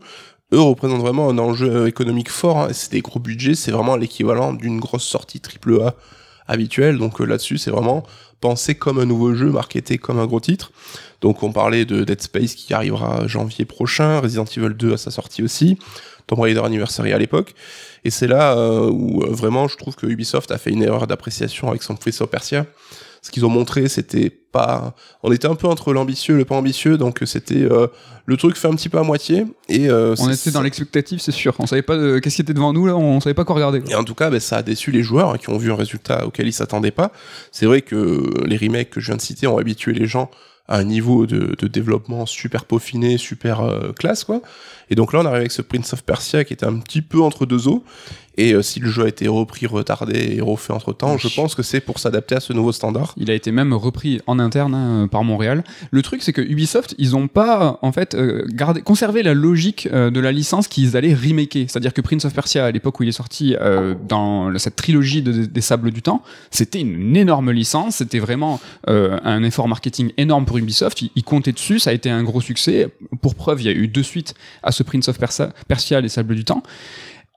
eux 0.51 0.59
représentent 0.59 1.01
vraiment 1.01 1.29
un 1.29 1.37
enjeu 1.37 1.69
euh, 1.69 1.87
économique 1.87 2.29
fort. 2.29 2.57
hein. 2.59 2.67
C'est 2.71 2.91
des 2.91 3.01
gros 3.01 3.19
budgets, 3.19 3.53
c'est 3.55 3.71
vraiment 3.71 3.95
l'équivalent 3.95 4.53
d'une 4.53 4.79
grosse 4.79 5.03
sortie 5.03 5.39
triple 5.41 5.79
A 5.81 5.95
habituelle. 6.47 6.97
Donc 6.97 7.21
euh, 7.21 7.25
là-dessus, 7.25 7.59
c'est 7.59 7.69
vraiment 7.71 8.03
pensé 8.41 8.73
comme 8.73 8.97
un 8.99 9.05
nouveau 9.05 9.35
jeu, 9.35 9.51
marketé 9.51 9.97
comme 9.99 10.17
un 10.17 10.25
gros 10.25 10.39
titre. 10.39 10.71
Donc 11.21 11.43
on 11.43 11.51
parlait 11.51 11.85
de 11.85 12.03
Dead 12.03 12.21
Space 12.21 12.55
qui 12.55 12.73
arrivera 12.73 13.27
janvier 13.27 13.65
prochain, 13.65 14.21
Resident 14.21 14.45
Evil 14.45 14.73
2 14.73 14.93
à 14.93 14.97
sa 14.97 15.11
sortie 15.11 15.43
aussi, 15.43 15.77
Tomb 16.25 16.39
Raider 16.39 16.61
Anniversary 16.63 17.11
à 17.13 17.17
l'époque. 17.19 17.53
Et 18.05 18.09
c'est 18.09 18.27
là 18.27 18.57
euh, 18.57 18.89
où 18.89 19.21
euh, 19.21 19.27
vraiment 19.29 19.67
je 19.67 19.75
trouve 19.77 19.95
que 19.95 20.07
Ubisoft 20.07 20.49
a 20.51 20.57
fait 20.57 20.71
une 20.71 20.81
erreur 20.81 21.05
d'appréciation 21.05 21.67
avec 21.69 21.83
son 21.83 21.95
Prince 21.95 22.21
of 22.21 22.29
Persia. 22.31 22.65
Ce 23.21 23.31
qu'ils 23.31 23.45
ont 23.45 23.49
montré, 23.49 23.89
c'était 23.89 24.29
pas. 24.29 24.95
On 25.23 25.31
était 25.31 25.47
un 25.47 25.55
peu 25.55 25.67
entre 25.67 25.93
l'ambitieux 25.93 26.35
et 26.35 26.37
le 26.39 26.45
pas 26.45 26.55
ambitieux, 26.55 26.97
donc 26.97 27.21
euh, 27.21 27.25
c'était 27.25 27.61
euh, 27.61 27.87
le 28.25 28.37
truc 28.37 28.55
fait 28.55 28.67
un 28.67 28.75
petit 28.75 28.89
peu 28.89 28.97
à 28.97 29.03
moitié. 29.03 29.45
Et 29.67 29.89
euh, 29.89 30.15
On 30.19 30.29
était 30.31 30.51
dans 30.51 30.61
l'expectative, 30.61 31.19
c'est 31.19 31.31
sûr. 31.33 31.53
On 31.59 31.67
savait 31.67 31.81
pas 31.81 31.97
de- 31.97 32.19
qu'est-ce 32.19 32.37
qui 32.37 32.41
était 32.41 32.53
devant 32.53 32.71
nous, 32.73 32.85
là, 32.87 32.95
on 32.95 33.19
savait 33.19 33.33
pas 33.33 33.43
quoi 33.45 33.55
regarder. 33.55 33.81
quoi. 33.81 33.91
Et 33.91 33.95
en 33.95 34.03
tout 34.05 34.15
cas, 34.15 34.29
ben, 34.29 34.39
ça 34.39 34.57
a 34.57 34.61
déçu 34.63 34.91
les 34.91 35.03
joueurs 35.03 35.31
hein, 35.31 35.37
qui 35.37 35.49
ont 35.49 35.57
vu 35.57 35.71
un 35.71 35.75
résultat 35.75 36.25
auquel 36.25 36.47
ils 36.47 36.53
s'attendaient 36.53 36.91
pas. 36.91 37.11
C'est 37.51 37.65
vrai 37.65 37.81
que 37.81 38.23
les 38.45 38.57
remakes 38.57 38.89
que 38.91 38.99
je 39.01 39.07
viens 39.07 39.17
de 39.17 39.21
citer 39.21 39.47
ont 39.47 39.57
habitué 39.57 39.91
les 39.93 40.05
gens 40.07 40.31
à 40.67 40.77
un 40.77 40.83
niveau 40.83 41.25
de, 41.25 41.55
de 41.57 41.67
développement 41.67 42.25
super 42.27 42.63
peaufiné, 42.65 43.17
super 43.17 43.61
euh, 43.61 43.91
classe, 43.91 44.23
quoi. 44.23 44.41
Et 44.89 44.95
donc 44.95 45.13
là, 45.13 45.19
on 45.19 45.25
arrive 45.25 45.39
avec 45.39 45.51
ce 45.51 45.61
Prince 45.61 45.93
of 45.93 46.03
Persia 46.03 46.43
qui 46.43 46.53
était 46.53 46.65
un 46.65 46.77
petit 46.79 47.01
peu 47.01 47.21
entre 47.21 47.45
deux 47.45 47.67
eaux. 47.67 47.83
Et 48.37 48.53
euh, 48.53 48.61
si 48.61 48.79
le 48.79 48.89
jeu 48.89 49.03
a 49.03 49.07
été 49.09 49.27
repris, 49.27 49.65
retardé 49.65 50.35
et 50.37 50.39
refait 50.39 50.71
entre 50.71 50.93
temps, 50.93 51.17
je 51.17 51.27
pense 51.27 51.55
que 51.55 51.61
c'est 51.63 51.81
pour 51.81 51.99
s'adapter 51.99 52.35
à 52.35 52.39
ce 52.39 52.53
nouveau 52.53 52.71
standard. 52.71 53.13
Il 53.17 53.29
a 53.29 53.33
été 53.33 53.51
même 53.51 53.73
repris 53.73 54.21
en 54.27 54.39
interne 54.39 54.73
hein, 54.75 55.09
par 55.11 55.25
Montréal. 55.25 55.61
Le 55.91 56.01
truc, 56.01 56.23
c'est 56.23 56.31
que 56.31 56.41
Ubisoft, 56.41 56.95
ils 56.97 57.17
ont 57.17 57.27
pas 57.27 57.79
en 57.81 57.91
fait 57.91 58.15
euh, 58.15 58.45
gardé, 58.47 58.81
conservé 58.81 59.23
la 59.23 59.33
logique 59.33 59.89
euh, 59.91 60.09
de 60.09 60.21
la 60.21 60.31
licence 60.31 60.69
qu'ils 60.69 60.95
allaient 60.95 61.13
remaker. 61.13 61.65
C'est-à-dire 61.69 61.93
que 61.93 61.99
Prince 61.99 62.23
of 62.23 62.33
Persia, 62.33 62.63
à 62.65 62.71
l'époque 62.71 62.97
où 63.01 63.03
il 63.03 63.09
est 63.09 63.13
sorti 63.13 63.55
dans 64.07 64.57
cette 64.57 64.75
trilogie 64.77 65.21
de- 65.21 65.45
des 65.45 65.61
Sables 65.61 65.91
du 65.91 66.01
Temps, 66.01 66.23
c'était 66.49 66.79
une 66.79 67.17
énorme 67.17 67.51
licence. 67.51 67.97
C'était 67.97 68.19
vraiment 68.19 68.61
un 68.87 69.43
effort 69.43 69.67
marketing 69.67 70.11
énorme 70.17 70.45
pour 70.45 70.57
Ubisoft. 70.57 71.01
Ils, 71.01 71.11
ils 71.15 71.23
comptaient 71.23 71.51
dessus. 71.51 71.79
Ça 71.79 71.89
a 71.89 71.93
été 71.93 72.09
un 72.09 72.23
gros 72.23 72.41
succès. 72.41 72.87
Pour 73.21 73.35
preuve, 73.35 73.61
il 73.61 73.65
y 73.65 73.69
a 73.69 73.73
eu 73.73 73.87
deux 73.89 74.03
suites 74.03 74.33
à 74.63 74.71
ce 74.71 74.78
Prince 74.83 75.07
of 75.09 75.17
Persia, 75.19 75.51
Persia 75.67 76.01
les 76.01 76.09
Sables 76.09 76.35
du 76.35 76.45
Temps. 76.45 76.63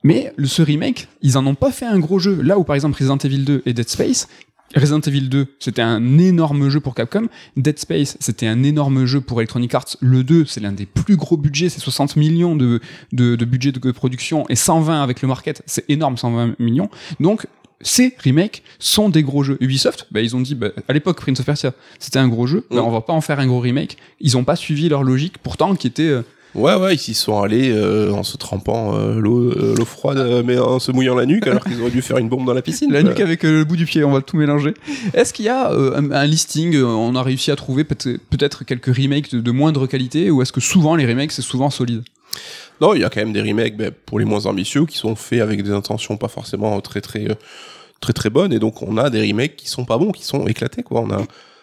Mais 0.05 0.33
le- 0.37 0.47
ce 0.47 0.63
remake, 0.63 1.09
ils 1.23 1.39
en 1.39 1.47
ont 1.47 1.55
pas 1.55 1.71
fait 1.71 1.87
un 1.87 1.99
gros 1.99 2.19
jeu. 2.19 2.41
Là 2.43 2.59
où 2.59 2.65
par 2.65 2.75
exemple 2.75 2.97
Resident 2.99 3.19
Evil 3.19 3.45
2 3.45 3.63
et 3.67 3.73
Dead 3.73 3.89
Space, 3.89 4.29
Resident 4.75 5.01
Evil 5.01 5.29
2, 5.29 5.47
c'était 5.59 5.83
un 5.83 6.19
énorme 6.19 6.71
jeu 6.71 6.81
pour 6.81 6.95
Capcom. 6.95 7.29
Dead 7.57 7.79
Space, 7.79 8.17
c'était 8.21 8.47
un 8.47 8.63
énorme 8.63 9.05
jeu 9.05 9.21
pour 9.21 9.39
Electronic 9.41 9.75
Arts. 9.75 9.97
Le 10.01 10.25
2, 10.25 10.47
c'est 10.47 10.61
l'un 10.61 10.73
des 10.73 10.87
plus 10.87 11.17
gros 11.17 11.37
budgets, 11.37 11.69
c'est 11.69 11.79
60 11.81 12.17
millions 12.17 12.57
de, 12.57 12.81
de, 13.13 13.37
de 13.37 13.45
budget 13.45 13.71
de 13.73 13.91
production 13.93 14.45
et 14.49 14.57
120 14.57 15.03
avec 15.03 15.21
le 15.23 15.29
market, 15.29 15.63
c'est 15.67 15.85
énorme, 15.91 16.17
120 16.17 16.59
millions. 16.59 16.89
Donc, 17.21 17.47
ces 17.83 18.15
remakes 18.25 18.63
sont 18.79 19.09
des 19.11 19.23
gros 19.23 19.43
jeux. 19.43 19.59
Ubisoft, 19.61 20.07
bah, 20.11 20.21
ils 20.23 20.35
ont 20.37 20.41
dit, 20.41 20.55
bah, 20.55 20.69
à 20.89 20.93
l'époque, 20.95 21.19
Prince 21.21 21.41
of 21.41 21.47
Persia, 21.47 21.75
c'était 21.99 22.19
un 22.21 22.29
gros 22.29 22.47
jeu, 22.47 22.65
bah, 22.71 22.83
on 22.83 22.91
va 22.91 23.03
pas 23.03 23.13
en 23.13 23.21
faire 23.21 23.41
un 23.41 23.47
gros 23.47 23.61
remake. 23.61 23.99
Ils 24.21 24.37
ont 24.39 24.45
pas 24.45 24.57
suivi 24.57 24.89
leur 24.89 25.03
logique, 25.03 25.37
pourtant, 25.39 25.75
qui 25.75 25.87
était, 25.89 26.03
euh, 26.05 26.23
Ouais, 26.55 26.75
ouais, 26.75 26.95
ils 26.95 26.99
s'y 26.99 27.15
sont 27.15 27.41
allés 27.41 27.71
euh, 27.71 28.13
en 28.13 28.23
se 28.23 28.37
trempant 28.37 28.95
euh, 28.95 29.19
l'eau 29.19 29.51
euh, 29.51 29.75
l'eau 29.77 29.85
froide, 29.87 30.19
euh, 30.19 30.43
mais 30.45 30.59
en 30.59 30.79
se 30.79 30.93
mouillant 30.93 31.15
la 31.15 31.25
nuque, 31.25 31.47
alors 31.47 31.65
qu'ils 31.65 31.81
auraient 31.81 31.91
dû 31.91 32.03
faire 32.03 32.19
une 32.19 32.29
bombe 32.29 32.45
dans 32.45 32.53
la 32.53 32.61
piscine. 32.61 32.93
La 32.93 33.03
nuque 33.03 33.21
avec 33.21 33.45
euh, 33.45 33.61
le 33.61 33.65
bout 33.65 33.77
du 33.77 33.87
pied, 33.87 34.05
on 34.05 34.13
va 34.13 34.21
tout 34.21 34.37
mélanger. 34.37 34.75
Est-ce 35.15 35.33
qu'il 35.33 35.47
y 35.47 35.49
a 35.49 35.73
euh, 35.73 35.97
un, 36.13 36.27
listing, 36.27 36.77
on 36.83 37.15
a 37.17 37.23
réussi 37.23 37.51
à 37.51 37.57
trouver 37.57 37.85
peut- 37.85 38.19
peut-être 38.29 38.65
quelques 38.65 38.95
remakes 38.95 39.35
de, 39.35 39.41
de 39.41 39.51
moindre 39.51 39.87
qualité, 39.87 40.31
ou 40.31 40.43
est-ce 40.43 40.53
que 40.53 40.61
souvent 40.61 40.95
les 40.95 41.07
remakes 41.07 41.33
c'est 41.33 41.41
souvent 41.41 41.71
solide? 41.71 42.03
Non, 42.83 42.95
il 42.95 43.01
y 43.01 43.05
a 43.05 43.09
quand 43.11 43.21
même 43.21 43.33
des 43.33 43.43
remakes 43.43 43.77
ben, 43.77 43.91
pour 44.05 44.19
les 44.19 44.25
moins 44.27 44.45
ambitieux 44.47 44.85
qui 44.85 44.99
sont 44.99 45.17
faits 45.17 45.41
avec 45.41 45.63
des 45.63 45.71
intentions 45.71 46.17
pas 46.17 46.29
forcément 46.29 46.81
très 46.81 47.01
très 47.01 47.29
très 48.01 48.13
très 48.13 48.29
bonnes 48.31 48.53
et 48.53 48.59
donc 48.59 48.83
on 48.83 48.97
a 48.99 49.09
des 49.09 49.21
remakes 49.27 49.57
qui 49.57 49.69
sont 49.69 49.85
pas 49.85 49.97
bons, 49.97 50.11
qui 50.13 50.25
sont 50.25 50.47
éclatés 50.47 50.83
quoi. 50.83 51.01
On 51.01 51.11
a 51.13 51.23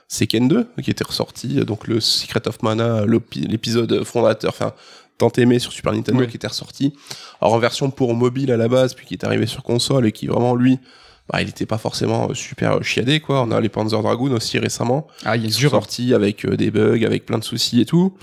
Seken 0.09 0.47
2 0.47 0.67
qui 0.83 0.89
était 0.91 1.03
ressorti, 1.05 1.63
donc 1.65 1.87
le 1.87 1.99
Secret 2.01 2.47
of 2.47 2.61
Mana, 2.63 3.03
l'épisode 3.35 4.03
fondateur, 4.03 4.49
enfin 4.51 4.73
tant 5.19 5.29
aimé 5.37 5.59
sur 5.59 5.71
Super 5.71 5.93
Nintendo 5.93 6.19
Oui. 6.21 6.27
qui 6.27 6.37
était 6.37 6.47
ressorti. 6.47 6.93
Alors 7.41 7.53
en 7.53 7.59
version 7.59 7.91
pour 7.91 8.13
mobile 8.15 8.51
à 8.51 8.57
la 8.57 8.67
base, 8.67 8.93
puis 8.95 9.05
qui 9.05 9.13
est 9.13 9.23
arrivé 9.23 9.45
sur 9.45 9.63
console 9.63 10.07
et 10.07 10.11
qui 10.11 10.25
vraiment 10.27 10.55
lui, 10.55 10.79
bah, 11.31 11.43
il 11.43 11.49
était 11.49 11.67
pas 11.67 11.77
forcément 11.77 12.29
euh, 12.31 12.33
super 12.33 12.83
chiadé 12.83 13.19
quoi. 13.19 13.43
On 13.43 13.51
a 13.51 13.61
les 13.61 13.69
Panzer 13.69 14.01
Dragoon 14.01 14.31
aussi 14.31 14.57
récemment. 14.57 15.05
Ah, 15.25 15.35
il 15.37 15.45
Ils 15.45 15.53
sont 15.53 15.69
sortis 15.69 16.13
avec 16.15 16.43
euh, 16.45 16.57
des 16.57 16.71
bugs, 16.71 17.05
avec 17.05 17.25
plein 17.27 17.37
de 17.37 17.43
soucis 17.43 17.79
et 17.81 17.85
tout. 17.85 18.17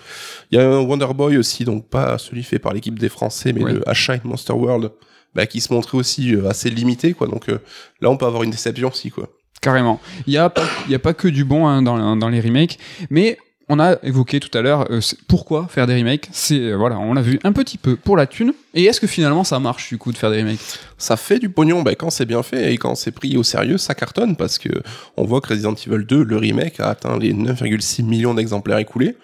Il 0.51 0.59
y 0.59 0.61
a 0.61 0.69
un 0.69 0.81
Wonder 0.81 1.07
Boy 1.15 1.37
aussi, 1.39 1.65
donc 1.65 1.87
pas 1.89 2.19
celui 2.19 2.43
fait 2.43 2.59
par 2.59 2.73
l'équipe 2.73 2.99
des 2.99 3.09
Français, 3.09 3.53
mais 3.53 3.63
Ouais. 3.63 3.73
le 3.75 3.89
Ashine 3.89 4.21
Monster 4.25 4.55
World, 4.55 4.91
bah, 5.37 5.47
qui 5.47 5.61
se 5.61 5.73
montrait 5.73 5.99
aussi 5.99 6.35
euh, 6.35 6.49
assez 6.49 6.69
limité, 6.71 7.13
quoi. 7.13 7.29
Donc 7.29 7.49
euh, 7.49 7.59
là, 8.01 8.11
on 8.11 8.17
peut 8.17 8.27
avoir 8.27 8.43
une 8.43 8.51
déception 8.51 8.89
aussi, 8.89 9.11
quoi. 9.13 9.29
Carrément. 9.61 10.01
Il 10.27 10.31
n'y 10.31 10.37
a, 10.39 10.49
pas- 10.51 10.67
y 10.89 10.95
a 10.95 10.99
pas 10.99 11.15
que 11.15 11.29
du 11.29 11.45
bon 11.45 11.67
hein, 11.67 11.83
dans, 11.83 12.17
dans 12.17 12.29
les 12.29 12.41
remakes, 12.41 12.79
mais 13.11 13.39
on 13.69 13.81
a 13.81 13.97
évoqué 14.05 14.39
tout 14.39 14.57
à 14.57 14.63
l'heure 14.63 14.87
euh, 14.93 15.01
pourquoi 15.27 15.67
faire 15.69 15.89
des 15.89 15.97
remakes. 15.97 16.29
C'est 16.31 16.61
euh, 16.61 16.77
voilà, 16.77 16.99
on 17.01 17.15
l'a 17.15 17.21
vu 17.23 17.41
un 17.43 17.53
petit 17.53 17.79
peu 17.79 17.97
pour 17.97 18.17
la 18.17 18.27
thune. 18.27 18.53
Et 18.75 18.85
est-ce 18.85 19.01
que 19.01 19.09
finalement 19.09 19.43
ça 19.43 19.59
marche 19.59 19.89
du 19.89 19.99
coup 19.99 20.13
de 20.13 20.19
faire 20.19 20.31
des 20.31 20.39
remakes? 20.43 20.61
Ça 20.99 21.17
fait 21.17 21.41
du 21.41 21.49
pognon, 21.49 21.83
bah, 21.83 21.97
quand 21.97 22.11
c'est 22.11 22.27
bien 22.27 22.45
fait 22.45 22.73
et 22.73 22.77
quand 22.79 22.95
c'est 22.95 23.11
pris 23.11 23.37
au 23.37 23.43
sérieux, 23.43 23.77
ça 23.79 23.95
cartonne 23.97 24.37
parce 24.37 24.59
que 24.59 24.69
on 25.17 25.25
voit 25.25 25.41
que 25.41 25.49
Resident 25.49 25.75
Evil 25.75 26.05
2, 26.05 26.23
le 26.23 26.37
remake, 26.37 26.79
a 26.79 26.91
atteint 26.91 27.19
les 27.19 27.33
9,6 27.33 28.05
millions 28.05 28.35
d'exemplaires 28.35 28.79
écoulés. 28.79 29.17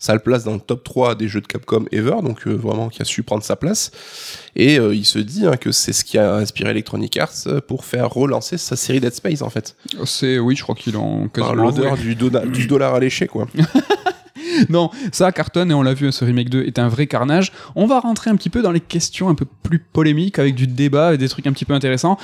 Ça 0.00 0.14
le 0.14 0.20
place 0.20 0.44
dans 0.44 0.54
le 0.54 0.60
top 0.60 0.84
3 0.84 1.16
des 1.16 1.26
jeux 1.26 1.40
de 1.40 1.46
Capcom 1.48 1.86
ever, 1.90 2.22
donc 2.22 2.46
euh, 2.46 2.52
vraiment 2.52 2.88
qui 2.88 3.02
a 3.02 3.04
su 3.04 3.24
prendre 3.24 3.42
sa 3.42 3.56
place. 3.56 3.90
Et 4.54 4.78
euh, 4.78 4.94
il 4.94 5.04
se 5.04 5.18
dit 5.18 5.44
hein, 5.44 5.56
que 5.56 5.72
c'est 5.72 5.92
ce 5.92 6.04
qui 6.04 6.18
a 6.18 6.36
inspiré 6.36 6.70
Electronic 6.70 7.16
Arts 7.16 7.32
euh, 7.48 7.60
pour 7.60 7.84
faire 7.84 8.08
relancer 8.08 8.58
sa 8.58 8.76
série 8.76 9.00
Dead 9.00 9.12
Space 9.12 9.42
en 9.42 9.50
fait. 9.50 9.74
C'est 10.04 10.38
oui, 10.38 10.54
je 10.54 10.62
crois 10.62 10.76
qu'il 10.76 10.96
en 10.96 11.26
Par 11.26 11.48
quasiment 11.48 11.64
l'odeur 11.64 11.96
du, 11.96 12.14
dollar 12.66 12.94
à 12.94 13.00
lécher, 13.00 13.26
quoi. 13.26 13.48
Non, 14.68 14.90
ça 15.12 15.30
cartonne 15.32 15.70
et 15.70 15.74
on 15.74 15.82
l'a 15.82 15.94
vu, 15.94 16.10
ce 16.10 16.24
remake 16.24 16.48
2 16.48 16.64
est 16.64 16.78
un 16.78 16.88
vrai 16.88 17.06
carnage. 17.06 17.52
On 17.76 17.86
va 17.86 18.00
rentrer 18.00 18.30
un 18.30 18.36
petit 18.36 18.50
peu 18.50 18.62
dans 18.62 18.72
les 18.72 18.80
questions 18.80 19.28
un 19.28 19.34
peu 19.34 19.46
plus 19.62 19.78
polémiques 19.78 20.38
avec 20.38 20.54
du 20.54 20.66
débat 20.66 21.14
et 21.14 21.18
des 21.18 21.28
trucs 21.28 21.46
un 21.46 21.52
petit 21.52 21.64
peu 21.64 21.74
intéressants. 21.74 22.18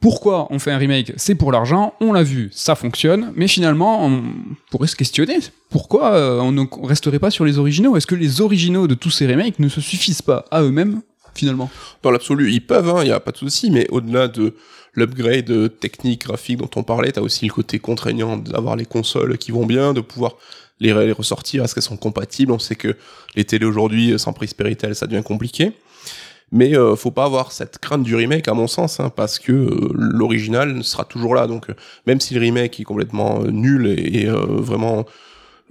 Pourquoi 0.00 0.46
on 0.50 0.60
fait 0.60 0.70
un 0.70 0.78
remake 0.78 1.12
C'est 1.16 1.34
pour 1.34 1.50
l'argent, 1.50 1.94
on 2.00 2.12
l'a 2.12 2.22
vu, 2.22 2.50
ça 2.52 2.76
fonctionne, 2.76 3.32
mais 3.34 3.48
finalement, 3.48 4.06
on 4.06 4.22
pourrait 4.70 4.86
se 4.86 4.94
questionner. 4.94 5.38
Pourquoi 5.70 6.14
euh, 6.14 6.38
on 6.40 6.52
ne 6.52 6.64
resterait 6.82 7.18
pas 7.18 7.30
sur 7.30 7.44
les 7.44 7.58
originaux? 7.58 7.96
Est-ce 7.96 8.06
que 8.06 8.14
les 8.14 8.40
originaux 8.40 8.86
de 8.86 8.94
tous 8.94 9.10
ces 9.10 9.26
remakes 9.26 9.58
ne 9.58 9.68
se 9.68 9.80
suffisent 9.80 10.22
pas 10.22 10.44
à 10.52 10.62
eux-mêmes, 10.62 11.02
finalement? 11.34 11.68
Dans 12.04 12.12
l'absolu, 12.12 12.52
ils 12.52 12.64
peuvent, 12.64 12.92
il 13.00 13.06
n'y 13.06 13.10
a 13.10 13.18
pas 13.18 13.32
de 13.32 13.38
souci, 13.38 13.70
mais 13.72 13.88
au-delà 13.90 14.28
de 14.28 14.54
l'upgrade 14.94 15.78
technique, 15.80 16.26
graphique 16.26 16.58
dont 16.58 16.70
on 16.76 16.84
parlait, 16.84 17.10
t'as 17.10 17.20
aussi 17.20 17.46
le 17.46 17.52
côté 17.52 17.80
contraignant 17.80 18.36
d'avoir 18.36 18.76
les 18.76 18.86
consoles 18.86 19.36
qui 19.36 19.50
vont 19.50 19.66
bien, 19.66 19.94
de 19.94 20.00
pouvoir 20.00 20.36
les, 20.80 20.92
ressortir, 21.12 21.64
est-ce 21.64 21.74
qu'elles 21.74 21.82
sont 21.82 21.96
compatibles? 21.96 22.52
On 22.52 22.58
sait 22.60 22.76
que 22.76 22.96
les 23.34 23.44
télés 23.44 23.66
aujourd'hui, 23.66 24.16
sans 24.18 24.32
prise 24.32 24.54
Péritel, 24.54 24.94
ça 24.94 25.06
devient 25.06 25.24
compliqué. 25.24 25.72
Mais 26.50 26.76
euh, 26.76 26.96
faut 26.96 27.10
pas 27.10 27.24
avoir 27.24 27.52
cette 27.52 27.78
crainte 27.78 28.02
du 28.02 28.14
remake, 28.16 28.48
à 28.48 28.54
mon 28.54 28.66
sens, 28.66 29.00
hein, 29.00 29.10
parce 29.14 29.38
que 29.38 29.52
euh, 29.52 29.90
l'original 29.92 30.82
sera 30.82 31.04
toujours 31.04 31.34
là. 31.34 31.46
Donc, 31.46 31.68
euh, 31.68 31.74
même 32.06 32.20
si 32.20 32.34
le 32.34 32.40
remake 32.40 32.80
est 32.80 32.84
complètement 32.84 33.42
euh, 33.42 33.50
nul 33.50 33.86
et, 33.86 34.22
et, 34.22 34.28
euh, 34.28 34.38
vraiment 34.46 35.04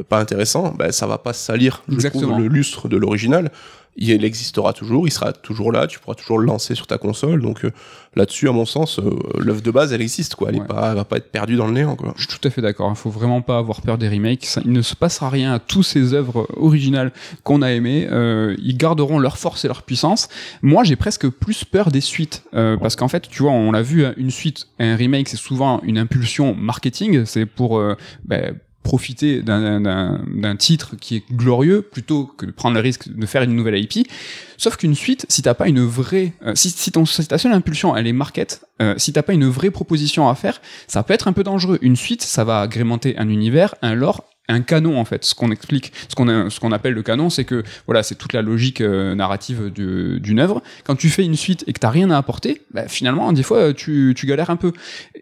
pas 0.10 0.20
intéressant, 0.20 0.76
bah, 0.78 0.92
ça 0.92 1.08
va 1.08 1.18
pas 1.18 1.34
salir 1.34 1.82
je 1.88 1.96
Exactement. 1.96 2.34
trouve, 2.34 2.40
le 2.44 2.48
lustre 2.48 2.88
de 2.88 2.98
l'original. 2.98 3.52
Il 4.00 4.24
existera 4.24 4.74
toujours, 4.74 5.08
il 5.08 5.12
sera 5.12 5.34
toujours 5.34 5.72
là, 5.72 5.88
tu 5.88 6.00
pourras 6.00 6.14
toujours 6.16 6.38
le 6.38 6.46
lancer 6.46 6.76
sur 6.76 6.86
ta 6.86 6.98
console. 7.00 7.42
Donc 7.42 7.66
euh, 7.66 7.72
là-dessus, 8.16 8.48
à 8.48 8.52
mon 8.52 8.66
sens, 8.66 9.00
euh, 9.00 9.10
l'œuvre 9.40 9.62
de 9.62 9.72
base, 9.72 9.92
elle 9.92 10.02
existe, 10.02 10.36
quoi. 10.36 10.50
Elle, 10.50 10.58
est 10.58 10.60
Ouais. 10.62 10.68
pas, 10.68 10.90
elle 10.92 10.96
va 10.96 11.04
pas 11.06 11.18
être 11.18 11.32
perdue 11.32 11.56
dans 11.56 11.66
le 11.68 11.74
néant, 11.74 11.96
quoi. 11.96 12.14
Je 12.16 12.28
suis 12.28 12.40
tout 12.40 12.48
à 12.48 12.52
fait 12.52 12.62
d'accord. 12.62 12.90
Il 12.92 12.96
faut 12.96 13.10
vraiment 13.10 13.42
pas 13.42 13.58
avoir 13.58 13.82
peur 13.82 13.98
des 13.98 14.08
remakes. 14.08 14.46
Ça- 14.46 14.62
il 14.64 14.72
ne 14.72 14.82
se 14.84 14.96
passera 14.96 15.30
rien 15.30 15.52
à 15.54 15.60
tous 15.60 15.82
ces 15.84 16.14
œuvres 16.14 16.48
originales 16.56 17.12
qu'on 17.44 17.62
a 17.64 17.72
aimées. 17.72 18.08
Euh, 18.12 18.56
ils 18.62 18.78
garderont 18.78 19.18
leur 19.18 19.38
force 19.38 19.66
et 19.66 19.68
leur 19.68 19.82
puissance. 19.82 20.28
Moi, 20.62 20.84
j'ai 20.84 20.96
presque 20.96 21.28
plus 21.30 21.64
peur 21.64 21.90
des 21.92 22.02
suites 22.02 22.44
euh, 22.54 22.78
parce 22.78 22.96
qu'en 22.96 23.08
fait, 23.08 23.28
tu 23.28 23.42
vois, 23.44 23.52
on 23.52 23.72
l'a 23.72 23.82
vu, 23.82 24.06
hein, 24.06 24.14
une 24.18 24.32
suite, 24.32 24.68
un 24.80 24.96
remake, 24.96 25.28
c'est 25.28 25.38
souvent 25.38 25.82
une 25.84 25.98
impulsion 25.98 26.54
marketing. 26.56 27.26
C'est 27.26 27.46
pour 27.48 27.80
euh, 27.80 27.96
ben, 28.26 28.56
profiter 28.88 29.42
d'un- 29.42 30.56
titre 30.58 30.96
qui 31.00 31.18
est 31.18 31.24
glorieux 31.34 31.82
plutôt 31.82 32.26
que 32.38 32.46
de 32.46 32.52
prendre 32.52 32.76
le 32.76 32.82
risque 32.82 33.10
de 33.10 33.26
faire 33.26 33.42
une 33.44 33.54
nouvelle 33.54 33.78
IP. 33.78 34.08
Sauf 34.56 34.78
qu'une 34.78 34.96
suite, 34.96 35.26
si 35.28 35.42
t'as 35.42 35.54
pas 35.54 35.68
une 35.68 35.82
vraie, 35.86 36.32
euh, 36.46 36.54
si, 36.56 36.70
si 36.70 36.90
ta 36.92 37.38
seule 37.38 37.52
impulsion 37.52 37.96
elle 37.98 38.08
est 38.08 38.14
market, 38.14 38.62
euh, 38.82 38.94
si 38.98 39.12
t'as 39.12 39.24
pas 39.24 39.34
une 39.34 39.46
vraie 39.50 39.72
proposition 39.72 40.30
à 40.30 40.36
faire, 40.36 40.62
ça 40.88 41.04
peut 41.04 41.14
être 41.14 41.28
un 41.28 41.34
peu 41.34 41.44
dangereux. 41.44 41.80
Une 41.82 41.98
suite, 41.98 42.22
ça 42.24 42.46
va 42.46 42.62
agrémenter 42.62 43.18
un 43.18 43.28
univers, 43.28 43.76
un 43.82 43.94
lore, 43.94 44.24
un 44.48 44.62
canon 44.62 45.00
en 45.00 45.06
fait. 45.06 45.26
Ce 45.26 45.36
qu'on 45.36 45.52
explique, 45.52 45.92
ce 46.10 46.16
qu'on 46.16 46.50
ce 46.50 46.60
qu'on 46.60 46.72
appelle 46.72 46.94
le 46.94 47.04
canon, 47.04 47.30
c'est 47.30 47.46
que 47.46 47.64
voilà, 47.86 48.04
c'est 48.04 48.16
toute 48.16 48.34
la 48.34 48.42
logique 48.42 48.82
euh, 48.82 49.16
narrative 49.16 49.72
d'une 49.72 50.40
œuvre. 50.40 50.62
Quand 50.86 50.96
tu 50.96 51.10
fais 51.10 51.24
une 51.24 51.36
suite 51.36 51.64
et 51.68 51.74
que 51.74 51.80
t'as 51.80 51.90
rien 51.90 52.10
à 52.12 52.18
apporter, 52.18 52.62
bah, 52.72 52.88
finalement, 52.88 53.32
des 53.34 53.44
fois, 53.44 53.74
tu, 53.74 54.14
tu 54.16 54.26
galères 54.26 54.50
un 54.50 54.56
peu. 54.56 54.72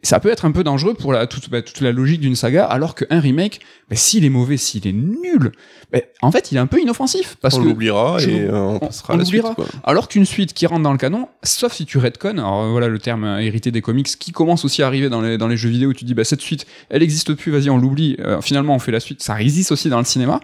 Ça 0.03 0.19
peut 0.19 0.29
être 0.29 0.45
un 0.45 0.51
peu 0.51 0.63
dangereux 0.63 0.93
pour 0.93 1.13
la, 1.13 1.27
toute, 1.27 1.49
bah, 1.49 1.61
toute 1.61 1.81
la 1.81 1.91
logique 1.91 2.21
d'une 2.21 2.35
saga, 2.35 2.65
alors 2.65 2.95
qu'un 2.95 3.19
remake, 3.19 3.61
bah, 3.89 3.95
s'il 3.95 4.25
est 4.25 4.29
mauvais, 4.29 4.57
s'il 4.57 4.87
est 4.87 4.93
nul, 4.93 5.51
bah, 5.91 5.99
en 6.21 6.31
fait, 6.31 6.51
il 6.51 6.57
est 6.57 6.59
un 6.59 6.67
peu 6.67 6.79
inoffensif 6.81 7.37
parce 7.41 7.55
on 7.55 7.61
l'oubliera 7.63 8.21
et 8.21 8.41
euh, 8.41 8.51
on, 8.53 8.75
on- 8.75 8.79
passera 8.79 9.13
on 9.13 9.15
à 9.15 9.19
la 9.19 9.25
suite, 9.25 9.43
l'oubliera. 9.43 9.55
quoi. 9.55 9.65
alors 9.83 10.07
qu'une 10.07 10.25
suite 10.25 10.53
qui 10.53 10.65
rentre 10.65 10.81
dans 10.83 10.91
le 10.91 10.97
canon, 10.97 11.27
sauf 11.43 11.73
si 11.73 11.85
tu 11.85 11.97
redcon, 11.97 12.31
alors 12.37 12.63
euh, 12.63 12.69
voilà 12.71 12.87
le 12.87 12.99
terme 12.99 13.23
euh, 13.23 13.39
hérité 13.39 13.71
des 13.71 13.81
comics, 13.81 14.07
qui 14.19 14.31
commence 14.31 14.65
aussi 14.65 14.83
à 14.83 14.87
arriver 14.87 15.09
dans 15.09 15.21
les, 15.21 15.37
dans 15.37 15.47
les 15.47 15.57
jeux 15.57 15.69
vidéo 15.69 15.89
où 15.89 15.93
tu 15.93 16.05
dis 16.05 16.13
bah 16.13 16.23
cette 16.23 16.41
suite, 16.41 16.65
elle 16.89 17.03
existe 17.03 17.33
plus, 17.33 17.51
vas-y 17.51 17.69
on 17.69 17.77
l'oublie, 17.77 18.15
Euh, 18.19 18.41
finalement 18.41 18.75
on 18.75 18.79
fait 18.79 18.91
la 18.91 18.99
suite, 18.99 19.21
ça 19.21 19.39
existe 19.39 19.71
aussi 19.71 19.89
dans 19.89 19.99
le 19.99 20.05
cinéma, 20.05 20.39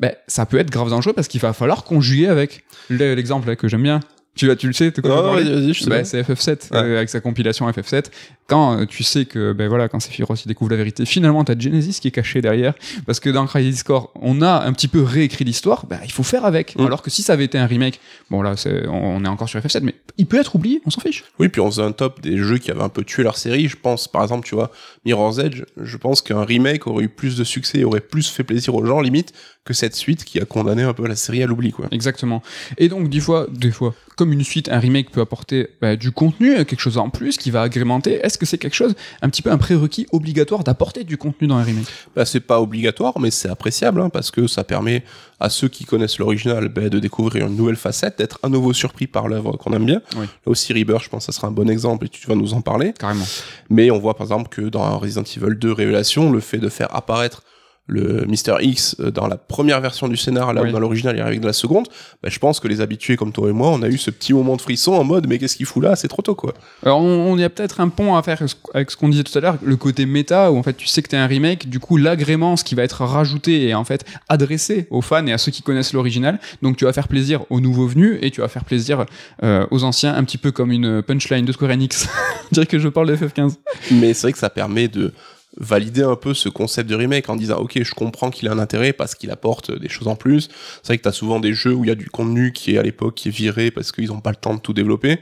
ben 0.00 0.12
ça 0.26 0.46
peut 0.46 0.58
être 0.58 0.70
grave 0.70 0.90
dangereux 0.90 1.12
parce 1.12 1.28
qu'il 1.28 1.40
va 1.40 1.52
falloir 1.52 1.84
conjuguer 1.84 2.28
avec 2.28 2.64
Le- 2.88 3.14
l'exemple 3.14 3.56
que 3.56 3.68
j'aime 3.68 3.82
bien. 3.82 4.00
Tu, 4.36 4.48
tu 4.56 4.68
le 4.68 4.72
sais, 4.72 4.92
Bah, 5.02 6.04
c'est 6.04 6.22
FF7 6.22 6.70
Ouais. 6.70 6.78
euh, 6.78 6.96
avec 6.98 7.08
sa 7.08 7.18
compilation 7.20 7.68
FF7 7.68 8.04
quand 8.48 8.78
euh, 8.78 8.86
tu 8.86 9.04
sais 9.04 9.26
que, 9.26 9.52
ben 9.52 9.68
voilà, 9.68 9.88
quand 9.88 10.00
Sephiroth 10.00 10.44
il 10.44 10.48
découvre 10.48 10.70
la 10.70 10.76
vérité, 10.78 11.04
finalement, 11.04 11.44
t'as 11.44 11.56
Genesis 11.56 12.00
qui 12.00 12.08
est 12.08 12.12
caché 12.12 12.40
derrière, 12.40 12.74
parce 13.06 13.20
que 13.20 13.28
dans 13.30 13.46
Crisis 13.46 13.82
Core, 13.82 14.10
on 14.20 14.40
a 14.42 14.64
un 14.64 14.72
petit 14.72 14.88
peu 14.88 15.02
réécrit 15.02 15.44
l'histoire, 15.44 15.86
ben, 15.86 16.00
il 16.04 16.10
faut 16.10 16.22
faire 16.22 16.44
avec. 16.46 16.74
Mm. 16.76 16.86
Alors 16.86 17.02
que 17.02 17.10
si 17.10 17.22
ça 17.22 17.34
avait 17.34 17.44
été 17.44 17.58
un 17.58 17.66
remake, 17.66 18.00
bon 18.30 18.40
là, 18.42 18.56
c'est- 18.56 18.86
on 18.88 19.22
est 19.24 19.28
encore 19.28 19.48
sur 19.48 19.60
FF7, 19.60 19.82
mais 19.82 19.94
il 20.16 20.26
peut 20.26 20.40
être 20.40 20.56
oublié, 20.56 20.80
on 20.86 20.90
s'en 20.90 21.00
fiche. 21.00 21.24
Oui, 21.38 21.48
puis 21.48 21.60
on 21.60 21.70
faisait 21.70 21.82
un 21.82 21.92
top 21.92 22.20
des 22.22 22.38
jeux 22.38 22.58
qui 22.58 22.70
avaient 22.70 22.82
un 22.82 22.88
peu 22.88 23.04
tué 23.04 23.22
leur 23.22 23.36
série. 23.36 23.68
Je 23.68 23.76
pense, 23.76 24.08
par 24.08 24.22
exemple, 24.22 24.48
tu 24.48 24.54
vois, 24.54 24.72
Mirror's 25.04 25.38
Edge, 25.38 25.62
je 25.76 25.96
pense 25.98 26.22
qu'un 26.22 26.44
remake 26.44 26.86
aurait 26.86 27.04
eu 27.04 27.08
plus 27.08 27.36
de 27.36 27.44
succès, 27.44 27.84
aurait 27.84 28.00
plus 28.00 28.28
fait 28.28 28.44
plaisir 28.44 28.74
aux 28.74 28.84
gens, 28.84 29.00
limite, 29.02 29.34
que 29.64 29.74
cette 29.74 29.94
suite 29.94 30.24
qui 30.24 30.40
a 30.40 30.46
condamné 30.46 30.82
un 30.82 30.94
peu 30.94 31.06
la 31.06 31.16
série 31.16 31.42
à 31.42 31.46
l'oubli, 31.46 31.72
quoi. 31.72 31.86
Exactement. 31.90 32.42
Et 32.78 32.88
donc, 32.88 33.10
des 33.10 33.20
fois, 33.20 33.46
des 33.52 33.70
fois, 33.70 33.94
comme 34.16 34.32
une 34.32 34.42
suite, 34.42 34.70
un 34.70 34.78
remake 34.78 35.10
peut 35.10 35.20
apporter 35.20 35.68
bah, 35.82 35.94
du 35.94 36.10
contenu, 36.10 36.56
quelque 36.64 36.80
chose 36.80 36.96
en 36.96 37.10
plus 37.10 37.36
qui 37.36 37.50
va 37.50 37.60
agrémenter. 37.62 38.14
Est-ce 38.24 38.37
que 38.38 38.46
c'est 38.46 38.58
quelque 38.58 38.74
chose, 38.74 38.94
un 39.22 39.28
petit 39.28 39.42
peu 39.42 39.50
un 39.50 39.58
prérequis 39.58 40.06
obligatoire 40.12 40.64
d'apporter 40.64 41.04
du 41.04 41.16
contenu 41.16 41.46
dans 41.46 41.56
un 41.56 41.62
remake 41.62 41.86
Bah, 42.14 42.24
c'est 42.24 42.40
pas 42.40 42.60
obligatoire, 42.60 43.18
mais 43.18 43.30
c'est 43.30 43.48
appréciable, 43.48 44.00
hein, 44.00 44.08
parce 44.08 44.30
que 44.30 44.46
ça 44.46 44.64
permet 44.64 45.02
à 45.40 45.50
ceux 45.50 45.68
qui 45.68 45.84
connaissent 45.84 46.18
l'original 46.18 46.68
bah, 46.68 46.88
de 46.88 46.98
découvrir 46.98 47.46
une 47.46 47.56
nouvelle 47.56 47.76
facette, 47.76 48.18
d'être 48.18 48.38
à 48.42 48.48
nouveau 48.48 48.72
surpris 48.72 49.06
par 49.06 49.28
l'œuvre 49.28 49.56
qu'on 49.56 49.72
aime 49.72 49.86
bien. 49.86 50.00
Oui. 50.16 50.26
Là 50.26 50.50
aussi, 50.50 50.72
Rebirth, 50.72 51.04
je 51.04 51.08
pense 51.08 51.26
que 51.26 51.32
ça 51.32 51.36
sera 51.36 51.48
un 51.48 51.52
bon 51.52 51.68
exemple 51.68 52.06
et 52.06 52.08
tu 52.08 52.26
vas 52.26 52.34
nous 52.34 52.54
en 52.54 52.60
parler. 52.60 52.92
Carrément. 52.98 53.24
Mais 53.70 53.90
on 53.90 53.98
voit 53.98 54.14
par 54.14 54.24
exemple 54.24 54.48
que 54.48 54.62
dans 54.62 54.98
Resident 54.98 55.22
Evil 55.22 55.56
2 55.56 55.72
Révélation, 55.72 56.30
le 56.32 56.40
fait 56.40 56.58
de 56.58 56.68
faire 56.68 56.94
apparaître 56.94 57.42
le 57.88 58.24
Mister 58.26 58.54
X 58.60 58.94
euh, 59.00 59.10
dans 59.10 59.26
la 59.26 59.36
première 59.36 59.80
version 59.80 60.06
du 60.08 60.16
scénar, 60.16 60.52
là 60.52 60.62
Oui. 60.62 60.68
où 60.68 60.72
dans 60.72 60.78
l'original 60.78 61.16
il 61.16 61.20
arrive 61.22 61.40
de 61.40 61.46
la 61.46 61.52
seconde, 61.52 61.86
bah, 62.22 62.28
je 62.30 62.38
pense 62.38 62.60
que 62.60 62.68
les 62.68 62.80
habitués 62.80 63.16
comme 63.16 63.32
toi 63.32 63.48
et 63.48 63.52
moi, 63.52 63.70
on 63.70 63.82
a 63.82 63.88
eu 63.88 63.98
ce 63.98 64.10
petit 64.10 64.32
moment 64.34 64.54
de 64.56 64.60
frisson 64.62 64.92
en 64.92 65.04
mode 65.04 65.26
mais 65.26 65.38
qu'est-ce 65.38 65.56
qu'il 65.56 65.66
fout 65.66 65.82
là, 65.82 65.96
c'est 65.96 66.08
trop 66.08 66.22
tôt 66.22 66.34
quoi. 66.34 66.54
Alors, 66.84 67.00
on, 67.00 67.32
on 67.32 67.36
y 67.38 67.42
a 67.44 67.50
peut-être 67.50 67.80
un 67.80 67.88
pont 67.88 68.14
à 68.14 68.22
faire 68.22 68.42
avec 68.74 68.90
ce 68.90 68.96
qu'on 68.96 69.08
disait 69.08 69.24
tout 69.24 69.36
à 69.36 69.40
l'heure, 69.40 69.56
le 69.62 69.76
côté 69.76 70.06
méta, 70.06 70.52
où 70.52 70.58
en 70.58 70.62
fait, 70.62 70.74
tu 70.76 70.86
sais 70.86 71.02
que 71.02 71.08
t'es 71.08 71.16
un 71.16 71.26
remake, 71.26 71.68
du 71.68 71.80
coup, 71.80 71.96
l'agrément, 71.96 72.56
ce 72.56 72.64
qui 72.64 72.74
va 72.74 72.82
être 72.82 73.04
rajouté 73.04 73.68
et 73.68 73.74
en 73.74 73.84
fait 73.84 74.04
adressé 74.28 74.86
aux 74.90 75.00
fans 75.02 75.26
et 75.26 75.32
à 75.32 75.38
ceux 75.38 75.50
qui 75.50 75.62
connaissent 75.62 75.92
l'original. 75.94 76.38
Donc, 76.62 76.76
tu 76.76 76.84
vas 76.84 76.92
faire 76.92 77.08
plaisir 77.08 77.44
aux 77.50 77.60
nouveaux 77.60 77.86
venus 77.86 78.18
et 78.20 78.30
tu 78.30 78.40
vas 78.42 78.48
faire 78.48 78.64
plaisir 78.64 79.06
euh, 79.42 79.66
aux 79.70 79.84
anciens, 79.84 80.14
un 80.14 80.24
petit 80.24 80.38
peu 80.38 80.52
comme 80.52 80.70
une 80.72 81.02
punchline 81.02 81.44
de 81.46 81.52
Square 81.52 81.70
Enix. 81.72 82.06
Dirais 82.52 82.66
que 82.66 82.78
je 82.78 82.88
parle 82.88 83.08
de 83.08 83.16
FF15. 83.16 83.54
Mais 83.92 84.12
c'est 84.14 84.22
vrai 84.22 84.32
que 84.32 84.38
ça 84.38 84.50
permet 84.50 84.88
de 84.88 85.12
valider 85.56 86.02
un 86.02 86.14
peu 86.16 86.34
ce 86.34 86.48
concept 86.48 86.88
de 86.88 86.94
remake 86.94 87.28
en 87.28 87.36
disant 87.36 87.56
ok 87.58 87.82
je 87.82 87.94
comprends 87.94 88.30
qu'il 88.30 88.46
a 88.48 88.52
un 88.52 88.58
intérêt 88.58 88.92
parce 88.92 89.14
qu'il 89.14 89.30
apporte 89.30 89.76
des 89.76 89.88
choses 89.88 90.06
en 90.08 90.14
plus. 90.16 90.48
C'est 90.82 90.88
vrai 90.88 90.98
que 90.98 91.02
t'as 91.02 91.12
souvent 91.12 91.40
des 91.40 91.52
jeux 91.54 91.74
où 91.74 91.84
il 91.84 91.88
y 91.88 91.90
a 91.90 91.96
du 91.96 92.08
contenu 92.10 92.52
qui 92.52 92.74
est 92.74 92.78
à 92.78 92.82
l'époque 92.82 93.14
qui 93.14 93.28
est 93.28 93.32
viré 93.32 93.70
parce 93.70 93.90
qu'ils 93.90 94.12
ont 94.12 94.20
pas 94.20 94.30
le 94.30 94.36
temps 94.36 94.54
de 94.54 94.60
tout 94.60 94.72
développer. 94.72 95.18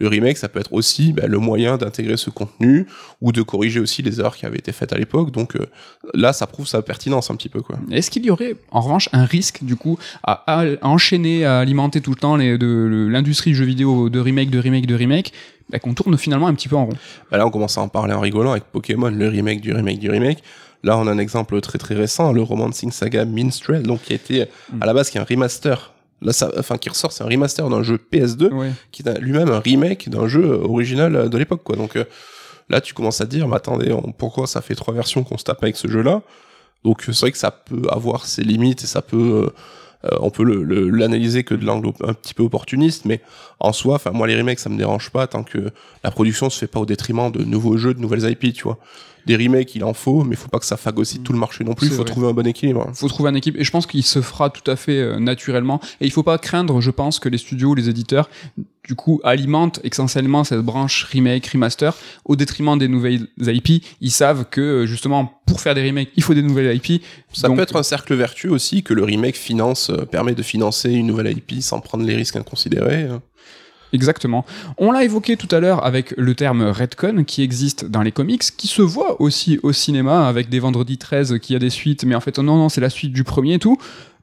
Le 0.00 0.06
remake 0.06 0.36
ça 0.36 0.48
peut 0.48 0.60
être 0.60 0.72
aussi 0.72 1.12
bah, 1.12 1.26
le 1.26 1.38
moyen 1.38 1.76
d'intégrer 1.76 2.16
ce 2.16 2.30
contenu 2.30 2.86
ou 3.20 3.32
de 3.32 3.42
corriger 3.42 3.80
aussi 3.80 4.02
les 4.02 4.20
erreurs 4.20 4.36
qui 4.36 4.46
avaient 4.46 4.58
été 4.58 4.70
faites 4.72 4.92
à 4.92 4.96
l'époque. 4.98 5.30
Donc 5.32 5.56
euh, 5.56 5.66
là 6.14 6.32
ça 6.32 6.46
prouve 6.46 6.66
sa 6.68 6.82
pertinence 6.82 7.30
un 7.30 7.36
petit 7.36 7.48
peu 7.48 7.62
quoi. 7.62 7.78
Est-ce 7.90 8.10
qu'il 8.10 8.24
y 8.24 8.30
aurait 8.30 8.56
en 8.70 8.80
revanche 8.80 9.08
un 9.12 9.24
risque 9.24 9.64
du 9.64 9.74
coup 9.74 9.98
à, 10.22 10.44
enchaîner, 10.82 11.44
à 11.44 11.58
alimenter 11.58 12.00
tout 12.00 12.10
le 12.10 12.16
temps 12.16 12.36
de, 12.38 12.44
le- 12.56 13.08
l'industrie 13.08 13.54
jeux 13.54 13.64
vidéo 13.64 14.08
de 14.10 14.20
remake, 14.20 14.50
de 14.50 14.58
remake, 14.58 14.86
de 14.86 14.94
remake, 14.94 15.32
bah, 15.70 15.78
qu'on 15.78 15.94
tourne 15.94 16.16
finalement 16.18 16.46
un 16.48 16.54
petit 16.54 16.68
peu 16.68 16.76
en 16.76 16.86
rond 16.86 16.94
Bah 17.30 17.38
là, 17.38 17.46
on 17.46 17.50
commence 17.50 17.76
à 17.78 17.80
en 17.82 17.88
parler 17.88 18.14
en 18.14 18.20
rigolant 18.20 18.52
avec 18.52 18.64
Pokémon, 18.64 19.10
le 19.10 19.28
remake 19.28 19.60
du 19.60 19.72
remake 19.72 19.98
du 19.98 20.10
remake. 20.10 20.42
Là, 20.84 20.96
on 20.96 21.06
a 21.06 21.10
un 21.10 21.18
exemple 21.18 21.60
très 21.60 21.78
très 21.78 21.94
récent, 21.94 22.32
le 22.32 22.40
Romancing 22.42 22.92
Saga 22.92 23.24
Minstrel, 23.24 23.82
donc 23.82 24.02
qui 24.02 24.12
a 24.12 24.16
été 24.16 24.46
à 24.80 24.86
la 24.86 24.94
base 24.94 25.10
qui 25.10 25.18
est 25.18 25.20
un 25.20 25.24
remaster. 25.24 25.92
Là, 26.22 26.32
ça, 26.32 26.50
enfin, 26.58 26.78
qui 26.78 26.88
ressort, 26.88 27.12
c'est 27.12 27.22
un 27.24 27.28
remaster 27.28 27.68
d'un 27.68 27.82
jeu 27.82 27.98
PS2 28.12 28.52
Ouais. 28.52 28.70
qui 28.92 29.02
est 29.06 29.18
lui-même 29.20 29.50
un 29.50 29.60
remake 29.60 30.08
d'un 30.08 30.26
jeu 30.28 30.44
original 30.64 31.28
de 31.28 31.38
l'époque, 31.38 31.62
quoi. 31.64 31.76
Donc 31.76 31.96
euh, 31.96 32.04
là, 32.68 32.80
tu 32.80 32.94
commences 32.94 33.20
à 33.20 33.24
te 33.26 33.30
dire, 33.30 33.46
mais 33.48 33.56
attendez, 33.56 33.92
on- 33.92 34.12
pourquoi 34.12 34.46
ça 34.46 34.60
fait 34.60 34.74
trois 34.74 34.94
versions 34.94 35.22
qu'on 35.24 35.38
se 35.38 35.44
tape 35.44 35.62
avec 35.62 35.76
ce 35.76 35.88
jeu-là? 35.88 36.22
Donc 36.84 37.08
euh, 37.08 37.12
c'est 37.12 37.20
vrai 37.22 37.32
que 37.32 37.38
ça 37.38 37.50
peut 37.50 37.82
avoir 37.90 38.26
ses 38.26 38.42
limites 38.42 38.84
et 38.84 38.86
ça 38.86 39.02
peut, 39.02 39.46
euh, 39.46 39.50
on 40.20 40.30
peut 40.30 40.44
l'analyser 40.44 41.44
que 41.44 41.54
de 41.54 41.64
l'angle 41.64 41.90
un 42.04 42.12
petit 42.12 42.34
peu 42.34 42.42
opportuniste, 42.42 43.04
mais 43.04 43.20
en 43.60 43.72
soi, 43.72 43.96
enfin 43.96 44.12
moi 44.12 44.26
les 44.26 44.36
remakes 44.36 44.60
ça 44.60 44.68
me 44.68 44.78
dérange 44.78 45.10
pas 45.10 45.26
tant 45.26 45.42
que 45.42 45.70
la 46.04 46.10
production 46.10 46.50
se 46.50 46.58
fait 46.58 46.66
pas 46.66 46.80
au 46.80 46.86
détriment 46.86 47.32
de 47.32 47.42
nouveaux 47.44 47.76
jeux, 47.76 47.94
de 47.94 48.00
nouvelles 48.00 48.30
IP, 48.30 48.52
tu 48.54 48.64
vois. 48.64 48.78
Des 49.26 49.36
remakes, 49.36 49.74
il 49.74 49.84
en 49.84 49.92
faut, 49.92 50.24
mais 50.24 50.36
faut 50.36 50.48
pas 50.48 50.58
que 50.58 50.64
ça 50.64 50.78
fagocite 50.78 51.22
tout 51.22 51.34
le 51.34 51.38
marché 51.38 51.62
non 51.62 51.74
plus. 51.74 51.88
Il 51.88 51.90
faut 51.90 51.96
vrai. 51.96 52.06
trouver 52.06 52.28
un 52.28 52.32
bon 52.32 52.46
équilibre. 52.46 52.90
faut 52.94 53.08
trouver 53.08 53.28
un 53.28 53.34
équipe 53.34 53.56
et 53.58 53.64
je 53.64 53.70
pense 53.70 53.86
qu'il 53.86 54.02
se 54.02 54.22
fera 54.22 54.48
tout 54.48 54.68
à 54.70 54.76
fait 54.76 54.98
euh, 55.00 55.18
naturellement 55.18 55.80
et 56.00 56.06
il 56.06 56.12
faut 56.12 56.22
pas 56.22 56.38
craindre 56.38 56.80
je 56.80 56.90
pense 56.90 57.18
que 57.18 57.28
les 57.28 57.36
studios 57.36 57.74
les 57.74 57.88
éditeurs 57.90 58.30
du 58.88 58.94
coup 58.94 59.20
alimentent 59.22 59.78
essentiellement 59.84 60.42
cette 60.42 60.60
branche 60.60 61.04
remake 61.12 61.46
remaster 61.46 61.94
au 62.24 62.34
détriment 62.34 62.78
des 62.78 62.88
nouvelles 62.88 63.28
IP 63.38 63.84
ils 64.00 64.10
savent 64.10 64.46
que 64.50 64.60
euh, 64.60 64.86
justement 64.86 65.40
pour 65.46 65.60
faire 65.60 65.74
des 65.74 65.86
remakes 65.86 66.08
il 66.16 66.22
faut 66.22 66.34
des 66.34 66.42
nouvelles 66.42 66.74
IP 66.74 67.02
Ça 67.32 67.48
Donc, 67.48 67.58
peut 67.58 67.62
être 67.62 67.76
un 67.76 67.82
cercle 67.82 68.14
vertueux 68.14 68.50
aussi 68.50 68.82
que 68.82 68.94
le 68.94 69.04
remake 69.04 69.36
finance, 69.36 69.90
euh, 69.90 70.06
permet 70.06 70.34
de 70.34 70.42
financer 70.42 70.90
une 70.90 71.06
nouvelle 71.06 71.30
IP 71.30 71.62
sans 71.62 71.80
prendre 71.80 72.04
les 72.04 72.16
risques 72.16 72.36
inconsidérés. 72.36 73.04
hein. 73.04 73.22
Exactement. 73.92 74.44
On 74.76 74.92
l'a 74.92 75.04
évoqué 75.04 75.36
tout 75.36 75.48
à 75.54 75.60
l'heure 75.60 75.84
avec 75.84 76.12
le 76.16 76.34
terme 76.34 76.62
Redcon 76.62 77.24
qui 77.24 77.42
existe 77.42 77.86
dans 77.86 78.02
les 78.02 78.12
comics, 78.12 78.42
qui 78.56 78.66
se 78.66 78.82
voit 78.82 79.20
aussi 79.20 79.58
au 79.62 79.72
cinéma 79.72 80.28
avec 80.28 80.48
des 80.50 80.60
vendredis 80.60 80.98
13 80.98 81.38
qui 81.40 81.54
a 81.54 81.58
des 81.58 81.70
suites, 81.70 82.04
mais 82.04 82.14
en 82.14 82.20
fait 82.20 82.38
non, 82.38 82.56
non, 82.56 82.68
c'est 82.68 82.80
la 82.82 82.90
suite 82.90 83.12
du 83.12 83.24
premier 83.24 83.54
et 83.54 83.58
tout. 83.58 83.78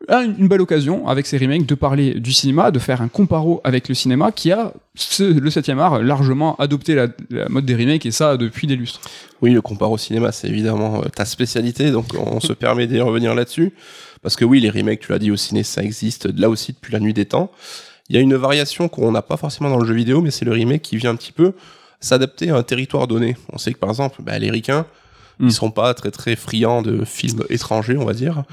Une 0.09 0.47
belle 0.47 0.61
occasion 0.61 1.07
avec 1.07 1.25
ces 1.25 1.37
remakes 1.37 1.65
de 1.65 1.73
parler 1.73 2.19
du 2.19 2.31
cinéma, 2.31 2.69
de 2.69 2.79
faire 2.79 3.01
un 3.01 3.07
comparo 3.07 3.61
avec 3.63 3.89
le 3.89 3.95
cinéma 3.95 4.31
qui 4.31 4.51
a, 4.51 4.73
le 5.19 5.49
7 5.49 5.69
art, 5.69 6.01
largement 6.03 6.55
adopté 6.57 6.93
la, 6.93 7.07
mode 7.49 7.65
des 7.65 7.75
remakes 7.75 8.05
et 8.05 8.11
ça 8.11 8.37
depuis 8.37 8.67
des 8.67 8.75
lustres. 8.75 9.01
Oui, 9.41 9.51
le 9.51 9.61
compare 9.61 9.91
au 9.91 9.97
cinéma, 9.97 10.31
c'est 10.31 10.47
évidemment 10.47 11.01
euh, 11.01 11.09
ta 11.09 11.25
spécialité, 11.25 11.91
donc 11.91 12.13
on 12.13 12.39
se 12.39 12.53
permet 12.53 12.87
d'y 12.87 12.99
revenir 13.01 13.33
là-dessus. 13.33 13.73
Parce 14.21 14.35
que 14.35 14.45
oui, 14.45 14.59
les 14.59 14.69
remakes, 14.69 14.99
tu 14.99 15.11
l'as 15.11 15.19
dit 15.19 15.31
au 15.31 15.37
ciné, 15.37 15.63
ça 15.63 15.81
existe 15.81 16.27
là 16.37 16.49
aussi 16.49 16.73
depuis 16.73 16.93
la 16.93 16.99
nuit 16.99 17.13
des 17.13 17.25
temps. 17.25 17.51
Il 18.09 18.15
y 18.15 18.19
a 18.19 18.21
une 18.21 18.35
variation 18.35 18.87
qu'on 18.87 19.11
n'a 19.11 19.21
pas 19.21 19.37
forcément 19.37 19.69
dans 19.69 19.79
le 19.79 19.87
jeu 19.87 19.95
vidéo, 19.95 20.21
mais 20.21 20.31
c'est 20.31 20.45
le 20.45 20.51
remake 20.51 20.83
qui 20.83 20.97
vient 20.97 21.11
un 21.11 21.15
petit 21.15 21.31
peu 21.31 21.53
s'adapter 21.99 22.51
à 22.51 22.57
un 22.57 22.63
territoire 22.63 23.07
donné. 23.07 23.35
On 23.51 23.57
sait 23.57 23.73
que 23.73 23.79
par 23.79 23.89
exemple, 23.89 24.21
bah, 24.21 24.37
les 24.37 24.51
ricains. 24.51 24.85
Ils 25.39 25.51
sont 25.51 25.71
pas 25.71 25.93
très 25.93 26.11
très 26.11 26.35
friands 26.35 26.81
de 26.81 27.03
films 27.05 27.43
étrangers, 27.49 27.97
on 27.97 28.05
va 28.05 28.13
dire. 28.13 28.43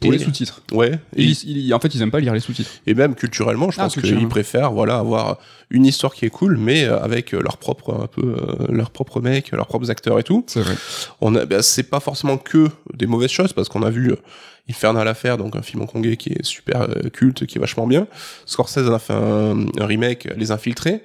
Pour 0.00 0.12
Et- 0.12 0.18
les 0.18 0.24
sous-titres. 0.24 0.62
Ouais. 0.72 0.98
Et, 1.16 1.24
Ils- 1.24 1.66
ils- 1.66 1.74
en 1.74 1.78
fait, 1.80 1.94
ils 1.94 2.02
aiment 2.02 2.10
pas 2.10 2.20
lire 2.20 2.34
les 2.34 2.40
sous-titres. 2.40 2.70
et 2.86 2.94
même 2.94 3.14
culturellement, 3.14 3.70
je 3.70 3.80
Ah, 3.80 3.84
pense 3.84 3.94
qu'ils 3.96 4.28
préfèrent 4.28 4.72
voilà 4.72 4.96
avoir 4.98 5.38
une 5.70 5.86
histoire 5.86 6.12
qui 6.14 6.24
est 6.26 6.30
cool, 6.30 6.56
mais 6.58 6.84
euh, 6.84 7.00
avec 7.00 7.32
euh, 7.34 7.40
leur 7.40 7.56
propre 7.56 7.94
un 8.02 8.06
peu 8.06 8.22
euh, 8.38 8.66
leurs 8.68 8.90
propres 8.90 9.20
mecs, 9.20 9.50
leurs 9.52 9.66
propres 9.66 9.90
acteurs 9.90 10.18
et 10.18 10.22
tout 10.22 10.44
C'est 10.46 10.60
vrai. 10.60 10.74
on 11.20 11.34
a, 11.34 11.46
ben, 11.46 11.62
c'est 11.62 11.84
pas 11.84 12.00
forcément 12.00 12.36
que 12.36 12.68
des 12.94 13.06
mauvaises 13.06 13.30
choses 13.30 13.52
parce 13.52 13.68
qu'on 13.68 13.82
a 13.82 13.90
vu 13.90 14.10
euh, 14.10 14.16
Infernal 14.70 15.08
Affair, 15.08 15.38
donc 15.38 15.56
un 15.56 15.62
film 15.62 15.82
hongkongais 15.82 16.16
qui 16.16 16.30
est 16.30 16.44
super 16.44 16.82
euh, 16.82 17.08
culte, 17.10 17.46
qui 17.46 17.58
est 17.58 17.60
vachement 17.60 17.86
bien. 17.86 18.06
Scorsese 18.46 18.88
en 18.88 18.94
a 18.94 18.98
fait 18.98 19.12
un, 19.14 19.66
un 19.80 19.86
remake, 19.86 20.28
Les 20.36 20.50
Infiltrés, 20.52 21.02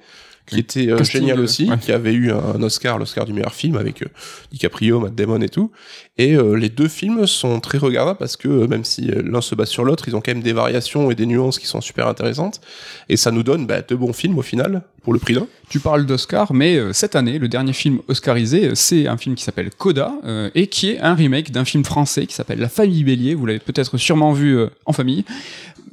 qui 0.48 0.58
était 0.58 0.90
euh, 0.90 1.02
génial 1.04 1.40
aussi, 1.40 1.68
ouais. 1.68 1.78
qui 1.78 1.92
avait 1.92 2.12
eu 2.12 2.32
un, 2.32 2.62
Oscar, 2.62 2.98
l'Oscar 2.98 3.24
du 3.24 3.32
meilleur 3.32 3.54
film 3.54 3.76
avec 3.76 4.02
euh, 4.02 4.06
DiCaprio, 4.50 5.00
Matt 5.00 5.14
Damon 5.14 5.40
et 5.40 5.48
tout. 5.48 5.70
Et 6.16 6.34
euh, 6.34 6.54
les 6.54 6.68
deux 6.68 6.88
films 6.88 7.26
sont 7.26 7.60
très 7.60 7.78
regardables 7.78 8.18
parce 8.18 8.36
que 8.36 8.48
euh, 8.48 8.66
même 8.66 8.84
si 8.84 9.02
l'un 9.02 9.40
se 9.40 9.54
base 9.54 9.68
sur 9.68 9.84
l'autre, 9.84 10.08
ils 10.08 10.16
ont 10.16 10.20
quand 10.20 10.32
même 10.32 10.42
des 10.42 10.52
variations 10.52 11.10
et 11.10 11.14
des 11.14 11.26
nuances 11.26 11.58
qui 11.58 11.66
sont 11.66 11.80
super 11.80 12.08
intéressantes. 12.08 12.60
Et 13.08 13.16
ça 13.16 13.30
nous 13.30 13.42
donne 13.42 13.66
bah, 13.66 13.82
deux 13.82 13.96
bons 13.96 14.12
films 14.12 14.38
au 14.38 14.42
final 14.42 14.82
pour 15.02 15.12
le 15.12 15.18
prix 15.18 15.34
d'un. 15.34 15.46
Tu 15.68 15.80
parles 15.80 16.06
d'Oscar, 16.06 16.54
mais 16.54 16.80
cette 16.92 17.14
année, 17.14 17.38
le 17.38 17.48
dernier 17.48 17.74
film 17.74 18.00
oscarisé, 18.08 18.70
c'est 18.74 19.06
un 19.06 19.16
film 19.16 19.34
qui 19.34 19.44
s'appelle 19.44 19.70
Coda, 19.70 20.12
et 20.54 20.66
qui 20.66 20.90
est 20.90 20.98
un 21.00 21.14
remake 21.14 21.50
d'un 21.50 21.64
film 21.64 21.84
français 21.84 22.26
qui 22.26 22.34
s'appelle 22.34 22.58
La 22.58 22.68
Famille 22.68 23.04
Bélier. 23.04 23.34
Vous 23.34 23.46
l'avez 23.46 23.58
peut-être 23.58 23.96
sûrement 23.98 24.32
vu 24.32 24.58
en 24.86 24.92
famille. 24.92 25.24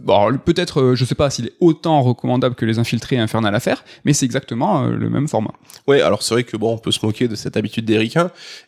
Bon, 0.05 0.37
peut-être, 0.37 0.81
euh, 0.81 0.95
je 0.95 1.03
sais 1.03 1.15
pas 1.15 1.31
s'il 1.31 1.47
est 1.47 1.53
autant 1.59 2.03
recommandable 2.03 2.53
que 2.53 2.63
Les 2.63 2.77
Infiltrés 2.77 3.15
et 3.15 3.19
Infernal 3.19 3.55
Affair, 3.55 3.83
mais 4.05 4.13
c'est 4.13 4.25
exactement 4.25 4.83
euh, 4.83 4.91
le 4.91 5.09
même 5.09 5.27
format. 5.27 5.53
Ouais, 5.87 6.01
alors 6.01 6.21
c'est 6.21 6.35
vrai 6.35 6.43
que 6.43 6.55
bon, 6.57 6.73
on 6.73 6.77
peut 6.77 6.91
se 6.91 7.03
moquer 7.03 7.27
de 7.27 7.33
cette 7.33 7.57
habitude 7.57 7.85
des 7.85 7.95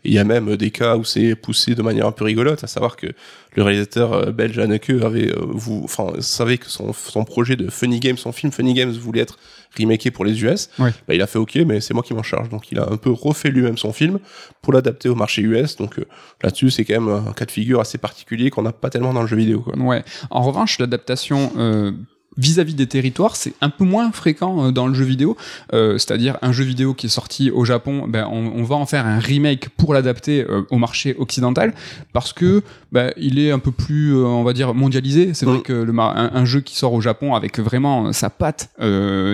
il 0.04 0.14
y 0.14 0.18
a 0.18 0.24
même 0.24 0.50
euh, 0.50 0.58
des 0.58 0.72
cas 0.72 0.98
où 0.98 1.04
c'est 1.04 1.36
poussé 1.36 1.76
de 1.76 1.82
manière 1.84 2.08
un 2.08 2.12
peu 2.12 2.26
rigolote, 2.26 2.64
à 2.64 2.68
savoir 2.68 2.96
que 2.96 3.08
le 3.56 3.64
réalisateur 3.64 4.34
belge 4.34 4.58
Anneke 4.58 4.90
avait, 4.90 5.32
vous, 5.38 5.82
enfin, 5.84 6.14
savait 6.22 6.58
que 6.58 6.70
son, 6.70 6.92
son 6.94 7.24
projet 7.24 7.56
de 7.56 7.70
Funny 7.70 8.00
Games, 8.00 8.18
son 8.18 8.32
film 8.32 8.52
Funny 8.52 8.74
Games 8.74 8.92
voulait 8.92 9.22
être 9.22 9.38
remaké 9.80 10.12
pour 10.12 10.26
les 10.26 10.44
US. 10.44 10.70
Ouais. 10.80 10.92
Bah, 11.08 11.14
il 11.14 11.22
a 11.22 11.28
fait 11.28 11.40
OK, 11.40 11.56
mais 11.66 11.82
c'est 11.82 11.94
moi 11.94 12.04
qui 12.04 12.14
m'en 12.14 12.24
charge. 12.24 12.50
Donc 12.50 12.72
il 12.72 12.80
a 12.80 12.90
un 12.92 12.98
peu 12.98 13.12
refait 13.12 13.50
lui-même 13.50 13.78
son 13.78 13.94
film 13.94 14.20
pour 14.62 14.74
l'adapter 14.74 15.10
au 15.10 15.16
marché 15.16 15.42
US. 15.42 15.76
Donc 15.78 16.00
euh, 16.00 16.06
là-dessus, 16.44 16.72
c'est 16.72 16.86
quand 16.86 17.02
même 17.02 17.28
un 17.28 17.34
cas 17.34 17.46
de 17.46 17.52
figure 17.52 17.80
assez 17.80 17.98
particulier 17.98 18.50
qu'on 18.50 18.64
n'a 18.64 18.72
pas 18.72 18.90
tellement 18.90 19.14
dans 19.14 19.22
le 19.22 19.28
jeu 19.28 19.38
vidéo. 19.38 19.62
Quoi. 19.62 19.78
Ouais. 19.78 20.04
En 20.30 20.42
revanche, 20.42 20.80
l'adaptation 20.80 21.52
euh, 21.58 21.92
vis-à-vis 22.38 22.74
des 22.76 22.88
territoires, 22.88 23.36
c'est 23.36 23.54
un 23.62 23.70
peu 23.70 23.84
moins 23.84 24.12
fréquent 24.12 24.66
euh, 24.68 24.72
dans 24.72 24.88
le 24.88 24.94
jeu 24.94 25.06
vidéo. 25.06 25.36
Euh, 25.74 25.98
C'est-à-dire 25.98 26.38
un 26.42 26.52
jeu 26.52 26.64
vidéo 26.64 26.94
qui 26.94 27.08
est 27.08 27.10
sorti 27.10 27.52
au 27.52 27.66
Japon, 27.66 28.06
ben, 28.08 28.28
on, 28.32 28.52
on 28.56 28.64
va 28.64 28.76
en 28.76 28.86
faire 28.86 29.06
un 29.06 29.20
remake 29.20 29.70
pour 29.78 29.94
l'adapter 29.94 30.46
euh, 30.50 30.62
au 30.72 30.78
marché 30.78 31.16
occidental 31.20 31.74
parce 32.14 32.34
que 32.34 32.62
ben, 32.92 33.12
il 33.18 33.40
est 33.40 33.52
un 33.52 33.60
peu 33.60 33.72
plus, 33.72 34.16
euh, 34.16 34.24
on 34.26 34.44
va 34.44 34.54
dire, 34.54 34.74
mondialisé. 34.74 35.34
C'est 35.34 35.46
vrai 35.46 35.62
que 35.62 35.74
le, 35.74 35.94
un, 36.00 36.32
un 36.34 36.46
jeu 36.46 36.62
qui 36.62 36.76
sort 36.78 36.94
au 36.94 37.02
Japon 37.02 37.34
avec 37.36 37.60
vraiment 37.60 38.14
sa 38.14 38.30
patte 38.30 38.70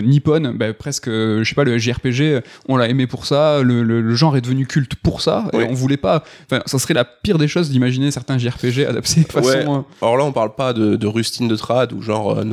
nippone, 0.02 0.54
ben, 0.58 0.74
presque, 0.74 1.08
je 1.10 1.44
sais 1.46 1.56
pas, 1.56 1.64
le 1.64 1.78
JRPG, 1.78 2.42
on 2.68 2.78
l'a 2.78 2.88
aimé 2.88 3.08
pour 3.08 3.26
ça, 3.26 3.62
le, 3.62 3.84
le- 3.84 4.02
le 4.02 4.16
genre 4.16 4.36
est 4.38 4.42
devenu 4.42 4.66
culte 4.66 4.96
pour 4.96 5.22
ça. 5.22 5.46
Oui. 5.54 5.64
Et 5.64 5.68
on 5.70 5.74
voulait 5.74 5.98
pas, 5.98 6.24
enfin, 6.50 6.62
ça 6.66 6.80
serait 6.80 6.94
la 6.94 7.06
pire 7.06 7.38
des 7.38 7.48
choses 7.48 7.70
d'imaginer 7.70 8.12
certains 8.12 8.38
JRPG 8.38 8.86
adaptés 8.88 9.22
de 9.22 9.32
façon. 9.32 9.48
Ouais. 9.50 9.82
Alors 10.02 10.18
là, 10.18 10.24
on 10.24 10.32
parle 10.32 10.56
pas 10.56 10.74
de, 10.74 10.96
de 10.96 11.08
rustine 11.08 11.48
de 11.48 11.56
trad 11.56 11.94
ou 11.94 12.02
genre 12.02 12.38
euh, 12.40 12.44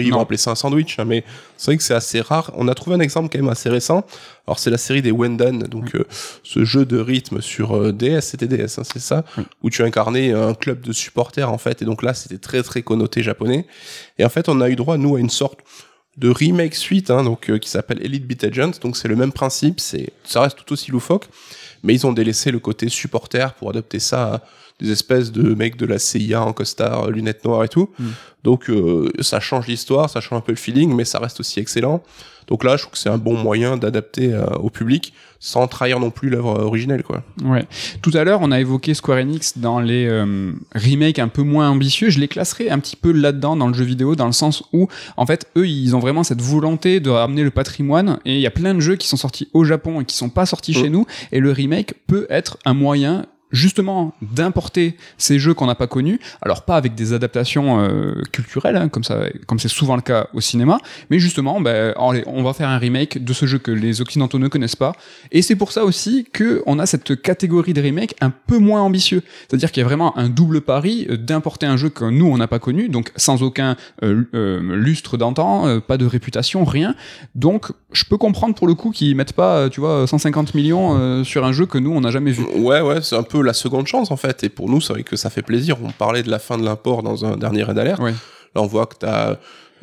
Nonigiri 0.00 0.10
Non. 0.10 0.16
vont 0.18 0.22
appeler 0.22 0.36
ça 0.38 0.50
un 0.50 0.54
sandwich, 0.54 0.98
hein, 0.98 1.04
mais 1.04 1.24
c'est 1.56 1.66
vrai 1.70 1.76
que 1.76 1.82
c'est 1.82 1.94
assez 1.94 2.20
rare. 2.20 2.50
On 2.56 2.68
a 2.68 2.74
trouvé 2.74 2.96
un 2.96 3.00
exemple 3.00 3.28
quand 3.32 3.38
même 3.38 3.50
assez 3.50 3.68
récent. 3.68 4.04
Alors 4.46 4.58
c'est 4.58 4.70
la 4.70 4.78
série 4.78 5.02
des 5.02 5.12
Wendan, 5.12 5.58
donc 5.68 5.94
euh, 5.94 6.04
ce 6.42 6.64
jeu 6.64 6.84
de 6.84 6.98
rythme 6.98 7.40
sur 7.40 7.76
euh, 7.76 7.92
DS, 7.92 8.20
c'était 8.22 8.46
DS, 8.48 8.78
hein, 8.78 8.82
c'est 8.84 8.98
ça, 8.98 9.24
Oui. 9.38 9.44
où 9.62 9.70
tu 9.70 9.82
incarnais 9.82 10.32
un 10.32 10.54
club 10.54 10.80
de 10.80 10.92
supporters 10.92 11.50
en 11.52 11.58
fait, 11.58 11.82
et 11.82 11.84
donc 11.84 12.02
là 12.02 12.14
c'était 12.14 12.38
très 12.38 12.62
très 12.62 12.82
connoté 12.82 13.22
japonais. 13.22 13.66
Et 14.18 14.24
en 14.24 14.28
fait, 14.28 14.48
on 14.48 14.60
a 14.60 14.68
eu 14.68 14.76
droit 14.76 14.96
nous 14.96 15.16
à 15.16 15.20
une 15.20 15.30
sorte 15.30 15.60
de 16.16 16.28
remake 16.28 16.74
suite, 16.74 17.10
hein, 17.10 17.22
donc 17.24 17.48
euh, 17.48 17.58
qui 17.58 17.68
s'appelle 17.70 17.98
Elite 18.04 18.26
Beat 18.26 18.44
Agent. 18.44 18.72
Donc 18.82 18.96
c'est 18.96 19.08
le 19.08 19.16
même 19.16 19.32
principe, 19.32 19.78
c'est 19.80 20.10
ça 20.24 20.40
reste 20.42 20.58
tout 20.64 20.72
aussi 20.72 20.90
loufoque, 20.90 21.26
mais 21.82 21.94
ils 21.94 22.06
ont 22.06 22.12
délaissé 22.12 22.50
le 22.50 22.58
côté 22.58 22.88
supporter 22.88 23.54
pour 23.54 23.70
adopter 23.70 23.98
ça 23.98 24.34
à 24.34 24.42
des 24.80 24.90
espèces 24.90 25.30
de 25.30 25.54
mecs 25.54 25.76
de 25.76 25.86
la 25.86 25.98
CIA 25.98 26.42
en 26.42 26.52
costard, 26.52 27.04
euh, 27.04 27.10
lunettes 27.10 27.44
noires 27.44 27.64
et 27.64 27.68
tout. 27.68 27.90
Mm. 27.98 28.08
Donc 28.44 28.70
euh, 28.70 29.10
ça 29.20 29.40
change 29.40 29.66
l'histoire, 29.66 30.08
ça 30.08 30.20
change 30.20 30.38
un 30.38 30.42
peu 30.42 30.52
le 30.52 30.56
feeling, 30.56 30.94
mais 30.94 31.04
ça 31.04 31.18
reste 31.18 31.40
aussi 31.40 31.60
excellent. 31.60 32.02
Donc 32.50 32.64
là, 32.64 32.76
je 32.76 32.82
trouve 32.82 32.92
que 32.92 32.98
c'est 32.98 33.08
un 33.08 33.18
bon 33.18 33.36
moyen 33.36 33.76
d'adapter 33.76 34.32
euh, 34.34 34.44
au 34.56 34.70
public 34.70 35.12
sans 35.42 35.66
trahir 35.68 36.00
non 36.00 36.10
plus 36.10 36.28
l'œuvre 36.28 36.60
originelle, 36.62 37.02
quoi. 37.02 37.22
Ouais. 37.42 37.66
Tout 38.02 38.10
à 38.12 38.24
l'heure, 38.24 38.40
on 38.42 38.52
a 38.52 38.60
évoqué 38.60 38.92
Square 38.92 39.18
Enix 39.18 39.56
dans 39.56 39.80
les 39.80 40.06
euh, 40.06 40.52
remakes 40.74 41.18
un 41.18 41.28
peu 41.28 41.42
moins 41.42 41.70
ambitieux. 41.70 42.10
Je 42.10 42.18
les 42.20 42.28
classerais 42.28 42.68
un 42.68 42.78
petit 42.78 42.96
peu 42.96 43.10
là-dedans 43.12 43.56
dans 43.56 43.68
le 43.68 43.72
jeu 43.72 43.84
vidéo, 43.84 44.16
dans 44.16 44.26
le 44.26 44.32
sens 44.32 44.62
où, 44.74 44.88
en 45.16 45.24
fait, 45.24 45.46
eux, 45.56 45.66
ils 45.66 45.96
ont 45.96 45.98
vraiment 45.98 46.24
cette 46.24 46.42
volonté 46.42 47.00
de 47.00 47.08
ramener 47.08 47.42
le 47.42 47.50
patrimoine. 47.50 48.18
Et 48.26 48.34
il 48.34 48.40
y 48.42 48.46
a 48.46 48.50
plein 48.50 48.74
de 48.74 48.80
jeux 48.80 48.96
qui 48.96 49.08
sont 49.08 49.16
sortis 49.16 49.48
au 49.54 49.64
Japon 49.64 50.02
et 50.02 50.04
qui 50.04 50.14
sont 50.14 50.28
pas 50.28 50.44
sortis 50.44 50.72
Mm. 50.72 50.74
chez 50.74 50.90
nous. 50.90 51.06
Et 51.32 51.40
le 51.40 51.52
remake 51.52 51.94
peut 52.06 52.26
être 52.28 52.58
un 52.66 52.74
moyen 52.74 53.24
justement 53.52 54.14
d'importer 54.22 54.96
ces 55.18 55.38
jeux 55.38 55.54
qu'on 55.54 55.66
n'a 55.66 55.74
pas 55.74 55.86
connus 55.86 56.20
alors 56.42 56.64
pas 56.64 56.76
avec 56.76 56.94
des 56.94 57.12
adaptations 57.12 57.80
euh, 57.80 58.22
culturelles 58.32 58.76
hein, 58.76 58.88
comme 58.88 59.04
ça 59.04 59.24
comme 59.46 59.58
c'est 59.58 59.68
souvent 59.68 59.96
le 59.96 60.02
cas 60.02 60.28
au 60.34 60.40
cinéma 60.40 60.78
mais 61.10 61.18
justement 61.18 61.60
ben, 61.60 61.94
on 61.98 62.42
va 62.42 62.52
faire 62.52 62.68
un 62.68 62.78
remake 62.78 63.22
de 63.22 63.32
ce 63.32 63.46
jeu 63.46 63.58
que 63.58 63.70
les 63.70 64.00
occidentaux 64.00 64.38
ne 64.38 64.48
connaissent 64.48 64.76
pas 64.76 64.92
et 65.32 65.42
c'est 65.42 65.56
pour 65.56 65.72
ça 65.72 65.84
aussi 65.84 66.26
que 66.32 66.62
on 66.66 66.78
a 66.78 66.86
cette 66.86 67.20
catégorie 67.20 67.72
de 67.72 67.80
remake 67.80 68.14
un 68.20 68.30
peu 68.30 68.58
moins 68.58 68.82
ambitieux. 68.82 69.22
C'est-à-dire 69.48 69.72
qu'il 69.72 69.80
y 69.80 69.84
a 69.84 69.86
vraiment 69.86 70.16
un 70.18 70.28
double 70.28 70.60
pari 70.60 71.06
euh, 71.10 71.16
d'importer 71.16 71.66
un 71.66 71.76
jeu 71.76 71.88
que 71.88 72.04
nous 72.04 72.26
on 72.26 72.36
n'a 72.38 72.48
pas 72.48 72.58
connu, 72.58 72.88
donc 72.88 73.12
sans 73.16 73.42
aucun 73.42 73.76
euh, 74.02 74.24
euh, 74.34 74.76
lustre 74.76 75.16
d'antan, 75.16 75.66
euh, 75.66 75.80
pas 75.80 75.96
de 75.96 76.06
réputation, 76.06 76.64
rien. 76.64 76.94
Donc 77.34 77.72
je 77.92 78.04
peux 78.04 78.16
comprendre 78.16 78.54
pour 78.54 78.66
le 78.66 78.74
coup 78.74 78.90
qu'ils 78.90 79.16
mettent 79.16 79.32
pas, 79.32 79.68
tu 79.68 79.80
vois, 79.80 80.06
150 80.06 80.54
millions 80.54 81.24
sur 81.24 81.44
un 81.44 81.52
jeu 81.52 81.66
que 81.66 81.78
nous 81.78 81.90
on 81.90 82.00
n'a 82.00 82.10
jamais 82.10 82.30
vu. 82.30 82.44
Ouais, 82.56 82.80
ouais, 82.80 83.02
c'est 83.02 83.16
un 83.16 83.22
peu 83.22 83.39
la 83.42 83.52
seconde 83.52 83.86
chance 83.86 84.10
en 84.10 84.16
fait. 84.16 84.44
Et 84.44 84.48
pour 84.48 84.68
nous, 84.68 84.80
c'est 84.80 84.92
vrai 84.92 85.02
que 85.02 85.16
ça 85.16 85.30
fait 85.30 85.42
plaisir. 85.42 85.76
On 85.82 85.90
parlait 85.90 86.22
de 86.22 86.30
la 86.30 86.38
fin 86.38 86.58
de 86.58 86.64
l'import 86.64 87.02
dans 87.02 87.24
un 87.24 87.36
dernier 87.36 87.62
raid 87.62 87.76
d'alerte. 87.76 88.00
Ouais. 88.00 88.12
Là, 88.54 88.62
on 88.62 88.66
voit 88.66 88.86
que 88.86 88.96
t'as 88.98 89.36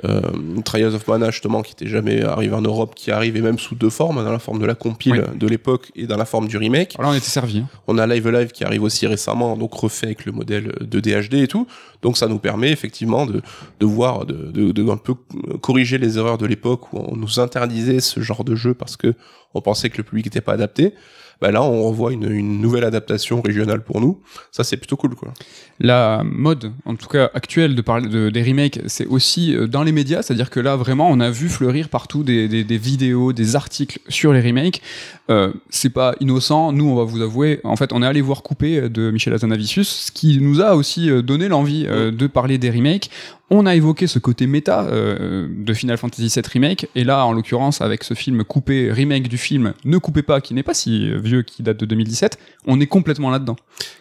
euh, 0.06 0.22
Trials 0.64 0.94
of 0.94 1.08
Mana 1.08 1.32
justement 1.32 1.64
qui 1.64 1.72
était 1.72 1.88
jamais 1.88 2.22
arrivé 2.22 2.54
en 2.54 2.62
Europe, 2.62 2.94
qui 2.96 3.10
arrive 3.10 3.36
et 3.36 3.42
même 3.42 3.58
sous 3.58 3.74
deux 3.74 3.90
formes, 3.90 4.24
dans 4.24 4.32
la 4.32 4.38
forme 4.38 4.60
de 4.60 4.66
la 4.68 4.76
compile 4.76 5.26
Oui. 5.32 5.38
de 5.40 5.48
l'époque 5.48 5.92
et 5.96 6.06
dans 6.06 6.18
la 6.18 6.26
forme 6.26 6.48
du 6.48 6.58
remake. 6.58 6.94
Alors 7.00 7.10
là 7.12 7.16
on 7.16 7.18
était 7.20 7.30
servi. 7.30 7.60
hein. 7.60 7.70
On 7.88 7.98
a 7.98 8.06
Live 8.06 8.28
Live 8.30 8.52
qui 8.52 8.64
arrive 8.64 8.84
aussi 8.84 9.08
récemment, 9.08 9.58
donc 9.58 9.74
refait 9.74 10.06
avec 10.08 10.26
le 10.26 10.34
modèle 10.34 10.72
de 10.82 11.00
DHD 11.00 11.36
et 11.36 11.48
tout. 11.48 11.66
Donc 12.04 12.16
ça 12.18 12.28
nous 12.28 12.38
permet 12.38 12.70
effectivement 12.72 13.26
de, 13.26 13.42
de 13.80 13.86
voir, 13.88 14.26
de, 14.28 14.34
de, 14.52 14.72
de 14.72 14.88
un 14.90 14.98
peu 14.98 15.16
corriger 15.62 15.98
les 15.98 16.20
erreurs 16.20 16.38
de 16.38 16.46
l'époque 16.46 16.94
où 16.94 17.00
on 17.00 17.16
nous 17.16 17.40
interdisait 17.40 18.00
ce 18.00 18.20
genre 18.20 18.44
de 18.44 18.54
jeu 18.54 18.76
parce 18.76 18.98
que 18.98 19.16
on 19.56 19.62
pensait 19.62 19.90
que 19.90 19.98
le 19.98 20.04
public 20.04 20.26
n'était 20.28 20.42
pas 20.42 20.54
adapté. 20.54 20.94
Bah 21.40 21.52
là, 21.52 21.62
on 21.62 21.84
revoit 21.84 22.14
une, 22.14 22.62
nouvelle 22.62 22.84
adaptation 22.84 23.42
régionale 23.42 23.84
pour 23.84 24.02
nous. 24.02 24.20
Ça, 24.52 24.64
c'est 24.64 24.78
plutôt 24.78 24.98
cool, 24.98 25.16
quoi. 25.16 25.34
La 25.80 26.24
mode, 26.26 26.72
en 26.86 26.96
tout 26.96 27.08
cas 27.08 27.30
actuelle, 27.34 27.76
de 27.76 27.82
parler 27.82 28.10
de, 28.10 28.30
des 28.30 28.42
remakes, 28.42 28.80
c'est 28.88 29.06
aussi 29.06 29.56
euh, 29.56 29.68
dans 29.68 29.84
les 29.84 29.92
médias, 29.92 30.24
c'est-à-dire 30.24 30.50
que 30.50 30.60
là 30.60 30.76
vraiment 30.76 31.08
on 31.12 31.20
a 31.20 31.30
vu 31.30 31.50
fleurir 31.50 31.90
partout 31.90 32.24
des 32.24 32.48
vidéos, 32.78 33.32
des 33.32 33.56
articles 33.56 34.00
sur 34.10 34.34
les 34.34 34.42
remakes. 34.42 34.82
Euh, 35.30 35.52
c'est 35.70 35.90
pas 35.90 36.16
innocent, 36.22 36.72
nous 36.72 36.86
on 36.86 36.96
va 36.96 37.04
vous 37.04 37.22
avouer, 37.22 37.60
en 37.66 37.76
fait 37.76 37.92
on 37.92 38.02
est 38.02 38.06
allé 38.06 38.22
voir 38.22 38.44
Coupé 38.44 38.90
de 38.90 39.12
Michel 39.12 39.34
Azanavicius, 39.34 40.06
ce 40.08 40.12
qui 40.12 40.40
nous 40.40 40.62
a 40.62 40.76
aussi 40.76 41.10
euh, 41.10 41.22
donné 41.22 41.50
l'envie 41.50 41.86
euh, 41.86 42.12
de 42.12 42.28
parler 42.28 42.58
des 42.58 42.70
remakes. 42.70 43.10
On 43.50 43.66
a 43.66 43.76
évoqué 43.76 44.08
ce 44.08 44.20
côté 44.20 44.48
méta 44.48 44.86
euh, 44.86 45.48
de 45.50 45.74
Final 45.74 45.98
Fantasy 45.98 46.28
VII 46.34 46.44
Remake, 46.52 46.88
et 46.96 47.04
là, 47.04 47.26
en 47.26 47.34
l'occurrence, 47.34 47.82
avec 47.82 48.04
ce 48.04 48.14
film 48.14 48.44
coupé, 48.44 48.92
remake 48.92 49.28
du 49.28 49.38
film 49.38 49.74
Ne 49.86 49.98
coupez 49.98 50.24
pas, 50.24 50.40
qui 50.40 50.54
n'est 50.54 50.64
pas 50.64 50.74
si 50.74 51.12
vieux, 51.18 51.44
qui 51.44 51.64
date 51.64 51.78
de 51.78 51.86
2017, 51.86 52.38
on 52.66 52.80
est 52.80 52.88
complètement 52.88 53.30
là-dedans. 53.30 53.56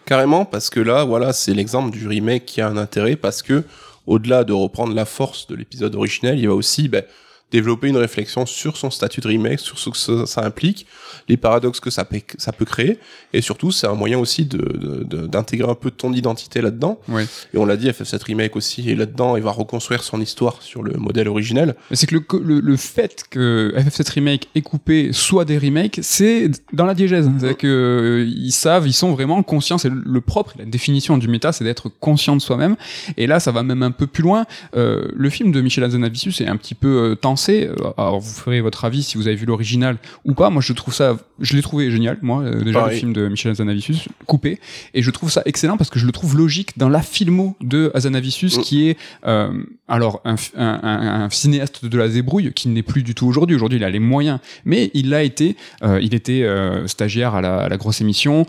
Carrément, 0.04 0.44
parce 0.44 0.70
que 0.70 0.80
là, 0.80 1.04
voilà, 1.04 1.32
c'est 1.32 1.54
l'exemple 1.54 1.90
du 1.90 2.06
remake 2.06 2.44
qui 2.44 2.60
a 2.60 2.68
un 2.68 2.76
intérêt 2.76 3.16
parce 3.16 3.42
que, 3.42 3.64
au-delà 4.06 4.44
de 4.44 4.52
reprendre 4.52 4.94
la 4.94 5.04
force 5.04 5.46
de 5.48 5.54
l'épisode 5.56 5.94
originel, 5.94 6.38
il 6.38 6.48
va 6.48 6.54
aussi, 6.54 6.88
ben, 6.88 7.04
développer 7.52 7.88
une 7.88 7.96
réflexion 7.96 8.44
sur 8.44 8.76
son 8.76 8.90
statut 8.90 9.20
de 9.20 9.28
remake, 9.28 9.60
sur 9.60 9.78
ce 9.78 9.90
que 9.90 9.96
ça, 9.96 10.26
ça 10.26 10.44
implique, 10.44 10.86
les 11.28 11.36
paradoxes 11.36 11.80
que 11.80 11.90
ça 11.90 12.04
peut, 12.04 12.20
ça 12.38 12.52
peut 12.52 12.64
créer, 12.64 12.98
et 13.32 13.40
surtout 13.40 13.70
c'est 13.70 13.86
un 13.86 13.94
moyen 13.94 14.18
aussi 14.18 14.44
de, 14.44 14.58
de- 14.58 15.04
de- 15.04 15.26
d'intégrer 15.26 15.70
un 15.70 15.74
peu 15.74 15.90
ton 15.90 16.12
identité 16.12 16.60
là-dedans. 16.60 16.98
Ouais. 17.08 17.24
Et 17.54 17.58
on 17.58 17.64
l'a 17.64 17.76
dit, 17.76 17.88
FF7 17.88 18.22
Remake 18.24 18.56
aussi 18.56 18.90
est 18.90 18.94
là-dedans 18.96 19.36
et 19.36 19.40
va 19.40 19.52
reconstruire 19.52 20.02
son 20.02 20.20
histoire 20.20 20.60
sur 20.62 20.82
le 20.82 20.94
modèle 20.98 21.28
originel. 21.28 21.74
C'est 21.92 22.06
que 22.06 22.16
le, 22.16 22.24
le, 22.42 22.60
le 22.60 22.76
fait 22.76 23.24
que 23.30 23.72
FF7 23.76 24.12
Remake 24.12 24.48
et 24.54 24.62
Coupé 24.62 25.12
soit 25.12 25.44
des 25.44 25.58
remakes, 25.58 26.00
c'est 26.02 26.50
dans 26.72 26.84
la 26.86 26.94
diégèse. 26.94 27.26
C'est-à-dire 27.38 27.56
que 27.56 27.66
euh, 27.66 28.24
ils 28.28 28.52
savent, 28.52 28.86
ils 28.88 28.92
sont 28.92 29.12
vraiment 29.12 29.42
conscients. 29.42 29.78
C'est 29.78 29.88
le, 29.90 30.02
le 30.04 30.20
propre, 30.20 30.54
la 30.58 30.64
définition 30.64 31.16
du 31.18 31.28
méta, 31.28 31.52
c'est 31.52 31.64
d'être 31.64 31.88
conscient 31.88 32.34
de 32.36 32.40
soi-même. 32.42 32.76
Et 33.16 33.26
là, 33.26 33.38
ça 33.40 33.52
va 33.52 33.62
même 33.62 33.82
un 33.82 33.90
peu 33.92 34.06
plus 34.06 34.22
loin. 34.22 34.46
Euh, 34.76 35.08
le 35.14 35.30
film 35.30 35.52
de 35.52 35.60
Michel 35.60 35.84
Hazanavicius 35.84 36.40
est 36.40 36.46
un 36.48 36.56
petit 36.56 36.74
peu 36.74 36.88
euh. 37.12 37.14
Euh, 37.48 37.74
Alors, 37.96 38.20
vous 38.20 38.32
ferez 38.34 38.60
votre 38.60 38.84
avis 38.84 39.02
si 39.02 39.16
vous 39.16 39.26
avez 39.26 39.36
vu 39.36 39.46
l'original 39.46 39.98
ou 40.24 40.34
pas. 40.34 40.50
Moi, 40.50 40.62
je 40.62 40.72
trouve 40.72 40.94
ça, 40.94 41.16
je 41.40 41.54
l'ai 41.56 41.62
trouvé 41.62 41.90
génial. 41.90 42.18
Moi, 42.22 42.42
euh, 42.42 42.62
déjà 42.64 42.80
Pareil. 42.80 42.94
le 42.94 42.98
film 43.00 43.12
de 43.12 43.28
Michel 43.28 43.52
Hazanavicius, 43.52 44.08
Coupé, 44.26 44.58
et 44.94 45.02
je 45.02 45.10
trouve 45.10 45.30
ça 45.30 45.42
excellent 45.44 45.76
parce 45.76 45.90
que 45.90 45.98
je 45.98 46.06
le 46.06 46.12
trouve 46.12 46.36
logique 46.36 46.76
dans 46.78 46.88
la 46.88 47.02
filmo 47.02 47.56
de 47.60 47.90
Hazanavicius, 47.94 48.58
Mm. 48.58 48.60
qui 48.62 48.88
est 48.88 48.96
euh, 49.26 49.52
alors 49.88 50.20
un, 50.24 50.34
f- 50.34 50.52
un- 50.56 50.80
un- 50.82 51.24
un 51.24 51.30
cinéaste 51.30 51.84
de 51.84 51.98
la 51.98 52.08
zébrouille 52.08 52.52
qui 52.52 52.68
n'est 52.68 52.82
plus 52.82 53.02
du 53.02 53.14
tout 53.14 53.26
aujourd'hui. 53.26 53.54
Aujourd'hui, 53.56 53.78
il 53.78 53.84
a 53.84 53.90
les 53.90 53.98
moyens, 54.00 54.38
mais 54.64 54.90
il 54.94 55.10
l'a 55.10 55.22
été. 55.22 55.56
Euh, 55.82 56.00
il 56.02 56.14
était 56.14 56.46
stagiaire 56.86 57.34
à 57.34 57.40
la, 57.40 57.58
à 57.58 57.68
la 57.68 57.76
grosse 57.76 58.00
émission. 58.00 58.46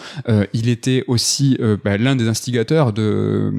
Il 0.53 0.69
était 0.69 1.03
aussi 1.07 1.57
bah, 1.83 1.97
l'un 1.97 2.15
des 2.15 2.27
instigateurs 2.27 2.93
de 2.93 3.51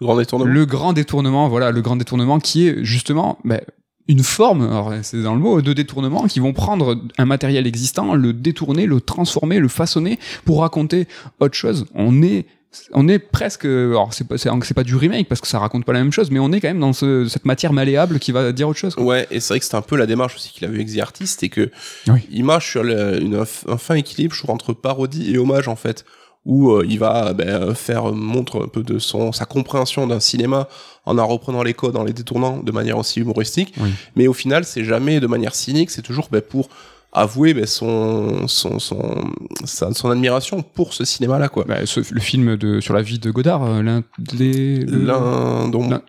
Le 0.00 0.06
grand 0.06 0.16
détournement. 0.16 0.50
le 0.52 0.66
grand 0.66 0.92
détournement. 0.92 1.48
Voilà, 1.48 1.70
le 1.70 1.80
grand 1.80 1.96
détournement 1.96 2.38
qui 2.38 2.68
est 2.68 2.84
justement 2.84 3.38
bah, 3.44 3.60
une 4.08 4.22
forme, 4.22 5.00
c'est 5.02 5.20
dans 5.22 5.34
le 5.34 5.40
mot, 5.40 5.60
de 5.62 5.72
détournement 5.72 6.26
qui 6.26 6.38
vont 6.40 6.52
prendre 6.52 6.96
un 7.18 7.24
matériel 7.24 7.66
existant, 7.66 8.14
le 8.14 8.32
détourner, 8.32 8.86
le 8.86 9.00
transformer, 9.00 9.58
le 9.58 9.68
façonner 9.68 10.18
pour 10.44 10.60
raconter 10.60 11.08
autre 11.40 11.54
chose. 11.56 11.86
On 11.94 12.22
est 12.22 12.46
on 12.92 13.08
est 13.08 13.18
presque, 13.18 13.64
alors 13.64 14.12
c'est 14.12 14.28
pas, 14.28 14.36
c'est 14.36 14.50
c'est 14.62 14.74
pas 14.74 14.84
du 14.84 14.96
remake 14.96 15.28
parce 15.28 15.40
que 15.40 15.46
ça 15.46 15.58
raconte 15.58 15.86
pas 15.86 15.94
la 15.94 16.00
même 16.00 16.12
chose, 16.12 16.30
mais 16.30 16.38
on 16.38 16.52
est 16.52 16.60
quand 16.60 16.68
même 16.68 16.80
dans 16.80 16.92
ce- 16.92 17.26
cette 17.26 17.46
matière 17.46 17.72
malléable 17.72 18.18
qui 18.18 18.32
va 18.32 18.52
dire 18.52 18.68
autre 18.68 18.78
chose. 18.78 18.94
quoi. 18.94 19.04
Ouais, 19.04 19.26
et 19.30 19.40
c'est 19.40 19.54
vrai 19.54 19.60
que 19.60 19.64
c'est 19.64 19.76
un 19.76 19.80
peu 19.82 19.96
la 19.96 20.04
démarche 20.04 20.34
aussi 20.36 20.52
qu'il 20.52 20.66
avait 20.66 20.74
avec 20.74 20.92
The 20.94 20.98
Artist, 20.98 21.42
et 21.42 21.48
que 21.48 21.70
Oui. 22.08 22.20
il 22.30 22.44
marche 22.44 22.70
sur 22.72 22.82
le- 22.84 23.22
une, 23.22 23.36
un 23.68 23.76
fin 23.78 23.94
équilibre, 23.94 24.34
je 24.34 24.40
trouve, 24.40 24.50
entre 24.50 24.74
parodie 24.74 25.32
et 25.32 25.38
hommage, 25.38 25.68
en 25.68 25.76
fait, 25.76 26.04
où 26.46 26.70
euh, 26.70 26.86
il 26.88 26.98
va 26.98 27.34
ben, 27.34 27.74
faire 27.74 28.12
montre 28.12 28.64
un 28.64 28.68
peu 28.68 28.82
de 28.82 28.98
son 28.98 29.32
sa 29.32 29.44
compréhension 29.44 30.06
d'un 30.06 30.20
cinéma 30.20 30.68
en 31.04 31.18
en 31.18 31.26
reprenant 31.26 31.62
les 31.62 31.74
codes, 31.74 31.96
en 31.96 32.04
les 32.04 32.12
détournant 32.12 32.58
de 32.58 32.72
manière 32.72 32.96
aussi 32.98 33.20
humoristique. 33.20 33.74
Oui. 33.78 33.90
Mais 34.14 34.26
au 34.28 34.32
final, 34.32 34.64
c'est 34.64 34.84
jamais 34.84 35.20
de 35.20 35.26
manière 35.26 35.54
cynique, 35.54 35.90
c'est 35.90 36.02
toujours 36.02 36.28
ben, 36.30 36.40
pour 36.40 36.68
avouer 37.16 37.54
ben, 37.54 37.66
son, 37.66 38.46
son, 38.46 38.78
son, 38.78 39.24
sa- 39.64 39.92
son 39.94 40.10
admiration 40.10 40.62
pour 40.62 40.92
ce 40.94 41.04
cinéma-là, 41.04 41.48
quoi. 41.48 41.64
Bah, 41.66 41.78
ce- 41.86 42.00
le 42.12 42.20
film 42.20 42.56
de, 42.56 42.80
sur 42.80 42.94
la 42.94 43.02
vie 43.02 43.18
de 43.18 43.30
Godard, 43.30 43.64
euh, 43.64 43.82
l'un 43.82 44.02
des- 44.18 44.80
le- 44.80 45.06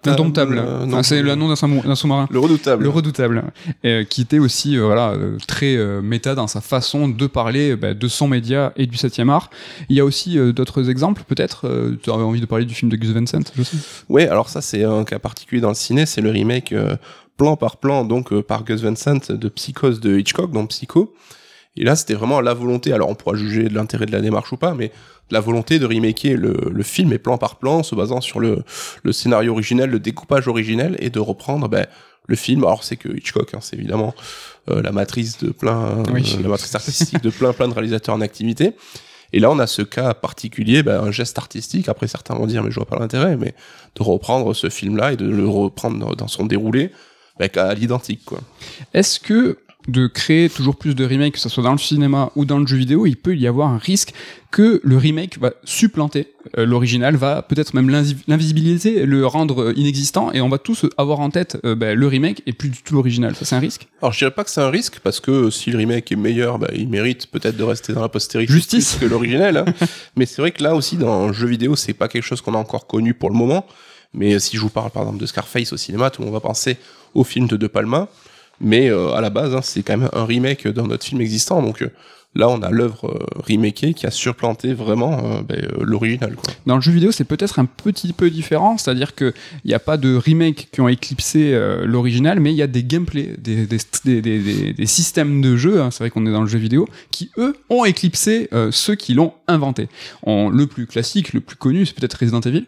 L'indomptable. 0.05 0.60
Enfin, 0.86 1.03
c'est 1.03 1.22
le 1.22 1.36
nom 1.36 1.47
d'un 1.47 1.55
sous- 1.55 1.68
d'un 1.82 1.95
sous-marin. 1.95 2.28
Le 2.30 2.39
redoutable. 2.39 2.84
Le 2.84 2.89
redoutable, 2.89 3.43
euh, 3.86 4.03
qui 4.03 4.22
était 4.22 4.39
aussi 4.39 4.78
euh, 4.78 4.86
voilà 4.86 5.14
très 5.47 5.76
euh, 5.76 6.01
méta 6.01 6.36
dans 6.36 6.47
sa 6.47 6.62
façon 6.62 7.08
de 7.08 7.28
parler 7.28 7.76
bah, 7.76 7.93
de 7.93 8.08
son 8.08 8.28
média 8.28 8.74
et 8.76 8.86
du 8.86 8.97
7e 8.97 9.30
art. 9.30 9.49
Il 9.89 9.95
y 9.95 9.99
a 9.99 10.05
aussi 10.05 10.38
d'autres 10.53 10.89
exemples, 10.89 11.24
peut-être. 11.28 11.70
tu 12.03 12.12
avais 12.12 12.24
envie 12.24 12.41
de 12.41 12.45
parler 12.45 12.66
du 12.66 12.74
film 12.76 12.91
de 12.91 12.97
Gus 12.97 13.12
Van 13.12 13.26
Sant, 13.26 13.39
je 13.55 13.64
sais. 13.64 13.78
Ouais, 14.10 14.28
alors 14.28 14.49
ça 14.49 14.62
c'est 14.62 14.84
un 14.84 15.03
cas 15.03 15.20
particulier 15.20 15.62
dans 15.62 15.70
le 15.70 15.76
ciné, 15.76 16.05
c'est 16.05 16.22
le 16.22 16.30
remake 16.32 16.74
plan 17.38 17.56
par 17.56 17.78
plan 17.78 18.04
donc 18.04 18.34
euh, 18.34 18.42
par 18.42 18.64
Gus 18.64 18.82
Van 18.82 18.96
Sant 18.96 19.32
de 19.32 19.50
Psychose 19.50 20.00
de 20.00 20.18
Hitchcock 20.18 20.52
dans 20.52 20.66
Psycho. 20.66 21.14
Et 21.76 21.84
là 21.84 21.96
c'était 21.96 22.16
vraiment 22.16 22.42
la 22.42 22.54
volonté, 22.54 22.92
alors 22.92 23.10
on 23.10 23.16
pourra 23.16 23.36
juger 23.36 23.70
de 23.70 23.76
l'intérêt 23.76 24.08
de 24.08 24.12
la 24.12 24.22
démarche 24.22 24.52
ou 24.52 24.58
pas, 24.58 24.74
mais 24.74 24.92
la 25.30 25.40
volonté 25.40 25.78
de 25.78 25.86
remaker 25.86 26.38
le, 26.38 26.56
le 26.72 26.84
film 26.84 27.14
et 27.14 27.20
plan 27.20 27.38
par 27.38 27.58
plan, 27.58 27.84
se 27.84 27.94
basant 27.96 28.22
sur 28.22 28.40
le, 28.40 28.64
le 29.04 29.12
scénario 29.12 29.52
originel, 29.52 29.90
le 29.90 30.00
découpage 30.00 30.48
originel, 30.48 30.96
et 31.00 31.10
de 31.10 31.20
reprendre 31.20 31.68
ben, 31.68 31.86
le 32.28 32.36
film. 32.36 32.64
Alors 32.64 32.84
c'est 32.84 32.96
que 32.96 33.10
Hitchcock, 33.10 33.54
hein, 33.54 33.60
c'est 33.62 33.76
évidemment 33.76 34.16
euh, 34.70 34.82
la 34.82 34.92
matrice 34.92 35.38
de 35.38 35.52
plein, 35.52 36.04
Oui. 36.14 36.36
euh, 36.40 36.42
la 36.42 36.50
matrice 36.50 36.74
artistique 36.74 37.22
de 37.22 37.30
plein 37.30 37.54
plein 37.54 37.68
de 37.68 37.74
réalisateurs 37.74 38.16
en 38.16 38.22
activité. 38.22 38.74
Et 39.34 39.40
là, 39.42 39.52
on 39.52 39.60
a 39.60 39.68
ce 39.68 39.82
cas 39.82 40.14
particulier, 40.14 40.82
ben, 40.84 41.02
un 41.04 41.12
geste 41.12 41.38
artistique. 41.38 41.90
Après, 41.90 42.08
certains 42.08 42.34
vont 42.36 42.48
dire, 42.48 42.64
mais 42.64 42.72
je 42.72 42.76
vois 42.76 42.86
pas 42.86 42.98
l'intérêt, 42.98 43.36
mais 43.36 43.54
de 43.96 44.02
reprendre 44.04 44.54
ce 44.54 44.70
film-là 44.70 45.12
et 45.12 45.18
de 45.18 45.30
le 45.30 45.46
reprendre 45.48 46.16
dans 46.16 46.30
son 46.30 46.46
déroulé, 46.46 46.92
ben, 47.40 47.50
à 47.56 47.74
l'identique, 47.74 48.22
quoi. 48.26 48.40
Est-ce 48.94 49.20
que 49.20 49.58
de 49.88 50.08
créer 50.08 50.50
toujours 50.50 50.76
plus 50.76 50.96
de 50.96 51.06
remakes, 51.06 51.36
que 51.36 51.40
ce 51.40 51.48
soit 51.48 51.64
dans 51.64 51.72
le 51.72 51.78
cinéma 51.78 52.30
ou 52.36 52.44
dans 52.44 52.60
le 52.60 52.68
jeu 52.68 52.76
vidéo, 52.76 53.06
il 53.06 53.16
peut 53.16 53.38
y 53.38 53.48
avoir 53.48 53.70
un 53.70 53.78
risque 53.78 54.14
que 54.52 54.82
le 54.84 54.98
remake 54.98 55.40
va 55.40 55.54
supplanter 55.64 56.28
euh, 56.58 56.66
l'original, 56.66 57.16
va 57.16 57.42
peut-être 57.42 57.74
même 57.74 57.90
l'invi- 57.90 58.18
l'invisibiliser, 58.28 59.06
le 59.06 59.26
rendre 59.26 59.62
euh, 59.70 59.74
inexistant, 59.78 60.34
et 60.34 60.42
on 60.42 60.50
va 60.50 60.58
tous 60.58 60.86
avoir 60.98 61.22
en 61.22 61.30
tête 61.30 61.58
euh, 61.64 61.74
bah, 61.74 61.96
le 61.96 62.06
remake 62.06 62.44
et 62.46 62.52
plus 62.52 62.68
du 62.68 62.82
tout 62.84 62.96
l'original. 62.96 63.34
Ça, 63.36 63.46
c'est 63.46 63.56
un 63.56 63.60
risque? 63.60 63.88
Alors, 64.02 64.12
je 64.12 64.18
dirais 64.20 64.32
pas 64.32 64.44
que 64.44 64.50
c'est 64.50 64.60
un 64.60 64.70
risque, 64.70 65.00
parce 65.02 65.22
que 65.22 65.50
si 65.50 65.72
le 65.72 65.78
remake 65.78 66.12
est 66.12 66.18
meilleur, 66.18 66.60
ben, 66.60 66.68
il 66.76 66.90
mérite 66.90 67.28
peut-être 67.28 67.56
de 67.56 67.64
rester 67.64 67.94
dans 67.94 68.02
la 68.02 68.10
postérité 68.10 68.52
Justice. 68.52 68.96
plus 68.96 69.06
que 69.08 69.10
l'original. 69.10 69.56
hein. 69.56 69.66
mais 70.18 70.26
c'est 70.26 70.42
vrai 70.42 70.52
que 70.52 70.62
là 70.64 70.76
aussi, 70.76 70.98
dans 70.98 71.28
le 71.28 71.34
jeu 71.34 71.48
vidéo, 71.48 71.78
c'est 71.78 71.94
pas 71.94 72.10
quelque 72.10 72.24
chose 72.26 72.42
qu'on 72.42 72.56
a 72.56 72.58
encore 72.58 72.88
connu 72.88 73.14
pour 73.14 73.30
le 73.30 73.36
moment. 73.38 73.66
Mais 74.18 74.39
si 74.39 74.57
je 74.57 74.61
vous 74.61 74.70
parle, 74.70 74.91
par 74.91 75.03
exemple, 75.03 75.20
de 75.20 75.26
Scarface 75.26 75.72
au 75.72 75.78
cinéma, 75.78 76.09
tout 76.09 76.22
le 76.22 76.26
monde 76.26 76.34
va 76.34 76.41
penser 76.41 76.78
au 77.13 77.24
film 77.24 77.47
de 77.47 77.55
De 77.55 77.68
Palma. 77.68 78.09
Mais 78.59 78.89
euh, 78.89 79.13
à 79.13 79.22
la 79.22 79.30
base, 79.30 79.55
hein, 79.55 79.61
c'est 79.61 79.84
quand 79.84 79.97
même 79.97 80.09
un 80.13 80.26
remake 80.26 80.68
d'un 80.68 80.89
autre 80.89 81.03
film 81.03 81.22
existant. 81.22 81.61
Donc 81.61 81.84
euh, 81.84 81.91
là, 82.34 82.49
on 82.49 82.61
a 82.63 82.72
l'œuvre 82.72 83.07
euh, 83.07 83.41
remakée 83.47 83.93
qui 83.93 84.07
a 84.07 84.11
surplanté 84.11 84.74
vraiment 84.74 85.20
euh, 85.24 85.41
ben, 85.43 85.61
l'original. 85.80 86.36
Dans 86.65 86.76
le 86.76 86.82
jeu 86.82 86.91
vidéo, 86.91 87.11
c'est 87.11 87.24
peut-être 87.24 87.59
un 87.59 87.65
petit 87.65 88.13
peu 88.13 88.32
différent, 88.32 88.80
c'est-à-dire 88.80 89.13
qu'il 89.13 89.34
n'y 89.65 89.76
a 89.76 89.80
pas 89.80 89.97
de 89.97 90.15
remake 90.15 90.70
qui 90.72 90.82
ont 90.82 90.88
éclipsé 90.88 91.57
l'original, 91.84 92.39
mais 92.39 92.51
il 92.51 92.57
y 92.57 92.63
a 92.63 92.68
des 92.68 92.84
gameplays, 92.84 93.36
des, 93.38 94.86
systèmes 94.86 95.41
de 95.41 95.55
jeu, 95.55 95.82
hein, 95.82 95.91
c'est 95.91 95.99
vrai 95.99 96.09
qu'on 96.09 96.26
est 96.26 96.32
dans 96.32 96.41
le 96.41 96.47
jeu 96.47 96.59
vidéo, 96.59 96.88
qui 97.11 97.30
eux 97.38 97.55
ont 97.70 97.86
éclipsé 97.86 98.49
ceux 98.72 98.95
qui 98.95 99.13
l'ont 99.13 99.34
inventé. 99.47 99.88
En, 100.24 100.49
le 100.49 100.68
plus 100.68 100.88
classique, 100.88 101.34
le 101.34 101.41
plus 101.41 101.55
connu, 101.55 101.86
c'est 101.86 101.95
peut-être 101.95 102.15
Resident 102.20 102.41
Evil. 102.41 102.65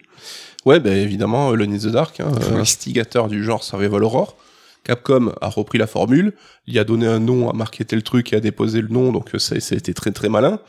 Ouais, 0.66 0.80
ben 0.80 0.94
évidemment, 0.98 1.50
Alone 1.50 1.74
in 1.74 1.78
the 1.78 1.88
Dark, 1.88 2.20
hein, 2.20 2.32
euh, 2.34 2.54
Oui. 2.56 2.60
instigateur 2.62 3.28
du 3.28 3.44
genre 3.44 3.64
Survival 3.64 4.04
Horror. 4.04 4.36
Capcom 4.84 5.34
a 5.42 5.50
repris 5.50 5.78
la 5.78 5.88
formule, 5.88 6.34
il 6.66 6.80
a 6.80 6.84
donné 6.84 7.06
un 7.06 7.20
nom, 7.20 7.50
a 7.50 7.54
marketé 7.54 7.96
le 7.96 8.02
truc 8.02 8.32
et 8.34 8.38
a 8.38 8.40
déposé 8.40 8.82
le 8.82 8.88
nom, 8.88 9.12
donc 9.12 9.36
euh, 9.36 9.40
ça, 9.40 9.60
ça 9.60 9.76
a 9.76 9.78
été 9.78 9.94
très 9.94 10.12
très 10.12 10.30
malin. 10.30 10.60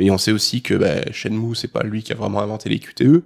Mais 0.00 0.10
on 0.10 0.18
sait 0.18 0.32
aussi 0.32 0.60
que 0.60 0.74
ben, 0.74 1.04
Shenmue, 1.12 1.54
c'est 1.54 1.68
pas 1.72 1.84
lui 1.84 2.02
qui 2.02 2.12
a 2.12 2.16
vraiment 2.16 2.40
inventé 2.40 2.68
les 2.68 2.80
QTE. 2.80 3.22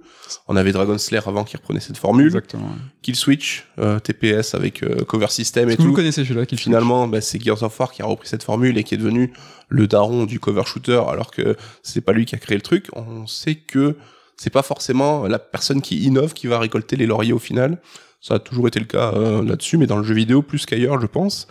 On 0.47 0.55
avait 0.55 0.71
Dragon 0.71 0.99
Slayer 0.99 1.23
avant 1.25 1.43
qui 1.43 1.57
reprenait 1.57 1.79
cette 1.79 1.97
formule. 1.97 2.27
Exactement. 2.27 2.69
Kill 3.01 3.15
Switch, 3.15 3.65
euh, 3.79 3.97
TPS 3.99 4.53
avec 4.53 4.83
euh, 4.83 5.03
cover 5.03 5.29
system 5.29 5.67
et 5.71 5.75
que 5.77 5.81
vous 5.81 5.89
tout. 5.89 5.95
connaissez 5.95 6.23
celui-là 6.23 6.45
qui 6.45 6.57
Finalement, 6.57 7.07
ben, 7.07 7.21
c'est 7.21 7.41
Gears 7.43 7.63
of 7.63 7.79
War 7.79 7.91
qui 7.91 8.03
a 8.03 8.05
repris 8.05 8.27
cette 8.27 8.43
formule 8.43 8.77
et 8.77 8.83
qui 8.83 8.93
est 8.93 8.97
devenu 8.99 9.33
le 9.67 9.87
daron 9.87 10.25
du 10.25 10.39
cover 10.39 10.61
shooter, 10.65 11.01
alors 11.09 11.31
que 11.31 11.55
c'est 11.81 12.01
pas 12.01 12.13
lui 12.13 12.25
qui 12.25 12.35
a 12.35 12.37
créé 12.37 12.55
le 12.55 12.61
truc. 12.61 12.85
On 12.93 13.25
sait 13.25 13.55
que 13.55 13.95
c'est 14.39 14.49
pas 14.49 14.63
forcément 14.63 15.27
la 15.27 15.37
personne 15.37 15.81
qui 15.81 16.03
innove 16.05 16.33
qui 16.33 16.47
va 16.47 16.59
récolter 16.59 16.95
les 16.95 17.05
lauriers 17.05 17.33
au 17.33 17.39
final. 17.39 17.77
Ça 18.21 18.35
a 18.35 18.39
toujours 18.39 18.69
été 18.69 18.79
le 18.79 18.85
cas 18.85 19.11
euh, 19.13 19.43
là-dessus, 19.43 19.77
mais 19.77 19.85
dans 19.85 19.97
le 19.97 20.03
jeu 20.03 20.15
vidéo 20.15 20.41
plus 20.41 20.65
qu'ailleurs, 20.65 20.99
je 20.99 21.07
pense. 21.07 21.47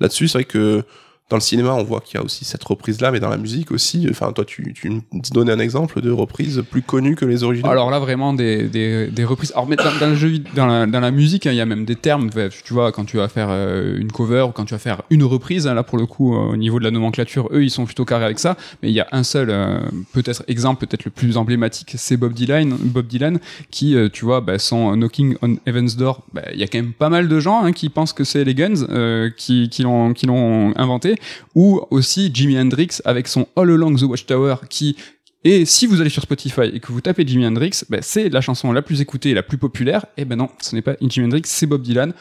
Là-dessus, 0.00 0.26
c'est 0.26 0.38
vrai 0.38 0.44
que 0.44 0.82
dans 1.30 1.36
le 1.36 1.40
cinéma, 1.40 1.74
on 1.74 1.84
voit 1.84 2.00
qu'il 2.00 2.18
y 2.18 2.20
a 2.20 2.24
aussi 2.24 2.44
cette 2.44 2.64
reprise-là, 2.64 3.12
mais 3.12 3.20
dans 3.20 3.28
la 3.28 3.36
musique 3.36 3.70
aussi. 3.70 4.08
Enfin, 4.10 4.32
toi, 4.32 4.44
tu, 4.44 4.74
tu 4.74 4.90
me 4.90 5.00
donnais 5.32 5.52
un 5.52 5.60
exemple 5.60 6.00
de 6.00 6.10
reprise 6.10 6.62
plus 6.68 6.82
connue 6.82 7.14
que 7.14 7.24
les 7.24 7.44
originaux? 7.44 7.70
Alors 7.70 7.88
là, 7.88 8.00
vraiment, 8.00 8.34
des, 8.34 8.64
des, 8.64 9.06
des 9.06 9.24
reprises. 9.24 9.52
Alors, 9.52 9.68
mais 9.68 9.76
dans, 9.76 10.08
le 10.08 10.16
jeu, 10.16 10.38
dans 10.56 10.66
la, 10.66 10.86
dans 10.86 10.98
la 10.98 11.12
musique, 11.12 11.46
hein, 11.46 11.52
il 11.52 11.56
y 11.56 11.60
a 11.60 11.66
même 11.66 11.84
des 11.84 11.94
termes. 11.94 12.30
Tu 12.64 12.74
vois, 12.74 12.90
quand 12.90 13.04
tu 13.04 13.16
vas 13.16 13.28
faire 13.28 13.46
euh, 13.50 13.96
une 13.96 14.10
cover 14.10 14.42
ou 14.48 14.52
quand 14.52 14.64
tu 14.64 14.74
vas 14.74 14.80
faire 14.80 15.02
une 15.08 15.22
reprise, 15.22 15.68
hein, 15.68 15.74
là, 15.74 15.84
pour 15.84 15.98
le 15.98 16.06
coup, 16.06 16.34
euh, 16.34 16.52
au 16.52 16.56
niveau 16.56 16.80
de 16.80 16.84
la 16.84 16.90
nomenclature, 16.90 17.48
eux, 17.52 17.62
ils 17.62 17.70
sont 17.70 17.84
plutôt 17.84 18.04
carrés 18.04 18.24
avec 18.24 18.40
ça. 18.40 18.56
Mais 18.82 18.90
il 18.90 18.94
y 18.94 19.00
a 19.00 19.06
un 19.12 19.22
seul, 19.22 19.50
euh, 19.50 19.78
peut-être, 20.12 20.42
exemple, 20.48 20.84
peut-être 20.84 21.04
le 21.04 21.12
plus 21.12 21.36
emblématique, 21.36 21.92
c'est 21.96 22.16
Bob 22.16 22.32
Dylan, 22.32 22.76
Bob 22.76 23.06
Dylan, 23.06 23.38
qui, 23.70 23.96
tu 24.12 24.24
vois, 24.24 24.40
bah, 24.40 24.58
son 24.58 24.96
Knocking 24.96 25.36
on 25.42 25.58
Heaven's 25.64 25.96
Door. 25.96 26.22
bah, 26.34 26.42
Il 26.52 26.58
y 26.58 26.64
a 26.64 26.66
quand 26.66 26.78
même 26.78 26.92
pas 26.92 27.08
mal 27.08 27.28
de 27.28 27.38
gens 27.38 27.62
hein, 27.62 27.72
qui 27.72 27.88
pensent 27.88 28.12
que 28.12 28.24
c'est 28.24 28.42
les 28.42 28.54
Guns 28.54 29.30
qui, 29.36 29.68
qui 29.68 29.84
l'ont 29.84 30.72
inventé. 30.76 31.19
Ou 31.54 31.80
aussi 31.90 32.30
Jimi 32.32 32.58
Hendrix 32.58 32.98
avec 33.04 33.28
son 33.28 33.46
All 33.56 33.70
Along 33.70 33.96
the 33.96 34.02
Watchtower 34.02 34.56
qui 34.68 34.96
et 35.42 35.64
si 35.64 35.86
vous 35.86 36.02
allez 36.02 36.10
sur 36.10 36.22
Spotify 36.22 36.70
et 36.72 36.80
que 36.80 36.92
vous 36.92 37.00
tapez 37.00 37.26
Jimi 37.26 37.46
Hendrix, 37.46 37.82
ben, 37.88 38.00
c'est 38.02 38.28
la 38.28 38.42
chanson 38.42 38.72
la 38.72 38.82
plus 38.82 39.00
écoutée 39.00 39.30
et 39.30 39.34
la 39.34 39.42
plus 39.42 39.56
populaire. 39.56 40.04
Et 40.18 40.26
ben 40.26 40.36
non, 40.36 40.50
ce 40.60 40.74
n'est 40.74 40.82
pas 40.82 40.96
Jimi 41.00 41.26
Hendrix, 41.26 41.42
c'est 41.46 41.66
Bob 41.66 41.80
Dylan. 41.80 42.12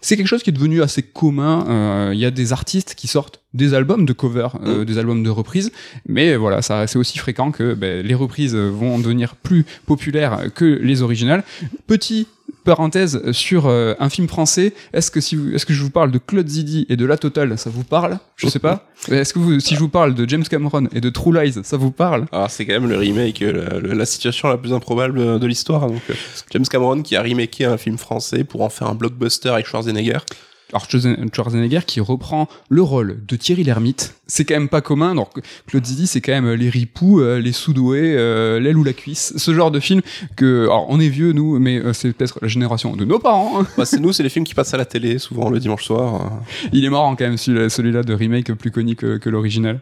C'est 0.00 0.16
quelque 0.16 0.28
chose 0.28 0.42
qui 0.42 0.50
est 0.50 0.52
devenu 0.52 0.82
assez 0.82 1.02
commun. 1.02 1.64
euh, 1.68 2.10
Il 2.14 2.20
y 2.20 2.26
a 2.26 2.30
des 2.30 2.52
artistes 2.52 2.94
qui 2.94 3.08
sortent 3.08 3.40
des 3.54 3.74
albums 3.74 4.04
de 4.04 4.12
cover, 4.12 4.48
euh, 4.62 4.84
des 4.84 4.98
albums 4.98 5.22
de 5.22 5.30
reprises, 5.30 5.72
mais 6.06 6.36
voilà, 6.36 6.60
ça 6.60 6.86
c'est 6.86 6.98
aussi 6.98 7.18
fréquent 7.18 7.50
que 7.50 7.74
ben, 7.74 8.06
les 8.06 8.14
reprises 8.14 8.54
vont 8.54 8.98
devenir 8.98 9.34
plus 9.34 9.64
populaires 9.86 10.52
que 10.54 10.64
les 10.64 11.02
originales. 11.02 11.42
Petit 11.86 12.28
parenthèse 12.64 13.30
sur 13.32 13.66
euh, 13.66 13.94
un 14.00 14.08
film 14.08 14.26
français. 14.26 14.72
Est-ce 14.92 15.10
que 15.10 15.20
si 15.20 15.36
vous- 15.36 15.54
est-ce 15.54 15.64
que 15.66 15.72
je 15.72 15.82
vous 15.82 15.90
parle 15.90 16.10
de 16.10 16.18
Claude 16.18 16.48
Zidi 16.48 16.86
et 16.88 16.96
de 16.96 17.04
La 17.06 17.16
Totale, 17.16 17.56
ça 17.58 17.70
vous 17.70 17.84
parle? 17.84 18.18
Je 18.36 18.48
sais 18.48 18.58
pas. 18.58 18.88
Est-ce 19.10 19.32
que 19.34 19.38
vous, 19.38 19.60
si 19.60 19.74
je 19.74 19.80
vous 19.80 19.88
parle 19.88 20.14
de 20.14 20.28
James 20.28 20.42
Cameron 20.44 20.88
et 20.92 21.00
de 21.00 21.10
True 21.10 21.32
Lies, 21.32 21.60
ça 21.62 21.76
vous 21.76 21.90
parle? 21.90 22.26
Alors 22.32 22.50
c'est 22.50 22.64
quand 22.66 22.72
même 22.72 22.88
le 22.88 22.96
remake, 22.96 23.42
euh, 23.42 23.80
la, 23.94 24.06
situation 24.06 24.48
la 24.48 24.56
plus 24.56 24.72
improbable 24.72 25.38
de 25.38 25.46
l'histoire. 25.46 25.86
Donc 25.86 26.02
euh, 26.10 26.14
James 26.50 26.66
Cameron 26.66 27.02
qui 27.02 27.14
a 27.16 27.22
remaké 27.22 27.64
un 27.66 27.76
film 27.76 27.98
français 27.98 28.44
pour 28.44 28.62
en 28.62 28.70
faire 28.70 28.88
un 28.88 28.94
blockbuster 28.94 29.50
avec 29.50 29.66
Schwarzenegger. 29.66 30.18
Schwarzenegger 30.72 31.80
qui 31.86 32.00
reprend 32.00 32.48
le 32.68 32.82
rôle 32.82 33.18
de 33.26 33.36
Thierry 33.36 33.64
Lhermitte, 33.64 34.14
c'est 34.26 34.44
quand 34.44 34.54
même 34.54 34.68
pas 34.68 34.80
commun. 34.80 35.14
Donc 35.14 35.28
Claude 35.66 35.84
Zidi, 35.84 36.06
c'est 36.06 36.20
quand 36.20 36.32
même 36.32 36.50
les 36.52 36.70
ripoux, 36.70 37.20
euh, 37.20 37.38
les 37.38 37.52
sous-doués, 37.52 38.14
euh, 38.16 38.58
l'aile 38.58 38.76
ou 38.76 38.84
la 38.84 38.92
cuisse, 38.92 39.34
ce 39.36 39.54
genre 39.54 39.70
de 39.70 39.80
film 39.80 40.00
que, 40.36 40.64
alors 40.64 40.86
on 40.88 41.00
est 41.00 41.08
vieux 41.08 41.32
nous, 41.32 41.58
mais 41.58 41.78
euh, 41.78 41.92
c'est 41.92 42.12
peut-être 42.12 42.38
la 42.42 42.48
génération 42.48 42.96
de 42.96 43.04
nos 43.04 43.18
parents. 43.18 43.62
Bah, 43.76 43.84
c'est 43.84 44.00
nous, 44.00 44.12
c'est 44.12 44.22
les 44.22 44.28
films 44.28 44.44
qui 44.44 44.54
passent 44.54 44.74
à 44.74 44.76
la 44.78 44.84
télé 44.84 45.18
souvent 45.18 45.50
le 45.50 45.60
dimanche 45.60 45.84
soir. 45.84 46.14
euh. 46.14 46.68
Il 46.72 46.84
est 46.84 46.90
marrant 46.90 47.14
quand 47.16 47.24
même 47.24 47.36
celui-là, 47.36 48.02
de 48.02 48.14
remake 48.14 48.52
plus 48.54 48.70
connu 48.70 48.96
que, 48.96 49.18
que 49.18 49.30
l'original. 49.30 49.80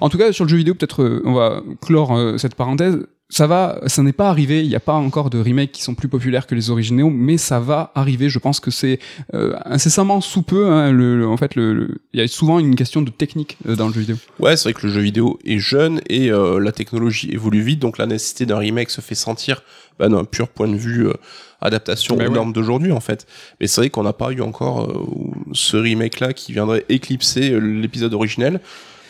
En 0.00 0.08
tout 0.08 0.18
cas 0.18 0.32
sur 0.32 0.44
le 0.44 0.50
jeu 0.50 0.56
vidéo, 0.56 0.74
peut-être 0.74 1.02
euh, 1.02 1.22
on 1.24 1.34
va 1.34 1.62
clore 1.80 2.16
euh, 2.16 2.38
cette 2.38 2.54
parenthèse. 2.54 2.98
Ça 3.34 3.46
va, 3.46 3.80
ça 3.86 4.02
n'est 4.02 4.12
pas 4.12 4.28
arrivé. 4.28 4.60
Il 4.62 4.68
n'y 4.68 4.74
a 4.74 4.80
pas 4.80 4.92
encore 4.92 5.30
de 5.30 5.38
remakes 5.38 5.72
qui 5.72 5.80
sont 5.82 5.94
plus 5.94 6.06
populaires 6.08 6.46
que 6.46 6.54
les 6.54 6.68
originaux, 6.68 7.08
mais 7.08 7.38
ça 7.38 7.60
va 7.60 7.90
arriver. 7.94 8.28
Je 8.28 8.38
pense 8.38 8.60
que 8.60 8.70
c'est 8.70 8.98
euh, 9.32 9.54
incessamment 9.64 10.20
sous 10.20 10.42
peu. 10.42 10.66
hein, 10.66 10.92
le, 10.92 11.16
le- 11.16 11.26
en 11.26 11.38
fait, 11.38 11.54
le- 11.54 11.72
le- 11.72 11.94
il 12.12 12.20
y 12.20 12.22
a 12.22 12.28
souvent 12.28 12.58
une 12.58 12.74
question 12.76 13.00
de 13.00 13.10
technique 13.10 13.56
euh, 13.66 13.74
dans 13.74 13.86
le 13.88 13.94
jeu 13.94 14.00
vidéo. 14.00 14.16
Ouais, 14.38 14.54
c'est 14.58 14.64
vrai 14.64 14.74
que 14.78 14.86
le 14.86 14.92
jeu 14.92 15.00
vidéo 15.00 15.38
est 15.46 15.58
jeune 15.58 16.02
et 16.10 16.30
euh, 16.30 16.58
la 16.60 16.72
technologie 16.72 17.30
évolue 17.32 17.62
vite, 17.62 17.78
donc 17.80 17.96
la 17.96 18.04
nécessité 18.04 18.44
d'un 18.44 18.58
remake 18.58 18.90
se 18.90 19.00
fait 19.00 19.14
sentir 19.14 19.62
bah, 19.98 20.10
d'un 20.10 20.24
pur 20.24 20.48
point 20.48 20.68
de 20.68 20.76
vue 20.76 21.08
euh, 21.08 21.14
adaptation 21.62 22.16
Bah 22.16 22.24
aux 22.24 22.28
ouais. 22.28 22.34
normes 22.34 22.52
d'aujourd'hui 22.52 22.92
en 22.92 23.00
fait. 23.00 23.26
Mais 23.62 23.66
c'est 23.66 23.80
vrai 23.80 23.88
qu'on 23.88 24.02
n'a 24.02 24.12
pas 24.12 24.30
eu 24.32 24.42
encore 24.42 24.82
euh, 24.90 25.06
ce 25.54 25.78
remake-là 25.78 26.34
qui 26.34 26.52
viendrait 26.52 26.84
éclipser 26.90 27.58
l'épisode 27.58 28.12
originel. 28.12 28.60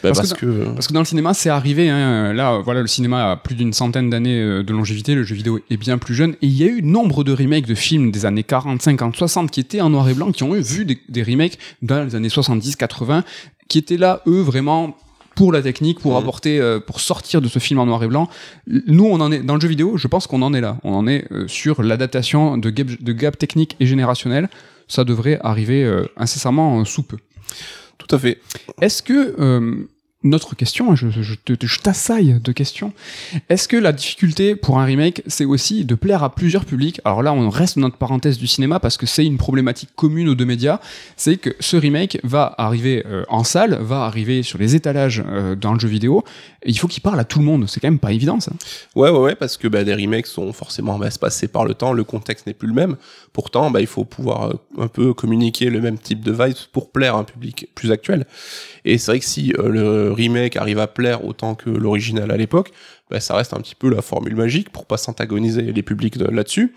Bah, 0.03 0.09
Parce 0.11 0.19
parce, 0.19 0.33
que 0.35 0.47
que, 0.47 0.65
Parce 0.75 0.87
que 0.89 0.93
dans 0.93 1.01
le 1.01 1.07
cinéma, 1.07 1.33
c'est 1.35 1.49
arrivé. 1.51 1.89
Hein, 1.89 2.33
là, 2.33 2.59
voilà, 2.65 2.81
le 2.81 2.87
cinéma 2.89 3.33
a 3.33 3.37
plus 3.37 3.55
d'une 3.55 3.73
centaine 3.73 4.11
d'années 4.11 4.41
euh, 4.41 4.63
de 4.63 4.73
longévité. 4.73 5.15
Le 5.15 5.23
jeu 5.23 5.35
vidéo 5.35 5.61
est 5.71 5.77
bien 5.77 5.99
plus 5.99 6.15
jeune. 6.15 6.33
Et 6.43 6.47
il 6.47 6.53
y 6.57 6.65
a 6.65 6.67
eu 6.67 6.83
nombre 6.83 7.25
de 7.25 7.33
remakes 7.33 7.67
de 7.67 7.75
films 7.75 8.11
des 8.11 8.27
années 8.27 8.43
40, 8.43 8.83
50, 8.83 9.17
60 9.17 9.51
qui 9.51 9.61
étaient 9.61 9.81
en 9.81 9.91
noir 9.91 10.09
et 10.09 10.15
blanc, 10.15 10.33
qui 10.33 10.43
ont 10.43 10.55
eu 10.57 10.61
vu 10.61 10.85
des, 10.85 10.99
des 11.09 11.23
remakes 11.23 11.59
dans 11.83 12.05
les 12.05 12.15
années 12.17 12.29
70, 12.29 12.77
80, 12.77 13.25
qui 13.69 13.79
étaient 13.79 13.97
là, 13.97 14.23
eux, 14.27 14.41
vraiment 14.41 14.97
pour 15.35 15.51
la 15.53 15.63
technique, 15.63 15.99
pour 16.01 16.13
Mhm. 16.13 16.19
apporter, 16.19 16.61
euh, 16.61 16.79
pour 16.79 17.01
sortir 17.01 17.41
de 17.41 17.49
ce 17.49 17.59
film 17.59 17.79
en 17.81 17.87
noir 17.87 18.03
et 18.05 18.07
blanc. 18.09 18.29
Nous, 18.67 19.05
on 19.07 19.19
en 19.21 19.33
est 19.33 19.39
dans 19.39 19.55
le 19.55 19.61
jeu 19.61 19.69
vidéo. 19.69 19.97
Je 19.97 20.07
pense 20.09 20.27
qu'on 20.27 20.43
en 20.43 20.53
est 20.53 20.61
là. 20.61 20.77
On 20.85 20.93
en 20.93 21.07
est 21.07 21.25
euh, 21.33 21.49
sur 21.49 21.83
l'adaptation 21.83 22.59
de 22.59 22.69
gap, 22.71 22.89
de 23.01 23.13
gap 23.13 23.39
technique 23.39 23.77
et 23.81 23.87
générationnel. 23.87 24.51
Ça 24.89 25.05
devrait 25.05 25.39
arriver 25.43 25.85
euh, 25.85 26.05
incessamment 26.19 26.85
sous 26.85 27.03
peu. 27.03 27.17
Tout 27.99 28.15
à 28.15 28.19
fait. 28.19 28.39
Est-ce 28.81 29.03
que 29.03 29.35
euh, 29.41 29.89
notre 30.25 30.55
question, 30.55 30.95
je, 30.95 31.09
je, 31.11 31.81
t'assaille 31.81 32.41
de 32.43 32.53
questions. 32.53 32.93
Est-ce 33.49 33.69
que 33.69 33.77
la 33.77 33.93
difficulté 33.93 34.55
pour 34.55 34.79
un 34.79 34.85
remake, 34.85 35.23
c'est 35.27 35.45
aussi 35.45 35.85
de 35.85 35.95
plaire 35.95 36.23
à 36.23 36.35
plusieurs 36.35 36.65
publics? 36.65 37.01
Alors 37.05 37.23
là, 37.23 37.33
on 37.33 37.51
reste 37.51 37.77
dans 37.77 37.83
notre 37.83 37.97
parenthèse 37.97 38.39
du 38.39 38.47
cinéma 38.47 38.81
parce 38.81 38.97
que 38.97 39.07
c'est 39.07 39.25
une 39.25 39.39
problématique 39.39 39.91
commune 39.97 40.29
aux 40.29 40.35
deux 40.35 40.45
médias. 40.45 40.81
C'est 41.17 41.37
que 41.37 41.51
ce 41.61 41.77
remake 41.77 42.19
va 42.23 42.55
arriver 42.59 43.05
euh, 43.07 43.25
en 43.29 43.45
salle, 43.45 43.79
va 43.81 44.05
arriver 44.05 44.43
sur 44.43 44.59
les 44.59 44.77
étalages 44.77 45.25
euh, 45.27 45.57
dans 45.57 45.73
le 45.75 45.81
jeu 45.81 45.89
vidéo. 45.89 46.25
Il 46.65 46.79
faut 46.79 46.89
qu'il 46.89 47.03
parle 47.03 47.19
à 47.19 47.25
tout 47.25 47.39
le 47.39 47.45
monde. 47.45 47.69
C'est 47.69 47.81
quand 47.81 47.89
même 47.89 47.99
pas 47.99 48.13
évident, 48.13 48.39
ça. 48.41 48.53
Ouais, 48.95 49.11
ouais, 49.11 49.19
ouais, 49.19 49.35
parce 49.35 49.57
que 49.57 49.67
bah, 49.69 49.83
des 49.85 49.95
remakes 49.95 50.27
sont 50.27 50.53
forcément 50.53 50.99
bah, 50.99 51.09
espacés 51.09 51.49
par 51.49 51.65
le 51.65 51.75
temps, 51.75 51.93
le 51.93 52.05
contexte 52.05 52.47
n'est 52.47 52.55
plus 52.55 52.69
le 52.69 52.75
même. 52.75 52.97
Pourtant, 53.33 53.71
bah, 53.71 53.81
il 53.81 53.87
faut 53.87 54.05
pouvoir 54.05 54.51
euh, 54.51 54.55
un 54.79 54.89
peu 54.89 55.15
communiquer 55.15 55.71
le 55.71 55.81
même 55.81 55.99
type 55.99 56.23
de 56.23 56.33
vibes 56.33 56.57
pour 56.73 56.91
plaire 56.91 57.17
à 57.17 57.19
un 57.19 57.25
public 57.25 57.69
plus 57.75 57.91
actuel. 57.91 58.27
Et 58.85 58.99
c'est 58.99 59.13
vrai 59.13 59.19
que 59.21 59.25
si 59.25 59.53
euh, 59.59 59.69
le 59.69 60.13
remake 60.13 60.57
arrive 60.57 60.79
à 60.79 60.87
plaire 60.87 61.25
autant 61.25 61.55
que 61.55 61.71
l'original 61.71 62.31
à 62.31 62.37
l'époque, 62.37 62.73
bah, 63.11 63.21
ça 63.21 63.37
reste 63.37 63.53
un 63.55 63.61
petit 63.61 63.75
peu 63.75 63.89
la 63.89 64.03
formule 64.03 64.35
magique 64.37 64.71
pour 64.71 64.87
pas 64.87 64.97
s'antagoniser 64.97 65.63
les 65.73 65.83
publics 65.83 66.19
de- 66.19 66.25
là-dessus. 66.27 66.75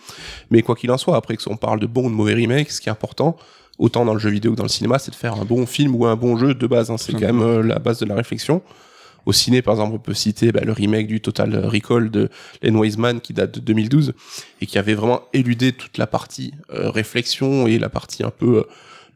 Mais 0.52 0.62
quoi 0.62 0.76
qu'il 0.76 0.92
en 0.92 0.98
soit, 0.98 1.16
après 1.18 1.36
que 1.36 1.44
on 1.50 1.58
parle 1.58 1.80
de 1.80 1.88
bons 1.88 2.06
ou 2.06 2.10
de 2.10 2.16
mauvais 2.16 2.36
remakes, 2.36 2.72
ce 2.72 2.80
qui 2.82 2.90
est 2.90 2.92
important, 2.92 3.38
autant 3.80 4.06
dans 4.06 4.14
le 4.14 4.20
jeu 4.20 4.30
vidéo 4.30 4.52
que 4.52 4.58
dans 4.58 4.64
le 4.64 4.70
cinéma, 4.70 5.00
c'est 5.00 5.12
de 5.12 5.16
faire 5.16 5.34
un 5.34 5.46
bon 5.46 5.66
film 5.66 5.96
ou 5.96 6.06
un 6.06 6.16
bon 6.16 6.38
jeu 6.38 6.54
de 6.54 6.68
base. 6.68 6.92
hein. 6.92 6.98
C'est 6.98 7.14
quand 7.14 7.26
même 7.34 7.42
euh, 7.42 7.64
la 7.64 7.80
base 7.80 8.00
de 8.00 8.06
la 8.06 8.16
réflexion. 8.16 8.62
Au 9.26 9.34
ciné, 9.34 9.64
par 9.64 9.74
exemple, 9.74 9.96
on 9.96 10.00
peut 10.00 10.14
citer 10.14 10.52
bah, 10.52 10.62
le 10.64 10.72
remake 10.72 11.08
du 11.08 11.20
Total 11.20 11.66
Recall 11.66 12.12
de 12.12 12.30
Len 12.62 12.76
Wiseman 12.76 13.20
qui 13.22 13.34
date 13.34 13.56
de 13.56 13.60
2012 13.60 14.14
et 14.62 14.68
qui 14.68 14.78
avait 14.78 14.94
vraiment 14.94 15.22
éludé 15.34 15.72
toute 15.72 15.98
la 15.98 16.06
partie 16.06 16.54
euh, 16.72 16.92
réflexion 16.92 17.66
et 17.66 17.80
la 17.80 17.90
partie 17.90 18.24
un 18.24 18.30
peu 18.30 18.58
euh, 18.58 18.64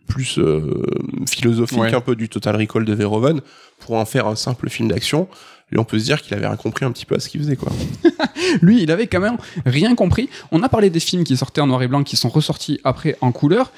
plus 0.10 0.38
euh, 0.40 0.84
philosophique 1.30 1.80
Ouais. 1.80 1.94
un 1.94 2.02
peu 2.02 2.16
du 2.18 2.28
Total 2.28 2.56
Recall 2.58 2.84
de 2.84 2.94
Verhoeven 2.94 3.40
pour 3.80 3.96
en 3.96 4.04
faire 4.06 4.28
un 4.28 4.36
simple 4.36 4.70
film 4.70 4.90
d'action. 4.90 5.30
Et 5.72 5.78
on 5.78 5.84
peut 5.84 6.00
se 6.00 6.06
dire 6.06 6.22
qu'il 6.22 6.34
avait 6.34 6.48
rien 6.48 6.56
compris 6.58 6.84
un 6.84 6.92
petit 6.92 7.06
peu 7.06 7.16
à 7.16 7.20
ce 7.20 7.30
qu'il 7.30 7.40
faisait, 7.42 7.56
quoi. 7.56 7.72
Lui, 8.62 8.82
il 8.82 8.92
avait 8.92 9.06
quand 9.06 9.20
même 9.20 9.38
rien 9.68 9.94
compris. 9.96 10.28
On 10.52 10.64
a 10.64 10.70
parlé 10.70 10.90
des 10.90 11.00
films 11.00 11.24
qui 11.24 11.38
sortaient 11.38 11.62
en 11.62 11.68
noir 11.68 11.84
et 11.84 11.88
blanc, 11.88 12.04
qui 12.04 12.18
sont 12.18 12.30
ressortis 12.30 12.80
après 12.84 13.16
en 13.22 13.32
couleur. 13.32 13.72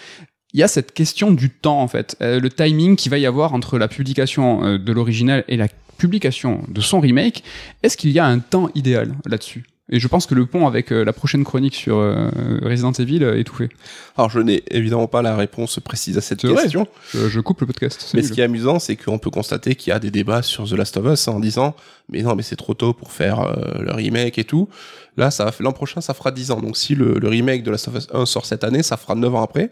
Il 0.53 0.59
y 0.59 0.63
a 0.63 0.69
cette 0.69 0.93
question 0.93 1.31
du 1.31 1.49
temps, 1.49 1.81
en 1.81 1.87
fait. 1.89 2.15
Euh, 2.21 2.39
le 2.39 2.49
timing 2.49 2.95
qu'il 2.95 3.09
va 3.11 3.17
y 3.17 3.25
avoir 3.25 3.53
entre 3.53 3.77
la 3.77 3.89
publication 3.89 4.63
euh, 4.65 4.77
de 4.77 4.91
l'original 4.93 5.43
et 5.49 5.57
la 5.57 5.67
publication 5.97 6.63
de 6.69 6.79
son 6.81 6.99
remake. 7.01 7.43
Est-ce 7.83 7.97
qu'il 7.97 8.11
y 8.11 8.19
a 8.19 8.25
un 8.25 8.39
temps 8.39 8.69
idéal 8.73 9.13
là-dessus? 9.25 9.65
Et 9.91 9.99
je 9.99 10.07
pense 10.07 10.25
que 10.25 10.33
le 10.33 10.45
pont 10.45 10.67
avec 10.67 10.91
euh, 10.91 11.03
la 11.03 11.13
prochaine 11.13 11.43
chronique 11.43 11.75
sur 11.75 11.97
euh, 11.97 12.29
Resident 12.63 12.93
Evil 12.93 13.23
euh, 13.23 13.39
est 13.39 13.43
tout 13.43 13.55
fait. 13.55 13.69
Alors, 14.17 14.29
je 14.29 14.39
n'ai 14.39 14.63
évidemment 14.71 15.07
pas 15.07 15.21
la 15.21 15.35
réponse 15.35 15.79
précise 15.79 16.17
à 16.17 16.21
cette 16.21 16.45
vrai. 16.45 16.63
question. 16.63 16.87
Je, 17.13 17.27
je 17.27 17.39
coupe 17.41 17.61
le 17.61 17.67
podcast. 17.67 18.09
Mais 18.13 18.21
nul. 18.21 18.29
ce 18.29 18.33
qui 18.33 18.41
est 18.41 18.45
amusant, 18.45 18.79
c'est 18.79 18.95
qu'on 18.95 19.19
peut 19.19 19.29
constater 19.29 19.75
qu'il 19.75 19.91
y 19.91 19.93
a 19.93 19.99
des 19.99 20.11
débats 20.11 20.41
sur 20.41 20.67
The 20.67 20.73
Last 20.73 20.97
of 20.97 21.05
Us 21.11 21.27
hein, 21.27 21.33
en 21.33 21.39
disant 21.39 21.75
mais 22.11 22.21
non, 22.21 22.35
mais 22.35 22.43
c'est 22.43 22.55
trop 22.55 22.73
tôt 22.73 22.93
pour 22.93 23.11
faire 23.11 23.39
euh, 23.39 23.81
le 23.81 23.91
remake 23.91 24.37
et 24.37 24.43
tout. 24.43 24.69
Là, 25.17 25.31
ça 25.31 25.51
l'an 25.59 25.71
prochain, 25.73 26.01
ça 26.01 26.13
fera 26.13 26.31
10 26.31 26.51
ans. 26.51 26.61
Donc 26.61 26.77
si 26.77 26.93
le, 26.95 27.17
le 27.19 27.27
remake 27.27 27.63
de 27.63 27.71
Last 27.71 27.87
of 27.87 27.95
Us 27.95 28.07
1 28.13 28.25
sort 28.25 28.45
cette 28.45 28.63
année, 28.63 28.83
ça 28.83 28.97
fera 28.97 29.15
9 29.15 29.33
ans 29.33 29.43
après. 29.43 29.71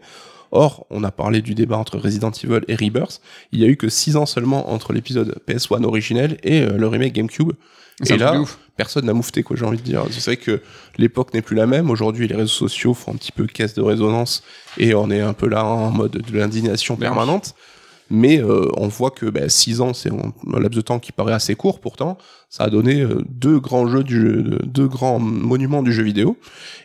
Or, 0.52 0.88
on 0.90 1.04
a 1.04 1.12
parlé 1.12 1.42
du 1.42 1.54
débat 1.54 1.78
entre 1.78 2.00
Resident 2.00 2.32
Evil 2.32 2.62
et 2.68 2.76
Rebirth. 2.76 3.22
Il 3.52 3.60
y 3.60 3.64
a 3.66 3.68
eu 3.68 3.78
que 3.78 3.88
6 3.88 4.16
ans 4.16 4.26
seulement 4.26 4.72
entre 4.72 4.94
l'épisode 4.94 5.36
PS1 5.48 5.84
originel 5.84 6.38
et 6.44 6.62
le 6.66 6.88
remake 6.88 7.14
GameCube. 7.14 7.52
Et 8.06 8.18
là, 8.18 8.42
personne 8.78 9.06
n'a 9.06 9.14
moufté, 9.14 9.44
quoi, 9.44 9.58
j'ai 9.58 9.66
envie 9.66 9.78
de 9.78 9.84
dire. 9.84 10.06
C'est 10.12 10.24
vrai 10.26 10.38
que 10.38 10.62
l'époque 10.98 11.34
n'est 11.34 11.42
plus 11.42 11.56
la 11.56 11.68
même. 11.68 11.90
Aujourd'hui, 11.90 12.28
les 12.28 12.36
réseaux 12.36 12.48
sociaux 12.48 12.94
font 12.94 13.12
un 13.12 13.16
petit 13.16 13.32
peu 13.32 13.46
caisse 13.46 13.74
de 13.74 13.82
résonance 13.82 14.44
et 14.78 14.94
on 14.96 15.10
est 15.12 15.22
un 15.22 15.34
peu 15.34 15.48
là 15.48 15.66
en 15.66 15.92
mode 15.92 16.12
de 16.12 16.38
l'indignation 16.38 16.96
permanente. 16.96 17.56
Mais 18.10 18.42
euh, 18.42 18.68
on 18.76 18.88
voit 18.88 19.12
que 19.12 19.32
6 19.48 19.82
ans, 19.82 19.94
c'est 19.94 20.10
un 20.10 20.60
laps 20.60 20.76
de 20.76 20.82
temps 20.82 21.00
qui 21.00 21.12
paraît 21.12 21.34
assez 21.34 21.56
court 21.56 21.80
pourtant. 21.80 22.18
Ça 22.50 22.64
a 22.64 22.70
donné 22.72 23.02
euh, 23.02 23.22
deux 23.30 23.60
grands 23.60 23.88
jeux 23.88 24.04
du 24.04 24.20
jeu- 24.20 24.60
deux 24.66 24.88
grands 24.88 25.20
monuments 25.20 25.84
du 25.84 25.94
jeu 25.94 26.02
vidéo. 26.04 26.36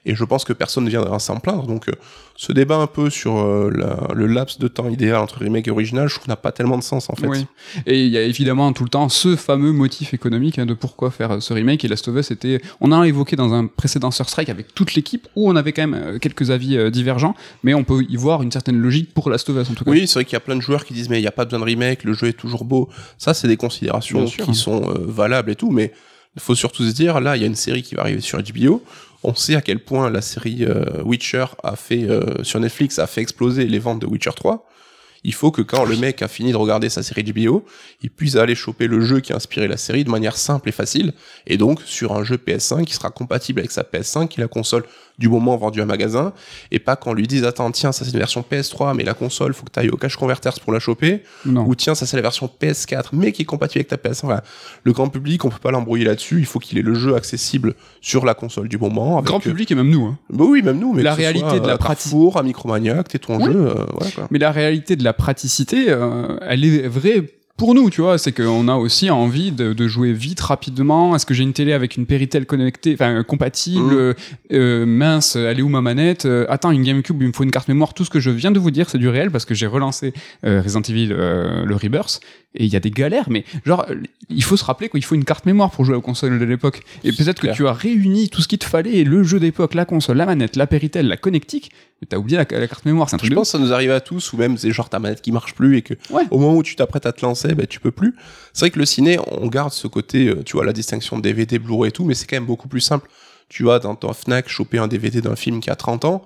Et 0.04 0.14
je 0.14 0.22
pense 0.24 0.44
que 0.44 0.52
personne 0.52 0.84
ne 0.84 0.90
viendra 0.90 1.18
s'en 1.18 1.38
plaindre. 1.40 1.66
Donc, 1.66 1.88
euh, 1.88 1.92
ce 2.36 2.52
débat 2.52 2.76
un 2.76 2.86
peu 2.86 3.08
sur 3.08 3.38
euh, 3.38 3.70
la- 3.74 4.12
le 4.14 4.26
laps 4.26 4.58
de 4.58 4.68
temps 4.68 4.90
idéal 4.90 5.16
entre 5.16 5.38
remake 5.38 5.66
et 5.68 5.70
original, 5.70 6.08
je 6.08 6.16
trouve 6.16 6.28
n'a 6.28 6.36
pas 6.36 6.52
tellement 6.52 6.76
de 6.76 6.82
sens 6.82 7.08
en 7.08 7.14
fait. 7.14 7.28
Oui. 7.28 7.46
Et 7.86 8.04
il 8.04 8.10
y 8.12 8.18
a 8.18 8.22
évidemment 8.22 8.72
tout 8.74 8.82
le 8.84 8.90
temps 8.90 9.08
ce 9.08 9.36
fameux 9.36 9.72
motif 9.72 10.12
économique 10.12 10.58
hein, 10.58 10.66
de 10.66 10.74
pourquoi 10.74 11.10
faire 11.10 11.30
euh, 11.30 11.40
ce 11.40 11.54
remake. 11.54 11.82
Et 11.84 11.88
Last 11.88 12.06
of 12.08 12.16
Us 12.16 12.30
était, 12.30 12.60
on 12.82 12.92
a 12.92 13.02
évoqué 13.08 13.34
dans 13.36 13.54
un 13.54 13.66
précédent 13.66 14.10
Sur 14.10 14.28
Strike 14.28 14.50
avec 14.50 14.74
toute 14.74 14.94
l'équipe 14.94 15.28
où 15.34 15.48
on 15.48 15.56
avait 15.56 15.72
quand 15.72 15.86
même 15.86 15.94
euh, 15.94 16.18
quelques 16.18 16.50
avis 16.50 16.76
euh, 16.76 16.90
divergents, 16.90 17.34
mais 17.62 17.72
on 17.72 17.84
peut 17.84 18.04
y 18.06 18.16
voir 18.16 18.42
une 18.42 18.52
certaine 18.52 18.76
logique 18.76 19.14
pour 19.14 19.30
Last 19.30 19.48
of 19.48 19.56
Us 19.62 19.70
en 19.70 19.74
tout 19.74 19.84
cas. 19.86 19.90
Oui, 19.92 20.06
c'est 20.06 20.14
vrai 20.14 20.24
qu'il 20.26 20.34
y 20.34 20.36
a 20.36 20.40
plein 20.40 20.56
de 20.56 20.60
joueurs 20.60 20.84
qui 20.84 20.92
disent 20.92 21.08
mais 21.08 21.18
il 21.18 21.22
n'y 21.22 21.26
a 21.28 21.32
pas 21.32 21.46
besoin 21.46 21.60
de 21.60 21.64
remake, 21.64 22.04
le 22.04 22.12
jeu 22.12 22.26
est 22.26 22.32
toujours 22.34 22.66
beau. 22.66 22.90
Ça, 23.16 23.32
c'est 23.32 23.48
des 23.48 23.56
considérations 23.56 24.26
qui 24.26 24.54
sont 24.54 24.82
euh, 24.90 24.98
valables 25.06 25.52
et 25.54 25.56
tout, 25.56 25.70
mais 25.70 25.92
il 26.36 26.42
faut 26.42 26.54
surtout 26.54 26.86
se 26.86 26.92
dire, 26.92 27.20
là, 27.20 27.36
il 27.36 27.40
y 27.40 27.44
a 27.44 27.46
une 27.46 27.54
série 27.54 27.82
qui 27.82 27.94
va 27.94 28.02
arriver 28.02 28.20
sur 28.20 28.40
HBO. 28.42 28.82
On 29.22 29.34
sait 29.34 29.54
à 29.54 29.62
quel 29.62 29.78
point 29.78 30.10
la 30.10 30.20
série 30.20 30.64
euh, 30.64 31.02
Witcher 31.02 31.46
a 31.62 31.76
fait 31.76 32.04
euh, 32.04 32.42
sur 32.42 32.60
Netflix 32.60 32.98
a 32.98 33.06
fait 33.06 33.22
exploser 33.22 33.66
les 33.66 33.78
ventes 33.78 34.00
de 34.00 34.06
Witcher 34.06 34.32
3. 34.36 34.68
Il 35.26 35.32
faut 35.32 35.50
que 35.50 35.62
quand 35.62 35.86
le 35.86 35.96
mec 35.96 36.20
a 36.20 36.28
fini 36.28 36.52
de 36.52 36.56
regarder 36.56 36.90
sa 36.90 37.02
série 37.02 37.24
HBO, 37.24 37.64
il 38.02 38.10
puisse 38.10 38.36
aller 38.36 38.54
choper 38.54 38.86
le 38.86 39.00
jeu 39.00 39.20
qui 39.20 39.32
a 39.32 39.36
inspiré 39.36 39.66
la 39.66 39.78
série 39.78 40.04
de 40.04 40.10
manière 40.10 40.36
simple 40.36 40.68
et 40.68 40.72
facile, 40.72 41.14
et 41.46 41.56
donc 41.56 41.80
sur 41.86 42.12
un 42.12 42.24
jeu 42.24 42.36
PS5 42.36 42.84
qui 42.84 42.92
sera 42.92 43.08
compatible 43.08 43.60
avec 43.60 43.70
sa 43.70 43.82
PS5, 43.82 44.28
qui 44.28 44.40
est 44.40 44.42
la 44.42 44.48
console 44.48 44.84
du 45.18 45.28
moment 45.28 45.56
vendue 45.56 45.80
à 45.80 45.86
magasin, 45.86 46.32
et 46.72 46.78
pas 46.80 46.96
qu'on 46.96 47.12
lui 47.14 47.26
dise 47.28 47.44
attends 47.44 47.70
tiens 47.70 47.92
ça 47.92 48.04
c'est 48.04 48.10
une 48.10 48.18
version 48.18 48.44
PS3 48.50 48.96
mais 48.96 49.04
la 49.04 49.14
console 49.14 49.54
faut 49.54 49.64
que 49.64 49.70
tu 49.72 49.78
ailles 49.80 49.90
au 49.90 49.96
cache 49.96 50.16
converters 50.16 50.58
pour 50.60 50.72
la 50.72 50.80
choper 50.80 51.22
Non. 51.46 51.64
ou 51.66 51.74
tiens 51.76 51.94
ça 51.94 52.04
c'est 52.04 52.16
la 52.16 52.22
version 52.22 52.50
PS4 52.60 53.10
mais 53.12 53.30
qui 53.32 53.42
est 53.42 53.44
compatible 53.44 53.84
avec 53.88 53.88
ta 54.02 54.08
PS5 54.08 54.24
Voilà. 54.24 54.42
le 54.82 54.92
grand 54.92 55.08
public 55.08 55.44
on 55.44 55.50
peut 55.50 55.58
pas 55.62 55.70
l'embrouiller 55.70 56.04
là-dessus 56.04 56.38
il 56.40 56.46
faut 56.46 56.58
qu'il 56.58 56.78
ait 56.78 56.82
le 56.82 56.94
jeu 56.94 57.14
accessible 57.14 57.74
sur 58.00 58.24
la 58.24 58.34
console 58.34 58.68
du 58.68 58.76
moment 58.78 59.18
avec 59.18 59.26
Grand 59.26 59.38
euh, 59.38 59.50
public 59.50 59.70
et 59.70 59.74
même 59.76 59.88
nous. 59.90 60.04
hein. 60.06 60.18
bah 60.30 60.44
oui 60.48 60.62
même 60.62 60.78
nous 60.80 60.92
mais 60.92 61.02
La 61.02 61.14
réalité 61.14 61.48
soit, 61.48 61.60
de 61.60 61.66
la 61.68 61.74
euh, 61.74 61.78
pratique. 61.78 62.12
À 62.34 62.42
Micromania 62.42 63.02
que 63.04 63.08
t'es 63.08 63.18
ton 63.18 63.36
Oui. 63.38 63.44
jeu 63.52 63.66
euh, 63.68 63.74
voilà 63.92 64.10
quoi 64.10 64.26
Mais 64.30 64.38
la 64.40 64.50
réalité 64.50 64.96
de 64.96 65.04
la 65.04 65.12
praticité, 65.12 65.86
euh, 65.90 66.36
elle 66.42 66.64
est 66.64 66.88
vraie 66.88 67.22
pour 67.56 67.74
nous, 67.74 67.88
tu 67.90 68.00
vois. 68.00 68.18
C'est 68.18 68.32
qu'on 68.32 68.68
a 68.68 68.74
aussi 68.74 69.10
envie 69.10 69.52
de, 69.52 69.72
de 69.72 69.88
jouer 69.88 70.12
vite, 70.12 70.40
rapidement. 70.40 71.14
Est-ce 71.14 71.24
que 71.26 71.34
j'ai 71.34 71.42
une 71.44 71.52
télé 71.52 71.72
avec 71.72 71.96
une 71.96 72.06
Péritel 72.06 72.46
connectée, 72.46 72.94
enfin 72.94 73.16
euh, 73.16 73.22
compatible, 73.22 73.94
Mm. 73.94 73.98
euh, 73.98 74.14
euh, 74.52 74.86
mince, 74.86 75.36
elle 75.36 75.58
est 75.58 75.62
où 75.62 75.68
ma 75.68 75.80
manette 75.80 76.24
Euh, 76.26 76.46
Attends, 76.48 76.70
une 76.72 76.82
GameCube, 76.82 77.20
il 77.22 77.28
me 77.28 77.32
faut 77.32 77.44
une 77.44 77.50
carte 77.50 77.68
mémoire. 77.68 77.94
Tout 77.94 78.04
ce 78.04 78.10
que 78.10 78.20
je 78.20 78.30
viens 78.30 78.50
de 78.50 78.58
vous 78.58 78.70
dire, 78.70 78.88
c'est 78.90 78.98
du 78.98 79.08
réel 79.08 79.30
parce 79.30 79.44
que 79.44 79.54
j'ai 79.54 79.66
relancé 79.66 80.12
euh, 80.44 80.60
Resident 80.62 80.82
Evil, 80.82 81.08
euh, 81.12 81.64
le 81.64 81.74
Rebirth, 81.76 82.20
et 82.54 82.64
il 82.64 82.72
y 82.72 82.76
a 82.76 82.80
des 82.80 82.90
galères. 82.90 83.28
Mais 83.30 83.44
genre, 83.66 83.84
il 84.30 84.42
faut 84.44 84.56
se 84.56 84.64
rappeler 84.64 84.88
qu'il 84.88 85.04
faut 85.04 85.14
une 85.14 85.24
carte 85.24 85.44
mémoire 85.46 85.70
pour 85.70 85.84
jouer 85.84 85.96
aux 85.96 86.00
consoles 86.00 86.38
de 86.38 86.44
l'époque. 86.44 86.82
Et 87.02 87.12
peut-être 87.12 87.40
que 87.40 87.48
tu 87.54 87.66
as 87.66 87.72
réuni 87.72 88.28
tout 88.28 88.42
ce 88.42 88.48
qu'il 88.48 88.58
te 88.58 88.64
fallait, 88.64 89.04
le 89.04 89.22
jeu 89.24 89.40
d'époque, 89.40 89.74
la 89.74 89.84
console, 89.84 90.16
la 90.18 90.26
manette, 90.26 90.56
la 90.56 90.66
Péritel, 90.66 91.08
la 91.08 91.16
connectique. 91.16 91.72
Mais 92.00 92.06
t'as 92.08 92.16
oublié 92.16 92.36
la, 92.38 92.46
la 92.58 92.68
carte 92.68 92.84
mémoire, 92.84 93.08
c'est 93.10 93.16
un 93.16 93.18
truc 93.18 93.28
je 93.28 93.34
de 93.34 93.36
pense 93.36 93.52
que 93.52 93.58
ça 93.58 93.64
nous 93.64 93.72
arrive 93.72 93.90
à 93.90 94.00
tous 94.00 94.32
ou 94.32 94.36
même 94.36 94.56
c'est 94.58 94.70
genre 94.72 94.88
ta 94.88 94.98
manette 94.98 95.20
qui 95.22 95.32
marche 95.32 95.54
plus 95.54 95.76
et 95.76 95.82
que 95.82 95.94
Ouais. 96.10 96.22
au 96.30 96.38
moment 96.38 96.56
où 96.56 96.62
tu 96.62 96.76
t'apprêtes 96.76 97.06
à 97.06 97.12
te 97.12 97.24
lancer 97.24 97.54
ben 97.54 97.66
tu 97.66 97.80
peux 97.80 97.90
plus 97.92 98.14
c'est 98.52 98.60
vrai 98.66 98.70
que 98.70 98.78
le 98.78 98.84
ciné 98.86 99.18
on 99.30 99.46
garde 99.46 99.72
ce 99.72 99.86
côté 99.86 100.28
euh, 100.28 100.42
tu 100.44 100.54
vois 100.56 100.64
la 100.64 100.72
distinction 100.72 101.18
DVD 101.18 101.58
Blu-ray 101.58 101.88
et 101.88 101.92
tout 101.92 102.04
mais 102.04 102.14
c'est 102.14 102.26
quand 102.26 102.36
même 102.36 102.46
beaucoup 102.46 102.68
plus 102.68 102.80
simple 102.80 103.08
tu 103.48 103.62
vas 103.64 103.78
dans 103.78 103.94
ton 103.94 104.12
Fnac 104.12 104.48
choper 104.48 104.78
un 104.78 104.88
DVD 104.88 105.20
d'un 105.20 105.36
film 105.36 105.60
qui 105.60 105.70
a 105.70 105.76
30 105.76 106.04
ans 106.04 106.24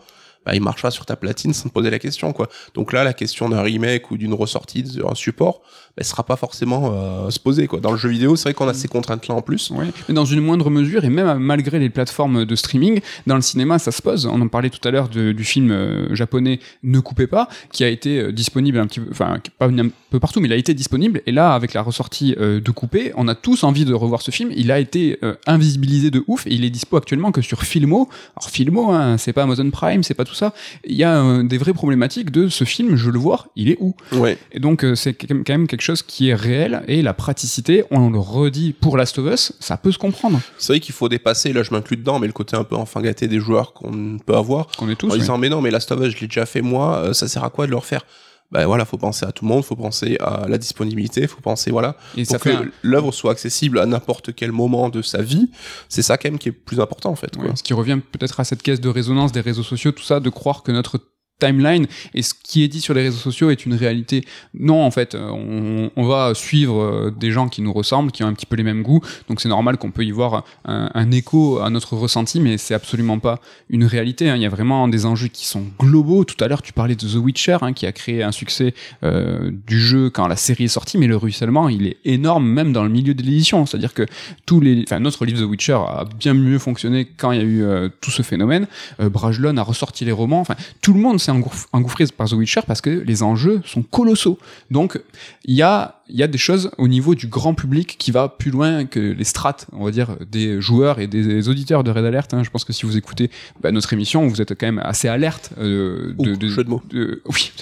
bah, 0.49 0.55
il 0.55 0.63
marchera 0.63 0.91
sur 0.91 1.07
ta 1.07 1.17
platine 1.17 1.53
sans 1.53 1.69
te 1.69 1.75
poser 1.75 1.91
la 1.91 1.99
question 1.99 2.33
quoi 2.33 2.49
donc 2.75 2.93
là 2.93 3.05
la 3.05 3.13
question 3.13 3.49
d'un 3.49 3.63
remake 3.63 4.11
ou 4.11 4.17
d'une 4.17 4.35
ressortie 4.35 4.83
d'un 4.83 5.15
support 5.15 5.61
elle 5.97 6.05
sera 6.05 6.25
pas 6.25 6.37
forcément 6.37 6.93
euh, 6.93 7.31
se 7.31 7.39
poser 7.39 7.67
quoi 7.67 7.81
dans 7.81 7.93
le 7.93 7.99
jeu 7.99 8.09
vidéo 8.09 8.35
c'est 8.37 8.45
vrai 8.45 8.55
qu'on 8.55 8.69
a 8.69 8.75
ces 8.75 8.89
contraintes 8.89 9.29
là 9.29 9.35
en 9.35 9.43
plus 9.43 9.71
mais 10.09 10.15
dans 10.15 10.25
une 10.25 10.41
moindre 10.41 10.71
mesure, 10.71 11.05
et 11.05 11.11
même 11.11 11.39
malgré 11.39 11.79
les 11.79 11.91
plateformes 11.91 12.45
de 12.45 12.57
streaming, 12.57 13.01
dans 13.27 13.37
le 13.37 13.43
cinéma, 13.43 13.79
ça 13.79 13.93
se 13.93 14.03
pose. 14.03 14.27
On 14.27 14.41
en 14.41 14.49
parlait 14.49 14.71
tout 14.71 14.87
à 14.87 14.91
l'heure 14.91 15.09
du 15.09 15.45
film 15.45 15.71
euh, 15.71 16.15
japonais 16.15 16.61
Ne 16.83 17.01
coupez 17.01 17.27
pas, 17.27 17.49
qui 17.73 17.85
a 17.85 17.89
été 17.89 18.19
euh, 18.19 18.33
disponible 18.33 18.79
un 18.79 18.87
petit 18.87 19.01
peu, 19.01 19.09
enfin, 19.11 19.39
pas 19.59 19.67
un 19.67 19.89
peu 20.11 20.21
partout, 20.21 20.41
mais 20.41 20.49
il 20.49 20.53
a 20.53 20.57
été 20.57 20.75
disponible. 20.75 21.23
Et 21.27 21.33
là, 21.33 21.55
avec 21.55 21.75
la 21.75 21.83
ressortie 21.83 22.35
euh, 22.39 22.61
de 22.61 22.71
Coupé, 22.71 23.13
on 23.17 23.29
a 23.29 23.35
tous 23.35 23.65
envie 23.65 23.85
de 23.85 23.95
revoir 23.95 24.23
ce 24.23 24.31
film. 24.31 24.51
Il 24.55 24.71
a 24.71 24.79
été 24.79 25.19
invisibilisé 25.47 26.11
de 26.11 26.25
ouf, 26.27 26.47
et 26.47 26.53
il 26.53 26.65
est 26.65 26.71
dispo 26.71 26.97
actuellement 26.97 27.33
que 27.33 27.43
sur 27.43 27.63
Filmo. 27.63 28.09
Alors, 28.37 28.51
Filmo, 28.51 28.91
hein, 28.91 29.17
c'est 29.19 29.33
pas 29.33 29.43
Amazon 29.43 29.71
Prime, 29.71 30.03
c'est 30.03 30.15
pas 30.15 30.25
tout 30.25 30.35
ça. 30.39 30.55
Il 30.85 30.97
y 30.97 31.05
a 31.05 31.23
euh, 31.23 31.43
des 31.43 31.59
vraies 31.59 31.73
problématiques 31.75 32.31
de 32.31 32.49
ce 32.49 32.65
film, 32.65 32.97
je 32.97 33.11
le 33.11 33.19
vois, 33.19 33.49
il 33.57 33.69
est 33.71 33.77
où? 33.81 33.95
Ouais 34.13 34.39
et 34.53 34.61
donc, 34.61 34.85
euh, 34.85 34.95
c'est 34.95 35.15
quand 35.15 35.49
même- 35.49 35.67
quelque 35.67 35.83
chose 35.83 36.03
qui 36.03 36.29
est 36.31 36.35
réel, 36.35 36.83
et 36.89 37.03
la 37.03 37.15
praticité, 37.15 37.85
on 37.91 38.11
le 38.11 38.19
redit 38.19 38.73
pour 38.73 38.97
Last 38.97 39.19
of 39.19 39.33
Us, 39.33 39.53
ça 39.61 39.77
peut 39.77 39.93
se 39.93 39.99
comprendre. 39.99 40.41
c'est 40.59 40.73
vrai 40.73 40.81
qu'il 40.81 40.95
faut 40.95 41.09
dépasser 41.09 41.53
là 41.53 41.63
je 41.63 41.73
m'inclus 41.73 41.97
dedans 41.97 42.19
mais 42.19 42.27
le 42.27 42.33
côté 42.33 42.57
un 42.57 42.65
peu 42.65 42.77
enfant 42.77 43.01
gâté 43.01 43.29
des 43.29 43.41
joueurs 43.41 43.73
qu'on 43.73 44.19
peut 44.25 44.37
avoir 44.37 44.69
Qu'on 44.77 44.89
est 44.89 44.95
tous. 44.97 45.09
en 45.09 45.13
oui. 45.15 45.19
disant 45.21 45.39
mais 45.39 45.49
non 45.49 45.61
mais 45.61 45.71
Last 45.71 45.91
of 45.93 46.01
Us 46.01 46.15
je 46.15 46.21
l'ai 46.21 46.27
déjà 46.29 46.47
fait 46.47 46.63
moi 46.63 46.97
euh, 46.99 47.13
ça 47.13 47.29
sert 47.29 47.45
à 47.45 47.51
quoi 47.51 47.67
de 47.67 47.71
le 47.73 47.77
refaire? 47.77 48.05
Ben 48.51 48.65
voilà 48.67 48.85
faut 48.85 48.97
penser 48.97 49.27
à 49.27 49.33
tout 49.33 49.45
le 49.45 49.51
monde 49.51 49.63
faut 49.65 49.77
penser 49.77 50.17
à 50.21 50.47
la 50.49 50.57
disponibilité 50.59 51.27
faut 51.27 51.41
penser 51.41 51.71
voilà 51.71 51.97
Et 52.17 52.23
pour 52.25 52.33
ça 52.33 52.39
que 52.39 52.49
un- 52.51 52.67
l'œuvre 52.83 53.13
soit 53.13 53.33
accessible 53.33 53.79
à 53.79 53.87
n'importe 53.87 54.35
quel 54.35 54.53
moment 54.53 54.89
de 54.89 55.03
sa 55.03 55.21
vie 55.23 55.51
c'est 55.89 56.03
ça 56.03 56.17
quand 56.17 56.31
même 56.31 56.39
qui 56.39 56.49
est 56.49 56.53
plus 56.53 56.81
important 56.81 57.11
en 57.11 57.17
fait 57.17 57.37
quoi. 57.37 57.55
ce 57.57 57.63
qui 57.63 57.75
revient 57.75 57.99
peut-être 58.13 58.41
à 58.41 58.45
cette 58.45 58.63
caisse 58.63 58.81
de 58.81 58.89
résonance 58.89 59.33
des 59.33 59.41
réseaux 59.43 59.63
sociaux, 59.63 59.93
tout 59.93 60.03
ça, 60.03 60.21
de 60.21 60.31
croire 60.31 60.63
que 60.63 60.73
notre 60.73 60.99
timeline 61.39 61.87
et 62.15 62.23
ce 62.23 62.35
qui 62.35 62.63
est 62.63 62.69
dit 62.69 62.81
sur 62.81 62.95
les 62.95 63.03
réseaux 63.03 63.19
sociaux 63.19 63.51
est 63.51 63.67
une 63.67 63.75
réalité. 63.75 64.25
Non, 64.55 64.83
en 64.83 64.91
fait, 64.91 65.15
euh, 65.15 65.91
on, 65.97 66.07
va 66.07 66.35
suivre 66.35 66.81
euh, 66.81 67.11
des 67.11 67.31
gens 67.31 67.49
qui 67.49 67.63
nous 67.63 67.73
ressemblent, 67.73 68.11
qui 68.11 68.23
ont 68.25 68.27
un 68.27 68.33
petit 68.33 68.47
peu 68.47 68.57
les 68.57 68.63
mêmes 68.63 68.83
goûts, 68.83 69.01
donc 69.29 69.41
c'est 69.41 69.49
normal 69.49 69.77
qu'on 69.77 69.91
peut 69.91 70.05
y 70.05 70.11
voir 70.11 70.45
un, 70.65 71.11
écho 71.11 71.59
à 71.61 71.71
notre 71.71 71.97
ressenti, 71.97 72.41
mais 72.41 72.59
c'est 72.59 72.75
absolument 72.75 73.19
pas 73.19 73.41
une 73.71 73.85
réalité. 73.85 74.29
hein. 74.29 74.37
Il 74.37 74.43
y 74.43 74.47
a 74.47 74.51
vraiment 74.51 74.89
des 74.89 75.07
enjeux 75.07 75.29
qui 75.29 75.47
sont 75.47 75.65
globaux. 75.79 76.25
Tout 76.25 76.43
à 76.43 76.49
l'heure, 76.49 76.63
tu 76.63 76.73
parlais 76.73 76.95
de 76.95 77.07
The 77.07 77.17
Witcher, 77.17 77.59
hein, 77.63 77.73
qui 77.73 77.87
a 77.87 77.93
créé 77.93 78.23
un 78.23 78.33
succès 78.33 78.75
euh, 79.05 79.51
du 79.67 79.81
jeu 79.81 80.11
quand 80.11 80.27
la 80.27 80.37
série 80.37 80.65
est 80.65 80.69
sortie, 80.69 80.99
mais 80.99 81.07
le 81.07 81.17
ruissellement, 81.17 81.69
il 81.69 81.87
est 81.87 81.97
énorme 82.05 82.47
même 82.47 82.73
dans 82.73 82.83
le 82.83 82.91
milieu 82.91 83.15
de 83.15 83.23
l'édition. 83.23 83.65
C'est-à-dire 83.65 83.95
que 83.95 84.07
tous 84.45 84.61
les, 84.61 84.83
enfin, 84.87 85.01
notre 85.01 85.25
livre 85.25 85.41
The 85.41 85.49
Witcher 85.49 85.73
a 85.73 86.05
bien 86.19 86.35
mieux 86.35 86.59
fonctionné 86.59 87.07
quand 87.17 87.33
il 87.33 87.39
y 87.39 87.41
a 87.41 87.45
eu 87.45 87.91
tout 88.01 88.11
ce 88.11 88.23
phénomène. 88.23 88.67
Euh, 89.01 89.09
Brajlon 89.09 89.57
a 89.57 89.63
ressorti 89.63 90.05
les 90.05 90.13
romans. 90.13 90.41
Enfin, 90.41 90.57
tout 90.83 90.93
le 90.93 91.01
monde 91.01 91.21
s'est 91.29 91.39
engouff- 91.39 91.67
engouffré 91.73 92.05
par 92.17 92.29
The 92.29 92.33
Witcher 92.33 92.61
parce 92.67 92.81
que 92.81 92.91
les 92.91 93.23
enjeux 93.23 93.61
sont 93.65 93.83
colossaux. 93.83 94.39
Donc, 94.71 94.99
il 95.45 95.55
y 95.55 95.63
a, 95.63 96.01
y 96.09 96.23
a 96.23 96.27
des 96.27 96.39
choses 96.39 96.71
au 96.79 96.89
niveau 96.89 97.15
du 97.15 97.27
grand 97.27 97.55
public 97.55 97.97
qui 97.99 98.11
va 98.11 98.29
plus 98.29 98.51
loin 98.51 98.85
que 98.87 98.99
les 99.01 99.25
strates, 99.25 99.67
on 99.73 99.85
va 99.85 99.91
dire, 99.91 100.17
des 100.31 100.61
joueurs 100.61 100.99
et 101.01 101.07
des 101.07 101.49
auditeurs 101.49 101.85
de 101.85 101.91
Red 101.91 102.05
Alert. 102.05 102.33
hein. 102.35 102.43
Je 102.43 102.51
pense 102.51 102.65
que 102.65 102.73
si 102.73 102.87
vous 102.87 102.97
écoutez 102.97 103.31
bah, 103.61 103.71
notre 103.73 103.93
émission, 103.93 104.27
vous 104.27 104.41
êtes 104.41 104.55
quand 104.59 104.67
même 104.67 104.81
assez 104.85 105.09
alerte 105.09 105.51
euh, 105.59 106.15
de, 106.19 106.31
Ouh, 106.33 106.37
de, 106.37 106.49
jeu 106.49 106.65
de 106.65 106.71
mots. 106.71 106.83
de- 106.91 107.23
oui. 107.27 107.53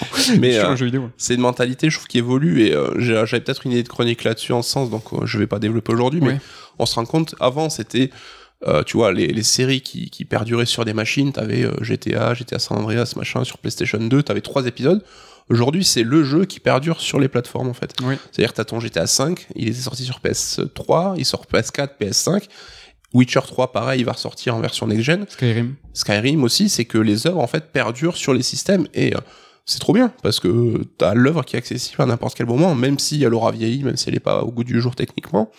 Mais, 0.40 0.58
euh, 0.58 0.74
c'est 1.16 1.34
une 1.34 1.40
mentalité, 1.40 1.88
je 1.90 1.96
trouve, 1.96 2.08
qui 2.08 2.18
évolue 2.18 2.62
et 2.62 2.74
euh, 2.74 2.90
j'avais 2.98 3.40
peut-être 3.40 3.64
une 3.66 3.72
idée 3.72 3.82
de 3.84 3.88
chronique 3.88 4.24
là-dessus 4.24 4.52
en 4.52 4.60
ce 4.62 4.70
sens, 4.70 4.90
donc 4.90 5.04
euh, 5.12 5.24
je 5.24 5.38
vais 5.38 5.46
pas 5.46 5.58
développer 5.60 5.92
aujourd'hui, 5.92 6.20
mais 6.20 6.38
on 6.78 6.86
se 6.86 6.96
rend 6.96 7.04
compte, 7.06 7.34
avant 7.40 7.70
c'était, 7.70 8.10
euh, 8.66 8.82
tu 8.82 8.96
vois, 8.96 9.12
les, 9.12 9.26
les 9.26 9.42
séries 9.42 9.82
qui, 9.82 10.10
qui 10.10 10.24
perduraient 10.24 10.66
sur 10.66 10.84
des 10.84 10.94
machines, 10.94 11.32
t'avais 11.32 11.64
euh, 11.64 11.72
GTA, 11.82 12.34
GTA 12.34 12.58
San 12.58 12.78
Andreas, 12.78 13.12
machin, 13.16 13.44
sur 13.44 13.58
PlayStation 13.58 13.98
2, 13.98 14.22
t'avais 14.22 14.40
trois 14.40 14.66
épisodes. 14.66 15.04
Aujourd'hui, 15.48 15.84
c'est 15.84 16.02
le 16.02 16.24
jeu 16.24 16.44
qui 16.44 16.58
perdure 16.58 17.00
sur 17.00 17.20
les 17.20 17.28
plateformes 17.28 17.68
en 17.68 17.74
fait. 17.74 17.94
Oui. 18.02 18.16
C'est-à-dire 18.32 18.52
que 18.52 18.56
t'as 18.56 18.64
ton 18.64 18.80
GTA 18.80 19.06
5, 19.06 19.46
il 19.54 19.68
était 19.68 19.78
sorti 19.78 20.04
sur 20.04 20.20
PS3, 20.20 21.14
il 21.18 21.24
sort 21.24 21.44
PS4, 21.52 21.90
PS5. 22.00 22.44
Witcher 23.14 23.40
3, 23.46 23.72
pareil, 23.72 24.00
il 24.00 24.04
va 24.04 24.12
ressortir 24.12 24.56
en 24.56 24.60
version 24.60 24.86
next-gen. 24.88 25.26
Skyrim. 25.28 25.76
Skyrim 25.92 26.42
aussi, 26.42 26.68
c'est 26.68 26.84
que 26.84 26.98
les 26.98 27.26
œuvres 27.26 27.40
en 27.40 27.46
fait 27.46 27.70
perdurent 27.72 28.16
sur 28.16 28.34
les 28.34 28.42
systèmes 28.42 28.88
et 28.92 29.14
euh, 29.14 29.20
c'est 29.64 29.78
trop 29.78 29.92
bien 29.92 30.12
parce 30.22 30.40
que 30.40 30.82
t'as 30.98 31.14
l'œuvre 31.14 31.44
qui 31.44 31.56
est 31.56 31.58
accessible 31.58 32.02
à 32.02 32.06
n'importe 32.06 32.36
quel 32.36 32.46
moment, 32.46 32.74
même 32.74 32.98
si 32.98 33.22
elle 33.22 33.32
aura 33.32 33.52
vieilli, 33.52 33.84
même 33.84 33.96
si 33.96 34.08
elle 34.08 34.16
est 34.16 34.20
pas 34.20 34.42
au 34.42 34.50
goût 34.50 34.64
du 34.64 34.80
jour 34.80 34.96
techniquement. 34.96 35.50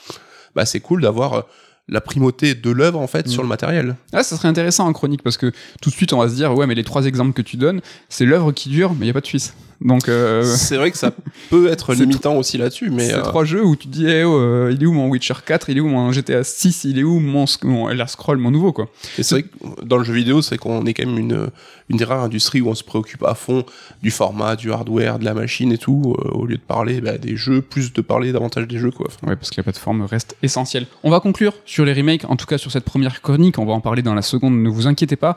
Bah 0.56 0.66
c'est 0.66 0.82
cool 0.82 1.02
d'avoir 1.02 1.46
la 1.90 2.02
primauté 2.02 2.54
de 2.56 2.70
l'œuvre 2.70 3.00
en 3.00 3.08
fait 3.08 3.28
Mm. 3.28 3.30
sur 3.30 3.42
le 3.44 3.48
matériel. 3.48 3.96
Ah, 4.14 4.24
ça 4.24 4.36
serait 4.36 4.48
intéressant 4.50 4.86
en 4.88 4.94
chronique 4.94 5.24
parce 5.24 5.38
que 5.38 5.52
tout 5.82 5.90
de 5.90 5.96
suite 5.96 6.14
on 6.14 6.20
va 6.20 6.28
se 6.30 6.36
dire 6.36 6.54
ouais 6.54 6.68
mais 6.68 6.76
les 6.76 6.84
trois 6.84 7.06
exemples 7.06 7.34
que 7.34 7.42
tu 7.42 7.56
donnes 7.58 7.82
c'est 8.10 8.26
l'œuvre 8.26 8.52
qui 8.52 8.70
dure 8.70 8.94
mais 8.94 9.06
il 9.06 9.08
y 9.08 9.12
a 9.12 9.14
pas 9.14 9.22
de 9.22 9.26
Suisse. 9.28 9.54
Donc 9.82 10.10
euh, 10.10 10.44
C'est 10.44 10.78
vrai 10.78 10.92
que 10.92 10.98
ça 10.98 11.12
peut 11.50 11.70
être 11.70 11.94
limitant 11.96 12.36
aussi 12.36 12.58
là-dessus, 12.58 12.90
mais 12.90 13.08
c'est 13.08 13.16
euh, 13.16 13.22
trois 13.22 13.46
jeux 13.46 13.64
où 13.64 13.76
tu 13.76 13.88
te 13.88 13.94
dis 13.94 14.08
eh, 14.08 14.24
oh, 14.24 14.38
euh, 14.38 14.74
il 14.74 14.82
est 14.82 14.86
où 14.86 14.94
mon 14.94 15.08
Witcher 15.08 15.36
4, 15.46 15.70
il 15.70 15.78
est 15.78 15.82
où 15.82 15.88
mon 15.88 16.12
GTA 16.12 16.44
6, 16.44 16.86
il 16.86 17.00
est 17.00 17.04
où 17.04 17.20
mon, 17.20 17.46
mon 17.64 17.90
Elder 17.90 18.08
Scroll 18.08 18.38
mon 18.38 18.52
nouveau 18.52 18.74
quoi. 18.74 18.90
et 19.18 19.24
c'est 19.24 19.36
vrai 19.36 19.44
que 19.44 19.86
dans 19.86 19.98
le 19.98 20.04
jeu 20.04 20.14
vidéo, 20.14 20.42
c'est 20.42 20.58
qu'on 20.58 20.86
est 20.86 20.94
quand 20.94 21.06
même 21.06 21.18
une 21.18 21.50
une 21.90 21.98
des 21.98 22.04
rares 22.04 22.24
industries 22.24 22.62
où 22.62 22.70
on 22.70 22.76
se 22.76 22.84
préoccupe 22.84 23.24
à 23.24 23.34
fond 23.34 23.64
du 24.02 24.12
format, 24.12 24.56
du 24.56 24.72
hardware, 24.72 25.20
de 25.20 25.26
la 25.26 25.34
machine 25.34 25.72
et 25.72 25.78
tout, 25.78 26.16
euh, 26.20 26.30
au 26.32 26.46
lieu 26.46 26.56
de 26.56 26.62
parler 26.62 27.02
bah, 27.02 27.18
des 27.18 27.36
jeux, 27.36 27.62
plus 27.62 27.94
de 27.94 28.02
parler 28.02 28.32
davantage 28.32 28.68
des 28.68 28.78
jeux 28.78 28.92
quoi. 28.92 29.08
Enfin, 29.08 29.28
Ouais, 29.28 29.36
parce 29.36 29.50
que 29.50 29.58
la 29.58 29.64
plateforme 29.64 30.04
reste 30.04 30.38
essentielle. 30.42 30.88
On 31.04 31.10
va 31.10 31.20
conclure 31.20 31.54
sur 31.66 31.86
les 31.86 31.94
remakes, 31.94 32.26
en 32.30 32.36
tout 32.36 32.46
cas 32.46 32.58
sur 32.58 32.72
cette 32.72 32.86
première 32.86 33.22
chronique, 33.22 33.58
on 33.58 33.66
va 33.66 33.74
en 33.74 33.82
parler 33.82 34.02
dans 34.02 34.14
la 34.14 34.22
seconde, 34.22 34.56
ne 34.62 34.70
vous 34.70 34.88
inquiétez 34.88 35.16
pas. 35.16 35.36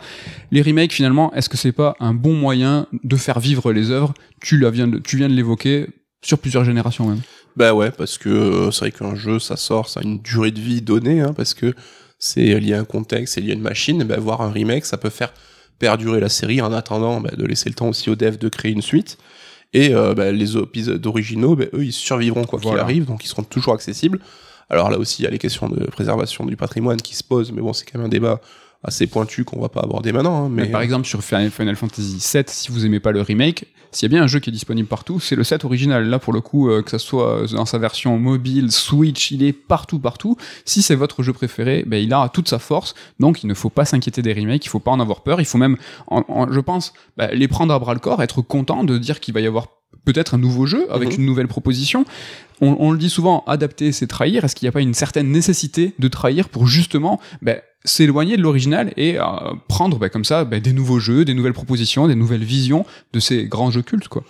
Les 0.50 0.62
remakes, 0.62 0.92
finalement, 0.92 1.32
est-ce 1.34 1.48
que 1.48 1.56
c'est 1.56 1.72
pas 1.72 1.96
un 2.00 2.14
bon 2.14 2.34
moyen 2.34 2.86
de 3.04 3.16
faire 3.16 3.40
vivre 3.40 3.72
les 3.72 3.90
œuvres 3.90 4.14
tu, 4.40 4.58
la 4.58 4.70
viens 4.70 4.88
de, 4.88 4.98
tu 4.98 5.16
viens 5.16 5.28
de 5.28 5.34
l'évoquer, 5.34 5.88
sur 6.22 6.38
plusieurs 6.38 6.64
générations 6.64 7.08
même. 7.08 7.20
Bah 7.56 7.74
ouais, 7.74 7.90
parce 7.90 8.18
que 8.18 8.28
euh, 8.28 8.70
c'est 8.70 8.80
vrai 8.80 8.92
qu'un 8.92 9.14
jeu, 9.14 9.38
ça 9.38 9.56
sort, 9.56 9.88
ça 9.88 10.00
a 10.00 10.02
une 10.02 10.20
durée 10.20 10.50
de 10.50 10.60
vie 10.60 10.82
donnée, 10.82 11.20
hein, 11.20 11.32
parce 11.34 11.54
que 11.54 11.74
c'est 12.18 12.60
lié 12.60 12.74
à 12.74 12.80
un 12.80 12.84
contexte, 12.84 13.34
c'est 13.34 13.40
lié 13.40 13.52
à 13.52 13.54
une 13.54 13.62
machine, 13.62 14.04
bah, 14.04 14.18
voir 14.18 14.42
un 14.42 14.50
remake, 14.50 14.84
ça 14.84 14.98
peut 14.98 15.10
faire 15.10 15.32
perdurer 15.78 16.20
la 16.20 16.28
série 16.28 16.60
en 16.60 16.72
attendant 16.72 17.20
bah, 17.20 17.30
de 17.36 17.44
laisser 17.44 17.68
le 17.68 17.74
temps 17.74 17.88
aussi 17.88 18.10
aux 18.10 18.16
devs 18.16 18.38
de 18.38 18.48
créer 18.48 18.72
une 18.72 18.82
suite. 18.82 19.18
Et 19.72 19.94
euh, 19.94 20.14
bah, 20.14 20.30
les 20.30 20.56
épisodes 20.56 21.04
originaux, 21.06 21.56
eux, 21.56 21.84
ils 21.84 21.92
survivront 21.92 22.44
quoi 22.44 22.60
qu'il 22.60 22.76
arrive, 22.78 23.06
donc 23.06 23.24
ils 23.24 23.28
seront 23.28 23.44
toujours 23.44 23.74
accessibles. 23.74 24.20
Alors 24.68 24.90
là 24.90 24.98
aussi, 24.98 25.22
il 25.22 25.24
y 25.24 25.28
a 25.28 25.30
les 25.30 25.38
questions 25.38 25.68
de 25.68 25.84
préservation 25.86 26.44
du 26.44 26.56
patrimoine 26.56 27.00
qui 27.00 27.16
se 27.16 27.24
posent, 27.24 27.50
mais 27.50 27.60
bon, 27.60 27.72
c'est 27.72 27.84
quand 27.84 27.98
même 27.98 28.06
un 28.06 28.10
débat 28.10 28.40
assez 28.82 29.06
pointu 29.06 29.44
qu'on 29.44 29.60
va 29.60 29.68
pas 29.68 29.80
aborder 29.80 30.12
maintenant. 30.12 30.46
hein, 30.46 30.48
Mais, 30.50 30.62
mais 30.62 30.68
par 30.70 30.80
exemple, 30.80 31.06
sur 31.06 31.22
Final 31.22 31.50
Final 31.50 31.76
Fantasy 31.76 32.18
VII, 32.32 32.44
si 32.46 32.70
vous 32.72 32.86
aimez 32.86 33.00
pas 33.00 33.12
le 33.12 33.20
remake, 33.22 33.66
s'il 33.92 34.06
y 34.10 34.12
a 34.12 34.14
bien 34.14 34.22
un 34.22 34.26
jeu 34.28 34.38
qui 34.38 34.50
est 34.50 34.52
disponible 34.52 34.86
partout, 34.88 35.18
c'est 35.18 35.34
le 35.34 35.42
7 35.42 35.64
original. 35.64 36.04
Là, 36.08 36.18
pour 36.20 36.32
le 36.32 36.40
coup, 36.40 36.70
euh, 36.70 36.80
que 36.80 36.90
ça 36.90 36.98
soit 37.00 37.42
dans 37.52 37.66
sa 37.66 37.76
version 37.78 38.16
mobile, 38.18 38.70
Switch, 38.70 39.32
il 39.32 39.42
est 39.42 39.52
partout, 39.52 39.98
partout. 39.98 40.36
Si 40.64 40.80
c'est 40.80 40.94
votre 40.94 41.22
jeu 41.24 41.32
préféré, 41.32 41.82
ben, 41.86 41.96
il 42.02 42.12
a 42.14 42.28
toute 42.28 42.48
sa 42.48 42.60
force. 42.60 42.94
Donc, 43.18 43.42
il 43.42 43.48
ne 43.48 43.54
faut 43.54 43.68
pas 43.70 43.84
s'inquiéter 43.84 44.22
des 44.22 44.32
remakes, 44.32 44.64
il 44.64 44.68
faut 44.68 44.78
pas 44.78 44.92
en 44.92 45.00
avoir 45.00 45.22
peur. 45.22 45.40
Il 45.40 45.44
faut 45.44 45.58
même, 45.58 45.76
en- 46.06 46.24
en- 46.28 46.52
je 46.52 46.60
pense, 46.60 46.92
ben, 47.16 47.30
les 47.32 47.48
prendre 47.48 47.74
à 47.74 47.78
bras 47.80 47.94
le 47.94 48.00
corps, 48.00 48.22
être 48.22 48.42
content 48.42 48.84
de 48.84 48.96
dire 48.96 49.18
qu'il 49.18 49.34
va 49.34 49.40
y 49.40 49.46
avoir 49.48 49.66
peut-être 50.04 50.34
un 50.34 50.38
nouveau 50.38 50.66
jeu 50.66 50.86
avec 50.92 51.10
Mhm. 51.10 51.20
une 51.20 51.26
nouvelle 51.26 51.48
proposition. 51.48 52.04
On, 52.60 52.76
on 52.78 52.92
le 52.92 52.98
dit 52.98 53.10
souvent, 53.10 53.42
adapter, 53.46 53.92
c'est 53.92 54.06
trahir. 54.06 54.44
Est-ce 54.44 54.54
qu'il 54.54 54.66
n'y 54.66 54.70
a 54.70 54.72
pas 54.72 54.80
une 54.82 54.94
certaine 54.94 55.30
nécessité 55.30 55.94
de 55.98 56.08
trahir 56.08 56.48
pour 56.48 56.66
justement 56.66 57.20
ben, 57.42 57.60
s'éloigner 57.84 58.36
de 58.36 58.42
l'original 58.42 58.92
et 58.96 59.18
euh, 59.18 59.24
prendre 59.68 59.98
ben, 59.98 60.08
comme 60.10 60.24
ça 60.24 60.44
ben, 60.44 60.60
des 60.60 60.72
nouveaux 60.72 60.98
jeux, 60.98 61.24
des 61.24 61.34
nouvelles 61.34 61.54
propositions, 61.54 62.06
des 62.08 62.14
nouvelles 62.14 62.44
visions 62.44 62.84
de 63.14 63.20
ces 63.20 63.46
grands 63.46 63.70
jeux 63.70 63.82
cultes 63.82 64.08
quoi? 64.08 64.22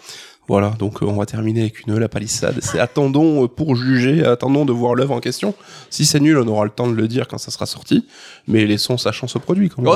Voilà, 0.49 0.71
donc 0.81 1.01
euh, 1.03 1.07
on 1.07 1.17
va 1.17 1.27
terminer 1.27 1.61
avec 1.61 1.87
une 1.87 1.97
la 1.97 2.09
palissade. 2.09 2.59
C'est 2.61 2.81
attendons 2.81 3.45
euh, 3.45 3.47
pour 3.47 3.77
juger, 3.77 4.25
attendons 4.25 4.65
de 4.65 4.73
voir 4.73 4.97
l'œuvre 4.97 5.15
en 5.15 5.21
question. 5.21 5.55
Si 5.91 6.05
c'est 6.05 6.19
nul, 6.19 6.37
on 6.39 6.47
aura 6.49 6.65
le 6.65 6.71
temps 6.71 6.89
de 6.89 6.95
le 6.95 7.07
dire 7.07 7.29
quand 7.29 7.39
ça 7.39 7.53
sera 7.53 7.67
sorti. 7.67 8.05
Mais 8.49 8.67
laissons 8.67 8.99
sa 8.99 9.13
chance 9.13 9.37
au 9.37 9.39
produit 9.39 9.69
quand 9.69 9.83
même. 9.83 9.93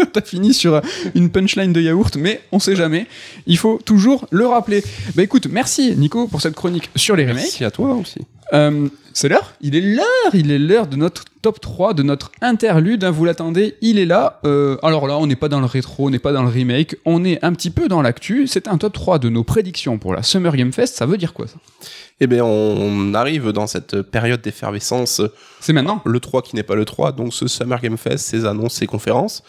T'as 0.12 0.22
fini 0.22 0.54
sur 0.54 0.80
une 1.14 1.30
punchline 1.30 1.72
de 1.72 1.80
yaourt, 1.80 2.16
mais 2.16 2.40
on 2.52 2.58
sait 2.58 2.76
jamais. 2.76 3.06
Il 3.46 3.58
faut 3.58 3.78
toujours 3.84 4.26
le 4.30 4.46
rappeler. 4.46 4.82
Bah 5.14 5.22
écoute, 5.22 5.46
merci 5.50 5.94
Nico 5.96 6.26
pour 6.26 6.40
cette 6.40 6.54
chronique 6.54 6.90
sur 6.96 7.16
les 7.16 7.24
remakes. 7.24 7.36
Merci 7.44 7.64
à 7.64 7.70
toi 7.70 7.94
aussi. 7.94 8.20
Euh, 8.52 8.88
c'est 9.12 9.28
l'heure 9.28 9.54
Il 9.60 9.76
est 9.76 9.80
l'heure 9.80 10.04
Il 10.34 10.50
est 10.50 10.58
l'heure 10.58 10.86
de 10.88 10.96
notre 10.96 11.24
top 11.42 11.60
3, 11.60 11.94
de 11.94 12.02
notre 12.02 12.32
interlude. 12.40 13.04
hein, 13.04 13.10
vous 13.10 13.24
l'attendez, 13.24 13.76
il 13.80 13.98
est 13.98 14.06
là. 14.06 14.40
Euh, 14.44 14.76
alors 14.82 15.06
là, 15.06 15.18
on 15.18 15.26
n'est 15.26 15.36
pas 15.36 15.48
dans 15.48 15.60
le 15.60 15.66
rétro, 15.66 16.06
on 16.08 16.10
n'est 16.10 16.18
pas 16.18 16.32
dans 16.32 16.42
le 16.42 16.48
remake, 16.48 16.96
on 17.04 17.24
est 17.24 17.42
un 17.44 17.52
petit 17.52 17.70
peu 17.70 17.88
dans 17.88 18.02
l'actu. 18.02 18.46
C'est 18.46 18.68
un 18.68 18.76
top 18.76 18.92
3 18.92 19.18
de 19.18 19.28
nos 19.28 19.44
prédictions 19.44 19.98
pour 19.98 20.14
la 20.14 20.22
Summer 20.22 20.54
Game 20.56 20.72
Fest. 20.72 20.96
Ça 20.96 21.06
veut 21.06 21.16
dire 21.16 21.32
quoi 21.32 21.46
ça? 21.46 21.54
Eh 22.20 22.26
bien, 22.26 22.44
on 22.44 23.14
arrive 23.14 23.50
dans 23.52 23.66
cette 23.66 24.02
période 24.02 24.42
d'effervescence, 24.42 25.22
C'est 25.60 25.72
maintenant? 25.72 26.02
Le 26.04 26.20
3 26.20 26.42
qui 26.42 26.54
n'est 26.56 26.62
pas 26.62 26.74
le 26.74 26.84
3, 26.84 27.12
donc 27.12 27.32
ce 27.32 27.48
Summer 27.48 27.80
Game 27.80 27.96
Fest, 27.96 28.26
ces 28.26 28.44
annonces, 28.44 28.74
ces 28.74 28.86
conférences. 28.86 29.42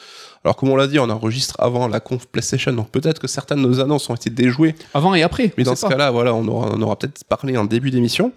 Alors, 0.44 0.56
comme 0.56 0.70
on 0.70 0.76
l'a 0.76 0.88
dit, 0.88 0.98
on 0.98 1.10
enregistre 1.10 1.56
avant 1.60 1.88
la 1.88 2.00
conf 2.00 2.26
PlayStation, 2.28 2.74
donc 2.74 2.89
peut-être 2.89 3.20
que 3.20 3.28
certaines 3.28 3.62
de 3.62 3.68
nos 3.68 3.80
annonces 3.80 4.10
ont 4.10 4.16
été 4.16 4.30
déjouées, 4.32 4.76
Avant 4.94 5.14
et 5.14 5.22
après. 5.22 5.54
mais 5.58 5.64
dans 5.64 5.76
ce 5.76 5.86
cas-là, 5.86 6.10
voilà, 6.10 6.34
on 6.34 6.48
aura, 6.48 6.72
on 6.74 6.82
aura 6.82 6.96
peut-être 6.98 7.24
parlé 7.26 7.58
en 7.58 7.66
début 7.66 7.92
d'émission. 7.92 8.32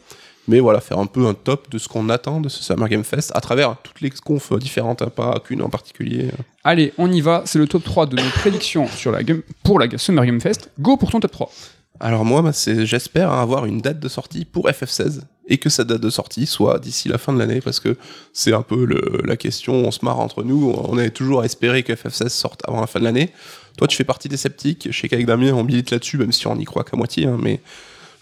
Mais 0.46 0.60
voilà, 0.60 0.80
faire 0.82 0.98
un 0.98 1.06
peu 1.06 1.26
un 1.26 1.32
top 1.32 1.70
de 1.70 1.78
ce 1.78 1.88
qu'on 1.88 2.10
attend 2.10 2.40
de 2.40 2.50
ce 2.50 2.62
Summer 2.62 2.86
Game 2.90 3.04
Fest 3.04 3.32
à 3.34 3.40
travers 3.40 3.76
toutes 3.82 4.02
les 4.02 4.10
confs 4.10 4.52
différentes, 4.58 5.00
hein, 5.00 5.08
pas 5.08 5.40
qu'une 5.42 5.62
en 5.62 5.70
particulier. 5.70 6.28
Allez, 6.62 6.92
on 6.98 7.10
y 7.10 7.22
va. 7.22 7.42
C'est 7.46 7.58
le 7.58 7.66
top 7.66 7.82
3 7.82 8.06
de 8.06 8.16
nos 8.16 8.28
prédictions 8.28 8.86
sur 8.88 9.10
la 9.10 9.22
game, 9.22 9.40
pour 9.62 9.78
la 9.78 9.86
Summer 9.96 10.26
Game 10.26 10.42
Fest. 10.42 10.70
Go 10.78 10.98
pour 10.98 11.10
ton 11.10 11.20
top 11.20 11.32
3. 11.32 11.50
Alors 12.00 12.24
moi, 12.24 12.42
j'espère 12.66 13.30
avoir 13.30 13.66
une 13.66 13.80
date 13.80 14.00
de 14.00 14.08
sortie 14.08 14.44
pour 14.44 14.68
FF16 14.68 15.20
et 15.46 15.58
que 15.58 15.68
cette 15.68 15.86
date 15.86 16.00
de 16.00 16.10
sortie 16.10 16.46
soit 16.46 16.80
d'ici 16.80 17.08
la 17.08 17.18
fin 17.18 17.32
de 17.32 17.38
l'année 17.38 17.60
parce 17.60 17.78
que 17.78 17.96
c'est 18.32 18.52
un 18.52 18.62
peu 18.62 18.86
la 19.24 19.36
question, 19.36 19.74
on 19.74 19.90
se 19.90 20.04
marre 20.04 20.18
entre 20.18 20.42
nous, 20.42 20.74
on 20.76 20.98
est 20.98 21.10
toujours 21.10 21.42
à 21.42 21.44
espérer 21.44 21.82
que 21.82 21.92
FF16 21.92 22.28
sorte 22.30 22.62
avant 22.66 22.80
la 22.80 22.88
fin 22.88 22.98
de 22.98 23.04
l'année. 23.04 23.30
Toi, 23.76 23.86
tu 23.86 23.96
fais 23.96 24.04
partie 24.04 24.28
des 24.28 24.36
sceptiques, 24.36 24.88
je 24.90 25.00
sais 25.00 25.08
qu'avec 25.08 25.26
Damien, 25.26 25.52
on 25.52 25.62
milite 25.62 25.90
là-dessus, 25.90 26.18
même 26.18 26.32
si 26.32 26.46
on 26.46 26.56
n'y 26.56 26.64
croit 26.64 26.84
qu'à 26.84 26.96
moitié, 26.96 27.26
hein, 27.26 27.38
mais 27.40 27.60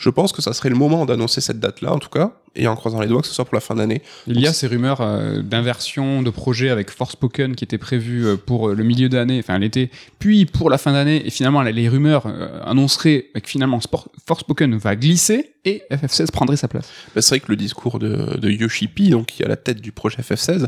je 0.02 0.10
pense 0.10 0.32
que 0.32 0.42
ça 0.42 0.52
serait 0.52 0.68
le 0.68 0.74
moment 0.74 1.06
d'annoncer 1.06 1.40
cette 1.40 1.60
date-là, 1.60 1.92
en 1.92 1.98
tout 2.00 2.08
cas, 2.08 2.32
et 2.56 2.66
en 2.66 2.74
croisant 2.74 3.00
les 3.00 3.06
doigts 3.06 3.20
que 3.22 3.28
ce 3.28 3.32
soit 3.34 3.44
pour 3.44 3.54
la 3.54 3.60
fin 3.60 3.76
d'année. 3.76 4.02
Il 4.26 4.40
y 4.40 4.48
a 4.48 4.52
ces 4.52 4.66
rumeurs 4.66 5.00
euh, 5.00 5.42
d'inversion 5.42 6.22
de 6.22 6.30
projet 6.30 6.70
avec 6.70 6.90
Forspoken 6.90 7.54
qui 7.54 7.62
était 7.62 7.78
prévu 7.78 8.26
euh, 8.26 8.36
pour 8.36 8.68
euh, 8.70 8.74
le 8.74 8.82
milieu 8.82 9.08
d'année, 9.08 9.38
enfin 9.38 9.58
l'été, 9.58 9.90
puis 10.18 10.44
pour 10.44 10.68
la 10.70 10.76
fin 10.76 10.92
d'année, 10.92 11.24
et 11.24 11.30
finalement 11.30 11.62
les 11.62 11.88
rumeurs 11.88 12.24
euh, 12.26 12.60
annonceraient 12.64 13.26
que 13.40 13.48
finalement 13.48 13.78
Sport- 13.80 14.08
Forspoken 14.26 14.76
va 14.76 14.96
glisser 14.96 15.52
et 15.64 15.82
FF16 15.92 16.32
prendrait 16.32 16.56
sa 16.56 16.66
place. 16.66 16.88
Bah, 17.14 17.22
c'est 17.22 17.36
vrai 17.36 17.40
que 17.40 17.50
le 17.52 17.56
discours 17.56 18.00
de, 18.00 18.36
de 18.38 18.50
Yoshi 18.50 18.88
P, 18.88 19.10
donc 19.10 19.26
qui 19.26 19.42
est 19.42 19.46
à 19.46 19.48
la 19.48 19.56
tête 19.56 19.80
du 19.80 19.92
projet 19.92 20.18
FF16, 20.18 20.66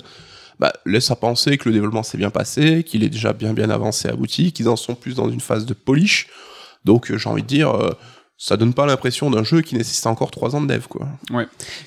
bah, 0.61 0.73
laisse 0.87 1.11
à 1.11 1.17
penser 1.17 1.59
que 1.59 1.69
le 1.69 1.75
développement 1.75 2.05
s'est 2.05 2.19
bien 2.19 2.31
passé, 2.31 2.85
qu'il 2.85 3.03
est 3.03 3.09
déjà 3.09 3.33
bien 3.33 3.53
bien 3.53 3.69
avancé, 3.71 4.09
abouti, 4.09 4.53
qu'ils 4.53 4.69
en 4.69 4.77
sont 4.77 4.95
plus 4.95 5.17
dans 5.17 5.29
une 5.29 5.41
phase 5.41 5.67
de 5.67 5.75
polish. 5.75 6.29
Donc 6.85 7.13
j'ai 7.17 7.29
envie 7.29 7.43
de 7.43 7.47
dire, 7.49 7.71
euh, 7.75 7.91
ça 8.45 8.59
donne 8.59 8.75
pas 8.75 8.85
l'impression 8.85 9.31
d'un 9.31 9.43
jeu 9.43 9.63
qui 9.63 9.75
nécessite 9.75 10.07
encore 10.07 10.31
3 10.31 10.55
ans 10.55 10.61
de 10.61 10.67
dev, 10.67 10.83
quoi. 10.87 11.09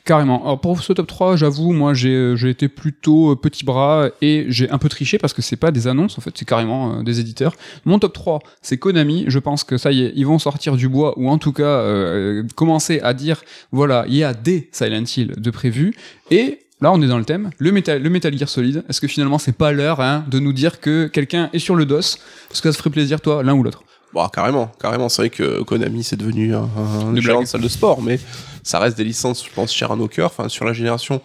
Carrément. 0.06 0.44
Alors 0.44 0.60
pour 0.60 0.82
ce 0.82 0.92
top 0.92 1.06
3, 1.06 1.36
j'avoue, 1.36 1.72
moi 1.72 1.94
j'ai 1.94 2.16
euh, 2.16 2.50
été 2.50 2.68
plutôt 2.68 3.34
euh, 3.34 3.36
petit 3.36 3.64
bras 3.64 4.10
et 4.24 4.48
j'ai 4.50 4.68
un 4.72 4.80
peu 4.80 4.90
triché 4.90 5.20
parce 5.20 5.34
que 5.34 5.44
c'est 5.44 5.56
pas 5.56 5.70
des 5.70 5.88
annonces, 5.88 6.18
en 6.18 6.22
fait, 6.22 6.32
c'est 6.34 6.48
carrément 6.48 6.96
euh, 6.96 7.04
des 7.04 7.20
éditeurs. 7.20 7.54
Mon 7.86 8.00
top 8.00 8.14
3, 8.14 8.40
c'est 8.64 8.80
Konami. 8.80 9.26
Je 9.28 9.38
pense 9.38 9.64
que 9.64 9.78
ça 9.78 9.92
y 9.92 10.02
est, 10.02 10.14
ils 10.16 10.26
vont 10.26 10.40
sortir 10.40 10.78
du 10.78 10.90
bois 10.90 11.14
ou 11.20 11.30
en 11.30 11.38
tout 11.38 11.54
cas 11.54 11.62
euh, 11.62 12.42
commencer 12.56 13.02
à 13.02 13.14
dire 13.14 13.44
voilà, 13.72 14.06
il 14.08 14.16
y 14.16 14.24
a 14.24 14.34
des 14.34 14.68
Silent 14.72 15.04
Hill 15.16 15.34
de 15.38 15.52
prévu 15.52 15.96
et 16.32 16.62
Là, 16.80 16.92
on 16.92 17.02
est 17.02 17.08
dans 17.08 17.18
le 17.18 17.26
thème. 17.26 17.50
Le 17.58 17.72
Metal, 17.72 18.00
le 18.00 18.08
Metal 18.08 18.38
Gear 18.38 18.48
Solid. 18.48 18.84
Est-ce 18.88 19.02
que 19.02 19.08
finalement, 19.08 19.40
c'est 19.40 19.58
pas 19.58 19.72
l'heure 19.72 20.00
hein, 20.00 20.24
de 20.28 20.38
nous 20.38 20.54
dire 20.54 20.80
que 20.80 21.08
quelqu'un 21.08 21.50
est 21.52 21.58
sur 21.58 21.74
le 21.74 21.88
dos? 21.88 21.98
Est-ce 21.98 22.62
que 22.62 22.70
ça 22.70 22.72
se 22.72 22.78
ferait 22.78 22.92
plaisir, 22.92 23.20
toi, 23.20 23.42
l'un 23.42 23.56
ou 23.56 23.64
l'autre? 23.64 23.84
Bon, 24.14 24.28
carrément, 24.30 24.72
carrément. 24.80 25.10
C'est 25.10 25.24
vrai 25.24 25.30
que 25.30 25.62
Konami, 25.64 26.04
c'est 26.04 26.16
devenu 26.16 26.56
un, 26.56 26.70
un 26.78 27.16
géant 27.20 27.42
de 27.42 27.46
salle 27.46 27.62
de 27.62 27.68
sport, 27.68 28.02
mais 28.02 28.20
ça 28.64 28.80
reste 28.80 28.98
des 28.98 29.04
licences, 29.04 29.46
je 29.46 29.54
pense, 29.54 29.74
chères 29.74 29.92
à 29.92 29.96
nos 29.96 30.08
cœurs. 30.08 30.32
Enfin, 30.32 30.50
sur 30.50 30.66
la 30.66 30.74
génération 30.74 31.22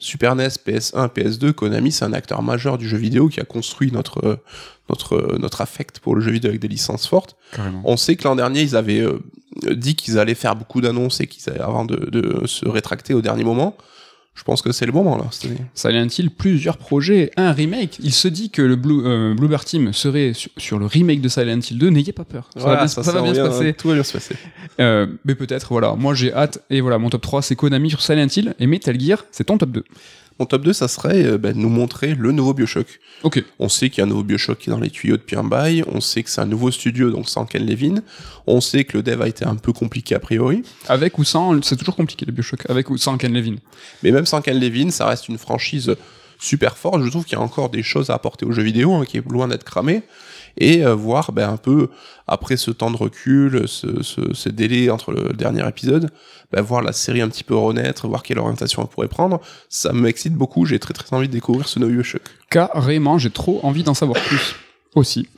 Super 0.00 0.34
NES, 0.34 0.48
PS1, 0.66 1.10
PS2, 1.10 1.52
Konami, 1.52 1.92
c'est 1.92 2.06
un 2.06 2.14
acteur 2.14 2.42
majeur 2.42 2.78
du 2.78 2.88
jeu 2.88 2.96
vidéo 2.96 3.28
qui 3.28 3.38
a 3.38 3.44
construit 3.44 3.92
notre, 3.92 4.26
euh, 4.26 4.36
notre, 4.88 5.14
euh, 5.14 5.38
notre 5.38 5.60
affect 5.60 6.00
pour 6.00 6.16
le 6.16 6.22
jeu 6.22 6.30
vidéo 6.30 6.48
avec 6.48 6.60
des 6.60 6.68
licences 6.68 7.06
fortes. 7.06 7.36
Carrément. 7.52 7.82
On 7.84 7.98
sait 7.98 8.16
que 8.16 8.24
l'an 8.24 8.34
dernier, 8.34 8.62
ils 8.62 8.76
avaient 8.76 9.00
euh, 9.00 9.20
dit 9.72 9.96
qu'ils 9.96 10.18
allaient 10.18 10.34
faire 10.34 10.56
beaucoup 10.56 10.80
d'annonces 10.80 11.20
et 11.20 11.26
qu'ils 11.26 11.50
allaient 11.50 11.60
avant 11.60 11.84
de, 11.84 11.96
de 11.96 12.46
se 12.46 12.66
rétracter 12.66 13.12
au 13.12 13.20
dernier 13.20 13.44
moment. 13.44 13.76
Je 14.40 14.44
pense 14.44 14.62
que 14.62 14.72
c'est 14.72 14.86
le 14.86 14.92
moment, 14.92 15.18
là, 15.18 15.24
cette 15.30 15.50
année. 15.50 15.60
Silent 15.74 16.06
Hill, 16.06 16.30
plusieurs 16.30 16.78
projets, 16.78 17.30
un 17.36 17.52
remake. 17.52 17.98
Il 18.02 18.14
se 18.14 18.26
dit 18.26 18.48
que 18.48 18.62
le 18.62 18.74
Blue, 18.74 19.02
euh, 19.04 19.34
Bluebird 19.34 19.66
Team 19.66 19.92
serait 19.92 20.32
sur, 20.32 20.50
sur 20.56 20.78
le 20.78 20.86
remake 20.86 21.20
de 21.20 21.28
Silent 21.28 21.60
Hill 21.60 21.76
2. 21.76 21.90
N'ayez 21.90 22.14
pas 22.14 22.24
peur. 22.24 22.48
Ça 22.56 22.64
va 22.64 22.76
bien, 22.76 22.88
ça 22.88 23.02
va 23.02 23.20
bien 23.20 23.34
se 23.34 23.40
passer. 23.40 23.74
Tout 23.74 23.88
va 23.88 23.94
bien 23.94 24.02
se 24.02 24.14
passer. 24.14 24.36
Euh, 24.80 25.06
mais 25.26 25.34
peut-être, 25.34 25.66
voilà. 25.68 25.94
Moi, 25.94 26.14
j'ai 26.14 26.32
hâte. 26.32 26.64
Et 26.70 26.80
voilà, 26.80 26.96
mon 26.96 27.10
top 27.10 27.20
3, 27.20 27.42
c'est 27.42 27.54
Konami 27.54 27.90
sur 27.90 28.00
Silent 28.00 28.28
Hill. 28.34 28.54
Et 28.58 28.66
Metal 28.66 28.98
Gear, 28.98 29.26
c'est 29.30 29.44
ton 29.44 29.58
top 29.58 29.72
2. 29.72 29.84
Mon 30.40 30.46
top 30.46 30.62
2, 30.62 30.72
ça 30.72 30.88
serait 30.88 31.22
euh, 31.22 31.36
ben, 31.36 31.54
nous 31.54 31.68
montrer 31.68 32.14
le 32.14 32.32
nouveau 32.32 32.54
Bioshock. 32.54 32.98
Ok. 33.24 33.44
On 33.58 33.68
sait 33.68 33.90
qu'il 33.90 33.98
y 33.98 34.00
a 34.00 34.04
un 34.04 34.08
nouveau 34.08 34.22
Bioshock 34.22 34.56
qui 34.56 34.70
est 34.70 34.72
dans 34.72 34.80
les 34.80 34.88
tuyaux 34.88 35.18
depuis 35.18 35.36
un 35.36 35.44
bail. 35.44 35.84
On 35.86 36.00
sait 36.00 36.22
que 36.22 36.30
c'est 36.30 36.40
un 36.40 36.46
nouveau 36.46 36.70
studio, 36.70 37.10
donc 37.10 37.28
sans 37.28 37.44
Ken 37.44 37.66
Levin. 37.66 37.96
On 38.46 38.62
sait 38.62 38.84
que 38.84 38.96
le 38.96 39.02
dev 39.02 39.20
a 39.20 39.28
été 39.28 39.44
un 39.44 39.56
peu 39.56 39.74
compliqué 39.74 40.14
a 40.14 40.18
priori. 40.18 40.62
Avec 40.88 41.18
ou 41.18 41.24
sans, 41.24 41.62
c'est 41.62 41.76
toujours 41.76 41.94
compliqué, 41.94 42.24
le 42.24 42.32
Bioshock. 42.32 42.62
Avec 42.70 42.88
ou 42.88 42.96
sans 42.96 43.18
Ken 43.18 43.34
Levin. 43.34 43.56
Mais 44.02 44.12
même 44.12 44.24
sans 44.24 44.40
Ken 44.40 44.58
Levin, 44.58 44.90
ça 44.90 45.04
reste 45.04 45.28
une 45.28 45.36
franchise 45.36 45.94
super 46.38 46.78
forte. 46.78 47.02
Je 47.04 47.10
trouve 47.10 47.24
qu'il 47.24 47.36
y 47.36 47.40
a 47.40 47.44
encore 47.44 47.68
des 47.68 47.82
choses 47.82 48.08
à 48.08 48.14
apporter 48.14 48.46
aux 48.46 48.52
jeux 48.52 48.62
vidéo, 48.62 48.94
hein, 48.94 49.04
qui 49.04 49.18
est 49.18 49.30
loin 49.30 49.46
d'être 49.46 49.64
cramé. 49.64 50.02
Et 50.60 50.84
euh, 50.84 50.94
voir 50.94 51.32
ben, 51.32 51.48
un 51.50 51.56
peu, 51.56 51.88
après 52.26 52.56
ce 52.56 52.70
temps 52.70 52.90
de 52.90 52.96
recul, 52.96 53.64
ce, 53.66 54.48
délai 54.50 54.90
entre 54.90 55.10
le 55.10 55.32
dernier 55.32 55.66
épisode, 55.66 56.10
ben, 56.52 56.60
voir 56.60 56.82
la 56.82 56.92
série 56.92 57.22
un 57.22 57.28
petit 57.28 57.44
peu 57.44 57.56
renaître, 57.56 58.06
voir 58.06 58.22
quelle 58.22 58.38
orientation 58.38 58.82
elle 58.82 58.88
pourrait 58.88 59.08
prendre, 59.08 59.40
ça 59.68 59.92
m'excite 59.92 60.34
beaucoup. 60.34 60.66
J'ai 60.66 60.78
très 60.78 60.94
très 60.94 61.16
envie 61.16 61.28
de 61.28 61.32
découvrir 61.32 61.66
ce 61.66 61.78
nouveau 61.78 61.92
Bioshock. 61.92 62.22
Carrément, 62.50 63.18
j'ai 63.18 63.30
trop 63.30 63.58
envie 63.62 63.82
d'en 63.82 63.94
savoir 63.94 64.22
plus. 64.22 64.54
Aussi. 64.94 65.28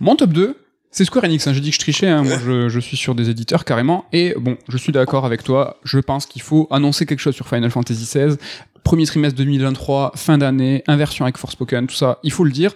Mon 0.00 0.14
top 0.16 0.30
2, 0.30 0.56
c'est 0.90 1.04
Square 1.04 1.24
Enix. 1.24 1.46
hein. 1.46 1.52
J'ai 1.54 1.60
dit 1.60 1.70
que 1.70 1.74
je 1.76 1.80
trichais. 1.80 2.08
hein. 2.08 2.22
Moi, 2.22 2.36
je, 2.44 2.68
je 2.68 2.80
suis 2.80 2.96
sur 2.96 3.14
des 3.14 3.30
éditeurs 3.30 3.64
carrément. 3.64 4.04
Et 4.12 4.34
bon, 4.38 4.56
je 4.68 4.76
suis 4.76 4.92
d'accord 4.92 5.24
avec 5.24 5.42
toi. 5.42 5.78
Je 5.84 5.98
pense 5.98 6.26
qu'il 6.26 6.42
faut 6.42 6.68
annoncer 6.70 7.06
quelque 7.06 7.20
chose 7.20 7.34
sur 7.34 7.48
Final 7.48 7.70
Fantasy 7.70 8.04
XVI. 8.04 8.36
Premier 8.82 9.06
trimestre 9.06 9.38
2023, 9.38 10.12
fin 10.16 10.36
d'année, 10.36 10.84
inversion 10.86 11.24
avec 11.24 11.38
Forspoken, 11.38 11.86
tout 11.86 11.94
ça. 11.94 12.18
Il 12.22 12.32
faut 12.32 12.44
le 12.44 12.50
dire. 12.52 12.72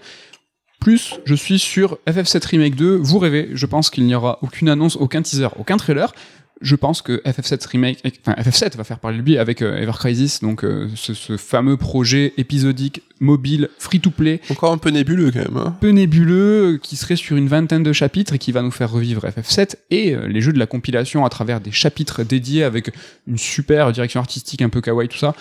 Plus, 0.80 1.18
je 1.24 1.34
suis 1.34 1.58
sur 1.58 1.98
FF7 2.06 2.46
Remake 2.46 2.76
2. 2.76 2.96
Vous 2.96 3.18
rêvez. 3.18 3.50
Je 3.52 3.66
pense 3.66 3.90
qu'il 3.90 4.04
n'y 4.04 4.14
aura 4.14 4.38
aucune 4.42 4.68
annonce, 4.68 4.96
aucun 4.96 5.22
teaser, 5.22 5.48
aucun 5.58 5.76
trailer. 5.76 6.12
Je 6.60 6.74
pense 6.74 7.02
que 7.02 7.22
FF7 7.24 7.68
Remake, 7.68 8.02
enfin 8.26 8.40
FF7 8.40 8.76
va 8.76 8.82
faire 8.82 8.98
parler 8.98 9.18
de 9.18 9.22
lui 9.22 9.38
avec 9.38 9.62
euh, 9.62 9.76
Ever 9.76 9.92
Crisis, 9.92 10.40
donc 10.40 10.64
euh, 10.64 10.88
ce, 10.96 11.14
ce 11.14 11.36
fameux 11.36 11.76
projet 11.76 12.32
épisodique, 12.36 13.02
mobile, 13.20 13.68
free-to-play, 13.78 14.40
Encore 14.50 14.72
un 14.72 14.78
peu 14.78 14.90
nébuleux 14.90 15.30
quand 15.30 15.38
même. 15.38 15.56
Hein. 15.56 15.76
peu 15.80 15.90
nébuleux, 15.90 16.74
euh, 16.74 16.78
qui 16.78 16.96
serait 16.96 17.14
sur 17.14 17.36
une 17.36 17.46
vingtaine 17.46 17.84
de 17.84 17.92
chapitres 17.92 18.34
et 18.34 18.38
qui 18.38 18.50
va 18.50 18.62
nous 18.62 18.72
faire 18.72 18.90
revivre 18.90 19.24
FF7 19.24 19.76
et 19.90 20.14
euh, 20.14 20.26
les 20.26 20.40
jeux 20.40 20.52
de 20.52 20.58
la 20.58 20.66
compilation 20.66 21.24
à 21.24 21.28
travers 21.28 21.60
des 21.60 21.70
chapitres 21.70 22.24
dédiés 22.24 22.64
avec 22.64 22.90
une 23.28 23.38
super 23.38 23.92
direction 23.92 24.18
artistique 24.18 24.60
un 24.60 24.68
peu 24.68 24.80
kawaii, 24.80 25.08
tout 25.08 25.18
ça. 25.18 25.36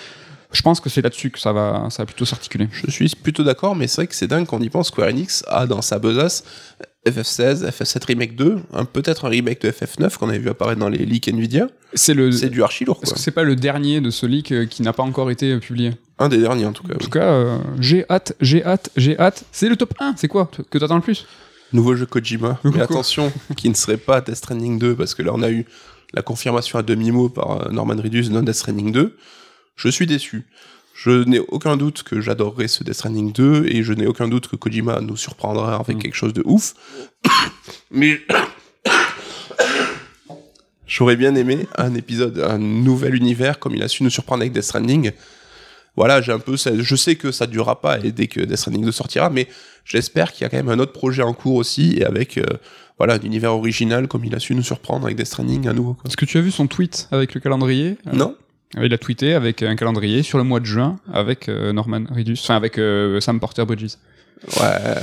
Je 0.53 0.61
pense 0.61 0.80
que 0.80 0.90
c'est 0.90 1.02
là-dessus 1.02 1.30
que 1.30 1.40
ça 1.40 1.52
va, 1.52 1.88
ça 1.90 2.03
va 2.03 2.06
plutôt 2.06 2.24
s'articuler. 2.26 2.69
Je 2.72 2.90
suis 2.90 3.10
plutôt 3.10 3.44
d'accord, 3.44 3.76
mais 3.76 3.88
c'est 3.88 3.98
vrai 3.98 4.07
que 4.07 4.15
c'est 4.15 4.28
dingue 4.28 4.45
qu'on 4.45 4.61
y 4.61 4.69
pense. 4.69 4.88
Square 4.88 5.10
Enix 5.10 5.44
a 5.48 5.65
dans 5.68 5.82
sa 5.82 5.99
besace 5.99 6.44
FF16, 7.06 7.65
FF7 7.69 8.06
Remake 8.06 8.36
2, 8.36 8.57
un- 8.74 8.86
peut-être 8.86 9.26
un 9.26 9.30
remake 9.30 9.61
de 9.61 9.72
FF9 9.72 10.18
qu'on 10.18 10.30
avait 10.30 10.40
vu 10.40 10.49
apparaître 10.49 10.80
dans 10.80 10.90
les 10.90 11.06
leaks 11.06 11.28
Nvidia. 11.28 11.68
C'est 11.94 12.14
le. 12.14 12.32
C'est 12.32 12.49
du 12.49 12.64
archi 12.64 12.86
lourd, 12.86 12.99
Est-ce 13.03 13.14
que 13.14 13.19
c'est 13.19 13.32
pas 13.32 13.44
le 13.44 13.56
dernier 13.56 14.02
de 14.02 14.10
ce 14.10 14.26
leak 14.26 14.52
euh, 14.52 14.65
qui 14.65 14.82
n'a 14.82 14.94
pas 14.94 15.03
encore 15.03 15.32
été 15.32 15.52
euh, 15.53 15.60
publié? 15.60 15.94
Un 16.19 16.30
des 16.30 16.38
derniers 16.38 16.65
en 16.65 16.74
tout 16.74 16.84
cas. 16.84 16.94
En 16.94 16.98
oui. 16.98 17.03
tout 17.03 17.10
cas, 17.10 17.24
euh, 17.24 17.57
j'ai 17.80 18.06
hâte, 18.10 18.34
j'ai 18.41 18.64
hâte, 18.65 18.90
j'ai 18.98 19.18
hâte. 19.19 19.45
C'est 19.52 19.69
le 19.69 19.76
top 19.78 19.94
1, 19.99 20.15
c'est 20.18 20.28
quoi 20.28 20.49
que 20.69 20.78
t'attends 20.78 20.95
le 20.95 21.02
plus? 21.02 21.26
Nouveau 21.74 21.95
jeu 21.95 22.06
Kojima. 22.06 22.60
Le 22.64 22.72
Mais 22.72 22.80
Coco. 22.80 22.94
attention, 22.94 23.32
qui 23.56 23.69
ne 23.69 23.74
serait 23.76 23.98
pas 23.98 24.22
Death 24.22 24.36
Stranding 24.36 24.80
2, 24.80 24.95
parce 24.95 25.14
que 25.14 25.22
là 25.24 25.32
on 25.34 25.44
a 25.44 25.49
eu 25.49 25.65
la 26.14 26.22
confirmation 26.22 26.80
à 26.80 26.84
demi-mot 26.84 27.30
par 27.30 27.68
euh, 27.68 27.72
Norman 27.72 27.95
Reedus 28.02 28.30
de 28.30 28.41
Death 28.41 28.56
Stranding 28.56 28.91
2. 28.91 29.15
Je 29.78 29.90
suis 29.90 30.08
déçu. 30.08 30.45
Je 30.94 31.12
n'ai 31.12 31.40
aucun 31.40 31.78
doute 31.78 32.04
que 32.04 32.20
j'adorerais 32.22 32.68
ce 32.68 32.84
Death 32.84 32.95
Stranding 32.95 33.32
2 33.32 33.66
et 33.68 33.84
je 33.84 33.94
n'ai 33.94 34.08
aucun 34.08 34.28
doute 34.28 34.48
que 34.48 34.56
Kojima 34.56 34.99
nous 35.02 35.16
surprendra 35.16 35.76
avec 35.76 35.98
Mm. 35.98 36.02
quelque 36.02 36.16
chose 36.16 36.34
de 36.34 36.41
ouf. 36.45 36.74
Mais 37.91 38.20
j'aurais 40.88 41.16
bien 41.16 41.36
aimé 41.36 41.68
un 41.78 41.94
épisode, 41.95 42.40
un 42.40 42.58
nouvel 42.58 43.16
univers 43.16 43.60
comme 43.60 43.76
il 43.76 43.84
a 43.84 43.88
su 43.88 44.04
nous 44.04 44.10
surprendre 44.10 44.41
avec 44.41 44.54
Death 44.54 44.64
Stranding. 44.64 45.12
Voilà, 45.95 46.22
j'ai 46.22 46.32
un 46.32 46.40
peu, 46.40 46.58
ça- 46.58 46.72
je 46.78 46.95
sais 46.95 47.16
que 47.16 47.32
ça 47.32 47.48
durera 47.48 47.82
pas 47.82 47.99
et 47.99 48.12
dès 48.12 48.28
que 48.28 48.40
Death 48.41 48.58
Stranding 48.58 48.86
2 48.86 48.91
sortira, 48.91 49.30
mais 49.30 49.48
j'espère 49.86 50.32
qu'il 50.32 50.44
y 50.44 50.45
a 50.45 50.49
quand 50.49 50.58
même 50.58 50.70
un 50.70 50.80
autre 50.80 50.94
projet 50.94 51.24
en 51.24 51.34
cours 51.34 51.56
aussi 51.56 51.95
et 51.98 52.06
avec 52.06 52.38
euh, 52.38 52.44
voilà 52.98 53.16
un 53.16 53.20
univers 53.20 53.54
original 53.54 54.08
comme 54.08 54.26
il 54.26 54.34
a 54.36 54.40
su 54.40 54.56
nous 54.56 54.64
surprendre 54.64 55.06
avec 55.06 55.18
Death 55.18 55.28
Stranding 55.28 55.68
à 55.68 55.74
nouveau. 55.74 55.98
Est-ce 56.08 56.18
que 56.18 56.26
tu 56.26 56.38
as 56.38 56.41
vu 56.41 56.52
son 56.52 56.68
tweet 56.68 57.08
avec 57.12 57.34
le 57.36 57.41
calendrier? 57.41 57.98
Euh, 58.08 58.12
Non 58.14 58.36
Il 58.76 58.94
a 58.94 58.98
tweeté 58.98 59.34
avec 59.34 59.64
un 59.64 59.76
calendrier 59.76 60.23
sur 60.23 60.38
le 60.38 60.44
mois 60.44 60.60
de 60.60 60.65
juin 60.65 60.99
avec 61.14 61.48
euh, 61.48 61.72
Norman 61.72 62.03
Reedus, 62.14 62.38
enfin 62.44 62.56
avec 62.57 62.77
euh, 62.77 63.19
Sam 63.22 63.39
Porter 63.39 63.65
Bridges. 63.65 63.94
Ouais. 64.60 64.95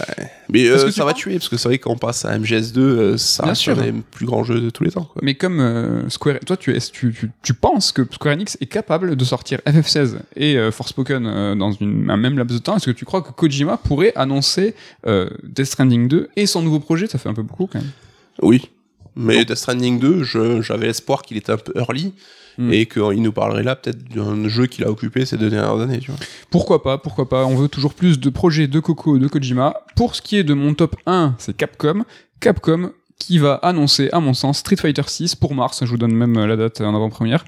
Mais 0.48 0.66
euh, 0.68 0.90
ça 0.92 1.04
va 1.04 1.12
tuer 1.12 1.32
parce 1.34 1.48
que 1.48 1.56
c'est 1.56 1.68
vrai 1.68 1.78
qu'on 1.78 1.96
passe 1.96 2.24
à 2.24 2.38
MGS2, 2.38 2.78
euh, 2.78 3.16
ça 3.16 3.46
reste 3.46 3.66
un 3.68 3.74
des 3.74 3.92
plus 4.12 4.26
grands 4.26 4.44
jeux 4.44 4.60
de 4.60 4.70
tous 4.70 4.84
les 4.84 4.90
temps. 4.92 5.04
Quoi. 5.12 5.20
Mais 5.24 5.34
comme 5.34 6.04
Square, 6.08 6.36
toi 6.46 6.56
tu, 6.56 6.76
es, 6.76 6.78
tu, 6.78 7.12
tu, 7.12 7.30
tu 7.42 7.54
penses 7.54 7.90
que 7.90 8.02
Square 8.12 8.34
Enix 8.34 8.56
est 8.60 8.66
capable 8.66 9.16
de 9.16 9.24
sortir 9.24 9.58
FF16 9.66 10.18
et 10.36 10.56
Forspoken 10.70 11.58
dans 11.58 11.72
une, 11.72 12.10
un 12.10 12.16
même 12.16 12.38
laps 12.38 12.56
de 12.56 12.62
temps, 12.62 12.76
est-ce 12.76 12.86
que 12.86 12.90
tu 12.92 13.04
crois 13.04 13.22
que 13.22 13.32
Kojima 13.32 13.76
pourrait 13.78 14.12
annoncer 14.14 14.74
Death 15.04 15.64
Stranding 15.66 16.06
2 16.06 16.28
et 16.36 16.46
son 16.46 16.62
nouveau 16.62 16.78
projet? 16.80 17.06
Ça 17.08 17.18
fait 17.18 17.28
un 17.30 17.34
peu 17.34 17.42
beaucoup 17.42 17.66
quand 17.66 17.80
même. 17.80 17.90
Oui. 18.42 18.68
Mais 19.16 19.44
Death 19.44 19.56
Stranding 19.56 19.98
2, 19.98 20.22
je- 20.22 20.60
j'avais 20.62 20.86
l'espoir 20.86 21.22
qu'il 21.22 21.36
était 21.38 21.50
un 21.52 21.56
peu 21.56 21.72
early 21.76 22.12
Hmm. 22.56 22.72
et 22.72 22.86
qu'il 22.86 23.20
nous 23.22 23.32
parlerait 23.32 23.62
là 23.64 23.74
peut-être 23.74 24.04
d'un 24.14 24.48
jeu 24.48 24.66
qu'il 24.66 24.84
a 24.84 24.90
occupé 24.90 25.24
ces 25.26 25.36
deux 25.36 25.50
dernières 25.50 25.80
années. 25.80 25.98
Tu 25.98 26.10
vois. 26.10 26.20
Pourquoi 26.50 26.82
pas, 26.82 26.98
pourquoi 26.98 27.28
pas, 27.28 27.44
on 27.46 27.56
veut 27.56 27.68
toujours 27.68 27.94
plus 27.94 28.20
de 28.20 28.30
projets 28.30 28.68
de 28.68 28.80
Coco, 28.80 29.18
de 29.18 29.26
Kojima. 29.26 29.74
Pour 29.96 30.14
ce 30.14 30.22
qui 30.22 30.36
est 30.36 30.44
de 30.44 30.54
mon 30.54 30.74
top 30.74 30.96
1, 31.06 31.34
c'est 31.38 31.56
Capcom. 31.56 32.04
Capcom 32.40 32.92
qui 33.18 33.38
va 33.38 33.54
annoncer, 33.54 34.08
à 34.12 34.20
mon 34.20 34.34
sens, 34.34 34.58
Street 34.58 34.76
Fighter 34.76 35.02
6 35.06 35.34
pour 35.36 35.54
mars. 35.54 35.84
Je 35.84 35.90
vous 35.90 35.96
donne 35.96 36.14
même 36.14 36.34
la 36.44 36.56
date 36.56 36.80
en 36.80 36.94
avant-première. 36.94 37.44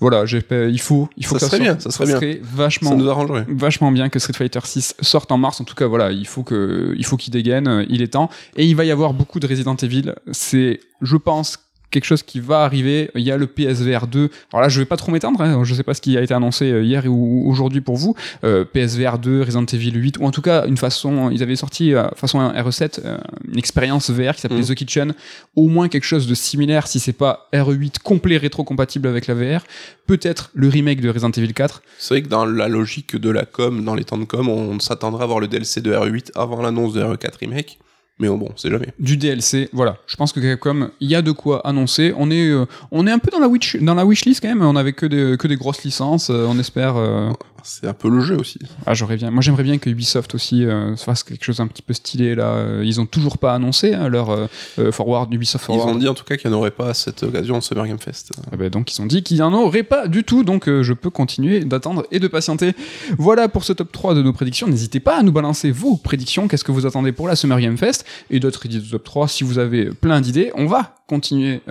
Voilà, 0.00 0.24
il 0.26 0.80
faut, 0.80 1.08
il 1.16 1.24
faut 1.26 1.38
Ça 1.38 1.46
que 1.46 1.56
serait 1.56 1.64
sorte. 1.64 1.78
bien, 1.78 1.80
ça 1.80 1.90
serait 1.90 2.06
bien. 2.06 2.14
serait 2.16 2.40
vachement 2.42 2.90
Ça 2.90 2.96
nous 2.96 3.08
arrangerait. 3.08 3.44
vachement 3.48 3.90
bien 3.90 4.08
que 4.08 4.18
Street 4.18 4.34
Fighter 4.34 4.60
6 4.62 4.96
sorte 5.00 5.32
en 5.32 5.38
mars. 5.38 5.60
En 5.60 5.64
tout 5.64 5.74
cas, 5.74 5.86
voilà, 5.86 6.12
il 6.12 6.26
faut 6.26 6.42
que, 6.42 6.94
il 6.96 7.04
faut 7.04 7.16
qu'il 7.16 7.32
dégaine, 7.32 7.86
il 7.88 8.02
est 8.02 8.08
temps. 8.08 8.28
Et 8.56 8.66
il 8.66 8.76
va 8.76 8.84
y 8.84 8.90
avoir 8.90 9.14
beaucoup 9.14 9.40
de 9.40 9.46
Resident 9.46 9.76
Evil. 9.76 10.14
C'est, 10.30 10.80
je 11.00 11.16
pense, 11.16 11.58
quelque 11.90 12.04
chose 12.04 12.22
qui 12.22 12.40
va 12.40 12.60
arriver. 12.60 13.10
Il 13.14 13.22
y 13.22 13.30
a 13.30 13.36
le 13.36 13.46
PSVR 13.46 14.06
2. 14.06 14.30
Alors 14.52 14.62
là, 14.62 14.68
je 14.68 14.80
vais 14.80 14.86
pas 14.86 14.96
trop 14.96 15.10
m'étendre. 15.12 15.40
Hein. 15.40 15.62
Je 15.64 15.74
sais 15.74 15.82
pas 15.82 15.94
ce 15.94 16.00
qui 16.00 16.16
a 16.16 16.22
été 16.22 16.34
annoncé 16.34 16.70
euh, 16.70 16.82
hier 16.82 17.04
ou 17.06 17.48
aujourd'hui 17.48 17.80
pour 17.80 17.96
vous. 17.96 18.14
Euh, 18.44 18.64
PSVR 18.64 19.18
2, 19.18 19.42
Resident 19.42 19.64
Evil 19.64 19.92
8, 19.92 20.18
ou 20.18 20.24
en 20.24 20.30
tout 20.30 20.42
cas 20.42 20.66
une 20.66 20.76
façon. 20.76 21.30
Ils 21.30 21.42
avaient 21.42 21.56
sorti 21.56 21.94
euh, 21.94 22.08
façon 22.14 22.40
un 22.40 22.52
RE7 22.52 23.00
euh, 23.04 23.18
une 23.50 23.58
expérience 23.58 24.10
VR 24.10 24.34
qui 24.34 24.42
s'appelait 24.42 24.58
Mm. 24.60 24.64
The 24.66 24.74
Kitchen. 24.74 25.14
Au 25.56 25.68
moins 25.68 25.88
quelque 25.88 26.04
chose 26.04 26.26
de 26.26 26.34
similaire, 26.34 26.86
si 26.86 27.00
c'est 27.00 27.12
pas 27.12 27.48
RE8 27.52 27.98
complet 28.02 28.36
rétro-compatible 28.36 29.08
avec 29.08 29.26
la 29.26 29.34
VR. 29.34 29.64
Peut-être 30.06 30.50
le 30.54 30.68
remake 30.68 31.00
de 31.00 31.10
Resident 31.10 31.30
Evil 31.30 31.52
4. 31.52 31.82
C'est 31.98 32.14
vrai 32.14 32.22
que 32.22 32.28
dans 32.28 32.44
la 32.44 32.68
logique 32.68 33.16
de 33.16 33.30
la 33.30 33.44
com, 33.44 33.84
dans 33.84 33.94
les 33.94 34.04
temps 34.04 34.18
de 34.18 34.24
com, 34.24 34.48
on 34.48 34.78
s'attendrait 34.80 35.24
à 35.24 35.26
voir 35.26 35.40
le 35.40 35.48
DLC 35.48 35.80
de 35.80 35.92
RE8 35.92 36.32
avant 36.34 36.62
l'annonce 36.62 36.94
de 36.94 37.02
RE4 37.02 37.38
Remake. 37.40 37.78
Mais 38.20 38.28
bon, 38.28 38.48
c'est 38.56 38.70
jamais. 38.70 38.88
du 38.98 39.16
DLC. 39.16 39.68
Voilà, 39.72 39.96
je 40.06 40.16
pense 40.16 40.32
que 40.32 40.40
Capcom, 40.40 40.90
il 41.00 41.08
y 41.08 41.14
a 41.14 41.22
de 41.22 41.30
quoi 41.32 41.64
annoncer. 41.66 42.12
On 42.16 42.30
est, 42.30 42.48
euh, 42.48 42.66
on 42.90 43.06
est 43.06 43.12
un 43.12 43.18
peu 43.20 43.30
dans 43.30 43.38
la 43.38 43.46
wish, 43.48 43.76
dans 43.80 43.94
la 43.94 44.04
wishlist 44.04 44.40
quand 44.40 44.48
même. 44.48 44.62
On 44.62 44.74
avait 44.76 44.92
que 44.92 45.06
des, 45.06 45.36
que 45.38 45.46
des 45.46 45.56
grosses 45.56 45.84
licences. 45.84 46.28
euh, 46.30 46.46
on 46.48 46.58
espère. 46.58 46.96
euh, 46.96 47.30
c'est 47.68 47.86
un 47.86 47.92
peu 47.92 48.08
le 48.08 48.20
jeu 48.20 48.36
aussi. 48.36 48.58
Ah, 48.86 48.94
j'aurais 48.94 49.16
bien. 49.16 49.30
Moi, 49.30 49.42
j'aimerais 49.42 49.62
bien 49.62 49.78
que 49.78 49.90
Ubisoft 49.90 50.34
aussi 50.34 50.64
euh, 50.64 50.96
fasse 50.96 51.22
quelque 51.22 51.44
chose 51.44 51.60
un 51.60 51.66
petit 51.66 51.82
peu 51.82 51.92
stylé 51.92 52.34
là. 52.34 52.46
Euh, 52.54 52.82
Ils 52.84 53.00
ont 53.00 53.06
toujours 53.06 53.38
pas 53.38 53.54
annoncé 53.54 53.92
hein, 53.94 54.08
leur 54.08 54.30
euh, 54.30 54.90
Forward, 54.90 55.32
Ubisoft 55.32 55.64
Ils 55.64 55.66
Forward. 55.76 55.90
ont 55.96 55.98
dit 55.98 56.08
en 56.08 56.14
tout 56.14 56.24
cas 56.24 56.36
qu'il 56.36 56.50
n'y 56.50 56.56
en 56.56 56.58
aurait 56.58 56.70
pas 56.70 56.88
à 56.90 56.94
cette 56.94 57.22
occasion 57.22 57.58
au 57.58 57.60
Summer 57.60 57.86
Game 57.86 57.98
Fest. 57.98 58.32
Ah 58.50 58.56
ben, 58.56 58.70
donc 58.70 58.92
ils 58.92 59.00
ont 59.02 59.06
dit 59.06 59.22
qu'il 59.22 59.36
n'y 59.36 59.42
en 59.42 59.52
aurait 59.52 59.82
pas 59.82 60.08
du 60.08 60.24
tout, 60.24 60.44
donc 60.44 60.68
euh, 60.68 60.82
je 60.82 60.92
peux 60.94 61.10
continuer 61.10 61.60
d'attendre 61.64 62.06
et 62.10 62.18
de 62.20 62.28
patienter. 62.28 62.72
Voilà 63.18 63.48
pour 63.48 63.64
ce 63.64 63.72
top 63.74 63.92
3 63.92 64.14
de 64.14 64.22
nos 64.22 64.32
prédictions. 64.32 64.66
N'hésitez 64.66 65.00
pas 65.00 65.18
à 65.18 65.22
nous 65.22 65.32
balancer 65.32 65.70
vos 65.70 65.96
prédictions, 65.96 66.48
qu'est-ce 66.48 66.64
que 66.64 66.72
vous 66.72 66.86
attendez 66.86 67.12
pour 67.12 67.28
la 67.28 67.36
Summer 67.36 67.60
Game 67.60 67.76
Fest 67.76 68.04
et 68.30 68.40
d'autres 68.40 68.64
idées 68.66 68.78
de 68.80 68.88
top 68.90 69.04
3 69.04 69.28
si 69.28 69.44
vous 69.44 69.58
avez 69.58 69.86
plein 69.90 70.20
d'idées. 70.20 70.50
On 70.54 70.66
va 70.66 70.94
continuer 71.06 71.62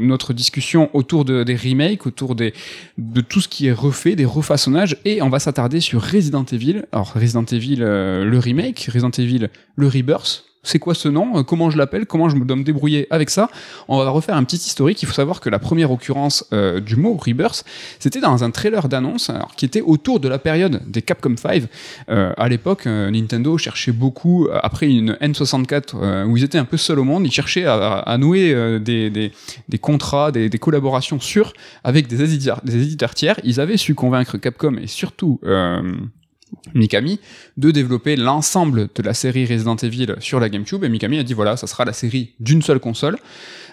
notre 0.00 0.32
discussion 0.32 0.88
autour 0.92 1.24
de, 1.24 1.42
des 1.42 1.56
remakes, 1.56 2.06
autour 2.06 2.36
des, 2.36 2.54
de 2.96 3.20
tout 3.20 3.40
ce 3.40 3.48
qui 3.48 3.66
est 3.66 3.72
refait, 3.72 4.14
des 4.14 4.24
refaçonnages 4.24 4.96
et 5.04 5.20
on 5.20 5.28
va 5.28 5.40
s'attarder 5.44 5.80
sur 5.80 6.02
Resident 6.02 6.44
Evil. 6.44 6.84
Alors 6.92 7.12
Resident 7.12 7.44
Evil 7.44 7.82
euh, 7.82 8.24
le 8.24 8.38
remake, 8.38 8.88
Resident 8.92 9.10
Evil 9.10 9.48
le 9.76 9.86
Rebirth. 9.86 10.44
C'est 10.64 10.78
quoi 10.78 10.94
ce 10.94 11.08
nom? 11.08 11.44
Comment 11.44 11.70
je 11.70 11.78
l'appelle? 11.78 12.06
Comment 12.06 12.28
je 12.28 12.36
dois 12.36 12.56
me 12.56 12.64
débrouiller 12.64 13.06
avec 13.10 13.30
ça? 13.30 13.48
On 13.86 13.98
va 13.98 14.10
refaire 14.10 14.36
un 14.36 14.44
petit 14.44 14.56
historique. 14.56 15.02
Il 15.02 15.06
faut 15.06 15.14
savoir 15.14 15.40
que 15.40 15.50
la 15.50 15.58
première 15.58 15.90
occurrence 15.90 16.44
euh, 16.52 16.80
du 16.80 16.96
mot 16.96 17.14
Rebirth, 17.14 17.64
c'était 17.98 18.20
dans 18.20 18.42
un 18.42 18.50
trailer 18.50 18.88
d'annonce 18.88 19.30
qui 19.56 19.64
était 19.64 19.82
autour 19.82 20.20
de 20.20 20.28
la 20.28 20.38
période 20.38 20.80
des 20.86 21.02
Capcom 21.02 21.36
5. 21.36 21.64
Euh, 22.08 22.32
à 22.36 22.48
l'époque, 22.48 22.86
euh, 22.86 23.10
Nintendo 23.10 23.58
cherchait 23.58 23.92
beaucoup, 23.92 24.46
euh, 24.46 24.58
après 24.62 24.88
une 24.88 25.12
N64 25.20 25.94
euh, 25.94 26.24
où 26.24 26.36
ils 26.36 26.44
étaient 26.44 26.58
un 26.58 26.64
peu 26.64 26.76
seuls 26.76 26.98
au 26.98 27.04
monde, 27.04 27.26
ils 27.26 27.32
cherchaient 27.32 27.66
à, 27.66 27.98
à 27.98 28.18
nouer 28.18 28.54
des, 28.80 29.10
des, 29.10 29.32
des 29.68 29.78
contrats, 29.78 30.32
des, 30.32 30.48
des 30.48 30.58
collaborations 30.58 31.20
sûres 31.20 31.52
avec 31.84 32.06
des 32.06 32.22
éditeurs, 32.22 32.60
des 32.64 32.76
éditeurs 32.76 33.14
tiers. 33.14 33.38
Ils 33.44 33.60
avaient 33.60 33.76
su 33.76 33.94
convaincre 33.94 34.38
Capcom 34.38 34.76
et 34.80 34.86
surtout... 34.86 35.40
Mikami 36.74 37.20
de 37.56 37.70
développer 37.70 38.16
l'ensemble 38.16 38.88
de 38.94 39.02
la 39.02 39.14
série 39.14 39.46
Resident 39.46 39.76
Evil 39.76 40.16
sur 40.20 40.40
la 40.40 40.48
GameCube. 40.48 40.84
Et 40.84 40.88
Mikami 40.88 41.18
a 41.18 41.22
dit 41.22 41.34
voilà 41.34 41.56
ça 41.56 41.66
sera 41.66 41.84
la 41.84 41.92
série 41.92 42.32
d'une 42.40 42.62
seule 42.62 42.80
console 42.80 43.18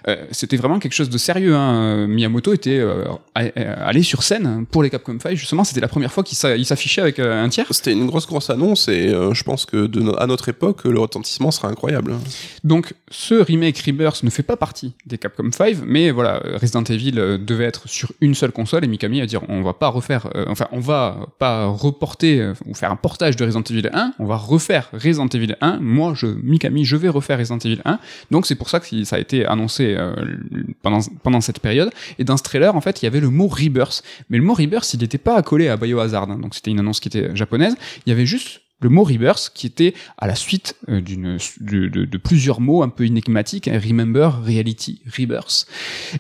Euh, 0.07 0.15
c'était 0.31 0.57
vraiment 0.57 0.79
quelque 0.79 0.93
chose 0.93 1.09
de 1.09 1.17
sérieux 1.19 1.55
hein. 1.55 2.07
Miyamoto 2.07 2.53
était 2.53 2.79
euh, 2.79 3.03
allé 3.35 4.01
sur 4.01 4.23
scène 4.23 4.65
pour 4.71 4.81
les 4.81 4.89
Capcom 4.89 5.17
5 5.19 5.35
justement 5.35 5.63
c'était 5.63 5.79
la 5.81 5.87
première 5.87 6.11
fois 6.11 6.23
qu'il 6.23 6.37
s'a- 6.37 6.55
il 6.57 6.65
s'affichait 6.65 7.01
avec 7.01 7.19
euh, 7.19 7.43
un 7.43 7.49
tiers 7.49 7.67
C'était 7.69 7.91
une 7.91 8.07
grosse 8.07 8.25
grosse 8.25 8.49
annonce 8.49 8.87
et 8.87 9.09
euh, 9.13 9.33
je 9.35 9.43
pense 9.43 9.65
que 9.67 9.85
de 9.85 9.99
no- 10.01 10.19
à 10.19 10.25
notre 10.25 10.49
époque 10.49 10.85
le 10.85 10.99
retentissement 10.99 11.51
sera 11.51 11.67
incroyable. 11.67 12.15
donc 12.63 12.93
ce 13.11 13.35
remake 13.35 13.77
Rebirth 13.79 14.23
ne 14.23 14.29
fait 14.31 14.43
pas 14.43 14.57
partie 14.57 14.93
des 15.05 15.17
Capcom 15.19 15.51
5 15.51 15.77
mais 15.85 16.09
voilà 16.11 16.41
Resident 16.59 16.83
Evil 16.83 17.11
devait 17.39 17.65
être 17.65 17.87
sur 17.87 18.11
une 18.21 18.33
seule 18.33 18.51
console 18.51 18.83
et 18.83 18.87
Mikami 18.87 19.21
a 19.21 19.25
dit 19.27 19.37
on 19.49 19.61
va 19.61 19.73
pas 19.73 19.89
refaire 19.89 20.27
enfin 20.47 20.67
on 20.71 20.79
va 20.79 21.27
pas 21.37 21.65
reporter 21.67 22.53
ou 22.65 22.73
faire 22.73 22.91
un 22.91 22.95
portage 22.95 23.35
de 23.35 23.45
Resident 23.45 23.63
Evil 23.69 23.89
1 23.93 24.13
on 24.19 24.25
va 24.25 24.37
refaire 24.37 24.89
Resident 24.93 25.27
Evil 25.27 25.55
1 25.61 25.77
moi 25.79 26.13
je 26.15 26.25
Mikami 26.25 26.85
je 26.85 26.95
vais 26.95 27.09
refaire 27.09 27.37
Resident 27.37 27.59
Evil 27.59 27.81
1 27.85 27.99
donc 28.31 28.45
c'est 28.47 28.55
pour 28.55 28.69
ça 28.69 28.79
que 28.79 29.03
ça 29.03 29.15
a 29.15 29.19
été 29.19 29.45
annoncé 29.45 29.90
euh, 29.97 30.13
pendant, 30.81 31.41
cette 31.41 31.59
période. 31.59 31.91
Et 32.19 32.23
dans 32.23 32.37
ce 32.37 32.43
trailer 32.43 32.75
en 32.75 32.81
fait 32.81 33.01
il 33.01 33.05
y 33.05 33.07
avait 33.07 33.19
le 33.19 33.29
mot 33.29 33.47
Rebirth. 33.47 34.03
Mais 34.29 34.37
le 34.37 34.43
mot 34.43 34.53
Rebirth 34.53 34.93
il 34.93 34.99
n'était 34.99 35.17
pas 35.17 35.35
accolé 35.35 35.67
à 35.67 35.77
Biohazard 35.77 36.29
hein, 36.29 36.39
donc 36.39 36.55
c'était 36.55 36.71
une 36.71 36.79
annonce 36.79 36.99
qui 36.99 37.07
était 37.07 37.35
japonaise. 37.35 37.75
Il 38.05 38.09
y 38.09 38.13
avait 38.13 38.25
juste 38.25 38.61
le 38.81 38.89
mot 38.89 39.03
Rebirth 39.03 39.51
qui 39.53 39.67
était 39.67 39.93
à 40.17 40.27
la 40.27 40.35
suite 40.35 40.75
euh, 40.89 41.01
d'une 41.01 41.37
de 41.61 42.17
plusieurs 42.17 42.59
mots 42.59 42.83
un 42.83 42.89
peu 42.89 43.05
énigmatiques 43.05 43.67
hein, 43.67 43.79
Remember, 43.79 44.43
Reality, 44.43 45.01
Rebirth. 45.17 45.67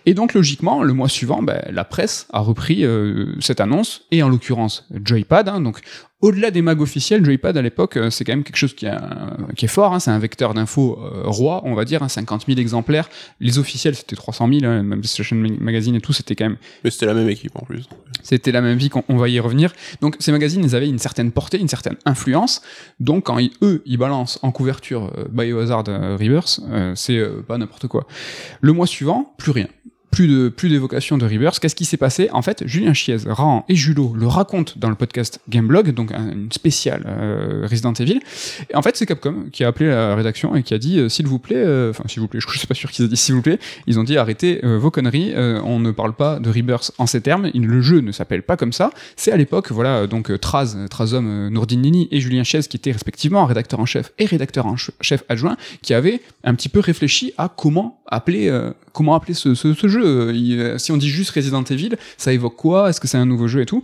Et 0.05 0.13
donc 0.13 0.33
logiquement 0.33 0.83
le 0.83 0.93
mois 0.93 1.09
suivant 1.09 1.41
ben, 1.41 1.61
la 1.71 1.83
presse 1.83 2.27
a 2.31 2.39
repris 2.39 2.85
euh, 2.85 3.33
cette 3.39 3.59
annonce. 3.59 4.03
Et 4.11 4.23
en 4.23 4.29
l'occurrence 4.29 4.87
Joypad 5.03 5.49
hein, 5.49 5.61
donc 5.61 5.81
au-delà 6.21 6.51
des 6.51 6.61
mags 6.61 6.81
officiels, 6.81 7.23
Joypad 7.25 7.57
à 7.57 7.61
l'époque, 7.61 7.97
euh, 7.97 8.09
c'est 8.09 8.23
quand 8.23 8.31
même 8.33 8.43
quelque 8.43 8.55
chose 8.57 8.73
qui, 8.73 8.85
a- 8.87 9.37
qui 9.55 9.65
est 9.65 9.67
fort. 9.67 9.93
hein, 9.93 9.99
c'est 9.99 10.11
un 10.11 10.19
vecteur 10.19 10.53
d'infos 10.53 10.99
euh, 11.01 11.23
roi, 11.25 11.61
on 11.65 11.73
va 11.73 11.85
dire, 11.85 12.03
hein, 12.03 12.09
50 12.09 12.45
000 12.47 12.59
exemplaires. 12.59 13.09
Les 13.39 13.59
officiels, 13.59 13.95
c'était 13.95 14.15
300 14.15 14.47
000. 14.47 14.59
Hein, 14.65 14.83
même 14.83 14.99
PlayStation 14.99 15.35
Magazine 15.35 15.95
et 15.95 16.01
tout, 16.01 16.13
c'était 16.13 16.35
quand 16.35 16.45
même 16.45 16.57
Mais 16.83 16.91
c'était 16.91 17.05
la 17.07 17.13
même 17.13 17.29
équipe 17.29 17.55
en 17.55 17.65
plus. 17.65 17.83
c'était 18.23 18.51
la 18.51 18.61
même 18.61 18.77
vie 18.77 18.89
qu'on 18.89 19.03
on 19.09 19.17
va 19.17 19.29
y 19.29 19.39
revenir. 19.39 19.73
Donc 20.01 20.15
ces 20.19 20.31
magazines, 20.31 20.63
ils 20.63 20.75
avaient 20.75 20.89
une 20.89 20.99
certaine 20.99 21.31
portée, 21.31 21.59
une 21.59 21.67
certaine 21.67 21.95
influence. 22.05 22.61
Donc 22.99 23.25
quand 23.25 23.39
ils- 23.39 23.51
eux, 23.61 23.81
ils 23.85 23.97
balancent 23.97 24.39
en 24.43 24.51
couverture 24.51 25.11
euh, 25.17 25.25
Biohazard 25.29 25.83
euh, 25.87 26.17
Rebirth, 26.19 26.59
c'est 26.95 27.21
pas 27.47 27.57
n'importe 27.57 27.87
quoi. 27.87 28.05
Le 28.61 28.73
mois 28.73 28.87
suivant, 28.87 29.33
plus 29.37 29.51
rien. 29.51 29.67
Plus 30.11 30.27
de 30.27 30.49
plus 30.49 30.67
d'évocation 30.69 31.17
de 31.17 31.25
Rebirth. 31.25 31.59
Qu'est-ce 31.59 31.75
qui 31.75 31.85
s'est 31.85 31.95
passé? 31.95 32.29
En 32.33 32.41
fait, 32.41 32.63
Julien 32.67 32.93
Chiez, 32.93 33.15
Rahan 33.25 33.63
et 33.69 33.75
Julot 33.75 34.13
le 34.13 34.27
racontent 34.27 34.73
dans 34.75 34.89
le 34.89 34.95
podcast 34.95 35.39
Gameblog, 35.47 35.91
donc 35.93 36.11
un- 36.11 36.31
une 36.33 36.51
spéciale 36.51 37.03
euh, 37.07 37.65
Resident 37.69 37.93
Evil. 37.93 38.19
Et 38.69 38.75
en 38.75 38.81
fait, 38.81 38.97
c'est 38.97 39.05
Capcom 39.05 39.45
qui 39.53 39.63
a 39.63 39.69
appelé 39.69 39.87
la 39.89 40.13
rédaction 40.15 40.53
et 40.55 40.63
qui 40.63 40.73
a 40.73 40.77
dit 40.77 40.99
euh, 40.99 41.07
s'il 41.07 41.27
vous 41.27 41.39
plaît, 41.39 41.55
euh, 41.55 41.91
enfin 41.91 42.03
s'il 42.07 42.19
vous 42.19 42.27
plaît, 42.27 42.41
je 42.45 42.57
suis 42.57 42.67
pas 42.67 42.73
sûr 42.73 42.91
qu'ils 42.91 43.05
aient 43.05 43.07
dit 43.07 43.15
s'il 43.15 43.35
vous 43.35 43.41
plaît. 43.41 43.57
Ils 43.87 43.99
ont 43.99 44.03
dit 44.03 44.17
arrêtez 44.17 44.59
euh, 44.65 44.77
vos 44.77 44.91
conneries. 44.91 45.33
on 45.63 45.79
ne 45.79 45.91
parle 45.91 46.13
pas 46.13 46.39
de 46.39 46.49
Rebirth 46.49 46.91
en 46.97 47.05
ces 47.07 47.21
termes. 47.21 47.49
Le 47.53 47.81
jeu 47.81 48.01
ne 48.01 48.11
s'appelle 48.11 48.43
pas 48.43 48.57
comme 48.57 48.73
ça. 48.73 48.91
C'est 49.15 49.31
à 49.31 49.37
l'époque, 49.37 49.71
voilà, 49.71 50.07
donc 50.07 50.37
Traz, 50.41 50.75
Trazom, 50.89 51.25
euh, 51.25 51.49
Nourdine 51.49 51.81
Nini 51.81 52.09
et 52.11 52.19
Julien 52.19 52.43
Chiez 52.43 52.61
qui 52.63 52.75
étaient 52.75 52.91
respectivement 52.91 53.45
rédacteur 53.45 53.79
en 53.79 53.85
chef 53.85 54.11
et 54.19 54.25
rédacteur 54.25 54.65
en 54.65 54.75
ch- 54.75 54.91
chef 54.99 55.23
adjoint, 55.29 55.55
qui 55.81 55.93
avaient 55.93 56.19
un 56.43 56.53
petit 56.53 56.67
peu 56.69 56.81
réfléchi 56.81 57.31
à 57.37 57.47
comment 57.47 58.01
appeler, 58.07 58.49
comment 58.93 59.15
appeler 59.15 59.33
ce, 59.33 59.55
ce, 59.55 59.73
ce 59.73 59.87
jeu. 59.87 60.03
Euh, 60.05 60.33
il- 60.33 60.59
euh, 60.59 60.77
si 60.77 60.91
on 60.91 60.97
dit 60.97 61.09
juste 61.09 61.31
Resident 61.31 61.63
Evil, 61.63 61.91
ça 62.17 62.33
évoque 62.33 62.55
quoi 62.55 62.89
Est-ce 62.89 62.99
que 63.01 63.07
c'est 63.07 63.17
un 63.17 63.25
nouveau 63.25 63.47
jeu 63.47 63.61
et 63.61 63.65
tout 63.65 63.81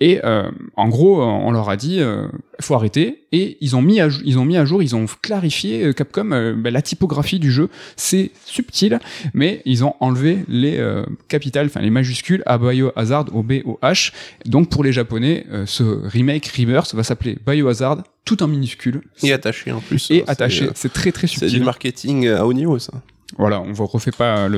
Et 0.00 0.20
euh, 0.24 0.50
en 0.76 0.88
gros, 0.88 1.20
euh, 1.20 1.24
on 1.24 1.50
leur 1.50 1.68
a 1.70 1.76
dit, 1.76 2.00
euh, 2.00 2.26
faut 2.60 2.74
arrêter. 2.74 3.24
Et 3.32 3.58
ils 3.60 3.76
ont 3.76 3.82
mis 3.82 4.00
à, 4.00 4.08
ils 4.24 4.38
ont 4.38 4.44
mis 4.44 4.56
à 4.56 4.64
jour, 4.64 4.82
ils 4.82 4.96
ont 4.96 5.04
clarifié 5.22 5.84
euh, 5.84 5.92
Capcom 5.92 6.24
ben, 6.56 6.70
la 6.72 6.82
typographie 6.82 7.38
du 7.38 7.52
jeu. 7.52 7.68
C'est 7.96 8.30
subtil, 8.46 8.98
mais 9.34 9.60
ils 9.64 9.84
ont 9.84 9.94
enlevé 10.00 10.38
les 10.48 10.78
euh, 10.78 11.04
capitales, 11.28 11.66
enfin 11.66 11.80
les 11.80 11.90
majuscules 11.90 12.42
à 12.46 12.56
Biohazard 12.58 13.26
au 13.34 13.42
B 13.42 13.54
au 13.64 13.78
H. 13.82 14.12
Donc 14.46 14.70
pour 14.70 14.82
les 14.84 14.92
Japonais, 14.92 15.46
ce 15.66 15.82
remake 16.08 16.46
Rebirth 16.46 16.94
va 16.94 17.02
s'appeler 17.02 17.36
Biohazard 17.46 18.02
tout 18.24 18.42
en 18.42 18.48
minuscules 18.48 19.00
Et 19.22 19.32
attaché 19.32 19.72
en 19.72 19.80
plus. 19.80 20.10
et 20.10 20.22
C'est, 20.24 20.30
attaché. 20.30 20.68
C'est 20.74 20.92
très 20.92 21.12
très 21.12 21.26
C'est 21.26 21.38
subtil. 21.40 21.58
du 21.60 21.64
marketing 21.64 22.28
à 22.28 22.46
haut 22.46 22.52
niveau 22.52 22.78
ça. 22.78 22.92
Voilà, 23.38 23.60
on 23.60 23.68
ne 23.68 23.74
refait 23.74 24.10
pas 24.10 24.48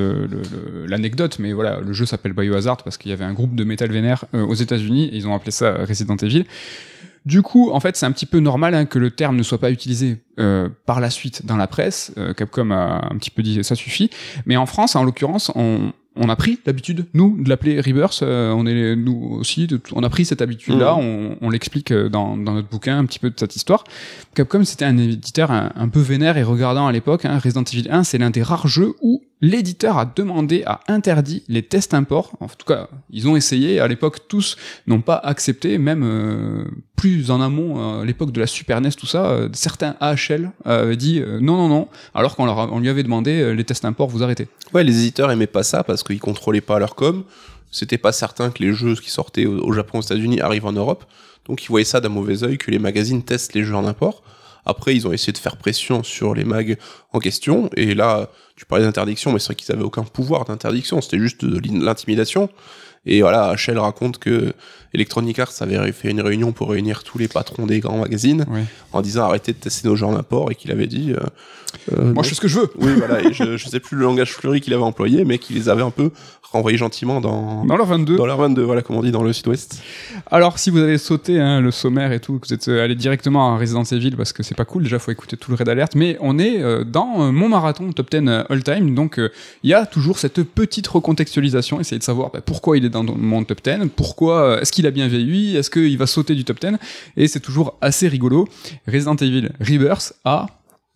l'anecdote, 0.87 1.37
mais 1.37 1.53
voilà, 1.53 1.79
le 1.79 1.93
jeu 1.93 2.07
s'appelle 2.07 2.33
Biohazard 2.33 2.77
parce 2.77 2.97
qu'il 2.97 3.11
y 3.11 3.13
avait 3.13 3.23
un 3.23 3.33
groupe 3.33 3.55
de 3.55 3.63
métal 3.63 3.91
vénère 3.91 4.25
euh, 4.33 4.43
aux 4.43 4.55
États-Unis 4.55 5.05
et 5.05 5.15
ils 5.15 5.27
ont 5.27 5.35
appelé 5.35 5.51
ça 5.51 5.85
Resident 5.85 6.15
Evil. 6.15 6.45
Du 7.23 7.43
coup, 7.43 7.69
en 7.71 7.79
fait, 7.79 7.95
c'est 7.95 8.07
un 8.07 8.11
petit 8.11 8.25
peu 8.25 8.39
normal 8.39 8.73
hein, 8.73 8.85
que 8.85 8.97
le 8.97 9.11
terme 9.11 9.35
ne 9.35 9.43
soit 9.43 9.59
pas 9.59 9.69
utilisé 9.69 10.23
euh, 10.39 10.69
par 10.87 10.99
la 10.99 11.11
suite 11.11 11.45
dans 11.45 11.57
la 11.57 11.67
presse. 11.67 12.11
Euh, 12.17 12.33
Capcom 12.33 12.71
a 12.71 13.07
un 13.11 13.17
petit 13.17 13.29
peu 13.29 13.43
dit 13.43 13.63
ça 13.63 13.75
suffit, 13.75 14.09
mais 14.47 14.57
en 14.57 14.65
France, 14.65 14.95
en 14.95 15.03
l'occurrence, 15.03 15.51
on, 15.53 15.93
on 16.15 16.27
a 16.29 16.35
pris 16.35 16.59
l'habitude, 16.65 17.05
nous, 17.13 17.37
de 17.41 17.47
l'appeler 17.47 17.79
Rebirth. 17.79 18.21
euh, 18.21 18.51
on 18.51 18.65
est 18.65 18.95
nous 18.95 19.37
aussi, 19.39 19.67
de- 19.67 19.79
on 19.93 20.03
a 20.03 20.09
pris 20.09 20.25
cette 20.25 20.41
habitude-là. 20.41 20.95
On, 20.95 21.37
on 21.41 21.49
l'explique 21.49 21.91
euh, 21.91 22.09
dans, 22.09 22.35
dans 22.37 22.53
notre 22.53 22.67
bouquin 22.69 22.97
un 22.97 23.05
petit 23.05 23.19
peu 23.19 23.29
de 23.29 23.35
cette 23.39 23.55
histoire. 23.55 23.83
Capcom, 24.35 24.63
c'était 24.65 24.85
un 24.85 24.97
éditeur 24.97 25.51
un, 25.51 25.71
un 25.75 25.87
peu 25.87 26.01
vénère 26.01 26.37
et 26.37 26.43
regardant 26.43 26.85
à 26.87 26.91
l'époque. 26.91 27.25
Hein, 27.25 27.39
Resident 27.39 27.63
Evil 27.63 27.87
1, 27.89 28.03
c'est 28.03 28.17
l'un 28.17 28.29
des 28.29 28.43
rares 28.43 28.67
jeux 28.67 28.93
où 29.01 29.21
l'éditeur 29.41 29.97
a 29.97 30.05
demandé, 30.05 30.63
a 30.65 30.79
interdit 30.87 31.43
les 31.47 31.63
tests 31.63 31.93
import. 31.93 32.31
En 32.39 32.47
tout 32.47 32.65
cas, 32.65 32.87
ils 33.09 33.27
ont 33.27 33.35
essayé. 33.35 33.79
À 33.79 33.87
l'époque, 33.87 34.27
tous 34.27 34.55
n'ont 34.87 35.01
pas 35.01 35.15
accepté, 35.15 35.77
même 35.77 36.03
euh, 36.03 36.65
plus 36.95 37.31
en 37.31 37.41
amont, 37.41 37.79
euh, 37.79 38.01
à 38.03 38.05
l'époque 38.05 38.31
de 38.31 38.39
la 38.39 38.47
Super 38.47 38.79
NES, 38.79 38.91
tout 38.91 39.07
ça, 39.07 39.25
euh, 39.25 39.49
certains 39.53 39.95
AHL 39.99 40.51
avaient 40.63 40.95
dit 40.95 41.21
non, 41.41 41.57
non, 41.57 41.67
non, 41.67 41.87
alors 42.13 42.35
qu'on 42.35 42.47
on 42.47 42.79
lui 42.79 42.89
avait 42.89 43.03
demandé 43.03 43.53
les 43.53 43.63
tests 43.63 43.85
import, 43.85 44.07
vous 44.07 44.23
arrêtez. 44.23 44.47
Ouais, 44.73 44.83
les 44.83 44.99
éditeurs 44.99 45.31
aimaient 45.31 45.47
pas 45.47 45.63
ça 45.63 45.83
parce 45.83 46.03
qu'ils 46.03 46.19
contrôlaient 46.19 46.61
pas 46.61 46.79
leur 46.79 46.95
com. 46.95 47.23
C'était 47.71 47.97
pas 47.97 48.11
certain 48.11 48.51
que 48.51 48.61
les 48.61 48.73
jeux 48.73 48.95
qui 48.95 49.09
sortaient 49.09 49.45
au 49.45 49.71
Japon, 49.71 49.99
aux 49.99 50.01
États-Unis 50.01 50.41
arrivent 50.41 50.65
en 50.65 50.73
Europe. 50.73 51.05
Donc 51.47 51.63
ils 51.63 51.67
voyaient 51.67 51.85
ça 51.85 52.01
d'un 52.01 52.09
mauvais 52.09 52.43
œil 52.43 52.57
que 52.57 52.69
les 52.69 52.79
magazines 52.79 53.23
testent 53.23 53.53
les 53.53 53.63
jeux 53.63 53.75
en 53.75 53.87
import. 53.87 54.23
Après, 54.65 54.95
ils 54.95 55.07
ont 55.07 55.11
essayé 55.13 55.33
de 55.33 55.37
faire 55.37 55.57
pression 55.57 56.03
sur 56.03 56.33
les 56.35 56.43
mags 56.43 56.77
en 57.13 57.19
question. 57.19 57.69
Et 57.75 57.93
là, 57.95 58.29
tu 58.55 58.65
parlais 58.65 58.83
d'interdiction, 58.85 59.31
mais 59.31 59.39
c'est 59.39 59.47
vrai 59.47 59.55
qu'ils 59.55 59.71
avaient 59.71 59.83
aucun 59.83 60.03
pouvoir 60.03 60.45
d'interdiction. 60.45 61.01
C'était 61.01 61.19
juste 61.19 61.43
de 61.43 61.59
l'in- 61.59 61.83
l'intimidation. 61.83 62.49
Et 63.07 63.21
voilà, 63.21 63.55
HL 63.55 63.79
raconte 63.79 64.19
que 64.19 64.53
Electronic 64.93 65.39
Arts 65.39 65.53
avait 65.61 65.91
fait 65.91 66.11
une 66.11 66.21
réunion 66.21 66.51
pour 66.51 66.69
réunir 66.69 67.03
tous 67.03 67.17
les 67.17 67.27
patrons 67.27 67.65
des 67.65 67.79
grands 67.79 67.97
magazines 67.97 68.45
en 68.93 69.01
disant 69.01 69.23
arrêtez 69.23 69.53
de 69.53 69.57
tester 69.57 69.87
nos 69.87 69.95
jeux 69.95 70.05
en 70.05 70.15
import 70.15 70.51
et 70.51 70.55
qu'il 70.55 70.71
avait 70.71 70.85
dit 70.85 71.11
euh, 71.13 71.19
euh, 71.93 72.13
Moi, 72.13 72.23
je 72.23 72.29
fais 72.29 72.35
ce 72.35 72.41
que 72.41 72.47
je 72.47 72.59
veux. 72.59 72.69
oui, 72.79 72.93
voilà, 72.97 73.21
et 73.23 73.33
je, 73.33 73.57
je 73.57 73.69
sais 73.69 73.79
plus 73.79 73.97
le 73.97 74.03
langage 74.03 74.33
fleuri 74.33 74.61
qu'il 74.61 74.73
avait 74.73 74.83
employé, 74.83 75.25
mais 75.25 75.37
qu'il 75.37 75.55
les 75.55 75.69
avait 75.69 75.83
un 75.83 75.91
peu 75.91 76.11
renvoyés 76.51 76.77
gentiment 76.77 77.21
dans, 77.21 77.63
Dans 77.65 77.77
leur 77.77 77.85
22. 77.85 78.17
dans 78.17 78.25
leur 78.25 78.37
22, 78.37 78.61
voilà, 78.63 78.81
comme 78.81 78.97
on 78.97 79.01
dit 79.03 79.11
dans 79.11 79.23
le 79.23 79.31
sud-ouest. 79.31 79.81
Alors, 80.29 80.59
si 80.59 80.69
vous 80.69 80.79
avez 80.79 80.97
sauté 80.97 81.39
hein, 81.39 81.61
le 81.61 81.71
sommaire 81.71 82.11
et 82.11 82.19
tout, 82.19 82.39
que 82.39 82.47
vous 82.47 82.53
êtes 82.53 82.67
euh, 82.67 82.83
allé 82.83 82.93
directement 82.95 83.53
à 83.53 83.57
Resident 83.57 83.83
Evil 83.83 84.11
parce 84.17 84.33
que 84.33 84.43
c'est 84.43 84.55
pas 84.55 84.65
cool, 84.65 84.83
déjà 84.83 84.99
faut 84.99 85.11
écouter 85.11 85.37
tout 85.37 85.49
le 85.51 85.55
Red 85.55 85.69
Alert, 85.69 85.95
mais 85.95 86.17
on 86.19 86.37
est 86.39 86.61
euh, 86.61 86.83
dans 86.83 87.21
euh, 87.21 87.31
mon 87.31 87.47
marathon 87.47 87.91
top 87.93 88.11
10 88.11 88.27
euh, 88.27 88.43
all 88.49 88.63
time, 88.63 88.93
donc 88.93 89.17
euh, 89.17 89.29
il 89.63 89.69
y 89.69 89.73
a 89.73 89.85
toujours 89.85 90.19
cette 90.19 90.43
petite 90.43 90.87
recontextualisation, 90.89 91.79
essayer 91.79 91.99
de 91.99 92.03
savoir 92.03 92.31
bah, 92.31 92.41
pourquoi 92.45 92.77
il 92.77 92.83
est 92.83 92.89
dans 92.89 93.03
mon 93.03 93.45
top 93.45 93.61
10 93.63 93.89
Pourquoi 93.95 94.61
Est-ce 94.61 94.73
qu'il 94.73 94.85
a 94.87 94.91
bien 94.91 95.07
vieilli 95.07 95.55
Est-ce 95.55 95.69
qu'il 95.69 95.97
va 95.97 96.05
sauter 96.05 96.35
du 96.35 96.43
top 96.43 96.59
10 96.59 96.71
Et 97.15 97.27
c'est 97.29 97.39
toujours 97.39 97.75
assez 97.79 98.09
rigolo. 98.09 98.45
Resident 98.87 99.15
Evil 99.15 99.49
Rebirth 99.61 100.13
a 100.25 100.47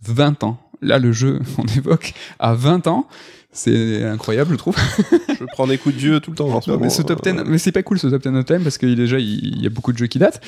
20 0.06 0.44
ans. 0.44 0.58
Là, 0.82 1.00
le 1.00 1.12
jeu, 1.12 1.40
on 1.58 1.66
évoque, 1.78 2.14
à 2.40 2.54
20 2.56 2.88
ans. 2.88 3.08
C'est 3.52 4.04
incroyable, 4.04 4.52
je 4.52 4.58
trouve. 4.58 4.76
je 5.30 5.46
prends 5.54 5.66
des 5.68 5.78
coups 5.78 5.96
de 5.96 6.00
vieux 6.02 6.20
tout 6.20 6.32
le 6.32 6.36
temps 6.36 6.50
Non, 6.50 6.60
moment. 6.68 6.80
mais 6.82 6.90
ce 6.90 7.02
top 7.02 7.24
10, 7.24 7.30
Euh, 7.30 7.44
mais 7.48 7.58
c'est 7.58 7.72
pas 7.72 7.84
cool 7.84 7.98
ce 7.98 8.08
top 8.08 8.22
10 8.22 8.30
of 8.38 8.46
time 8.46 8.64
parce 8.64 8.78
que 8.78 8.86
déjà 8.86 9.18
il 9.18 9.56
il 9.56 9.62
y 9.64 9.66
a 9.66 9.70
beaucoup 9.70 9.94
de 9.94 9.98
jeux 9.98 10.08
qui 10.08 10.20
datent. 10.20 10.42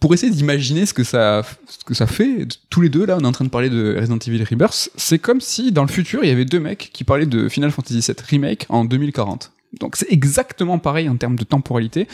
Pour 0.00 0.14
essayer 0.14 0.32
d'imaginer 0.32 0.86
ce 0.86 0.94
que 0.94 1.04
ça 1.04 1.42
ce 1.68 1.84
que 1.84 1.92
ça 1.92 2.06
fait, 2.06 2.46
tous 2.70 2.80
les 2.80 2.88
deux 2.88 3.04
là, 3.04 3.16
on 3.18 3.20
est 3.20 3.26
en 3.26 3.32
train 3.32 3.44
de 3.44 3.50
parler 3.50 3.68
de 3.68 3.96
Resident 3.98 4.18
Evil 4.26 4.42
Rebirth, 4.44 4.88
c'est 4.96 5.18
comme 5.18 5.42
si 5.42 5.72
dans 5.72 5.82
le 5.82 5.88
futur 5.88 6.24
il 6.24 6.28
y 6.28 6.32
avait 6.32 6.44
deux 6.46 6.60
mecs 6.60 6.90
qui 6.92 7.04
parlaient 7.04 7.26
de 7.26 7.50
Final 7.50 7.70
Fantasy 7.70 8.00
VII 8.00 8.16
remake 8.30 8.64
en 8.70 8.86
2040. 8.86 9.52
Donc 9.80 9.96
c'est 9.96 10.10
exactement 10.10 10.78
pareil 10.78 11.10
en 11.10 11.16
termes 11.16 11.36
de 11.36 11.44
temporalité. 11.44 12.08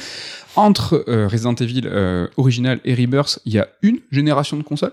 Entre 0.57 1.05
euh, 1.07 1.29
Resident 1.29 1.55
Evil 1.55 1.83
euh, 1.85 2.27
original 2.37 2.81
et 2.85 2.95
Rebirth, 2.95 3.39
il 3.45 3.53
y 3.53 3.59
a 3.61 3.69
une 3.83 3.99
génération 4.11 4.57
de 4.57 4.63
consoles. 4.65 4.93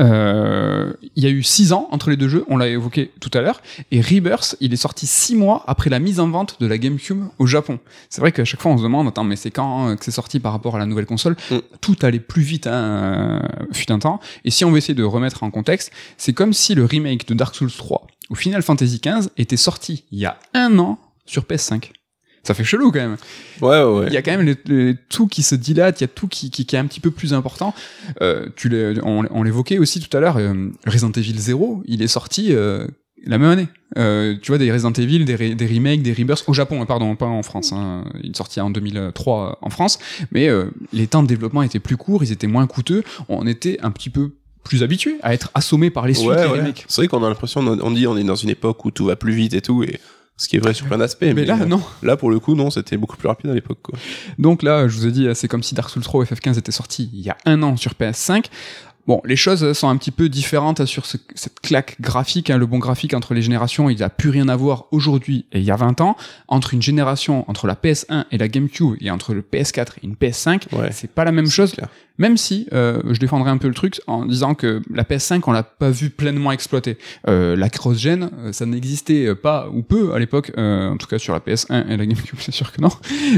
Euh, 0.00 0.92
il 1.14 1.22
y 1.22 1.26
a 1.26 1.30
eu 1.30 1.42
6 1.42 1.72
ans 1.72 1.88
entre 1.92 2.10
les 2.10 2.16
deux 2.16 2.28
jeux, 2.28 2.44
on 2.48 2.56
l'a 2.56 2.68
évoqué 2.68 3.12
tout 3.20 3.30
à 3.32 3.40
l'heure, 3.40 3.62
et 3.90 4.00
Rebirth, 4.00 4.56
il 4.60 4.72
est 4.72 4.76
sorti 4.76 5.06
6 5.06 5.36
mois 5.36 5.62
après 5.66 5.88
la 5.88 6.00
mise 6.00 6.18
en 6.18 6.28
vente 6.28 6.60
de 6.60 6.66
la 6.66 6.78
GameCube 6.78 7.24
au 7.38 7.46
Japon. 7.46 7.78
C'est 8.10 8.20
vrai 8.20 8.32
qu'à 8.32 8.44
chaque 8.44 8.60
fois 8.60 8.72
on 8.72 8.78
se 8.78 8.82
demande, 8.82 9.06
attends, 9.06 9.24
mais 9.24 9.36
c'est 9.36 9.50
quand 9.50 9.86
hein, 9.86 9.96
que 9.96 10.04
c'est 10.04 10.10
sorti 10.10 10.40
par 10.40 10.52
rapport 10.52 10.76
à 10.76 10.78
la 10.78 10.86
nouvelle 10.86 11.06
console? 11.06 11.36
Mm. 11.50 11.58
Tout 11.80 11.96
allait 12.02 12.20
plus 12.20 12.42
vite, 12.42 12.66
hein, 12.66 12.72
euh, 12.72 13.40
fut 13.72 13.92
un 13.92 13.98
temps. 13.98 14.20
Et 14.44 14.50
si 14.50 14.64
on 14.64 14.70
veut 14.70 14.78
essayer 14.78 14.94
de 14.94 15.04
remettre 15.04 15.42
en 15.42 15.50
contexte, 15.50 15.92
c'est 16.16 16.32
comme 16.32 16.52
si 16.52 16.74
le 16.74 16.84
remake 16.84 17.28
de 17.28 17.34
Dark 17.34 17.54
Souls 17.54 17.70
3 17.70 18.06
ou 18.30 18.34
Final 18.34 18.62
Fantasy 18.62 19.00
XV 19.04 19.28
était 19.36 19.56
sorti 19.56 20.04
il 20.10 20.18
y 20.18 20.26
a 20.26 20.38
un 20.54 20.78
an 20.78 20.98
sur 21.26 21.44
PS5. 21.44 21.90
Ça 22.44 22.54
fait 22.54 22.64
chelou 22.64 22.92
quand 22.92 23.00
même. 23.00 23.16
Ouais, 23.60 23.82
ouais, 23.82 23.98
ouais. 24.00 24.06
Il 24.08 24.12
y 24.12 24.16
a 24.16 24.22
quand 24.22 24.30
même 24.36 24.46
le- 24.46 24.56
le- 24.66 24.96
tout 25.08 25.26
qui 25.26 25.42
se 25.42 25.54
dilate, 25.54 26.00
il 26.00 26.04
y 26.04 26.06
a 26.06 26.08
tout 26.08 26.28
qui, 26.28 26.50
qui, 26.50 26.66
qui 26.66 26.76
est 26.76 26.78
un 26.78 26.86
petit 26.86 27.00
peu 27.00 27.10
plus 27.10 27.32
important. 27.34 27.74
Euh, 28.22 28.46
tu 28.54 28.70
on, 29.02 29.24
on 29.30 29.42
l'évoquait 29.42 29.78
aussi 29.78 30.00
tout 30.00 30.14
à 30.16 30.20
l'heure, 30.20 30.36
euh, 30.36 30.68
Resident 30.86 31.10
Evil 31.12 31.38
0, 31.38 31.82
il 31.86 32.02
est 32.02 32.06
sorti 32.06 32.48
euh, 32.52 32.86
la 33.26 33.38
même 33.38 33.50
année. 33.50 33.68
Euh, 33.96 34.34
tu 34.42 34.50
vois, 34.50 34.58
des 34.58 34.70
Resident 34.72 34.92
Evil, 34.92 35.24
des, 35.24 35.36
re- 35.36 35.54
des 35.54 35.66
remakes, 35.66 36.02
des 36.02 36.12
rebirths, 36.12 36.44
au 36.48 36.52
Japon, 36.52 36.82
hein, 36.82 36.86
pardon, 36.86 37.14
pas 37.16 37.26
en 37.26 37.42
France. 37.42 37.72
Hein. 37.72 38.04
Il 38.22 38.30
est 38.32 38.36
sorti 38.36 38.60
en 38.60 38.68
2003 38.70 39.58
en 39.62 39.70
France, 39.70 39.98
mais 40.32 40.48
euh, 40.48 40.66
les 40.92 41.06
temps 41.06 41.22
de 41.22 41.28
développement 41.28 41.62
étaient 41.62 41.78
plus 41.80 41.96
courts, 41.96 42.22
ils 42.24 42.32
étaient 42.32 42.46
moins 42.48 42.66
coûteux, 42.66 43.02
on 43.28 43.46
était 43.46 43.78
un 43.82 43.90
petit 43.90 44.10
peu 44.10 44.32
plus 44.64 44.82
habitué 44.82 45.16
à 45.22 45.32
être 45.34 45.50
assommé 45.54 45.90
par 45.90 46.06
les 46.06 46.14
suites, 46.14 46.28
Ouais, 46.30 46.42
les 46.44 46.50
ouais. 46.50 46.58
remakes. 46.60 46.84
C'est 46.88 47.02
vrai 47.02 47.08
qu'on 47.08 47.22
a 47.22 47.28
l'impression, 47.28 47.60
on 47.60 47.78
on 47.80 47.90
dit 47.90 48.06
on 48.06 48.16
est 48.16 48.24
dans 48.24 48.34
une 48.34 48.48
époque 48.50 48.84
où 48.84 48.90
tout 48.90 49.04
va 49.06 49.14
plus 49.16 49.32
vite 49.34 49.54
et 49.54 49.60
tout, 49.60 49.82
et 49.84 50.00
ce 50.36 50.48
qui 50.48 50.56
est 50.56 50.58
vrai 50.58 50.74
sur 50.74 50.86
plein 50.86 50.98
d'aspects. 50.98 51.24
Mais 51.34 51.44
là, 51.44 51.58
euh, 51.60 51.66
non. 51.66 51.82
Là, 52.02 52.16
pour 52.16 52.30
le 52.30 52.40
coup, 52.40 52.54
non, 52.54 52.70
c'était 52.70 52.96
beaucoup 52.96 53.16
plus 53.16 53.28
rapide 53.28 53.50
à 53.50 53.54
l'époque. 53.54 53.78
quoi. 53.82 53.98
Donc 54.38 54.62
là, 54.62 54.88
je 54.88 54.96
vous 54.96 55.06
ai 55.06 55.12
dit, 55.12 55.28
c'est 55.34 55.48
comme 55.48 55.62
si 55.62 55.74
Dark 55.74 55.90
Souls 55.90 56.02
3 56.02 56.20
ou 56.20 56.24
FF15 56.24 56.58
étaient 56.58 56.72
sortis 56.72 57.10
il 57.12 57.20
y 57.20 57.30
a 57.30 57.36
un 57.44 57.62
an 57.62 57.76
sur 57.76 57.92
PS5. 57.92 58.46
Bon, 59.06 59.20
les 59.24 59.36
choses 59.36 59.72
sont 59.74 59.88
un 59.88 59.96
petit 59.96 60.10
peu 60.10 60.28
différentes 60.28 60.86
sur 60.86 61.04
ce- 61.04 61.18
cette 61.34 61.60
claque 61.60 61.96
graphique. 62.00 62.48
hein. 62.50 62.56
Le 62.58 62.66
bon 62.66 62.78
graphique 62.78 63.12
entre 63.14 63.34
les 63.34 63.42
générations, 63.42 63.90
il 63.90 63.98
n'a 63.98 64.08
plus 64.08 64.30
rien 64.30 64.48
à 64.48 64.56
voir 64.56 64.86
aujourd'hui 64.92 65.44
et 65.52 65.58
il 65.58 65.64
y 65.64 65.70
a 65.70 65.76
20 65.76 66.00
ans. 66.00 66.16
Entre 66.48 66.72
une 66.74 66.80
génération, 66.82 67.44
entre 67.50 67.66
la 67.66 67.74
PS1 67.76 68.24
et 68.32 68.38
la 68.38 68.48
GameCube, 68.48 68.96
et 69.00 69.10
entre 69.10 69.34
le 69.34 69.42
PS4 69.42 69.98
et 70.02 70.06
une 70.06 70.14
PS5, 70.14 70.62
Ouais. 70.72 70.88
c'est 70.92 71.10
pas 71.10 71.24
la 71.24 71.32
même 71.32 71.48
chose. 71.48 71.72
clair. 71.72 71.88
Même 72.16 72.36
si 72.36 72.68
euh, 72.72 73.00
je 73.10 73.18
défendrai 73.18 73.50
un 73.50 73.58
peu 73.58 73.66
le 73.66 73.74
truc 73.74 74.00
en 74.06 74.24
disant 74.24 74.54
que 74.54 74.80
la 74.88 75.02
PS5, 75.02 75.42
on 75.48 75.52
l'a 75.52 75.64
pas 75.64 75.90
vu 75.90 76.10
pleinement 76.10 76.52
exploiter. 76.52 76.96
Euh, 77.28 77.56
la 77.56 77.68
cross-gen, 77.68 78.30
euh, 78.38 78.52
ça 78.52 78.66
n'existait 78.66 79.34
pas 79.34 79.68
ou 79.72 79.82
peu 79.82 80.14
à 80.14 80.20
l'époque, 80.20 80.52
euh, 80.56 80.90
en 80.90 80.96
tout 80.96 81.08
cas 81.08 81.18
sur 81.18 81.32
la 81.34 81.40
PS1 81.40 81.88
et 81.88 81.96
la 81.96 82.06
GameCube, 82.06 82.36
c'est 82.38 82.52
sûr 82.54 82.70
que 82.72 82.80
non. 82.80 82.90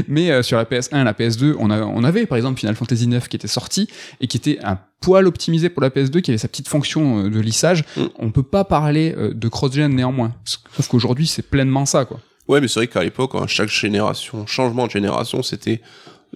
Mais 0.07 0.29
euh, 0.31 0.43
sur 0.43 0.57
la 0.57 0.65
PS1 0.65 1.01
et 1.01 1.03
la 1.03 1.13
PS2, 1.13 1.55
on, 1.59 1.71
a, 1.71 1.81
on 1.81 2.03
avait 2.03 2.25
par 2.27 2.37
exemple 2.37 2.59
Final 2.59 2.75
Fantasy 2.75 3.07
9 3.07 3.27
qui 3.27 3.35
était 3.35 3.47
sorti 3.47 3.89
et 4.21 4.27
qui 4.27 4.37
était 4.37 4.59
un 4.63 4.77
poil 5.01 5.27
optimisé 5.27 5.69
pour 5.69 5.81
la 5.81 5.89
PS2, 5.89 6.21
qui 6.21 6.31
avait 6.31 6.37
sa 6.37 6.47
petite 6.47 6.67
fonction 6.67 7.25
euh, 7.25 7.29
de 7.29 7.39
lissage. 7.39 7.83
Mm. 7.95 8.01
On 8.19 8.31
peut 8.31 8.43
pas 8.43 8.63
parler 8.63 9.13
euh, 9.17 9.33
de 9.33 9.47
cross-gen 9.47 9.93
néanmoins. 9.93 10.33
Sauf 10.45 10.87
qu'aujourd'hui, 10.87 11.27
c'est 11.27 11.43
pleinement 11.43 11.85
ça, 11.85 12.05
quoi. 12.05 12.19
Ouais, 12.47 12.61
mais 12.61 12.67
c'est 12.67 12.79
vrai 12.79 12.87
qu'à 12.87 13.03
l'époque, 13.03 13.31
hein, 13.35 13.45
chaque 13.47 13.69
génération, 13.69 14.47
changement 14.47 14.85
de 14.87 14.91
génération, 14.91 15.43
c'était 15.43 15.81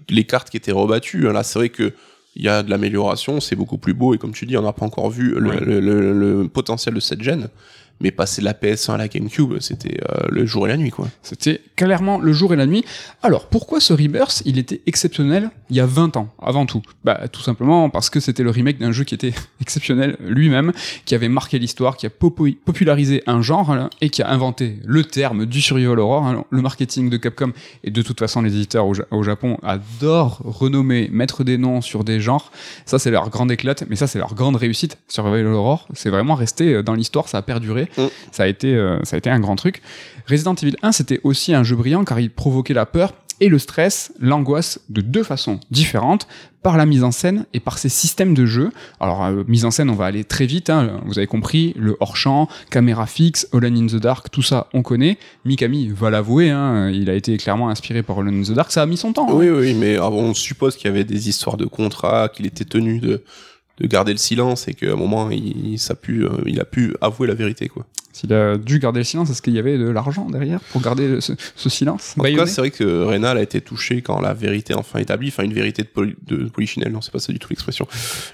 les 0.10 0.26
cartes 0.26 0.50
qui 0.50 0.58
étaient 0.58 0.72
rebattues. 0.74 1.22
Là, 1.32 1.44
c'est 1.44 1.58
vrai 1.60 1.70
que 1.70 1.94
il 2.36 2.44
y 2.44 2.48
a 2.48 2.64
de 2.64 2.70
l'amélioration, 2.70 3.42
c'est 3.42 3.56
beaucoup 3.58 3.78
plus 3.78 3.94
beau, 3.94 4.14
et 4.14 4.18
comme 4.18 4.32
tu 4.32 4.46
dis, 4.46 4.56
on 4.58 4.62
n'a 4.62 4.72
pas 4.74 4.86
encore 4.86 5.10
vu 5.10 5.32
le, 5.38 5.50
Ouais. 5.50 5.60
le- 5.60 5.80
le- 5.82 6.14
le 6.42 6.48
potentiel 6.48 6.96
de 6.96 7.00
cette 7.02 7.22
gêne. 7.22 7.50
Mais 8.02 8.12
passer 8.12 8.42
de 8.42 8.46
la 8.46 8.54
PS1 8.54 8.94
à 8.94 8.98
la 8.98 9.08
GameCube, 9.08 9.60
c'était 9.60 10.00
euh, 10.10 10.28
le 10.30 10.46
jour 10.46 10.68
et 10.68 10.70
la 10.70 10.78
nuit, 10.78 10.90
quoi. 10.90 11.08
C'était 11.22 11.62
clairement 11.76 12.18
le 12.20 12.34
jour 12.34 12.54
et 12.54 12.56
la 12.58 12.66
nuit. 12.66 12.84
Alors, 13.24 13.48
pourquoi 13.48 13.80
ce 13.80 13.94
Rebirth, 13.94 14.42
il 14.46 14.58
était 14.58 14.82
exceptionnel 14.88 15.52
il 15.70 15.76
y 15.76 15.80
a 15.80 15.86
20 15.86 16.18
ans, 16.18 16.30
avant 16.42 16.66
tout? 16.66 16.82
Bah, 17.04 17.28
tout 17.32 17.42
simplement 17.42 17.90
parce 17.90 18.10
que 18.10 18.20
c'était 18.20 18.44
le 18.44 18.50
remake 18.50 18.80
d'un 18.80 18.92
jeu 18.92 19.04
qui 19.04 19.14
était 19.16 19.34
exceptionnel 19.62 20.18
lui-même, 20.20 20.72
qui 21.06 21.16
avait 21.16 21.30
marqué 21.30 21.60
l'histoire, 21.60 21.96
qui 21.96 22.06
a 22.08 22.10
popularisé 22.10 23.24
un 23.28 23.42
genre, 23.42 23.72
hein, 23.72 23.90
et 24.02 24.10
qui 24.10 24.22
a 24.22 24.30
inventé 24.30 24.78
le 24.84 25.04
terme 25.04 25.46
du 25.46 25.62
survival 25.62 26.00
horror. 26.00 26.26
hein. 26.26 26.46
Le 26.50 26.62
marketing 26.62 27.10
de 27.10 27.18
Capcom, 27.18 27.52
et 27.84 27.92
de 27.92 28.02
toute 28.02 28.20
façon, 28.20 28.42
les 28.42 28.54
éditeurs 28.56 28.88
au, 28.88 28.94
au 29.12 29.24
Japon 29.24 29.58
adorent 29.64 30.42
renommer, 30.44 31.10
mettre 31.12 31.44
des 31.44 31.58
noms 31.58 31.82
sur 31.82 32.04
des 32.04 32.20
genres. 32.20 32.52
Ça, 32.86 33.00
c'est 33.00 33.12
leur 33.12 33.30
grande 33.30 33.52
éclate, 33.52 33.84
mais 33.90 33.96
ça, 33.96 34.08
c'est 34.08 34.20
leur 34.20 34.34
grande 34.34 34.56
réussite. 34.56 34.98
Survival 35.08 35.48
horror, 35.48 35.88
c'est 35.94 36.10
vraiment 36.10 36.36
resté 36.36 36.74
euh, 36.74 36.84
dans 36.84 36.94
l'histoire, 36.94 37.28
ça 37.28 37.38
a 37.38 37.42
perduré. 37.42 37.90
Mm. 37.98 38.08
Ça 38.32 38.44
a 38.44 38.48
été, 38.48 38.76
euh, 38.76 39.00
ça 39.04 39.16
a 39.16 39.20
été 39.20 39.30
un 39.30 39.40
grand 39.40 39.56
truc. 39.56 39.82
Resident 40.30 40.56
Evil 40.56 40.76
1, 40.82 40.92
c'était 40.92 41.20
aussi 41.24 41.54
un 41.54 41.64
jeu 41.64 41.76
brillant 41.76 42.04
car 42.06 42.20
il 42.20 42.30
provoquait 42.30 42.74
la 42.74 42.86
peur 42.86 43.14
et 43.42 43.50
le 43.50 43.58
stress, 43.58 44.14
l'angoisse 44.20 44.80
de 44.90 45.02
deux 45.02 45.24
façons 45.24 45.60
différentes, 45.72 46.28
par 46.62 46.78
la 46.78 46.86
mise 46.86 47.04
en 47.04 47.10
scène 47.10 47.48
et 47.56 47.60
par 47.60 47.80
ses 47.80 47.90
systèmes 47.90 48.36
de 48.36 48.46
jeu. 48.46 48.70
Alors, 49.00 49.26
euh, 49.26 49.44
mise 49.48 49.66
en 49.66 49.72
scène, 49.72 49.90
on 49.90 49.96
va 49.96 50.06
aller 50.06 50.24
très 50.24 50.46
vite, 50.46 50.70
hein, 50.70 51.02
vous 51.08 51.18
avez 51.18 51.26
compris, 51.26 51.74
le 51.76 51.98
hors-champ, 52.00 52.48
caméra 52.70 53.08
fixe, 53.08 53.48
Alone 53.52 53.78
in 53.78 53.88
the 53.88 53.96
Dark, 53.96 54.30
tout 54.30 54.44
ça, 54.44 54.68
on 54.76 54.84
connaît. 54.84 55.18
Mikami 55.44 55.90
va 55.90 56.12
l'avouer, 56.12 56.52
hein, 56.52 56.92
il 56.92 57.10
a 57.10 57.16
été 57.16 57.36
clairement 57.38 57.70
inspiré 57.70 58.04
par 58.04 58.20
Alone 58.20 58.42
in 58.42 58.44
the 58.44 58.56
Dark, 58.56 58.72
ça 58.72 58.84
a 58.84 58.86
mis 58.86 58.98
son 58.98 59.12
temps. 59.12 59.28
hein. 59.28 59.34
Oui, 59.34 59.50
oui, 59.50 59.74
mais 59.74 59.98
ah, 59.98 60.12
on 60.12 60.36
suppose 60.36 60.76
qu'il 60.76 60.86
y 60.86 60.94
avait 60.94 61.04
des 61.04 61.28
histoires 61.28 61.58
de 61.58 61.66
contrat, 61.66 62.30
qu'il 62.30 62.46
était 62.46 62.64
tenu 62.64 63.00
de, 63.00 63.24
de 63.82 63.88
garder 63.88 64.12
le 64.12 64.18
silence 64.18 64.68
et 64.68 64.74
qu'à 64.74 64.92
un 64.92 64.96
moment, 64.96 65.30
il, 65.32 65.80
pu, 66.02 66.24
euh, 66.24 66.30
il 66.46 66.60
a 66.60 66.66
pu 66.66 66.94
avouer 67.02 67.28
la 67.28 67.34
vérité, 67.34 67.68
quoi. 67.68 67.86
S'il 68.22 68.34
a 68.34 68.58
dû 68.58 68.78
garder 68.78 69.00
le 69.00 69.04
silence, 69.04 69.32
est-ce 69.32 69.42
qu'il 69.42 69.54
y 69.54 69.60
avait 69.60 69.78
de 69.78 69.90
l'argent 69.90 70.28
derrière 70.30 70.60
pour 70.72 70.82
garder 70.82 71.22
ce, 71.22 71.34
ce 71.56 71.70
silence 71.70 72.14
En 72.20 72.24
tout 72.24 72.36
cas, 72.36 72.46
c'est 72.46 72.62
vrai 72.62 72.72
que 72.72 73.04
Rénal 73.04 73.38
a 73.38 73.42
été 73.42 73.62
touché 73.62 74.02
quand 74.02 74.20
la 74.22 74.34
vérité 74.34 74.76
enfin 74.76 75.00
établie, 75.00 75.30
enfin 75.30 75.44
une 75.44 75.54
vérité 75.54 75.82
de, 75.82 75.88
poly, 75.88 76.16
de 76.28 76.46
polichinelle, 76.50 76.92
non, 76.92 77.02
c'est 77.02 77.12
pas 77.12 77.20
ça 77.20 77.34
du 77.34 77.40
tout 77.40 77.50
l'expression. 77.50 77.88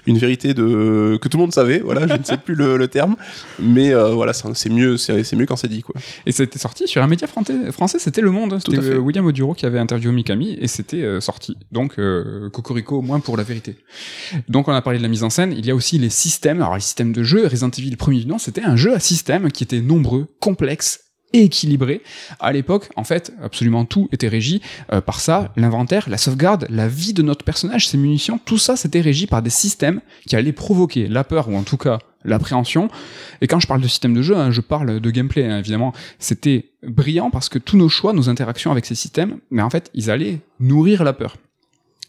Une 0.06 0.18
vérité 0.18 0.52
de 0.52 1.18
que 1.20 1.28
tout 1.28 1.38
le 1.38 1.42
monde 1.42 1.54
savait, 1.54 1.78
voilà, 1.78 2.06
je 2.06 2.14
ne 2.14 2.22
sais 2.22 2.36
plus 2.36 2.54
le, 2.54 2.76
le 2.76 2.88
terme, 2.88 3.16
mais 3.58 3.94
euh, 3.94 4.10
voilà, 4.10 4.32
c'est 4.32 4.70
mieux, 4.70 4.96
c'est 4.96 5.34
mieux 5.34 5.46
quand 5.46 5.56
c'est 5.56 5.68
dit, 5.68 5.82
quoi. 5.82 5.94
Et 6.26 6.32
c'était 6.32 6.58
sorti 6.58 6.86
sur 6.86 7.02
un 7.02 7.06
média 7.06 7.26
français, 7.26 7.72
français 7.72 7.98
c'était 7.98 8.20
Le 8.20 8.30
Monde. 8.30 8.58
C'était 8.64 8.96
William 8.96 9.24
Oduro 9.26 9.54
qui 9.54 9.66
avait 9.66 9.78
interviewé 9.78 10.14
Mikami 10.14 10.56
et 10.60 10.68
c'était 10.68 11.02
euh, 11.02 11.20
sorti. 11.20 11.56
Donc, 11.72 11.98
euh, 11.98 12.50
Cocorico 12.50 12.98
au 12.98 13.02
moins 13.02 13.20
pour 13.20 13.36
la 13.36 13.42
vérité. 13.42 13.76
Donc, 14.48 14.68
on 14.68 14.72
a 14.72 14.82
parlé 14.82 14.98
de 14.98 15.02
la 15.02 15.08
mise 15.08 15.24
en 15.24 15.30
scène. 15.30 15.54
Il 15.56 15.64
y 15.66 15.70
a 15.70 15.74
aussi 15.74 15.98
les 15.98 16.10
systèmes. 16.10 16.60
Alors, 16.60 16.74
les 16.74 16.80
systèmes 16.80 17.12
de 17.12 17.22
jeu, 17.22 17.46
Resident 17.46 17.70
Evil 17.70 17.96
premier 17.96 18.20
du 18.20 18.26
nom, 18.26 18.38
c'était 18.38 18.62
un 18.62 18.76
jeu 18.76 18.94
à 18.94 19.00
système 19.00 19.50
qui 19.50 19.64
était 19.64 19.77
nombreux, 19.80 20.34
complexe 20.40 21.00
et 21.32 21.44
équilibré. 21.44 22.02
À 22.40 22.52
l'époque, 22.52 22.88
en 22.96 23.04
fait, 23.04 23.32
absolument 23.42 23.84
tout 23.84 24.08
était 24.12 24.28
régi 24.28 24.62
euh, 24.92 25.00
par 25.00 25.20
ça. 25.20 25.52
L'inventaire, 25.56 26.08
la 26.08 26.16
sauvegarde, 26.16 26.66
la 26.70 26.88
vie 26.88 27.12
de 27.12 27.22
notre 27.22 27.44
personnage, 27.44 27.88
ses 27.88 27.98
munitions, 27.98 28.40
tout 28.44 28.58
ça, 28.58 28.76
c'était 28.76 29.00
régi 29.00 29.26
par 29.26 29.42
des 29.42 29.50
systèmes 29.50 30.00
qui 30.26 30.36
allaient 30.36 30.52
provoquer 30.52 31.06
la 31.08 31.24
peur 31.24 31.48
ou 31.48 31.56
en 31.56 31.62
tout 31.62 31.76
cas 31.76 31.98
l'appréhension. 32.24 32.88
Et 33.40 33.46
quand 33.46 33.60
je 33.60 33.66
parle 33.66 33.80
de 33.80 33.88
système 33.88 34.14
de 34.14 34.22
jeu, 34.22 34.36
hein, 34.36 34.50
je 34.50 34.60
parle 34.60 35.00
de 35.00 35.10
gameplay, 35.10 35.44
hein, 35.44 35.58
évidemment. 35.58 35.92
C'était 36.18 36.70
brillant 36.82 37.30
parce 37.30 37.48
que 37.48 37.58
tous 37.58 37.76
nos 37.76 37.88
choix, 37.88 38.12
nos 38.12 38.28
interactions 38.28 38.70
avec 38.70 38.86
ces 38.86 38.94
systèmes, 38.94 39.38
mais 39.50 39.62
en 39.62 39.70
fait, 39.70 39.90
ils 39.94 40.10
allaient 40.10 40.40
nourrir 40.60 41.04
la 41.04 41.12
peur. 41.12 41.36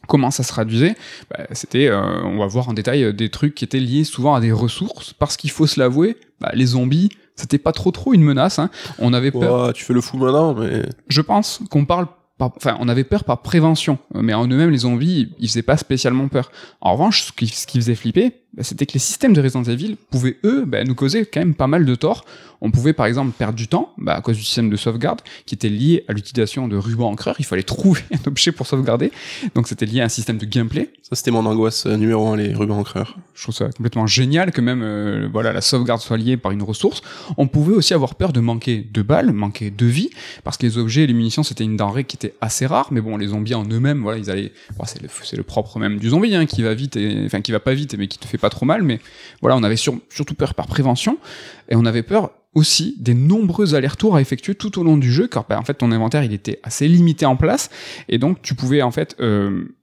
Comment 0.08 0.32
ça 0.32 0.44
se 0.44 0.50
traduisait? 0.50 0.96
Bah, 1.30 1.46
C'était, 1.52 1.88
euh, 1.88 2.24
on 2.24 2.40
va 2.40 2.48
voir 2.48 2.70
en 2.70 2.74
détail, 2.74 3.04
euh, 3.04 3.14
des 3.14 3.30
trucs 3.30 3.54
qui 3.54 3.64
étaient 3.66 3.80
liés 3.80 4.04
souvent 4.04 4.34
à 4.34 4.40
des 4.40 4.52
ressources, 4.52 5.14
parce 5.14 5.38
qu'il 5.38 5.52
faut 5.52 5.68
se 5.68 5.80
l'avouer, 5.80 6.18
bah, 6.40 6.52
les 6.54 6.68
zombies, 6.68 7.10
c'était 7.40 7.58
pas 7.58 7.72
trop 7.72 7.92
trop 7.92 8.14
une 8.14 8.22
menace. 8.24 8.60
hein. 8.60 8.70
On 9.00 9.14
avait 9.14 9.32
peur. 9.32 9.68
Ouah, 9.68 9.74
tu 9.74 9.84
fais 9.86 9.94
le 9.94 10.02
fou 10.02 10.18
maintenant, 10.18 10.54
mais 10.54 10.84
Je 11.08 11.22
pense 11.22 11.62
qu'on 11.70 11.86
parle 11.86 12.08
par, 12.38 12.52
enfin, 12.56 12.78
on 12.80 12.88
avait 12.88 13.04
peur 13.04 13.26
par 13.26 13.42
prévention, 13.42 13.98
mais 14.16 14.34
en 14.34 14.46
eux-mêmes, 14.48 14.70
les 14.70 14.78
zombies, 14.80 15.34
ils 15.40 15.48
faisaient 15.50 15.62
pas 15.62 15.76
spécialement 15.76 16.28
peur. 16.30 16.52
En 16.80 16.94
revanche, 16.94 17.24
ce 17.24 17.32
qui, 17.34 17.48
ce 17.48 17.68
qui 17.68 17.80
faisait 17.80 17.96
flipper, 17.96 18.32
bah, 18.54 18.64
c'était 18.64 18.86
que 18.86 18.94
les 18.94 19.00
systèmes 19.00 19.34
de 19.34 19.42
Resident 19.42 19.64
Evil 19.64 19.96
pouvaient, 20.10 20.38
eux, 20.44 20.66
bah, 20.66 20.84
nous 20.84 20.96
causer 20.96 21.26
quand 21.26 21.40
même 21.40 21.54
pas 21.54 21.68
mal 21.68 21.86
de 21.86 21.96
tort. 21.96 22.26
On 22.62 22.72
pouvait 22.72 22.94
par 22.94 23.06
exemple 23.06 23.32
perdre 23.32 23.54
du 23.54 23.68
temps 23.68 23.94
bah, 23.98 24.16
à 24.16 24.22
cause 24.22 24.36
du 24.36 24.44
système 24.44 24.70
de 24.70 24.76
sauvegarde 24.76 25.22
qui 25.46 25.56
était 25.56 25.70
lié 25.70 26.04
à 26.08 26.14
l'utilisation 26.14 26.68
de 26.68 26.76
rubans 26.76 27.10
encreurs. 27.10 27.36
Il 27.40 27.46
fallait 27.46 27.64
trouver 27.64 28.02
un 28.12 28.28
objet 28.28 28.52
pour 28.52 28.68
sauvegarder. 28.68 29.12
Donc 29.56 29.68
c'était 29.68 29.86
lié 29.86 30.02
à 30.02 30.06
un 30.06 30.10
système 30.10 30.38
de 30.38 30.46
gameplay. 30.46 30.90
Ça, 31.04 31.16
c'était 31.16 31.32
mon 31.32 31.46
angoisse 31.46 31.86
euh, 31.86 31.96
numéro 31.96 32.28
un, 32.28 32.36
les 32.36 32.54
rubans 32.54 32.80
encreurs. 32.80 33.18
Je 33.34 33.44
trouve 33.44 33.56
ça 33.56 33.70
complètement 33.70 34.08
génial 34.08 34.52
que 34.52 34.62
même 34.62 34.82
euh, 34.84 35.30
voilà 35.32 35.54
la 35.54 35.62
sauvegarde 35.62 36.02
soit 36.02 36.18
liée 36.18 36.36
par 36.36 36.52
une 36.52 36.64
ressource. 36.64 37.02
On 37.38 37.48
pouvait 37.48 37.74
aussi 37.74 37.94
avoir 37.94 38.16
peur 38.16 38.34
de 38.34 38.40
manquer 38.40 38.86
de 38.92 39.02
balles, 39.02 39.32
manquer 39.32 39.70
de 39.70 39.86
vie, 39.86 40.10
parce 40.44 40.58
que 40.58 40.66
les 40.66 40.78
objets 40.78 41.04
et 41.04 41.08
les 41.08 41.14
munitions 41.14 41.44
c'était 41.44 41.64
une 41.64 41.78
denrée 41.78 42.04
qui 42.04 42.18
était 42.18 42.34
assez 42.42 42.66
rare. 42.66 42.88
Mais 42.92 43.00
bon, 43.00 43.16
les 43.16 43.28
zombies 43.28 43.56
en 43.56 43.64
eux-mêmes, 43.64 44.02
voilà, 44.02 44.18
ils 44.18 44.30
allaient. 44.30 44.52
Bon, 44.78 44.84
c'est 44.86 45.02
le, 45.02 45.08
c'est 45.24 45.38
le 45.38 45.44
propre 45.44 45.80
même 45.80 45.98
du 45.98 46.10
zombie, 46.10 46.36
hein, 46.36 46.46
qui 46.46 46.62
va 46.64 46.74
vite, 46.74 46.98
et, 46.98 47.24
enfin 47.26 47.42
qui 47.42 47.52
va 47.52 47.60
pas 47.60 47.74
vite, 47.74 47.96
mais 47.98 48.08
qui 48.08 48.18
te 48.18 48.26
fait 48.26 48.39
pas 48.40 48.50
trop 48.50 48.66
mal. 48.66 48.84
Mais 48.84 49.00
voilà, 49.42 49.56
on 49.56 49.64
avait 49.64 49.76
sur- 49.76 50.00
surtout 50.10 50.34
peur 50.36 50.54
par 50.54 50.68
prévention, 50.68 51.18
et 51.70 51.76
on 51.76 51.86
avait 51.86 52.04
peur 52.04 52.32
aussi 52.56 52.96
des 53.00 53.14
nombreux 53.14 53.76
allers-retours 53.76 54.16
à 54.16 54.22
effectuer 54.22 54.56
tout 54.56 54.80
au 54.80 54.84
long 54.84 54.98
du 54.98 55.12
jeu, 55.12 55.28
car 55.28 55.46
bah, 55.48 55.60
en 55.60 55.64
fait 55.64 55.76
ton 55.76 55.92
inventaire 55.92 56.24
il 56.24 56.34
était 56.34 56.60
assez 56.64 56.88
limité 56.88 57.26
en 57.26 57.36
place, 57.36 57.70
et 58.08 58.18
donc 58.18 58.42
tu 58.42 58.56
pouvais 58.56 58.82
en 58.82 58.90
fait 58.90 59.16
euh, 59.20 59.76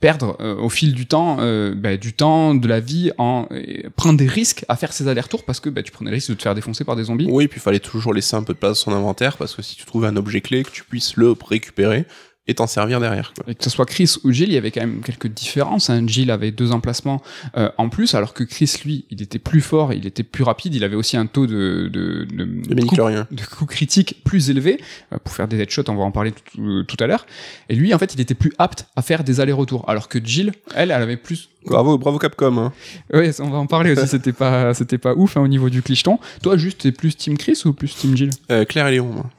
perdre 0.00 0.36
euh, 0.40 0.54
au 0.56 0.68
fil 0.68 0.94
du 0.94 1.06
temps 1.06 1.38
euh, 1.40 1.74
bah, 1.74 1.96
du 1.96 2.12
temps 2.12 2.54
de 2.54 2.68
la 2.68 2.78
vie 2.78 3.10
en 3.18 3.48
prendre 3.96 4.16
des 4.16 4.28
risques 4.28 4.64
à 4.68 4.76
faire 4.76 4.92
ces 4.92 5.08
allers-retours 5.08 5.44
parce 5.44 5.58
que 5.60 5.70
bah, 5.70 5.82
tu 5.82 5.90
prenais 5.90 6.10
le 6.10 6.14
risque 6.14 6.30
de 6.30 6.34
te 6.34 6.42
faire 6.42 6.54
défoncer 6.54 6.84
par 6.84 6.94
des 6.94 7.04
zombies. 7.04 7.26
Oui, 7.28 7.48
puis 7.48 7.58
il 7.58 7.62
fallait 7.62 7.80
toujours 7.80 8.14
laisser 8.14 8.36
un 8.36 8.44
peu 8.44 8.52
de 8.52 8.58
place 8.58 8.70
dans 8.78 8.92
son 8.92 8.92
inventaire 8.92 9.36
parce 9.36 9.54
que 9.54 9.62
si 9.62 9.74
tu 9.74 9.84
trouvais 9.84 10.06
un 10.06 10.16
objet 10.16 10.40
clé, 10.40 10.62
que 10.62 10.70
tu 10.70 10.84
puisses 10.84 11.16
le 11.16 11.34
récupérer 11.48 12.06
et 12.46 12.54
t'en 12.54 12.66
servir 12.66 13.00
derrière. 13.00 13.32
Quoi. 13.34 13.50
Et 13.50 13.54
que 13.54 13.64
ce 13.64 13.70
soit 13.70 13.86
Chris 13.86 14.16
ou 14.22 14.30
Jill, 14.30 14.48
il 14.50 14.54
y 14.54 14.58
avait 14.58 14.70
quand 14.70 14.82
même 14.82 15.00
quelques 15.00 15.28
différences. 15.28 15.88
Hein. 15.88 16.04
Jill 16.06 16.30
avait 16.30 16.50
deux 16.50 16.72
emplacements 16.72 17.22
euh, 17.56 17.70
en 17.78 17.88
plus, 17.88 18.14
alors 18.14 18.34
que 18.34 18.44
Chris, 18.44 18.70
lui, 18.84 19.06
il 19.10 19.22
était 19.22 19.38
plus 19.38 19.62
fort, 19.62 19.92
il 19.92 20.06
était 20.06 20.22
plus 20.22 20.44
rapide, 20.44 20.74
il 20.74 20.84
avait 20.84 20.96
aussi 20.96 21.16
un 21.16 21.26
taux 21.26 21.46
de, 21.46 21.88
de, 21.90 22.24
de, 22.24 22.44
Le 22.74 22.84
coup, 22.84 22.96
de 22.96 23.44
coup 23.44 23.66
critique 23.66 24.22
plus 24.24 24.50
élevé, 24.50 24.78
euh, 25.12 25.18
pour 25.22 25.34
faire 25.34 25.48
des 25.48 25.58
headshots, 25.58 25.88
on 25.88 25.94
va 25.94 26.04
en 26.04 26.10
parler 26.10 26.32
tout, 26.32 26.60
euh, 26.60 26.82
tout 26.84 26.96
à 27.00 27.06
l'heure. 27.06 27.26
Et 27.70 27.74
lui, 27.74 27.94
en 27.94 27.98
fait, 27.98 28.12
il 28.14 28.20
était 28.20 28.34
plus 28.34 28.52
apte 28.58 28.86
à 28.96 29.02
faire 29.02 29.24
des 29.24 29.40
allers-retours, 29.40 29.88
alors 29.88 30.08
que 30.08 30.18
Jill, 30.22 30.52
elle, 30.74 30.90
elle 30.90 31.02
avait 31.02 31.16
plus... 31.16 31.48
Bravo, 31.64 31.96
bravo 31.96 32.18
Capcom. 32.18 32.58
Hein. 32.58 32.72
Ouais, 33.12 33.30
on 33.40 33.48
va 33.48 33.56
en 33.56 33.66
parler 33.66 33.92
aussi, 33.92 34.06
c'était 34.06 34.34
pas, 34.34 34.74
c'était 34.74 34.98
pas 34.98 35.14
ouf 35.14 35.38
hein, 35.38 35.40
au 35.40 35.48
niveau 35.48 35.70
du 35.70 35.80
clicheton. 35.80 36.18
Toi, 36.42 36.58
juste, 36.58 36.82
t'es 36.82 36.92
plus 36.92 37.16
Team 37.16 37.38
Chris 37.38 37.62
ou 37.64 37.72
plus 37.72 37.94
Team 37.94 38.14
Jill? 38.14 38.30
Euh, 38.50 38.66
Claire 38.66 38.88
et 38.88 38.92
Léon. 38.92 39.06
moi. 39.06 39.30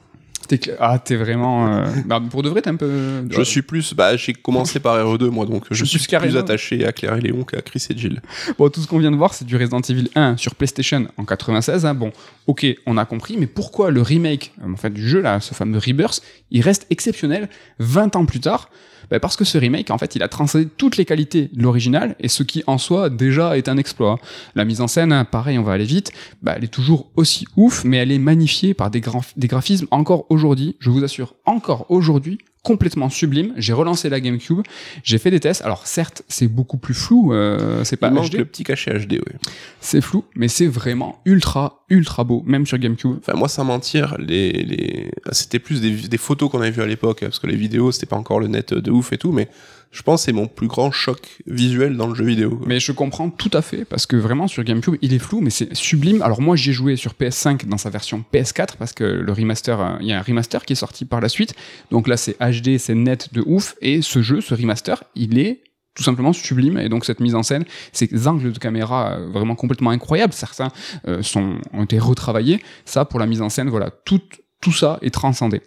T'es 0.48 0.56
cl- 0.56 0.76
Ah, 0.78 0.98
t'es 0.98 1.16
vraiment... 1.16 1.72
euh, 1.74 1.86
bah, 2.04 2.22
pour 2.30 2.42
de 2.42 2.48
vrai, 2.48 2.62
t'es 2.62 2.70
un 2.70 2.76
peu... 2.76 3.24
Je 3.30 3.42
suis 3.42 3.62
plus, 3.62 3.94
bah, 3.94 4.16
j'ai 4.16 4.32
commencé 4.32 4.78
par 4.80 4.96
RE2 4.96 5.28
moi, 5.30 5.44
donc 5.46 5.64
je 5.70 5.84
suis 5.84 5.98
plus 6.20 6.36
attaché 6.38 6.86
à 6.86 6.92
Claire 6.92 7.16
et 7.16 7.20
Léon 7.20 7.44
qu'à 7.44 7.62
Chris 7.62 7.84
et 7.90 7.96
Jill. 7.96 8.22
Bon, 8.58 8.68
tout 8.68 8.80
ce 8.80 8.86
qu'on 8.86 8.98
vient 8.98 9.10
de 9.10 9.16
voir, 9.16 9.34
c'est 9.34 9.44
du 9.44 9.56
Resident 9.56 9.80
Evil 9.80 10.08
1 10.14 10.36
sur 10.36 10.54
PlayStation 10.54 11.06
en 11.16 11.24
96. 11.24 11.84
hein. 11.86 11.94
Bon, 11.94 12.12
ok, 12.46 12.66
on 12.86 12.96
a 12.96 13.04
compris, 13.04 13.36
mais 13.38 13.46
pourquoi 13.46 13.90
le 13.90 14.02
remake 14.02 14.52
euh, 14.64 14.72
en 14.72 14.76
fait, 14.76 14.90
du 14.90 15.08
jeu, 15.08 15.20
là, 15.20 15.40
ce 15.40 15.54
fameux 15.54 15.78
Rebirth, 15.78 16.22
il 16.50 16.60
reste 16.62 16.86
exceptionnel 16.90 17.48
20 17.78 18.16
ans 18.16 18.24
plus 18.26 18.40
tard? 18.40 18.70
Bah, 19.10 19.20
Parce 19.20 19.36
que 19.36 19.44
ce 19.44 19.58
remake, 19.58 19.90
en 19.90 19.98
fait, 19.98 20.16
il 20.16 20.22
a 20.22 20.28
transcendé 20.28 20.66
toutes 20.76 20.96
les 20.96 21.04
qualités 21.04 21.50
de 21.52 21.62
l'original, 21.62 22.16
et 22.20 22.28
ce 22.28 22.42
qui, 22.42 22.62
en 22.66 22.78
soi, 22.78 23.10
déjà 23.10 23.56
est 23.56 23.68
un 23.68 23.76
exploit. 23.76 24.18
La 24.54 24.64
mise 24.64 24.80
en 24.80 24.88
scène, 24.88 25.24
pareil, 25.30 25.58
on 25.58 25.62
va 25.62 25.72
aller 25.72 25.84
vite, 25.84 26.12
bah, 26.42 26.54
elle 26.56 26.64
est 26.64 26.68
toujours 26.68 27.10
aussi 27.16 27.46
ouf, 27.56 27.84
mais 27.84 27.98
elle 27.98 28.12
est 28.12 28.18
magnifiée 28.18 28.74
par 28.74 28.90
des 28.90 29.00
graphismes 29.00 29.86
encore 29.90 30.26
aujourd'hui, 30.30 30.76
je 30.78 30.90
vous 30.90 31.04
assure, 31.04 31.34
encore 31.44 31.86
aujourd'hui, 31.88 32.38
complètement 32.66 33.08
sublime. 33.10 33.54
J'ai 33.56 33.72
relancé 33.72 34.08
la 34.08 34.18
GameCube, 34.18 34.62
j'ai 35.04 35.18
fait 35.18 35.30
des 35.30 35.38
tests. 35.38 35.62
Alors 35.62 35.86
certes, 35.86 36.24
c'est 36.26 36.48
beaucoup 36.48 36.78
plus 36.78 36.94
flou, 36.94 37.32
euh, 37.32 37.84
c'est 37.84 37.96
pas 37.96 38.08
Il 38.08 38.14
manque 38.14 38.30
HD. 38.30 38.38
le 38.38 38.44
petit 38.44 38.64
cachet 38.64 38.90
HD, 38.98 39.12
oui. 39.12 39.38
C'est 39.80 40.00
flou, 40.00 40.24
mais 40.34 40.48
c'est 40.48 40.66
vraiment 40.66 41.20
ultra, 41.24 41.84
ultra 41.90 42.24
beau, 42.24 42.42
même 42.44 42.66
sur 42.66 42.76
GameCube. 42.78 43.18
Enfin, 43.20 43.34
moi, 43.34 43.46
sans 43.46 43.64
mentir, 43.64 44.16
les, 44.18 44.50
les... 44.50 45.12
c'était 45.30 45.60
plus 45.60 45.80
des, 45.80 45.92
des 45.92 46.18
photos 46.18 46.50
qu'on 46.50 46.60
avait 46.60 46.72
vues 46.72 46.82
à 46.82 46.86
l'époque, 46.86 47.20
parce 47.20 47.38
que 47.38 47.46
les 47.46 47.54
vidéos, 47.54 47.92
c'était 47.92 48.06
pas 48.06 48.16
encore 48.16 48.40
le 48.40 48.48
net 48.48 48.74
de 48.74 48.90
ouf 48.90 49.12
et 49.12 49.18
tout, 49.18 49.30
mais 49.30 49.48
je 49.90 50.02
pense 50.02 50.24
c'est 50.24 50.32
mon 50.32 50.46
plus 50.46 50.66
grand 50.66 50.90
choc 50.90 51.38
visuel 51.46 51.96
dans 51.96 52.06
le 52.06 52.14
jeu 52.14 52.24
vidéo. 52.24 52.60
Mais 52.66 52.80
je 52.80 52.92
comprends 52.92 53.30
tout 53.30 53.50
à 53.52 53.62
fait, 53.62 53.84
parce 53.84 54.06
que 54.06 54.16
vraiment 54.16 54.48
sur 54.48 54.62
GameCube, 54.64 54.96
il 55.02 55.14
est 55.14 55.18
flou, 55.18 55.40
mais 55.40 55.50
c'est 55.50 55.74
sublime. 55.74 56.22
Alors 56.22 56.40
moi, 56.40 56.56
j'ai 56.56 56.72
joué 56.72 56.96
sur 56.96 57.12
PS5 57.12 57.66
dans 57.66 57.78
sa 57.78 57.90
version 57.90 58.24
PS4, 58.32 58.76
parce 58.78 58.92
que 58.92 59.04
le 59.04 59.32
remaster, 59.32 59.80
euh, 59.80 59.96
il 60.00 60.06
y 60.06 60.12
a 60.12 60.18
un 60.18 60.22
remaster 60.22 60.64
qui 60.64 60.74
est 60.74 60.76
sorti 60.76 61.04
par 61.04 61.20
la 61.20 61.28
suite. 61.28 61.54
Donc 61.90 62.08
là, 62.08 62.16
c'est 62.16 62.36
HD, 62.38 62.78
c'est 62.78 62.94
net 62.94 63.32
de 63.32 63.42
ouf, 63.46 63.76
et 63.80 64.02
ce 64.02 64.22
jeu, 64.22 64.40
ce 64.40 64.54
remaster, 64.54 65.02
il 65.14 65.38
est 65.38 65.62
tout 65.94 66.02
simplement 66.02 66.32
sublime 66.34 66.78
et 66.78 66.90
donc 66.90 67.06
cette 67.06 67.20
mise 67.20 67.34
en 67.34 67.42
scène 67.42 67.64
ces 67.92 68.28
angles 68.28 68.52
de 68.52 68.58
caméra 68.58 69.14
euh, 69.14 69.30
vraiment 69.30 69.54
complètement 69.54 69.90
incroyables 69.90 70.34
certains 70.34 70.70
euh, 71.08 71.22
sont 71.22 71.54
ont 71.72 71.84
été 71.84 71.98
retravaillés 71.98 72.62
ça 72.84 73.06
pour 73.06 73.18
la 73.18 73.24
mise 73.24 73.40
en 73.40 73.48
scène 73.48 73.70
voilà 73.70 73.90
tout 74.04 74.20
tout 74.66 74.72
ça 74.72 74.98
est 75.02 75.14
transcendé 75.14 75.60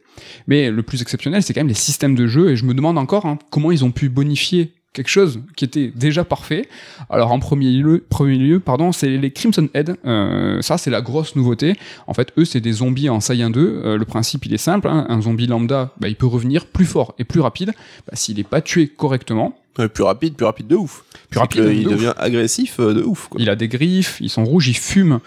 mais 0.47 0.69
le 0.71 0.83
plus 0.83 1.01
exceptionnel 1.01 1.41
c'est 1.41 1.53
quand 1.53 1.61
même 1.61 1.69
les 1.69 1.73
systèmes 1.89 2.15
de 2.15 2.27
jeu 2.27 2.49
et 2.49 2.55
je 2.57 2.65
me 2.65 2.73
demande 2.73 2.97
encore 2.97 3.25
hein, 3.25 3.39
comment 3.49 3.71
ils 3.71 3.85
ont 3.85 3.91
pu 3.91 4.09
bonifier 4.09 4.73
quelque 4.91 5.07
chose 5.07 5.39
qui 5.55 5.63
était 5.63 5.91
déjà 5.95 6.23
parfait 6.25 6.67
alors 7.09 7.31
en 7.31 7.39
premier 7.39 7.71
lieu, 7.71 8.03
premier 8.09 8.35
lieu 8.37 8.59
pardon, 8.59 8.91
c'est 8.91 9.07
les 9.07 9.31
Crimson 9.31 9.69
Head. 9.73 9.95
Euh, 10.03 10.61
ça 10.61 10.77
c'est 10.77 10.89
la 10.89 11.01
grosse 11.01 11.35
nouveauté. 11.35 11.75
En 12.07 12.13
fait, 12.13 12.33
eux 12.37 12.43
c'est 12.45 12.59
des 12.59 12.73
zombies 12.73 13.07
en 13.07 13.19
Saiyan 13.19 13.51
2. 13.51 13.59
Euh, 13.61 13.97
le 13.97 14.05
principe 14.05 14.45
il 14.47 14.53
est 14.53 14.57
simple. 14.57 14.87
hein. 14.87 15.05
Un 15.07 15.21
zombie 15.21 15.47
lambda, 15.47 15.93
bah, 15.99 16.07
il 16.09 16.15
peut 16.15 16.25
revenir 16.25 16.65
plus 16.65 16.85
fort 16.85 17.13
et 17.19 17.23
plus 17.23 17.39
rapide 17.39 17.71
bah, 18.07 18.13
s'il 18.15 18.37
n'est 18.37 18.43
pas 18.43 18.61
tué 18.61 18.87
correctement. 18.87 19.55
Plus 19.93 20.03
rapide, 20.03 20.33
plus 20.35 20.45
rapide 20.45 20.67
de 20.67 20.75
ouf. 20.75 21.05
Plus 21.29 21.39
rapide 21.39 21.63
de 21.63 21.71
il 21.71 21.87
devient 21.87 22.13
agressif 22.17 22.79
euh, 22.79 22.93
de 22.93 23.01
ouf. 23.03 23.27
Quoi. 23.29 23.39
Il 23.39 23.49
a 23.49 23.55
des 23.55 23.67
griffes, 23.69 24.17
ils 24.19 24.29
sont 24.29 24.43
rouges, 24.43 24.67
ils 24.67 24.75
fument. 24.77 25.19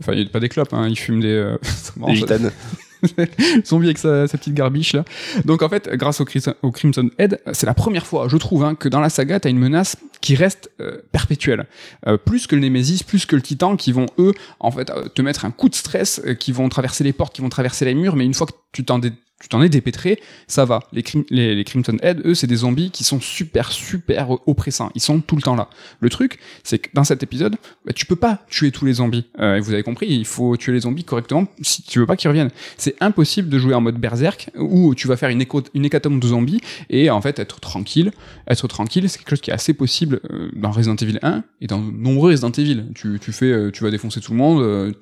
Enfin, 0.00 0.12
il 0.12 0.20
n'y 0.22 0.26
a 0.26 0.28
pas 0.28 0.40
des 0.40 0.48
clopes, 0.48 0.74
hein, 0.74 0.88
il 0.88 0.98
fume 0.98 1.20
des. 1.20 1.28
euh, 1.28 1.56
ça. 1.62 1.92
gitanes. 2.12 2.50
zombie 3.66 3.86
avec 3.86 3.98
sa, 3.98 4.26
petite 4.26 4.54
garbiche 4.54 4.94
là. 4.94 5.04
Donc 5.44 5.62
en 5.62 5.68
fait, 5.68 5.88
grâce 5.94 6.20
au, 6.20 6.24
Crimson- 6.24 7.10
Head, 7.18 7.40
c'est 7.52 7.66
la 7.66 7.74
première 7.74 8.06
fois, 8.06 8.28
je 8.28 8.36
trouve, 8.36 8.64
hein, 8.64 8.74
que 8.74 8.88
dans 8.88 9.00
la 9.00 9.08
saga, 9.10 9.40
t'as 9.40 9.50
une 9.50 9.58
menace 9.58 9.96
qui 10.20 10.34
reste 10.34 10.70
euh, 10.80 10.98
perpétuelle. 11.12 11.66
Euh, 12.06 12.16
plus 12.16 12.46
que 12.46 12.54
le 12.56 12.62
Nemesis, 12.62 13.02
plus 13.02 13.26
que 13.26 13.36
le 13.36 13.42
Titan, 13.42 13.76
qui 13.76 13.92
vont 13.92 14.06
eux, 14.18 14.32
en 14.60 14.70
fait, 14.70 14.90
euh, 14.90 15.08
te 15.08 15.22
mettre 15.22 15.44
un 15.44 15.50
coup 15.50 15.68
de 15.68 15.74
stress, 15.74 16.22
qui 16.38 16.52
vont 16.52 16.68
traverser 16.68 17.04
les 17.04 17.12
portes, 17.12 17.34
qui 17.34 17.42
vont 17.42 17.48
traverser 17.48 17.84
les 17.84 17.94
murs, 17.94 18.16
mais 18.16 18.24
une 18.24 18.34
fois 18.34 18.46
que 18.46 18.52
tu 18.72 18.84
t'en 18.84 18.98
dé- 18.98 19.12
tu 19.44 19.48
t'en 19.50 19.60
es 19.60 19.68
dépêtré, 19.68 20.18
ça 20.48 20.64
va. 20.64 20.80
Les, 20.94 21.04
les, 21.28 21.54
les 21.54 21.64
Crimson 21.64 21.98
Head, 22.02 22.22
eux, 22.24 22.34
c'est 22.34 22.46
des 22.46 22.56
zombies 22.56 22.90
qui 22.90 23.04
sont 23.04 23.20
super, 23.20 23.70
super 23.72 24.30
oppressants. 24.48 24.90
Ils 24.94 25.02
sont 25.02 25.20
tout 25.20 25.36
le 25.36 25.42
temps 25.42 25.54
là. 25.54 25.68
Le 26.00 26.08
truc, 26.08 26.38
c'est 26.62 26.78
que 26.78 26.88
dans 26.94 27.04
cet 27.04 27.22
épisode, 27.22 27.56
bah, 27.84 27.92
tu 27.94 28.06
peux 28.06 28.16
pas 28.16 28.40
tuer 28.48 28.70
tous 28.72 28.86
les 28.86 28.94
zombies. 28.94 29.26
Euh, 29.38 29.56
et 29.56 29.60
vous 29.60 29.74
avez 29.74 29.82
compris, 29.82 30.06
il 30.08 30.24
faut 30.24 30.56
tuer 30.56 30.72
les 30.72 30.80
zombies 30.80 31.04
correctement 31.04 31.46
si 31.60 31.82
tu 31.82 31.98
veux 31.98 32.06
pas 32.06 32.16
qu'ils 32.16 32.28
reviennent. 32.28 32.50
C'est 32.78 32.96
impossible 33.00 33.50
de 33.50 33.58
jouer 33.58 33.74
en 33.74 33.82
mode 33.82 33.98
berserk 33.98 34.48
où 34.58 34.94
tu 34.94 35.08
vas 35.08 35.18
faire 35.18 35.28
une, 35.28 35.42
éco- 35.42 35.62
une 35.74 35.84
hécatombe 35.84 36.20
de 36.20 36.26
zombies 36.26 36.62
et 36.88 37.10
en 37.10 37.20
fait 37.20 37.38
être 37.38 37.60
tranquille. 37.60 38.12
Être 38.48 38.66
tranquille, 38.66 39.10
c'est 39.10 39.18
quelque 39.18 39.28
chose 39.30 39.42
qui 39.42 39.50
est 39.50 39.54
assez 39.54 39.74
possible 39.74 40.20
euh, 40.30 40.48
dans 40.54 40.70
Resident 40.70 40.96
Evil 40.96 41.18
1 41.22 41.44
et 41.60 41.66
dans 41.66 41.80
de 41.82 41.90
nombreux 41.90 42.30
Resident 42.30 42.50
Evil. 42.52 42.86
Tu, 42.94 43.18
tu 43.20 43.32
fais, 43.32 43.52
euh, 43.52 43.70
tu 43.70 43.84
vas 43.84 43.90
défoncer 43.90 44.22
tout 44.22 44.32
le 44.32 44.38
monde. 44.38 44.94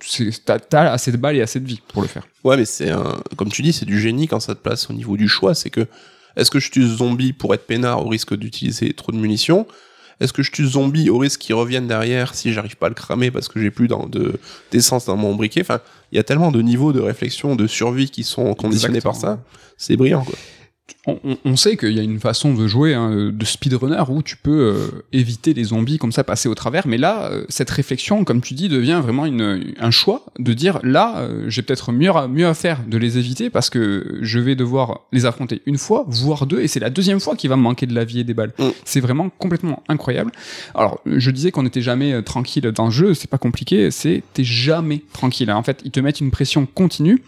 T'as 0.44 0.58
t'as 0.58 0.90
assez 0.90 1.12
de 1.12 1.16
balles 1.16 1.36
et 1.36 1.42
assez 1.42 1.60
de 1.60 1.66
vie 1.66 1.80
pour 1.92 2.02
le 2.02 2.08
faire. 2.08 2.26
Ouais, 2.44 2.56
mais 2.56 2.64
c'est 2.64 2.90
comme 3.36 3.50
tu 3.50 3.62
dis, 3.62 3.72
c'est 3.72 3.84
du 3.84 4.00
génie 4.00 4.26
ça 4.40 4.54
te 4.54 4.60
place 4.60 4.88
au 4.90 4.92
niveau 4.92 5.16
du 5.16 5.28
choix. 5.28 5.54
C'est 5.54 5.70
que, 5.70 5.86
est-ce 6.36 6.50
que 6.50 6.60
je 6.60 6.70
tue 6.70 6.82
ce 6.82 6.96
zombie 6.96 7.32
pour 7.32 7.54
être 7.54 7.66
peinard 7.66 8.04
au 8.04 8.08
risque 8.08 8.34
d'utiliser 8.36 8.92
trop 8.92 9.12
de 9.12 9.16
munitions? 9.18 9.66
Est-ce 10.20 10.32
que 10.32 10.42
je 10.42 10.52
tue 10.52 10.64
ce 10.64 10.70
zombie 10.72 11.10
au 11.10 11.18
risque 11.18 11.40
qu'il 11.40 11.54
revienne 11.54 11.88
derrière 11.88 12.34
si 12.34 12.52
j'arrive 12.52 12.76
pas 12.76 12.86
à 12.86 12.88
le 12.90 12.94
cramer 12.94 13.30
parce 13.30 13.48
que 13.48 13.60
j'ai 13.60 13.70
plus 13.70 13.88
dans- 13.88 14.06
de, 14.06 14.38
d'essence 14.70 15.06
dans 15.06 15.16
mon 15.16 15.34
briquet? 15.34 15.62
Enfin, 15.62 15.80
il 16.12 16.16
y 16.16 16.18
a 16.18 16.22
tellement 16.22 16.52
de 16.52 16.62
niveaux 16.62 16.92
de 16.92 17.00
réflexion, 17.00 17.56
de 17.56 17.66
survie 17.66 18.08
qui 18.10 18.22
sont 18.22 18.54
conditionnés 18.54 19.00
par 19.00 19.16
ça. 19.16 19.40
C'est 19.76 19.96
brillant, 19.96 20.22
quoi. 20.24 20.34
On, 21.06 21.56
sait 21.56 21.76
qu'il 21.76 21.92
y 21.92 22.00
a 22.00 22.02
une 22.02 22.20
façon 22.20 22.54
de 22.54 22.66
jouer 22.66 22.94
hein, 22.94 23.30
de 23.32 23.44
speedrunner 23.44 24.02
où 24.08 24.22
tu 24.22 24.36
peux 24.36 24.50
euh, 24.74 25.02
éviter 25.12 25.54
les 25.54 25.64
zombies 25.64 25.98
comme 25.98 26.12
ça, 26.12 26.24
passer 26.24 26.48
au 26.48 26.54
travers. 26.54 26.86
Mais 26.86 26.98
là, 26.98 27.30
euh, 27.30 27.44
cette 27.48 27.70
réflexion, 27.70 28.24
comme 28.24 28.40
tu 28.40 28.54
dis, 28.54 28.68
devient 28.68 29.00
vraiment 29.02 29.26
une, 29.26 29.74
un 29.78 29.90
choix 29.90 30.24
de 30.38 30.52
dire 30.52 30.78
là, 30.82 31.18
euh, 31.18 31.44
j'ai 31.48 31.62
peut-être 31.62 31.92
mieux, 31.92 32.10
à- 32.10 32.28
mieux 32.28 32.46
à 32.46 32.54
faire 32.54 32.80
de 32.86 32.96
les 32.98 33.18
éviter 33.18 33.50
parce 33.50 33.70
que 33.70 34.18
je 34.22 34.38
vais 34.38 34.54
devoir 34.54 35.00
les 35.12 35.26
affronter 35.26 35.62
une 35.66 35.78
fois, 35.78 36.04
voire 36.08 36.46
deux, 36.46 36.60
et 36.60 36.68
c'est 36.68 36.80
la 36.80 36.90
deuxième 36.90 37.20
fois 37.20 37.36
qu'il 37.36 37.50
va 37.50 37.56
me 37.56 37.62
manquer 37.62 37.86
de 37.86 37.94
la 37.94 38.04
vie 38.04 38.20
et 38.20 38.24
des 38.24 38.34
balles. 38.34 38.52
Mm. 38.58 38.68
C'est 38.84 39.00
vraiment 39.00 39.28
complètement 39.30 39.82
incroyable. 39.88 40.30
Alors, 40.74 41.00
je 41.06 41.30
disais 41.30 41.50
qu'on 41.50 41.62
n'était 41.64 41.82
jamais 41.82 42.22
tranquille 42.22 42.62
dans 42.74 42.86
le 42.86 42.90
jeu, 42.90 43.14
c'est 43.14 43.28
pas 43.30 43.38
compliqué, 43.38 43.90
c'est 43.90 44.22
t'es 44.34 44.44
jamais 44.44 45.02
tranquille. 45.12 45.50
hein. 45.50 45.56
En 45.56 45.62
fait, 45.62 45.80
ils 45.84 45.90
te 45.90 46.00
mettent 46.00 46.20
une 46.20 46.30
pression 46.30 46.66
continue. 46.66 47.22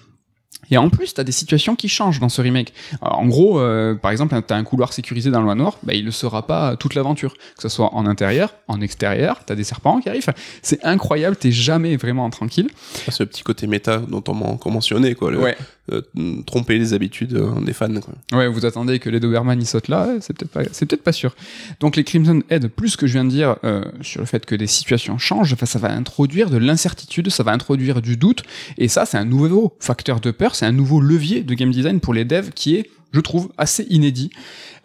Et 0.70 0.76
en 0.78 0.88
plus, 0.90 1.14
t'as 1.14 1.24
des 1.24 1.32
situations 1.32 1.76
qui 1.76 1.88
changent 1.88 2.20
dans 2.20 2.28
ce 2.28 2.40
remake. 2.42 2.72
Alors, 3.02 3.18
en 3.18 3.26
gros, 3.26 3.58
euh, 3.58 3.94
par 3.94 4.10
exemple, 4.10 4.34
t'as 4.46 4.56
un 4.56 4.64
couloir 4.64 4.92
sécurisé 4.92 5.30
dans 5.30 5.40
le 5.40 5.46
manoir, 5.46 5.78
bah, 5.82 5.94
il 5.94 6.04
ne 6.04 6.10
sera 6.10 6.46
pas 6.46 6.76
toute 6.76 6.94
l'aventure. 6.94 7.34
Que 7.34 7.62
ce 7.62 7.68
soit 7.68 7.94
en 7.94 8.06
intérieur, 8.06 8.54
en 8.68 8.80
extérieur, 8.80 9.40
t'as 9.46 9.54
des 9.54 9.64
serpents 9.64 10.00
qui 10.00 10.08
arrivent. 10.08 10.26
C'est 10.62 10.84
incroyable, 10.84 11.36
t'es 11.36 11.52
jamais 11.52 11.96
vraiment 11.96 12.28
tranquille. 12.30 12.68
Ce 13.10 13.22
petit 13.24 13.42
côté 13.42 13.66
méta 13.66 13.98
dont 13.98 14.22
on, 14.28 14.56
qu'on 14.56 14.70
mentionnait, 14.70 15.14
quoi. 15.14 15.30
Le- 15.30 15.38
Ouais. 15.44 15.56
Euh, 15.92 16.00
tromper 16.46 16.78
les 16.78 16.94
habitudes 16.94 17.34
euh, 17.34 17.60
des 17.60 17.74
fans. 17.74 17.92
Quoi. 18.00 18.38
Ouais, 18.38 18.48
vous 18.48 18.64
attendez 18.64 18.98
que 18.98 19.10
les 19.10 19.20
Doberman 19.20 19.60
y 19.60 19.66
sautent 19.66 19.88
là, 19.88 20.14
c'est 20.20 20.34
peut-être 20.34 20.50
pas, 20.50 20.62
c'est 20.72 20.86
peut-être 20.86 21.02
pas 21.02 21.12
sûr. 21.12 21.36
Donc 21.80 21.96
les 21.96 22.04
Crimson 22.04 22.42
Head, 22.48 22.68
plus 22.68 22.96
que 22.96 23.06
je 23.06 23.12
viens 23.12 23.24
de 23.26 23.30
dire 23.30 23.56
euh, 23.64 23.84
sur 24.00 24.20
le 24.20 24.26
fait 24.26 24.46
que 24.46 24.54
des 24.54 24.66
situations 24.66 25.18
changent, 25.18 25.52
enfin, 25.52 25.66
ça 25.66 25.78
va 25.78 25.92
introduire 25.92 26.48
de 26.48 26.56
l'incertitude, 26.56 27.28
ça 27.28 27.42
va 27.42 27.52
introduire 27.52 28.00
du 28.00 28.16
doute, 28.16 28.44
et 28.78 28.88
ça 28.88 29.04
c'est 29.04 29.18
un 29.18 29.26
nouveau 29.26 29.76
facteur 29.78 30.20
de 30.20 30.30
peur, 30.30 30.54
c'est 30.54 30.64
un 30.64 30.72
nouveau 30.72 31.02
levier 31.02 31.42
de 31.42 31.52
game 31.52 31.70
design 31.70 32.00
pour 32.00 32.14
les 32.14 32.24
devs 32.24 32.50
qui 32.50 32.76
est 32.76 32.90
je 33.12 33.20
trouve 33.20 33.52
assez 33.58 33.86
inédit, 33.90 34.30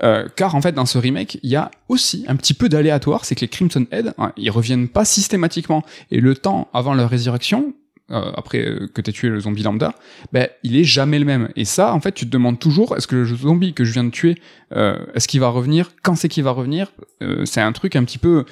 euh, 0.04 0.28
car 0.36 0.54
en 0.54 0.62
fait 0.62 0.74
dans 0.74 0.86
ce 0.86 0.98
remake 0.98 1.40
il 1.44 1.50
y 1.50 1.56
a 1.56 1.72
aussi 1.88 2.26
un 2.28 2.36
petit 2.36 2.54
peu 2.54 2.70
d'aléatoire, 2.70 3.26
c'est 3.26 3.36
que 3.36 3.42
les 3.42 3.48
Crimson 3.48 3.86
Head 3.92 4.14
hein, 4.18 4.34
ils 4.38 4.52
reviennent 4.52 4.88
pas 4.88 5.06
systématiquement, 5.06 5.84
et 6.12 6.20
le 6.20 6.36
temps 6.36 6.68
avant 6.74 6.94
leur 6.94 7.10
résurrection, 7.10 7.74
euh, 8.12 8.32
après 8.36 8.66
euh, 8.66 8.88
que 8.94 9.02
t'aies 9.02 9.12
tué 9.12 9.30
le 9.30 9.40
zombie 9.40 9.64
lambda, 9.64 9.94
ben 10.34 10.48
il 10.64 10.76
est 10.76 10.84
jamais 10.84 11.20
le 11.20 11.26
même. 11.26 11.50
Et 11.56 11.66
ça, 11.66 11.94
en 11.94 12.00
fait, 12.00 12.14
tu 12.14 12.26
te 12.26 12.32
demandes 12.32 12.60
toujours, 12.60 12.96
est-ce 12.96 13.08
que 13.08 13.16
le 13.16 13.26
zombie 13.26 13.74
que 13.74 13.84
je 13.84 13.94
viens 13.94 14.04
de 14.04 14.10
tuer, 14.10 14.36
euh, 14.76 14.98
est-ce 15.16 15.28
qu'il 15.28 15.40
va 15.40 15.50
revenir? 15.50 15.92
Quand 16.04 16.16
c'est 16.16 16.30
qu'il 16.30 16.44
va 16.44 16.52
revenir? 16.52 16.92
Euh, 17.22 17.46
C'est 17.46 17.62
un 17.62 17.72
truc 17.72 17.96
un 17.96 18.04
petit 18.04 18.18
peu... 18.18 18.46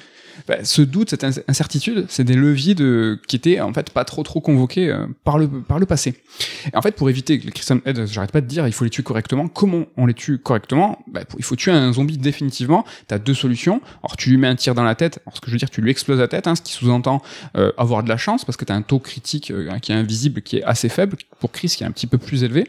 ben, 0.48 0.64
ce 0.64 0.82
doute, 0.82 1.10
cette 1.10 1.24
in- 1.24 1.30
incertitude, 1.46 2.06
c'est 2.08 2.24
des 2.24 2.34
leviers 2.34 2.74
de 2.74 3.20
qui 3.28 3.36
étaient 3.36 3.60
en 3.60 3.72
fait 3.72 3.90
pas 3.90 4.04
trop 4.04 4.22
trop 4.22 4.40
convoqués 4.40 4.88
euh, 4.90 5.06
par 5.24 5.38
le 5.38 5.46
par 5.46 5.78
le 5.78 5.86
passé. 5.86 6.14
Et 6.72 6.76
en 6.76 6.82
fait, 6.82 6.92
pour 6.96 7.10
éviter 7.10 7.38
que 7.38 7.44
les 7.46 7.52
Crimson 7.52 7.80
Head, 7.84 8.06
j'arrête 8.06 8.32
pas 8.32 8.40
de 8.40 8.46
dire, 8.46 8.66
il 8.66 8.72
faut 8.72 8.84
les 8.84 8.90
tuer 8.90 9.02
correctement. 9.02 9.46
Comment 9.48 9.84
on 9.96 10.06
les 10.06 10.14
tue 10.14 10.38
correctement? 10.38 11.04
Pour- 11.28 11.38
Il 11.38 11.44
faut 11.44 11.56
tuer 11.56 11.72
un 11.72 11.92
zombie 11.92 12.18
définitivement. 12.18 12.84
T'as 13.06 13.18
deux 13.18 13.34
solutions. 13.34 13.80
Alors 14.02 14.16
tu 14.16 14.30
lui 14.30 14.38
mets 14.38 14.48
un 14.48 14.56
tir 14.56 14.74
dans 14.74 14.84
la 14.84 14.94
tête. 14.94 15.20
Alors 15.26 15.36
ce 15.36 15.40
que 15.40 15.48
je 15.48 15.52
veux 15.52 15.58
dire, 15.58 15.70
tu 15.70 15.80
lui 15.82 15.90
exploses 15.90 16.18
la 16.18 16.28
tête, 16.28 16.46
hein, 16.46 16.54
ce 16.54 16.62
qui 16.62 16.72
sous-entend 16.72 17.22
euh, 17.56 17.70
avoir 17.76 18.02
de 18.02 18.08
la 18.08 18.16
chance 18.16 18.44
parce 18.44 18.56
que 18.56 18.64
tu 18.64 18.72
as 18.72 18.76
un 18.76 18.82
taux 18.82 18.98
critique 18.98 19.50
euh, 19.50 19.78
qui 19.80 19.92
est 19.92 19.94
invisible, 19.94 20.42
qui 20.42 20.56
est 20.58 20.62
assez 20.64 20.88
faible, 20.88 21.16
pour 21.40 21.52
Chris 21.52 21.68
qui 21.76 21.82
est 21.84 21.86
un 21.86 21.90
petit 21.92 22.06
peu 22.06 22.18
plus 22.18 22.42
élevé. 22.42 22.66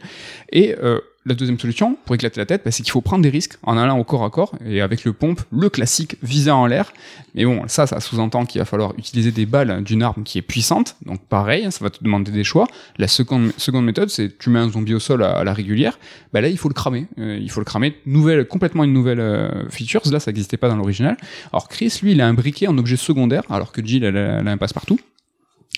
Et 0.52 0.76
euh, 0.84 1.00
la 1.26 1.36
deuxième 1.36 1.60
solution, 1.60 1.98
pour 2.06 2.16
éclater 2.16 2.40
la 2.40 2.46
tête, 2.46 2.62
bah, 2.64 2.72
c'est 2.72 2.82
qu'il 2.82 2.92
faut 2.92 3.02
prendre 3.02 3.22
des 3.22 3.30
risques 3.30 3.58
en 3.64 3.78
allant 3.78 4.00
au 4.00 4.04
corps 4.04 4.24
à 4.24 4.30
corps 4.30 4.54
et 4.66 4.82
avec 4.82 5.04
le 5.04 5.14
pompe, 5.14 5.42
le 5.52 5.70
classique 5.70 6.16
visé 6.24 6.50
en 6.50 6.66
l'air. 6.66 6.94
Mais 7.36 7.46
bon, 7.46 7.64
ça, 7.68 7.88
ça 7.88 8.00
sous-entend 8.00 8.46
qu'il 8.46 8.60
va 8.60 8.66
falloir 8.66 8.94
utiliser 8.98 9.32
des 9.32 9.46
balles 9.46 9.84
d'une 9.84 10.02
arme 10.02 10.24
qui 10.24 10.38
est 10.38 10.42
puissante. 10.42 10.96
Donc 11.06 11.20
pareil, 11.22 11.66
hein, 11.66 11.72
ça 11.72 11.84
va 11.84 11.90
te 11.90 12.04
demander 12.04 12.32
des 12.32 12.44
choix. 12.44 12.68
La 12.98 13.08
seconde, 13.08 13.52
seconde 13.58 13.86
méthode, 13.86 14.10
c'est 14.10 14.38
tu 14.38 14.50
mets 14.50 14.60
un 14.60 14.70
zombie 14.70 14.94
au 14.94 15.00
sol 15.00 15.24
à, 15.24 15.44
la 15.44 15.54
régulière. 15.54 16.00
Bah 16.34 16.42
là, 16.42 16.48
il 16.48 16.58
faut 16.58 16.70
le 16.70 16.74
cramer. 16.74 17.08
Euh, 17.18 17.38
il 17.40 17.52
faut 17.52 17.60
le 17.60 17.66
cramer. 17.66 17.96
Nouvelle, 18.06 18.48
complètement 18.48 18.84
une 18.86 18.94
nouvelle 18.94 19.20
euh, 19.20 19.70
feature. 19.70 20.02
Là, 20.12 20.20
ça 20.20 20.32
n'existait 20.32 20.58
pas 20.58 20.70
dans 20.70 20.78
l'original. 20.78 21.18
Alors 21.52 21.68
Chris, 21.68 22.00
lui, 22.02 22.14
il 22.14 22.22
a 22.22 22.28
un 22.28 22.34
briquet 22.34 22.68
en 22.68 22.78
objet 22.78 22.98
secondaire, 22.98 23.44
alors 23.50 23.72
que 23.72 23.86
Jill, 23.86 24.04
elle 24.04 24.18
a 24.18 24.52
un 24.52 24.58
passe-partout. 24.58 25.00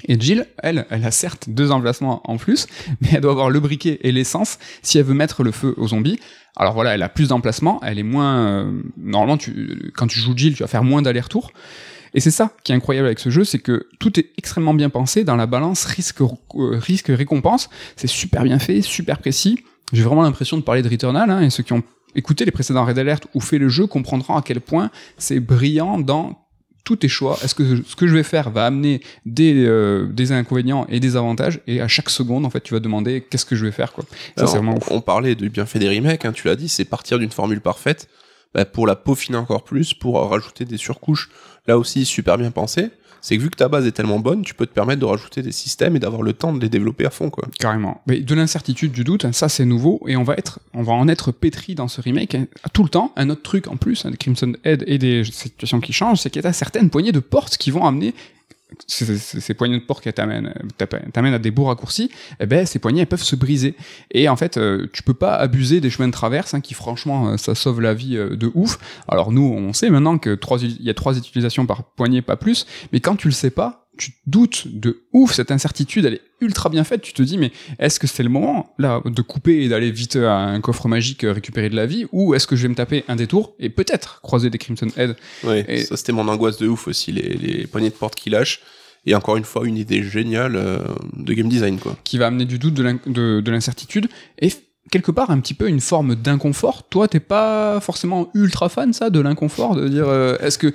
Et 0.07 0.19
Jill, 0.19 0.47
elle, 0.57 0.85
elle 0.89 1.05
a 1.05 1.11
certes 1.11 1.45
deux 1.49 1.72
emplacements 1.72 2.22
en 2.30 2.38
plus, 2.38 2.68
mais 3.01 3.09
elle 3.13 3.22
doit 3.22 3.31
avoir 3.31 3.49
le 3.49 3.59
briquet 3.59 3.99
et 4.01 4.11
l'essence 4.11 4.57
si 4.81 4.97
elle 4.97 5.05
veut 5.05 5.13
mettre 5.13 5.43
le 5.43 5.51
feu 5.51 5.73
aux 5.77 5.89
zombies. 5.89 6.19
Alors 6.55 6.73
voilà, 6.73 6.95
elle 6.95 7.03
a 7.03 7.09
plus 7.09 7.30
d'emplacements, 7.30 7.80
elle 7.84 7.99
est 7.99 8.03
moins... 8.03 8.47
euh, 8.47 8.81
normalement, 8.97 9.38
tu, 9.38 9.91
quand 9.95 10.07
tu 10.07 10.19
joues 10.19 10.34
Jill, 10.35 10.55
tu 10.55 10.63
vas 10.63 10.68
faire 10.68 10.84
moins 10.84 11.01
d'allers-retours. 11.01 11.51
Et 12.13 12.19
c'est 12.19 12.31
ça 12.31 12.51
qui 12.63 12.73
est 12.73 12.76
incroyable 12.76 13.07
avec 13.07 13.19
ce 13.19 13.30
jeu, 13.30 13.45
c'est 13.45 13.59
que 13.59 13.88
tout 13.99 14.19
est 14.19 14.31
extrêmement 14.38 14.73
bien 14.73 14.89
pensé 14.89 15.23
dans 15.23 15.38
la 15.38 15.45
balance 15.45 15.85
risque, 15.85 16.22
euh. 16.22 17.69
C'est 17.95 18.07
super 18.07 18.43
bien 18.43 18.59
fait, 18.59 18.81
super 18.81 19.19
précis. 19.19 19.63
J'ai 19.93 20.03
vraiment 20.03 20.23
l'impression 20.23 20.57
de 20.57 20.61
parler 20.61 20.81
de 20.81 20.89
Returnal, 20.89 21.30
hein, 21.30 21.41
et 21.41 21.49
ceux 21.49 21.63
qui 21.63 21.73
ont 21.73 21.84
écouté 22.15 22.43
les 22.43 22.51
précédents 22.51 22.84
Red 22.84 22.99
Alert 22.99 23.27
ou 23.34 23.39
fait 23.39 23.57
le 23.57 23.69
jeu 23.69 23.88
comprendront 23.88 24.35
à 24.35 24.41
quel 24.41 24.59
point 24.59 24.91
c'est 25.18 25.39
brillant 25.39 25.97
dans 25.97 26.40
tous 26.91 26.97
tes 26.97 27.07
choix. 27.07 27.38
Est-ce 27.41 27.55
que 27.55 27.63
ce 27.88 27.95
que 27.95 28.05
je 28.05 28.13
vais 28.13 28.23
faire 28.23 28.49
va 28.49 28.65
amener 28.65 28.99
des, 29.26 29.65
euh, 29.65 30.07
des 30.11 30.34
inconvénients 30.34 30.85
et 30.89 30.99
des 30.99 31.15
avantages? 31.15 31.61
Et 31.65 31.80
à 31.80 31.88
chaque 31.88 32.09
seconde, 32.09 32.45
en 32.45 32.49
fait, 32.49 32.59
tu 32.59 32.73
vas 32.73 32.81
demander 32.81 33.22
qu'est-ce 33.22 33.45
que 33.45 33.55
je 33.55 33.65
vais 33.65 33.72
faire, 33.72 33.93
quoi. 33.93 34.03
Ça, 34.35 34.43
Alors, 34.43 34.55
vraiment 34.55 34.80
on 34.89 34.99
parlait 34.99 35.35
du 35.35 35.49
bienfait 35.49 35.80
des 35.80 35.88
remakes, 35.88 36.26
hein, 36.26 36.34
tu 36.34 36.47
l'as 36.47 36.57
dit, 36.57 36.68
c'est 36.68 36.84
partir 36.84 37.18
d'une 37.18 37.31
formule 37.31 37.61
parfaite 37.61 38.09
bah, 38.53 38.65
pour 38.65 38.88
la 38.88 38.97
peaufiner 38.97 39.38
encore 39.38 39.63
plus, 39.63 39.93
pour 39.93 40.19
rajouter 40.30 40.65
des 40.65 40.76
surcouches. 40.76 41.30
Là 41.65 41.77
aussi, 41.77 42.03
super 42.03 42.38
bien 42.38 42.51
pensé. 42.51 42.89
C'est 43.22 43.38
que 43.38 43.41
vu 43.41 43.49
que 43.49 43.56
ta 43.56 43.68
base 43.68 43.85
est 43.85 43.91
tellement 43.91 44.19
bonne, 44.19 44.43
tu 44.43 44.53
peux 44.53 44.65
te 44.65 44.73
permettre 44.73 44.99
de 44.99 45.06
rajouter 45.06 45.41
des 45.41 45.52
systèmes 45.52 45.95
et 45.95 45.99
d'avoir 45.99 46.23
le 46.23 46.34
temps 46.34 46.53
de 46.53 46.60
les 46.60 46.69
développer 46.69 47.06
à 47.06 47.10
fond, 47.10 47.30
quoi. 47.30 47.48
Carrément. 47.60 48.02
Mais 48.07 48.19
de 48.19 48.35
l'incertitude, 48.35 48.91
du 48.91 49.03
doute, 49.03 49.26
hein, 49.26 49.31
ça 49.31 49.48
c'est 49.48 49.65
nouveau 49.65 50.02
et 50.07 50.15
on 50.15 50.23
va 50.23 50.34
être, 50.35 50.60
on 50.73 50.84
va 50.84 50.93
en 50.93 51.07
être 51.07 51.31
pétri 51.31 51.76
dans 51.76 51.88
ce 51.88 52.02
remake 52.02 52.35
hein, 52.35 52.48
tout 52.73 52.84
le 52.84 52.89
temps. 52.89 53.14
Un 53.15 53.30
autre 53.30 53.43
truc 53.43 53.68
en 53.68 53.77
plus, 53.77 54.06
hein, 54.06 54.11
des 54.11 54.18
Crimson 54.18 54.53
Head 54.64 54.84
et 54.88 54.98
des 54.98 55.23
situations 55.23 55.80
qui 55.80 55.93
changent, 55.93 56.19
c'est 56.19 56.30
qu'il 56.30 56.43
y 56.43 56.48
a 56.48 56.53
certaines 56.53 56.89
poignées 56.89 57.11
de 57.11 57.19
portes 57.19 57.57
qui 57.57 57.72
vont 57.72 57.85
amener 57.85 58.14
ces, 58.88 59.53
poignées 59.53 59.80
de 59.80 59.84
porte 59.84 60.03
qui 60.03 60.11
t'amènent 60.11 60.53
à 61.34 61.39
des 61.39 61.52
beaux 61.52 61.65
raccourcis, 61.65 62.11
eh 62.39 62.45
ben 62.45 62.65
ces 62.65 62.80
poignées 62.80 63.02
elles 63.02 63.07
peuvent 63.07 63.23
se 63.23 63.35
briser. 63.35 63.76
Et 64.11 64.30
en 64.30 64.35
fait, 64.35 64.57
euh, 64.57 64.88
tu 64.93 65.03
peux 65.03 65.14
pas 65.14 65.35
abuser 65.35 65.81
des 65.81 65.89
chemins 65.89 66.07
de 66.07 66.14
traverse 66.14 66.53
hein, 66.53 66.61
qui 66.61 66.73
franchement 66.73 67.30
euh, 67.30 67.38
ça 67.38 67.56
sauve 67.56 67.81
la 67.81 67.93
vie 67.93 68.18
euh, 68.18 68.35
de 68.35 68.52
ouf. 68.53 68.80
Alors 69.07 69.31
nous, 69.31 69.43
on 69.43 69.73
sait 69.73 69.89
maintenant 69.89 70.18
que 70.18 70.38
il 70.61 70.84
y 70.84 70.89
a 70.89 70.93
trois 70.93 71.18
utilisations 71.18 71.65
par 71.65 71.84
poignée, 71.84 72.22
pas 72.22 72.35
plus. 72.35 72.65
Mais 72.91 72.99
quand 72.99 73.15
tu 73.15 73.27
le 73.27 73.34
sais 73.34 73.52
pas, 73.52 73.81
tu 74.02 74.11
te 74.11 74.18
doutes 74.28 74.68
de 74.68 75.03
ouf. 75.14 75.34
Cette 75.34 75.52
incertitude, 75.52 76.06
elle 76.06 76.15
est 76.15 76.22
ultra 76.41 76.69
bien 76.69 76.84
faite. 76.84 77.02
Tu 77.02 77.14
te 77.14 77.22
dis, 77.22 77.38
mais 77.38 77.52
est-ce 77.80 77.99
que 77.99 78.07
c'est 78.07 78.23
le 78.23 78.30
moment 78.30 78.73
là 78.80 79.02
de 79.06 79.22
couper 79.22 79.64
et 79.64 79.69
d'aller 79.69 79.91
vite 79.91 80.15
à 80.15 80.36
un 80.38 80.60
coffre 80.61 80.88
magique 80.88 81.23
euh, 81.23 81.34
récupérer 81.34 81.69
de 81.69 81.76
la 81.76 81.86
vie, 81.86 82.06
ou 82.11 82.34
est-ce 82.34 82.48
que 82.48 82.56
je 82.56 82.64
vais 82.64 82.69
me 82.69 82.76
taper 82.76 83.03
un 83.07 83.15
détour 83.15 83.53
et 83.60 83.69
peut-être 83.69 84.22
croiser 84.22 84.49
des 84.49 84.57
Crimson 84.57 84.88
Head 84.98 85.15
Ouais, 85.44 85.65
Et- 85.68 85.84
ça 85.84 85.95
c'était 85.98 86.14
mon 86.14 86.28
angoisse 86.28 86.57
de 86.57 86.68
ouf 86.68 86.88
aussi, 86.88 87.11
les, 87.11 87.36
les 87.38 87.68
poignées 87.68 87.90
de 87.90 87.95
porte 87.95 88.15
qui 88.15 88.30
lâchent. 88.30 88.61
Et 89.06 89.15
encore 89.15 89.36
une 89.38 89.44
fois, 89.45 89.65
une 89.68 89.78
idée 89.78 90.03
géniale 90.03 90.56
euh, 90.56 90.80
de 91.18 91.34
game 91.34 91.49
design, 91.49 91.80
quoi. 91.80 91.98
qui 92.03 92.18
va 92.19 92.28
amener 92.28 92.45
du 92.45 92.60
doute, 92.60 92.76
de 92.76 92.84
l'in- 92.84 92.99
de 93.07 93.41
de 93.41 93.52
l'incertitude, 93.52 94.07
et 94.40 94.52
quelque 94.90 95.12
part 95.12 95.30
un 95.30 95.40
petit 95.40 95.53
peu 95.53 95.68
une 95.68 95.80
forme 95.80 96.16
d'inconfort. 96.16 96.84
Toi, 96.90 97.08
t'es 97.08 97.20
pas 97.20 97.80
forcément 97.80 98.30
ultra 98.34 98.70
fan, 98.70 98.94
ça, 98.94 99.10
de 99.10 99.20
l'inconfort, 99.20 99.76
de 99.76 99.88
dire, 99.88 100.08
euh, 100.08 100.38
est-ce 100.40 100.58
que 100.58 100.74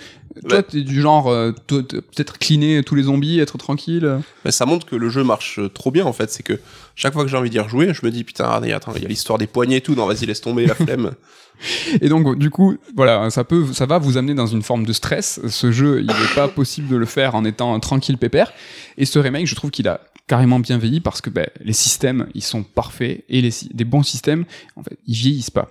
toi, 0.49 0.62
t'es 0.62 0.83
du 0.83 1.01
genre, 1.01 1.28
euh, 1.28 1.53
peut-être 1.66 2.39
cleaner 2.39 2.83
tous 2.83 2.95
les 2.95 3.05
zombies, 3.05 3.41
être 3.41 3.59
tranquille 3.59 4.20
Mais 4.45 4.51
ça 4.51 4.66
montre 4.66 4.87
que 4.87 4.97
le 4.97 5.09
jeu 5.09 5.24
marche 5.24 5.61
trop 5.74 5.91
bien 5.91 6.05
en 6.05 6.12
fait. 6.12 6.31
C'est 6.31 6.43
que 6.43 6.61
chaque 6.95 7.15
fois 7.15 7.24
que 7.24 7.31
j'ai 7.31 7.37
envie 7.37 7.51
d'y 7.51 7.59
rejouer, 7.59 7.93
je 7.95 8.05
me 8.05 8.11
dis 8.11 8.23
putain, 8.23 8.51
attends, 8.51 8.93
il 8.95 9.03
y 9.03 9.07
a 9.07 9.09
l'histoire 9.09 9.39
des 9.39 9.47
poignets 9.47 9.78
et 9.78 9.81
tout. 9.81 9.95
Non, 9.95 10.07
vas-y, 10.07 10.27
laisse 10.27 10.41
tomber 10.41 10.66
la 10.66 10.74
flemme. 10.74 11.12
Et 12.01 12.09
donc, 12.09 12.39
du 12.39 12.51
coup, 12.51 12.77
voilà, 12.95 13.31
ça 13.31 13.45
peut, 13.45 13.66
ça 13.73 13.87
va 13.87 13.99
vous 13.99 14.16
amener 14.16 14.35
dans 14.35 14.47
une 14.47 14.62
forme 14.62 14.85
de 14.85 14.93
stress. 14.93 15.41
Ce 15.49 15.73
jeu, 15.73 16.01
il 16.01 16.07
n'est 16.07 16.35
pas 16.35 16.49
possible 16.49 16.89
de 16.89 16.97
le 16.97 17.07
faire 17.07 17.35
en 17.35 17.45
étant 17.45 17.78
tranquille 17.81 18.19
pépère. 18.19 18.53
Et 18.99 19.05
ce 19.05 19.19
remake, 19.19 19.47
je 19.47 19.55
trouve 19.55 19.70
qu'il 19.70 19.89
a 19.89 20.01
carrément 20.27 20.59
bien 20.59 20.78
vieilli 20.78 21.01
parce 21.01 21.20
que 21.20 21.31
ben, 21.31 21.47
les 21.61 21.73
systèmes, 21.73 22.28
ils 22.35 22.43
sont 22.43 22.62
parfaits 22.62 23.24
et 23.28 23.40
les, 23.40 23.51
des 23.73 23.85
bons 23.85 24.03
systèmes, 24.03 24.44
en 24.77 24.82
fait, 24.82 24.98
ils 25.07 25.15
vieillissent 25.15 25.51
pas. 25.51 25.69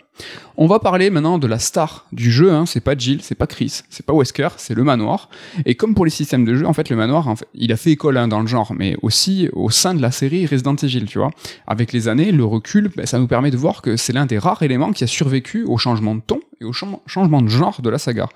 On 0.58 0.68
va 0.68 0.80
parler 0.80 1.10
maintenant 1.10 1.38
de 1.38 1.48
la 1.48 1.60
star 1.60 2.06
du 2.14 2.32
jeu. 2.32 2.54
Hein. 2.54 2.66
C'est 2.66 2.80
pas 2.80 2.96
Jill, 2.98 3.20
c'est 3.22 3.36
pas 3.36 3.48
Chris, 3.48 3.82
c'est 3.90 4.06
pas 4.06 4.14
Wesker, 4.14 4.50
c'est 4.58 4.74
le 4.74 4.84
manoir. 4.84 5.30
Et 5.66 5.76
comme 5.76 5.94
pour 5.94 6.06
les 6.06 6.12
systèmes 6.12 6.46
de 6.46 6.56
jeu, 6.56 6.66
en 6.66 6.74
fait, 6.74 6.90
le 6.90 6.96
manoir, 6.96 7.34
il 7.54 7.74
a 7.74 7.78
fait 7.78 7.92
école 7.92 8.18
hein, 8.18 8.30
dans 8.30 8.40
le 8.40 8.48
genre, 8.48 8.74
mais 8.74 8.96
aussi 9.02 9.50
au 9.52 9.70
sein 9.70 9.94
de 9.94 10.02
la 10.02 10.12
série 10.12 10.46
Resident 10.46 10.76
Evil, 10.76 11.06
tu 11.06 11.18
vois. 11.18 11.32
Avec 11.68 11.92
les 11.92 12.08
années, 12.08 12.32
le 12.32 12.46
recul, 12.46 12.90
ben, 12.96 13.06
ça 13.06 13.20
nous 13.20 13.28
permet 13.28 13.52
de 13.52 13.58
voir 13.58 13.82
que 13.82 13.98
c'est 13.98 14.14
l'un 14.14 14.26
des 14.26 14.38
rares 14.38 14.64
éléments 14.64 14.94
qui 14.94 15.04
a 15.04 15.08
survécu 15.08 15.66
au 15.66 15.78
changement 15.78 16.16
de 16.16 16.22
ton 16.22 16.40
et 16.62 16.66
au 16.66 16.72
changement 16.72 17.42
de 17.42 17.50
genre 17.50 17.82
de 17.82 17.90
la 17.90 17.98
saga. 17.98 18.30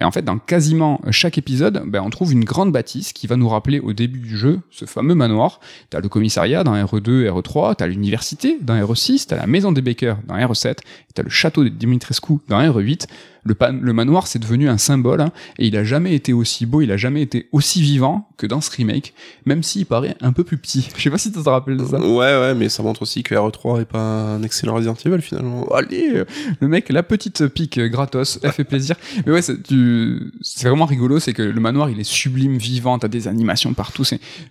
Et 0.00 0.04
en 0.04 0.10
fait, 0.10 0.22
dans 0.22 0.38
quasiment 0.38 1.00
chaque 1.10 1.36
épisode, 1.36 1.82
ben, 1.86 2.00
on 2.00 2.08
trouve 2.08 2.32
une 2.32 2.44
grande 2.44 2.72
bâtisse 2.72 3.12
qui 3.12 3.26
va 3.26 3.36
nous 3.36 3.48
rappeler 3.48 3.80
au 3.80 3.92
début 3.92 4.20
du 4.20 4.38
jeu 4.38 4.60
ce 4.70 4.86
fameux 4.86 5.14
manoir. 5.14 5.60
T'as 5.90 6.00
le 6.00 6.08
commissariat 6.08 6.64
dans 6.64 6.74
RE2, 6.74 7.28
RE3, 7.28 7.76
t'as 7.76 7.86
l'université 7.86 8.56
dans 8.62 8.74
RE6, 8.74 9.26
t'as 9.26 9.36
la 9.36 9.46
maison 9.46 9.72
des 9.72 9.82
Baker 9.82 10.14
dans 10.26 10.36
RE7, 10.36 10.78
t'as 11.14 11.22
le 11.26 11.30
château 11.30 11.64
de 11.64 11.68
Dimitrescu 11.68 12.34
dans 12.48 12.60
RE8. 12.60 13.06
Le, 13.46 13.54
pan- 13.54 13.78
le 13.80 13.92
manoir, 13.92 14.26
c'est 14.26 14.38
devenu 14.38 14.68
un 14.68 14.78
symbole, 14.78 15.20
hein, 15.20 15.30
et 15.58 15.66
il 15.68 15.76
a 15.76 15.84
jamais 15.84 16.14
été 16.14 16.32
aussi 16.32 16.66
beau, 16.66 16.80
il 16.80 16.90
a 16.90 16.96
jamais 16.96 17.22
été 17.22 17.48
aussi 17.52 17.80
vivant 17.80 18.28
que 18.36 18.46
dans 18.46 18.60
ce 18.60 18.70
remake, 18.70 19.14
même 19.46 19.62
s'il 19.62 19.86
paraît 19.86 20.16
un 20.20 20.32
peu 20.32 20.44
plus 20.44 20.58
petit. 20.58 20.88
Je 20.96 21.02
sais 21.02 21.10
pas 21.10 21.18
si 21.18 21.32
tu 21.32 21.42
te 21.42 21.48
rappelles 21.48 21.76
de 21.76 21.84
ça. 21.84 21.98
ouais, 22.00 22.08
ouais, 22.16 22.54
mais 22.54 22.68
ça 22.68 22.82
montre 22.82 23.02
aussi 23.02 23.22
que 23.22 23.34
RE3 23.34 23.82
est 23.82 23.84
pas 23.84 24.00
un 24.00 24.42
excellent 24.42 24.74
Resident 24.74 24.96
Evil 25.04 25.22
finalement. 25.22 25.64
Allez, 25.74 26.24
le 26.60 26.68
mec, 26.68 26.88
la 26.90 27.02
petite 27.02 27.46
pique 27.48 27.78
euh, 27.78 27.88
gratos, 27.88 28.38
elle 28.42 28.52
fait 28.52 28.64
plaisir. 28.64 28.96
Mais 29.26 29.32
ouais, 29.32 29.42
c'est 29.42 30.68
vraiment 30.68 30.84
rigolo, 30.86 31.18
c'est 31.18 31.32
que 31.32 31.42
le 31.42 31.60
manoir, 31.60 31.88
il 31.90 32.00
est 32.00 32.04
sublime, 32.04 32.56
vivant, 32.58 32.98
t'as 32.98 33.08
des 33.08 33.28
animations 33.28 33.72
partout, 33.74 34.02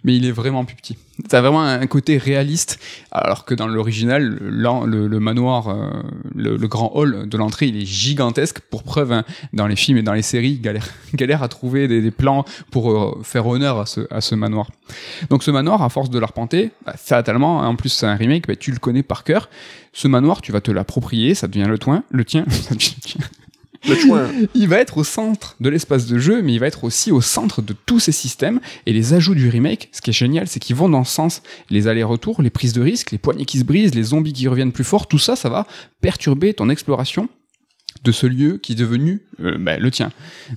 mais 0.03 0.15
il 0.15 0.26
est 0.26 0.31
vraiment 0.31 0.65
plus 0.65 0.76
petit. 0.76 0.97
T'as 1.30 1.41
vraiment 1.41 1.61
un 1.61 1.85
côté 1.88 2.17
réaliste, 2.17 2.80
alors 3.11 3.45
que 3.45 3.53
dans 3.53 3.67
l'original, 3.67 4.38
le, 4.41 5.07
le 5.07 5.19
manoir, 5.19 5.69
euh, 5.69 5.89
le, 6.34 6.57
le 6.57 6.67
grand 6.67 6.91
hall 6.95 7.27
de 7.30 7.38
l'entrée, 7.38 7.67
il 7.67 7.77
est 7.77 7.85
gigantesque. 7.85 8.59
Pour 8.69 8.84
preuve, 8.85 9.11
hein, 9.11 9.25
dans 9.51 9.67
les 9.67 9.75
films 9.75 9.97
et 9.97 10.03
dans 10.03 10.13
les 10.13 10.21
séries, 10.21 10.59
galère, 10.59 10.87
galère 11.13 11.43
à 11.43 11.49
trouver 11.49 11.87
des, 11.87 12.01
des 12.01 12.11
plans 12.11 12.45
pour 12.71 12.91
euh, 12.91 13.19
faire 13.23 13.45
honneur 13.47 13.79
à 13.79 13.85
ce, 13.85 14.01
à 14.09 14.21
ce 14.21 14.35
manoir. 14.35 14.69
Donc 15.29 15.43
ce 15.43 15.51
manoir, 15.51 15.81
à 15.81 15.89
force 15.89 16.09
de 16.09 16.19
l'arpenter, 16.19 16.71
bah, 16.85 16.93
fatalement, 16.97 17.63
hein, 17.63 17.67
en 17.67 17.75
plus 17.75 17.89
c'est 17.89 18.05
un 18.05 18.15
remake, 18.15 18.47
bah, 18.47 18.55
tu 18.55 18.71
le 18.71 18.79
connais 18.79 19.03
par 19.03 19.23
cœur. 19.23 19.49
Ce 19.91 20.07
manoir, 20.07 20.41
tu 20.41 20.51
vas 20.51 20.61
te 20.61 20.71
l'approprier, 20.71 21.35
ça 21.35 21.47
devient 21.47 21.67
le, 21.67 21.77
toin, 21.77 22.03
le 22.09 22.23
tien. 22.23 22.45
ça 22.49 22.73
devient 22.73 22.95
le 22.95 23.01
tien. 23.01 23.21
Le. 23.87 24.49
Il 24.55 24.67
va 24.67 24.77
être 24.77 24.97
au 24.97 25.03
centre 25.03 25.55
de 25.59 25.69
l'espace 25.69 26.07
de 26.07 26.17
jeu, 26.17 26.41
mais 26.41 26.53
il 26.53 26.59
va 26.59 26.67
être 26.67 26.83
aussi 26.83 27.11
au 27.11 27.21
centre 27.21 27.61
de 27.61 27.75
tous 27.85 27.99
ces 27.99 28.11
systèmes. 28.11 28.59
Et 28.85 28.93
les 28.93 29.13
ajouts 29.13 29.35
du 29.35 29.49
remake, 29.49 29.89
ce 29.91 30.01
qui 30.01 30.09
est 30.09 30.13
génial, 30.13 30.47
c'est 30.47 30.59
qu'ils 30.59 30.75
vont 30.75 30.89
dans 30.89 31.03
ce 31.03 31.13
sens. 31.13 31.41
Les 31.69 31.87
allers-retours, 31.87 32.41
les 32.41 32.49
prises 32.49 32.73
de 32.73 32.81
risques, 32.81 33.11
les 33.11 33.17
poignées 33.17 33.45
qui 33.45 33.59
se 33.59 33.63
brisent, 33.63 33.93
les 33.93 34.03
zombies 34.03 34.33
qui 34.33 34.47
reviennent 34.47 34.71
plus 34.71 34.83
fort, 34.83 35.07
tout 35.07 35.19
ça, 35.19 35.35
ça 35.35 35.49
va 35.49 35.67
perturber 36.01 36.53
ton 36.53 36.69
exploration 36.69 37.29
de 38.03 38.11
ce 38.11 38.27
lieu 38.27 38.57
qui 38.57 38.73
est 38.73 38.76
devenu 38.76 39.22
euh, 39.41 39.57
bah, 39.59 39.77
le 39.77 39.91
tien. 39.91 40.11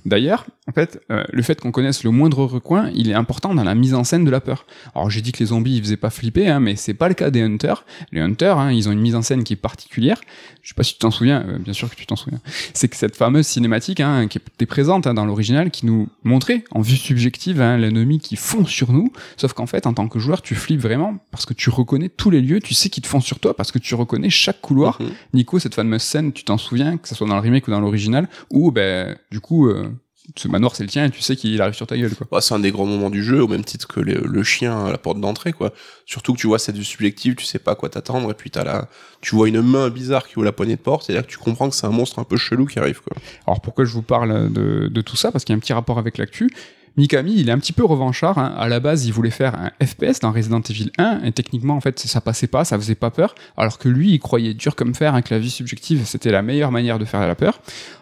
D'ailleurs, 0.05 0.45
en 0.67 0.71
fait, 0.71 1.01
euh, 1.11 1.23
le 1.31 1.41
fait 1.41 1.59
qu'on 1.59 1.71
connaisse 1.71 2.03
le 2.03 2.11
moindre 2.11 2.45
recoin, 2.45 2.91
il 2.93 3.09
est 3.09 3.13
important 3.13 3.53
dans 3.55 3.63
la 3.63 3.75
mise 3.75 3.93
en 3.93 4.03
scène 4.03 4.23
de 4.23 4.29
la 4.29 4.39
peur. 4.39 4.65
Alors 4.93 5.09
j'ai 5.09 5.21
dit 5.21 5.31
que 5.31 5.39
les 5.39 5.47
zombies 5.47 5.77
ils 5.77 5.83
faisaient 5.83 5.97
pas 5.97 6.11
flipper, 6.11 6.47
hein, 6.47 6.59
mais 6.59 6.75
c'est 6.75 6.93
pas 6.93 7.07
le 7.07 7.15
cas 7.15 7.31
des 7.31 7.41
hunters. 7.41 7.85
Les 8.11 8.21
hunters, 8.21 8.57
hein, 8.57 8.71
ils 8.71 8.87
ont 8.87 8.91
une 8.91 8.99
mise 8.99 9.15
en 9.15 9.21
scène 9.21 9.43
qui 9.43 9.53
est 9.53 9.55
particulière. 9.55 10.21
Je 10.61 10.69
sais 10.69 10.75
pas 10.75 10.83
si 10.83 10.93
tu 10.93 10.99
t'en 10.99 11.09
souviens, 11.09 11.43
euh, 11.47 11.57
bien 11.57 11.73
sûr 11.73 11.89
que 11.89 11.95
tu 11.95 12.05
t'en 12.05 12.15
souviens. 12.15 12.39
C'est 12.73 12.87
que 12.87 12.95
cette 12.95 13.15
fameuse 13.15 13.47
cinématique 13.47 13.99
hein, 13.99 14.27
qui 14.27 14.37
était 14.37 14.67
présente 14.67 15.07
hein, 15.07 15.15
dans 15.15 15.25
l'original, 15.25 15.71
qui 15.71 15.87
nous 15.87 16.07
montrait 16.23 16.63
en 16.71 16.81
vue 16.81 16.97
subjective 16.97 17.59
l'ennemi 17.59 18.19
qui 18.19 18.35
fond 18.35 18.65
sur 18.65 18.91
nous. 18.91 19.11
Sauf 19.37 19.53
qu'en 19.53 19.65
fait, 19.65 19.87
en 19.87 19.93
tant 19.93 20.07
que 20.07 20.19
joueur, 20.19 20.41
tu 20.41 20.53
flippes 20.53 20.81
vraiment 20.81 21.17
parce 21.31 21.45
que 21.45 21.53
tu 21.55 21.71
reconnais 21.71 22.09
tous 22.09 22.29
les 22.29 22.41
lieux, 22.41 22.59
tu 22.59 22.75
sais 22.75 22.89
qu'ils 22.89 23.03
te 23.03 23.07
font 23.07 23.21
sur 23.21 23.39
toi 23.39 23.55
parce 23.55 23.71
que 23.71 23.79
tu 23.79 23.95
reconnais 23.95 24.29
chaque 24.29 24.61
couloir. 24.61 25.01
Mhm. 25.01 25.09
Nico, 25.33 25.59
cette 25.59 25.75
fameuse 25.75 26.03
scène, 26.03 26.31
tu 26.31 26.43
t'en 26.43 26.57
souviens, 26.57 26.97
que 26.97 27.07
ce 27.07 27.15
soit 27.15 27.27
dans 27.29 27.35
le 27.35 27.41
remake 27.41 27.67
ou 27.67 27.71
dans 27.71 27.79
l'original, 27.79 28.27
où 28.49 28.71
ben 28.71 29.17
du 29.31 29.39
coup. 29.39 29.67
euh, 29.67 29.89
ce 30.35 30.47
manoir 30.47 30.75
c'est 30.75 30.83
le 30.83 30.89
tien 30.89 31.05
et 31.05 31.09
tu 31.09 31.21
sais 31.21 31.35
qu'il 31.35 31.59
arrive 31.59 31.73
sur 31.73 31.87
ta 31.87 31.97
gueule 31.97 32.13
quoi. 32.13 32.39
C'est 32.39 32.53
un 32.53 32.59
des 32.59 32.69
grands 32.69 32.85
moments 32.85 33.09
du 33.09 33.23
jeu, 33.23 33.41
au 33.41 33.47
même 33.47 33.63
titre 33.63 33.87
que 33.87 33.99
le, 33.99 34.21
le 34.23 34.43
chien 34.43 34.85
à 34.85 34.91
la 34.91 34.99
porte 34.99 35.19
d'entrée, 35.19 35.53
quoi. 35.53 35.73
Surtout 36.05 36.33
que 36.33 36.37
tu 36.37 36.45
vois 36.45 36.59
cette 36.59 36.77
vue 36.77 36.83
subjective, 36.83 37.33
tu 37.33 37.45
sais 37.45 37.57
pas 37.57 37.71
à 37.71 37.75
quoi 37.75 37.89
t'attendre, 37.89 38.29
et 38.29 38.35
puis 38.35 38.51
t'as 38.51 38.63
la, 38.63 38.89
tu 39.21 39.35
vois 39.35 39.47
une 39.47 39.63
main 39.63 39.89
bizarre 39.89 40.27
qui 40.27 40.37
ouvre 40.37 40.45
la 40.45 40.51
poignée 40.51 40.75
de 40.75 40.81
porte, 40.81 41.09
et 41.09 41.13
là 41.13 41.23
que 41.23 41.27
tu 41.27 41.39
comprends 41.39 41.67
que 41.67 41.75
c'est 41.75 41.87
un 41.87 41.91
monstre 41.91 42.19
un 42.19 42.25
peu 42.25 42.37
chelou 42.37 42.67
qui 42.67 42.77
arrive, 42.77 43.01
quoi. 43.01 43.17
Alors 43.47 43.59
pourquoi 43.59 43.85
je 43.85 43.91
vous 43.91 44.03
parle 44.03 44.53
de, 44.53 44.87
de 44.87 45.01
tout 45.01 45.15
ça? 45.15 45.31
Parce 45.31 45.45
qu'il 45.45 45.53
y 45.53 45.55
a 45.55 45.57
un 45.57 45.61
petit 45.61 45.73
rapport 45.73 45.97
avec 45.97 46.19
l'actu. 46.19 46.51
Mikami, 46.97 47.35
il 47.37 47.49
est 47.49 47.51
un 47.51 47.59
petit 47.59 47.73
peu 47.73 47.85
revanchard. 47.85 48.37
hein. 48.37 48.53
À 48.57 48.67
la 48.67 48.79
base, 48.79 49.05
il 49.05 49.13
voulait 49.13 49.29
faire 49.29 49.55
un 49.55 49.71
FPS 49.85 50.19
dans 50.19 50.31
Resident 50.31 50.61
Evil 50.61 50.91
1, 50.97 51.21
et 51.23 51.31
techniquement, 51.31 51.75
en 51.75 51.81
fait, 51.81 51.99
ça 51.99 52.21
passait 52.21 52.47
pas, 52.47 52.65
ça 52.65 52.77
faisait 52.77 52.95
pas 52.95 53.11
peur. 53.11 53.35
Alors 53.57 53.77
que 53.77 53.89
lui, 53.89 54.11
il 54.11 54.19
croyait 54.19 54.53
dur 54.53 54.75
comme 54.75 54.93
fer 54.95 55.15
hein, 55.15 55.21
que 55.21 55.33
la 55.33 55.39
vie 55.39 55.49
subjective, 55.49 56.01
c'était 56.05 56.31
la 56.31 56.41
meilleure 56.41 56.71
manière 56.71 56.99
de 56.99 57.05
faire 57.05 57.25
la 57.25 57.35
peur. 57.35 57.61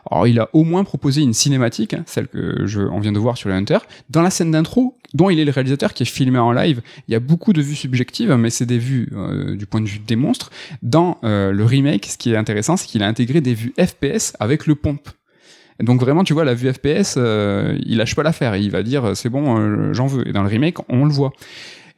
Alors, 0.10 0.28
il 0.28 0.40
a 0.40 0.50
au 0.54 0.64
moins 0.64 0.84
proposé 0.84 1.22
une 1.22 1.34
cinématique, 1.34 1.94
hein, 1.94 2.04
celle 2.06 2.28
que 2.28 2.66
je, 2.66 2.82
on 2.82 3.00
vient 3.00 3.12
de 3.12 3.20
voir 3.20 3.38
sur 3.38 3.50
le 3.50 3.56
Hunter, 3.56 3.80
dans 4.10 4.22
la 4.22 4.30
scène 4.30 4.52
d'intro, 4.52 4.98
dont 5.14 5.30
il 5.30 5.40
est 5.40 5.46
le 5.46 5.52
réalisateur, 5.52 5.94
qui 5.94 6.04
est 6.04 6.08
filmé 6.08 6.40
en 6.40 6.52
live. 6.52 6.82
Il 7.08 7.12
y 7.12 7.16
a 7.16 7.20
beaucoup 7.20 7.54
de 7.54 7.62
vues 7.62 7.76
subjectives, 7.76 8.34
mais 8.34 8.50
c'est 8.50 8.66
des 8.66 8.80
vues 8.80 9.10
euh, 9.14 9.56
du 9.56 9.66
point 9.66 9.82
de 9.82 9.88
vue 9.88 10.00
des 10.00 10.16
monstres. 10.16 10.50
Dans 10.82 11.18
euh, 11.24 11.52
le 11.52 11.66
remake, 11.66 12.06
ce 12.06 12.18
qui 12.18 12.32
est 12.32 12.38
intéressant, 12.38 12.78
c'est 12.78 12.88
qu'il 12.88 13.04
a 13.04 13.08
intégré 13.08 13.42
des 13.42 13.54
vues 13.54 13.74
FPS 13.80 14.34
avec 14.40 14.66
le 14.66 14.76
pompe. 14.76 15.10
Donc 15.80 16.02
vraiment, 16.02 16.24
tu 16.24 16.34
vois, 16.34 16.44
la 16.44 16.54
vue 16.54 16.72
FPS, 16.72 17.16
euh, 17.18 17.78
il 17.86 17.98
lâche 17.98 18.16
pas 18.16 18.24
l'affaire. 18.24 18.56
Il 18.56 18.72
va 18.72 18.84
dire, 18.84 19.06
euh, 19.06 19.14
c'est 19.14 19.30
bon, 19.30 19.58
euh, 19.58 19.94
j'en 19.94 20.08
veux. 20.08 20.28
Et 20.28 20.32
dans 20.32 20.42
le 20.42 20.50
remake, 20.50 20.78
on 20.90 21.06
le 21.06 21.12
voit. 21.12 21.34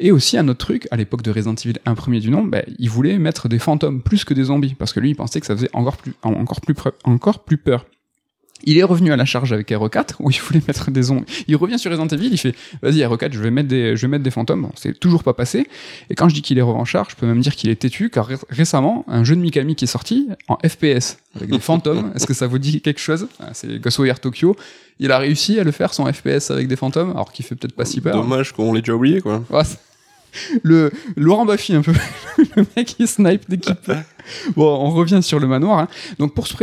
Et 0.01 0.11
aussi 0.11 0.37
un 0.37 0.47
autre 0.47 0.65
truc, 0.65 0.87
à 0.91 0.97
l'époque 0.97 1.21
de 1.21 1.31
Resident 1.31 1.55
Evil 1.55 1.77
1 1.85 1.95
premier 1.95 2.19
du 2.19 2.29
nom, 2.29 2.43
bah, 2.43 2.61
il 2.77 2.89
voulait 2.89 3.17
mettre 3.17 3.49
des 3.49 3.59
fantômes 3.59 4.01
plus 4.01 4.23
que 4.23 4.33
des 4.33 4.45
zombies, 4.45 4.75
parce 4.75 4.93
que 4.93 4.99
lui, 4.99 5.09
il 5.09 5.15
pensait 5.15 5.41
que 5.41 5.45
ça 5.45 5.55
faisait 5.55 5.69
encore 5.73 5.97
plus, 5.97 6.13
encore 6.23 6.61
plus, 6.61 6.75
encore 7.03 7.43
plus 7.43 7.57
peur. 7.57 7.85
Il 8.65 8.77
est 8.77 8.83
revenu 8.83 9.11
à 9.11 9.15
la 9.15 9.25
charge 9.25 9.53
avec 9.53 9.69
RE4 9.69 10.15
où 10.19 10.29
il 10.31 10.39
voulait 10.39 10.61
mettre 10.67 10.91
des 10.91 11.03
zombies. 11.03 11.23
Il 11.47 11.55
revient 11.55 11.79
sur 11.79 11.89
Resident 11.91 12.07
Evil, 12.07 12.29
il 12.31 12.37
fait 12.37 12.55
vas-y 12.81 12.97
RE4, 12.99 13.31
je 13.33 13.39
vais 13.39 13.51
mettre 13.51 13.69
des, 13.69 13.95
je 13.95 14.01
vais 14.01 14.07
mettre 14.09 14.23
des 14.23 14.31
fantômes. 14.31 14.63
Bon, 14.63 14.71
c'est 14.75 14.99
toujours 14.99 15.23
pas 15.23 15.33
passé. 15.33 15.67
Et 16.09 16.15
quand 16.15 16.27
je 16.29 16.35
dis 16.35 16.41
qu'il 16.41 16.57
est 16.57 16.61
revanchard, 16.61 17.07
je 17.09 17.15
peux 17.15 17.25
même 17.25 17.39
dire 17.41 17.55
qu'il 17.55 17.69
est 17.69 17.75
têtu, 17.75 18.09
car 18.09 18.25
ré- 18.27 18.35
récemment, 18.49 19.05
un 19.07 19.23
jeu 19.23 19.35
de 19.35 19.41
Mikami 19.41 19.75
qui 19.75 19.85
est 19.85 19.87
sorti 19.87 20.27
en 20.47 20.57
FPS 20.57 21.17
avec 21.35 21.49
des 21.49 21.59
fantômes. 21.59 22.11
Est-ce 22.15 22.27
que 22.27 22.33
ça 22.33 22.47
vous 22.47 22.59
dit 22.59 22.81
quelque 22.81 22.99
chose? 22.99 23.27
Ah, 23.39 23.49
C'est 23.53 23.79
Ghostwire 23.79 24.19
Tokyo. 24.19 24.55
Il 24.99 25.11
a 25.13 25.17
réussi 25.19 25.59
à 25.59 25.63
le 25.63 25.71
faire 25.71 25.93
son 25.93 26.11
FPS 26.11 26.51
avec 26.51 26.67
des 26.67 26.75
fantômes, 26.75 27.11
alors 27.11 27.31
qu'il 27.31 27.45
fait 27.45 27.55
peut-être 27.55 27.75
pas 27.75 27.85
si 27.85 28.01
peur. 28.01 28.15
Dommage 28.15 28.51
qu'on 28.51 28.73
l'ait 28.73 28.81
déjà 28.81 28.93
oublié, 28.95 29.21
quoi. 29.21 29.41
Ouais, 29.49 29.63
le 30.63 30.91
Laurent 31.15 31.45
Baffy 31.45 31.73
un 31.73 31.81
peu 31.81 31.93
le 32.55 32.65
mec 32.75 32.95
il 32.99 33.07
snipe 33.07 33.43
dès 33.49 33.57
qu'il 33.57 33.75
peut. 33.75 33.95
bon 34.55 34.67
on 34.67 34.91
revient 34.91 35.21
sur 35.21 35.39
le 35.39 35.47
manoir 35.47 35.79
hein. 35.79 35.87
donc 36.17 36.33
pour 36.33 36.47
se, 36.47 36.55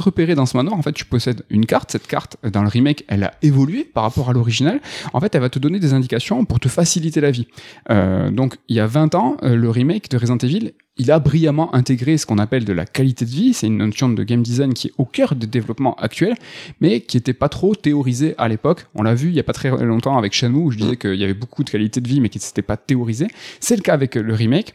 repérer 0.00 0.34
dans 0.34 0.46
ce 0.46 0.56
manoir 0.56 0.78
en 0.78 0.82
fait 0.82 0.92
tu 0.92 1.04
possèdes 1.04 1.42
une 1.50 1.66
carte 1.66 1.92
cette 1.92 2.06
carte 2.06 2.36
euh, 2.44 2.50
dans 2.50 2.62
le 2.62 2.68
remake 2.68 3.04
elle 3.08 3.24
a 3.24 3.32
évolué 3.42 3.84
par 3.84 4.04
rapport 4.04 4.30
à 4.30 4.32
l'original 4.32 4.80
en 5.12 5.20
fait 5.20 5.34
elle 5.34 5.40
va 5.40 5.50
te 5.50 5.58
donner 5.58 5.78
des 5.78 5.94
indications 5.94 6.44
pour 6.44 6.60
te 6.60 6.68
faciliter 6.68 7.20
la 7.20 7.30
vie 7.30 7.46
Euh, 7.90 8.30
donc 8.30 8.56
il 8.68 8.76
y 8.76 8.80
a 8.80 8.86
20 8.86 9.14
ans 9.14 9.36
euh, 9.42 9.56
le 9.56 9.68
remake 9.68 10.08
de 10.10 10.16
Resident 10.16 10.38
Evil 10.38 10.72
il 10.98 11.10
a 11.10 11.18
brillamment 11.18 11.74
intégré 11.74 12.16
ce 12.18 12.26
qu'on 12.26 12.38
appelle 12.38 12.64
de 12.64 12.72
la 12.72 12.84
qualité 12.84 13.24
de 13.24 13.30
vie 13.30 13.54
c'est 13.54 13.66
une 13.66 13.78
notion 13.78 14.08
de 14.08 14.22
game 14.22 14.42
design 14.42 14.74
qui 14.74 14.88
est 14.88 14.92
au 14.98 15.04
cœur 15.04 15.34
des 15.34 15.46
développements 15.46 15.94
actuels 15.96 16.36
mais 16.80 17.00
qui 17.00 17.16
était 17.16 17.32
pas 17.32 17.48
trop 17.48 17.74
théorisé 17.74 18.34
à 18.38 18.48
l'époque. 18.48 18.86
On 18.94 19.02
l'a 19.02 19.14
vu 19.14 19.28
il 19.28 19.34
y 19.34 19.40
a 19.40 19.44
pas 19.44 19.52
très 19.52 19.70
longtemps 19.70 20.18
avec 20.18 20.32
Shenmue 20.32 20.58
où 20.58 20.70
je 20.70 20.78
disais 20.78 20.96
qu'il 20.96 21.14
y 21.14 21.24
avait 21.24 21.34
beaucoup 21.34 21.64
de 21.64 21.70
qualité 21.70 22.00
de 22.00 22.08
vie 22.08 22.20
mais 22.20 22.28
qui 22.28 22.38
n'était 22.38 22.62
pas 22.62 22.76
théorisé. 22.76 23.28
C'est 23.60 23.76
le 23.76 23.82
cas 23.82 23.94
avec 23.94 24.14
le 24.14 24.34
remake. 24.34 24.74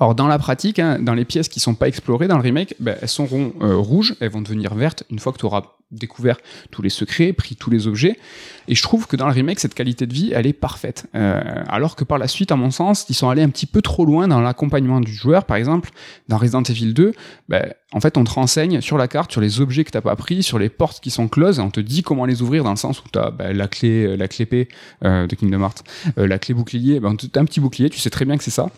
Alors 0.00 0.14
dans 0.14 0.26
la 0.26 0.38
pratique, 0.38 0.78
hein, 0.78 0.98
dans 1.00 1.14
les 1.14 1.24
pièces 1.24 1.48
qui 1.48 1.60
sont 1.60 1.74
pas 1.74 1.88
explorées 1.88 2.28
dans 2.28 2.36
le 2.36 2.42
remake, 2.42 2.74
ben, 2.80 2.96
elles 3.00 3.08
seront 3.08 3.52
euh, 3.60 3.76
rouges, 3.76 4.14
elles 4.20 4.30
vont 4.30 4.42
devenir 4.42 4.74
vertes 4.74 5.04
une 5.10 5.18
fois 5.18 5.32
que 5.32 5.38
tu 5.38 5.46
auras 5.46 5.62
découvert 5.92 6.38
tous 6.70 6.82
les 6.82 6.88
secrets, 6.88 7.32
pris 7.32 7.54
tous 7.54 7.70
les 7.70 7.86
objets. 7.86 8.18
Et 8.66 8.74
je 8.74 8.82
trouve 8.82 9.06
que 9.06 9.16
dans 9.16 9.26
le 9.26 9.32
remake, 9.32 9.60
cette 9.60 9.74
qualité 9.74 10.06
de 10.06 10.14
vie, 10.14 10.32
elle 10.34 10.46
est 10.46 10.52
parfaite. 10.52 11.06
Euh, 11.14 11.42
alors 11.68 11.96
que 11.96 12.04
par 12.04 12.18
la 12.18 12.28
suite, 12.28 12.50
à 12.50 12.56
mon 12.56 12.70
sens, 12.70 13.04
ils 13.08 13.14
sont 13.14 13.28
allés 13.28 13.42
un 13.42 13.50
petit 13.50 13.66
peu 13.66 13.82
trop 13.82 14.04
loin 14.04 14.26
dans 14.26 14.40
l'accompagnement 14.40 15.00
du 15.00 15.12
joueur. 15.12 15.44
Par 15.44 15.56
exemple, 15.56 15.90
dans 16.28 16.38
Resident 16.38 16.62
Evil 16.62 16.94
2, 16.94 17.12
ben, 17.48 17.72
en 17.92 18.00
fait, 18.00 18.16
on 18.16 18.24
te 18.24 18.30
renseigne 18.30 18.80
sur 18.80 18.96
la 18.96 19.06
carte, 19.06 19.30
sur 19.30 19.40
les 19.40 19.60
objets 19.60 19.84
que 19.84 19.90
t'as 19.90 20.00
pas 20.00 20.16
pris, 20.16 20.42
sur 20.42 20.58
les 20.58 20.70
portes 20.70 21.00
qui 21.00 21.10
sont 21.10 21.28
closes, 21.28 21.58
on 21.58 21.70
te 21.70 21.80
dit 21.80 22.02
comment 22.02 22.24
les 22.24 22.40
ouvrir 22.40 22.64
dans 22.64 22.70
le 22.70 22.76
sens 22.76 23.00
où 23.00 23.08
t'as 23.12 23.30
ben, 23.30 23.54
la 23.54 23.68
clé, 23.68 24.06
euh, 24.06 24.16
la 24.16 24.28
clé 24.28 24.46
P 24.46 24.68
euh, 25.04 25.26
de 25.26 25.34
Kingdom 25.34 25.60
Hearts, 25.60 25.84
la 26.16 26.38
clé 26.38 26.54
bouclier. 26.54 27.00
Ben, 27.00 27.14
t'as 27.16 27.40
un 27.40 27.44
petit 27.44 27.60
bouclier, 27.60 27.90
tu 27.90 27.98
sais 27.98 28.10
très 28.10 28.24
bien 28.24 28.38
que 28.38 28.44
c'est 28.44 28.50
ça. 28.50 28.70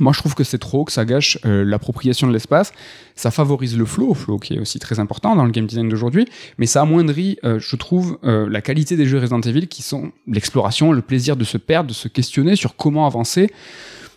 Moi, 0.00 0.12
je 0.12 0.18
trouve 0.18 0.34
que 0.34 0.44
c'est 0.44 0.58
trop, 0.58 0.84
que 0.84 0.92
ça 0.92 1.04
gâche 1.04 1.38
euh, 1.44 1.64
l'appropriation 1.64 2.26
de 2.26 2.32
l'espace. 2.32 2.72
Ça 3.14 3.30
favorise 3.30 3.78
le 3.78 3.84
flow, 3.84 4.14
flow 4.14 4.38
qui 4.38 4.54
est 4.54 4.58
aussi 4.58 4.78
très 4.78 4.98
important 4.98 5.36
dans 5.36 5.44
le 5.44 5.52
game 5.52 5.66
design 5.66 5.88
d'aujourd'hui, 5.88 6.26
mais 6.58 6.66
ça 6.66 6.82
amoindrit, 6.82 7.38
euh, 7.44 7.58
je 7.60 7.76
trouve, 7.76 8.18
euh, 8.24 8.48
la 8.48 8.60
qualité 8.60 8.96
des 8.96 9.06
jeux 9.06 9.18
Resident 9.18 9.40
Evil 9.40 9.68
qui 9.68 9.82
sont 9.82 10.10
l'exploration, 10.26 10.92
le 10.92 11.02
plaisir 11.02 11.36
de 11.36 11.44
se 11.44 11.58
perdre, 11.58 11.88
de 11.88 11.94
se 11.94 12.08
questionner 12.08 12.56
sur 12.56 12.76
comment 12.76 13.06
avancer. 13.06 13.50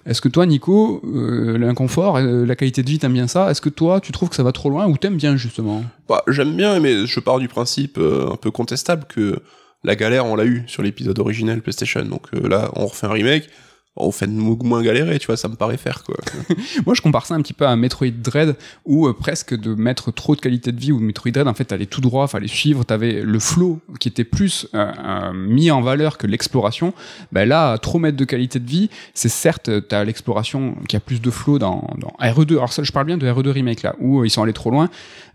Est-ce 0.06 0.22
que 0.22 0.30
toi, 0.30 0.46
Nico, 0.46 1.02
l'inconfort, 1.04 2.22
la 2.22 2.56
qualité 2.56 2.82
de 2.82 2.90
vie, 2.90 2.98
t'aimes 2.98 3.12
bien 3.12 3.28
ça? 3.28 3.52
Est-ce 3.52 3.60
que 3.60 3.68
toi, 3.68 4.00
tu 4.00 4.14
trouves 4.14 4.30
que 4.30 4.38
ça 4.38 4.44
va 4.44 4.54
trop 4.54 4.70
loin 4.70 4.88
ou 4.88 4.96
t'aimes 4.96 5.18
bien 5.18 5.36
justement? 5.36 5.84
Bah, 6.08 6.24
j'aime 6.30 6.56
bien, 6.56 6.80
mais 6.80 7.06
je 7.06 7.20
pars 7.20 7.40
du 7.40 7.50
principe 7.50 7.98
un 7.98 8.38
peu 8.38 8.50
contestable 8.50 9.04
que 9.10 9.42
la 9.84 9.98
galère, 9.98 10.26
on 10.26 10.38
l'a 10.38 10.46
eu 10.46 10.64
sur 10.68 10.82
l'épisode 10.82 11.20
originel 11.20 11.62
PlayStation. 11.62 12.06
Donc 12.06 12.32
là, 12.32 12.72
on 12.78 12.86
refait 12.86 13.08
un 13.08 13.12
remake, 13.12 13.50
on 13.98 14.12
fait 14.12 14.28
moins 14.28 14.84
galérer, 14.84 15.20
tu 15.20 15.28
vois, 15.28 15.38
ça 15.38 15.48
me 15.48 15.56
paraît 15.56 15.78
faire, 15.78 16.04
quoi. 16.04 16.16
Moi, 16.86 16.96
je 16.96 17.02
compare 17.02 17.26
ça 17.26 17.36
un 17.36 17.42
petit 17.42 17.54
peu 17.54 17.68
à 17.68 17.76
Metroid 17.76 18.12
Dread, 18.12 18.56
où 18.86 19.08
euh, 19.08 19.14
presque 19.14 19.56
de 19.56 19.76
mettre 19.76 20.12
trop 20.12 20.36
de 20.36 20.42
qualité 20.42 20.72
de 20.72 20.80
vie, 20.80 20.92
où 20.92 21.00
Metroid 21.00 21.32
Dread, 21.32 21.48
en 21.48 21.54
fait, 21.54 21.66
t'allais 21.66 21.86
tout 21.86 22.02
droit, 22.02 22.28
fallait 22.28 22.48
suivre, 22.48 22.84
t'avais 22.84 23.22
le 23.22 23.40
flow 23.40 23.80
qui 24.00 24.08
était 24.08 24.24
plus 24.24 24.68
euh, 24.74 24.92
euh, 24.98 25.34
mis 25.34 25.72
en 25.72 25.82
valeur 25.82 26.18
que 26.18 26.28
l'exploration. 26.28 26.94
Ben 27.32 27.48
là, 27.48 27.78
trop 27.78 28.00
mettre 28.00 28.18
de 28.18 28.26
qualité 28.26 28.60
de 28.60 28.68
vie, 28.68 28.90
c'est 29.14 29.30
certes, 29.30 29.70
euh, 29.70 29.82
t'as 29.82 30.04
l'exploration 30.04 30.76
qui 30.88 30.96
a 30.96 31.00
plus 31.00 31.22
de 31.22 31.32
flow 31.32 31.60
dans, 31.60 31.88
dans 31.98 32.14
RE2. 32.22 32.54
Alors 32.54 32.74
ça, 32.74 32.84
je 32.84 32.92
parle 32.92 33.06
bien 33.06 33.18
de 33.18 33.28
RE2 33.28 33.50
Remake, 33.50 33.84
là, 33.84 33.96
où 34.00 34.22
euh, 34.22 34.28
ils 34.28 34.30
sont 34.30 34.44
allés 34.44 34.54
trop 34.54 34.72
loin. 34.72 34.90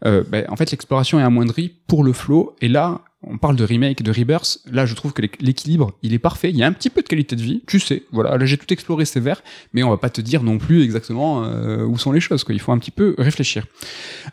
Ben, 0.04 0.44
en 0.48 0.56
fait, 0.56 0.70
l'exploration 0.72 1.20
est 1.20 1.22
amoindrie 1.22 1.72
pour 1.86 2.02
le 2.02 2.12
flow, 2.12 2.56
et 2.60 2.68
là, 2.68 3.02
on 3.24 3.38
parle 3.38 3.56
de 3.56 3.64
remake, 3.64 4.02
de 4.02 4.10
rebirth. 4.10 4.58
Là, 4.70 4.86
je 4.86 4.94
trouve 4.94 5.12
que 5.12 5.22
l'équ- 5.22 5.40
l'équilibre, 5.40 5.92
il 6.02 6.12
est 6.14 6.18
parfait. 6.18 6.50
Il 6.50 6.56
y 6.56 6.62
a 6.62 6.66
un 6.66 6.72
petit 6.72 6.90
peu 6.90 7.02
de 7.02 7.08
qualité 7.08 7.36
de 7.36 7.42
vie. 7.42 7.62
Tu 7.66 7.78
sais, 7.80 8.02
voilà. 8.12 8.36
Là, 8.36 8.44
j'ai 8.46 8.56
tout 8.58 8.72
exploré, 8.72 9.04
c'est 9.04 9.20
vert. 9.20 9.42
Mais 9.72 9.82
on 9.82 9.90
va 9.90 9.96
pas 9.96 10.10
te 10.10 10.20
dire 10.20 10.42
non 10.42 10.58
plus 10.58 10.82
exactement 10.82 11.44
euh, 11.44 11.84
où 11.84 11.98
sont 11.98 12.12
les 12.12 12.20
choses. 12.20 12.44
Quoi. 12.44 12.54
Il 12.54 12.58
faut 12.60 12.72
un 12.72 12.78
petit 12.78 12.90
peu 12.90 13.14
réfléchir. 13.18 13.66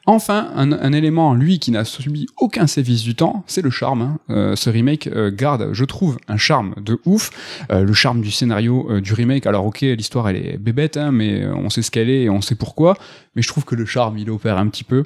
Enfin, 0.06 0.50
un, 0.56 0.92
élément, 0.94 1.34
lui, 1.34 1.60
qui 1.60 1.72
n'a 1.72 1.86
subi 1.86 2.28
aucun 2.38 2.68
sévice 2.68 3.04
du 3.04 3.16
temps, 3.16 3.44
c'est 3.48 3.62
le 3.62 3.70
charme. 3.70 4.02
hein. 4.02 4.20
Euh, 4.30 4.56
ce 4.56 4.70
remake 4.70 5.08
euh, 5.08 5.32
garde, 5.32 5.70
je 5.74 5.86
trouve, 5.86 6.18
un 6.28 6.38
charme 6.38 6.74
de 6.84 7.00
ouf. 7.06 7.30
Le 7.70 7.94
charme 7.94 8.22
du 8.22 8.32
scénario 8.32 9.00
du 9.02 9.14
remake. 9.14 9.46
Alors, 9.46 9.66
ok, 9.66 9.82
l'histoire, 9.82 10.30
elle 10.30 10.38
est 10.38 10.58
bébête, 10.58 10.98
hein, 10.98 11.12
mais 11.12 11.46
on 11.46 11.70
sait 11.70 11.82
ce 11.82 11.92
qu'elle 11.92 12.10
est 12.10 12.24
et 12.24 12.30
on 12.30 12.42
sait 12.42 12.56
pourquoi. 12.56 12.98
Mais 13.36 13.42
je 13.42 13.48
trouve 13.48 13.66
que 13.66 13.76
le 13.76 13.86
charme, 13.86 14.18
il 14.18 14.30
opère 14.30 14.58
un 14.58 14.68
petit 14.68 14.84
peu. 14.84 15.04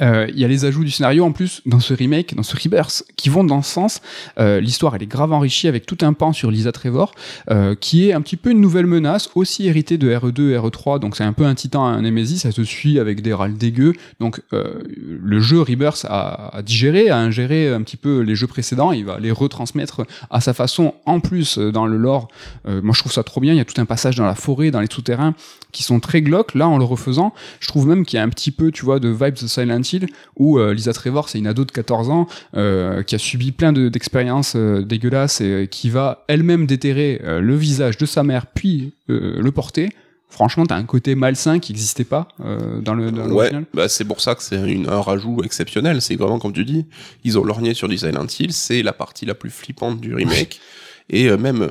Euh, 0.00 0.26
Il 0.32 0.38
y 0.38 0.44
a 0.44 0.48
les 0.48 0.64
ajouts 0.64 0.84
du 0.84 0.90
scénario 0.90 1.24
en 1.24 1.32
plus 1.32 1.62
dans 1.66 1.80
ce 1.80 1.94
remake, 1.94 2.34
dans 2.34 2.42
ce 2.42 2.56
rebirth, 2.56 3.04
qui 3.16 3.28
vont 3.28 3.44
dans 3.44 3.62
ce 3.62 3.70
sens. 3.70 4.00
Euh, 4.38 4.60
L'histoire 4.60 4.94
elle 4.94 5.02
est 5.02 5.06
grave 5.06 5.32
enrichie 5.32 5.68
avec 5.68 5.86
tout 5.86 5.98
un 6.02 6.12
pan 6.12 6.32
sur 6.32 6.50
Lisa 6.50 6.72
Trevor, 6.72 7.12
euh, 7.50 7.74
qui 7.74 8.08
est 8.08 8.12
un 8.12 8.20
petit 8.20 8.36
peu 8.36 8.50
une 8.50 8.60
nouvelle 8.60 8.86
menace, 8.86 9.30
aussi 9.34 9.66
héritée 9.66 9.98
de 9.98 10.10
RE2 10.10 10.50
et 10.50 10.58
RE3. 10.58 10.98
Donc 10.98 11.16
c'est 11.16 11.24
un 11.24 11.32
peu 11.32 11.44
un 11.44 11.54
titan, 11.54 11.84
un 11.84 12.02
Nemesis, 12.02 12.38
ça 12.38 12.52
se 12.52 12.64
suit 12.64 12.98
avec 12.98 13.22
des 13.22 13.32
râles 13.32 13.54
dégueux. 13.56 13.94
Donc 14.20 14.40
le 14.50 15.40
jeu 15.40 15.60
Rebirth 15.60 16.06
a, 16.08 16.62
digéré, 16.64 17.10
a 17.10 17.18
ingéré 17.18 17.72
un 17.72 17.82
petit 17.82 17.96
peu 17.96 18.20
les 18.20 18.34
jeux 18.34 18.46
précédents, 18.46 18.92
il 18.92 19.04
va 19.04 19.18
les 19.18 19.30
retransmettre 19.30 20.02
à 20.30 20.40
sa 20.40 20.54
façon. 20.54 20.94
En 21.06 21.20
plus 21.20 21.58
dans 21.58 21.86
le 21.86 21.96
lore, 21.96 22.28
moi 22.64 22.94
je 22.94 23.00
trouve 23.00 23.12
ça 23.12 23.22
trop 23.22 23.40
bien. 23.40 23.52
Il 23.52 23.56
y 23.56 23.60
a 23.60 23.64
tout 23.64 23.80
un 23.80 23.86
passage 23.86 24.16
dans 24.16 24.26
la 24.26 24.34
forêt, 24.34 24.70
dans 24.70 24.80
les 24.80 24.88
souterrains 24.90 25.34
qui 25.72 25.82
sont 25.82 26.00
très 26.00 26.22
glauques. 26.22 26.54
Là 26.54 26.68
en 26.68 26.78
le 26.78 26.84
refaisant, 26.84 27.34
je 27.60 27.68
trouve 27.68 27.86
même 27.86 28.04
qu'il 28.04 28.16
y 28.16 28.20
a 28.20 28.22
un 28.22 28.28
petit 28.28 28.50
peu, 28.50 28.70
tu 28.70 28.84
vois, 28.84 29.00
de 29.00 29.08
vibes 29.08 29.34
de 29.34 29.46
Silent 29.46 29.73
Silent 29.82 29.98
Hill 30.06 30.06
où 30.36 30.58
euh, 30.58 30.72
Lisa 30.74 30.92
Trevor, 30.92 31.28
c'est 31.28 31.38
une 31.38 31.46
ado 31.46 31.64
de 31.64 31.72
14 31.72 32.10
ans 32.10 32.26
euh, 32.56 33.02
qui 33.02 33.14
a 33.14 33.18
subi 33.18 33.52
plein 33.52 33.72
de- 33.72 33.88
d'expériences 33.88 34.54
euh, 34.56 34.82
dégueulasses 34.82 35.40
et 35.40 35.68
qui 35.70 35.90
va 35.90 36.24
elle-même 36.28 36.66
déterrer 36.66 37.20
le 37.24 37.56
visage 37.56 37.98
de 37.98 38.06
sa 38.06 38.22
mère 38.22 38.46
puis 38.46 38.92
le 39.08 39.50
porter. 39.50 39.88
Franchement, 40.28 40.66
t'as 40.66 40.74
un 40.76 40.84
côté 40.84 41.14
malsain 41.14 41.60
qui 41.60 41.72
n'existait 41.72 42.02
pas 42.02 42.26
euh, 42.44 42.80
dans 42.80 42.94
le 42.94 43.12
dans 43.12 43.30
Ouais, 43.30 43.52
bah 43.72 43.88
c'est 43.88 44.04
pour 44.04 44.20
ça 44.20 44.34
que 44.34 44.42
c'est 44.42 44.60
une- 44.68 44.88
un 44.88 45.00
rajout 45.00 45.42
exceptionnel. 45.44 46.02
C'est 46.02 46.16
vraiment 46.16 46.40
comme 46.40 46.52
tu 46.52 46.64
dis, 46.64 46.86
ils 47.22 47.38
ont 47.38 47.44
lorgné 47.44 47.72
sur 47.72 47.86
du 47.88 47.96
Silent 47.98 48.26
Hill. 48.40 48.52
C'est 48.52 48.82
la 48.82 48.92
partie 48.92 49.26
la 49.26 49.34
plus 49.34 49.50
flippante 49.50 50.00
du 50.00 50.12
remake. 50.12 50.60
Et 51.08 51.28
euh, 51.28 51.36
même, 51.36 51.68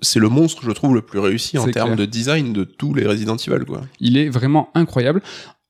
c'est 0.00 0.18
le 0.18 0.28
monstre, 0.28 0.62
je 0.64 0.72
trouve, 0.72 0.96
le 0.96 1.02
plus 1.02 1.20
réussi 1.20 1.58
en 1.58 1.64
termes 1.74 1.90
de 1.94 2.04
design 2.06 2.52
de 2.52 2.64
tous 2.64 2.92
les 2.92 3.06
Resident 3.06 3.36
Evil, 3.36 3.64
quoi. 3.66 3.82
Il 4.00 4.16
est 4.16 4.28
vraiment 4.30 4.70
incroyable. 4.74 5.22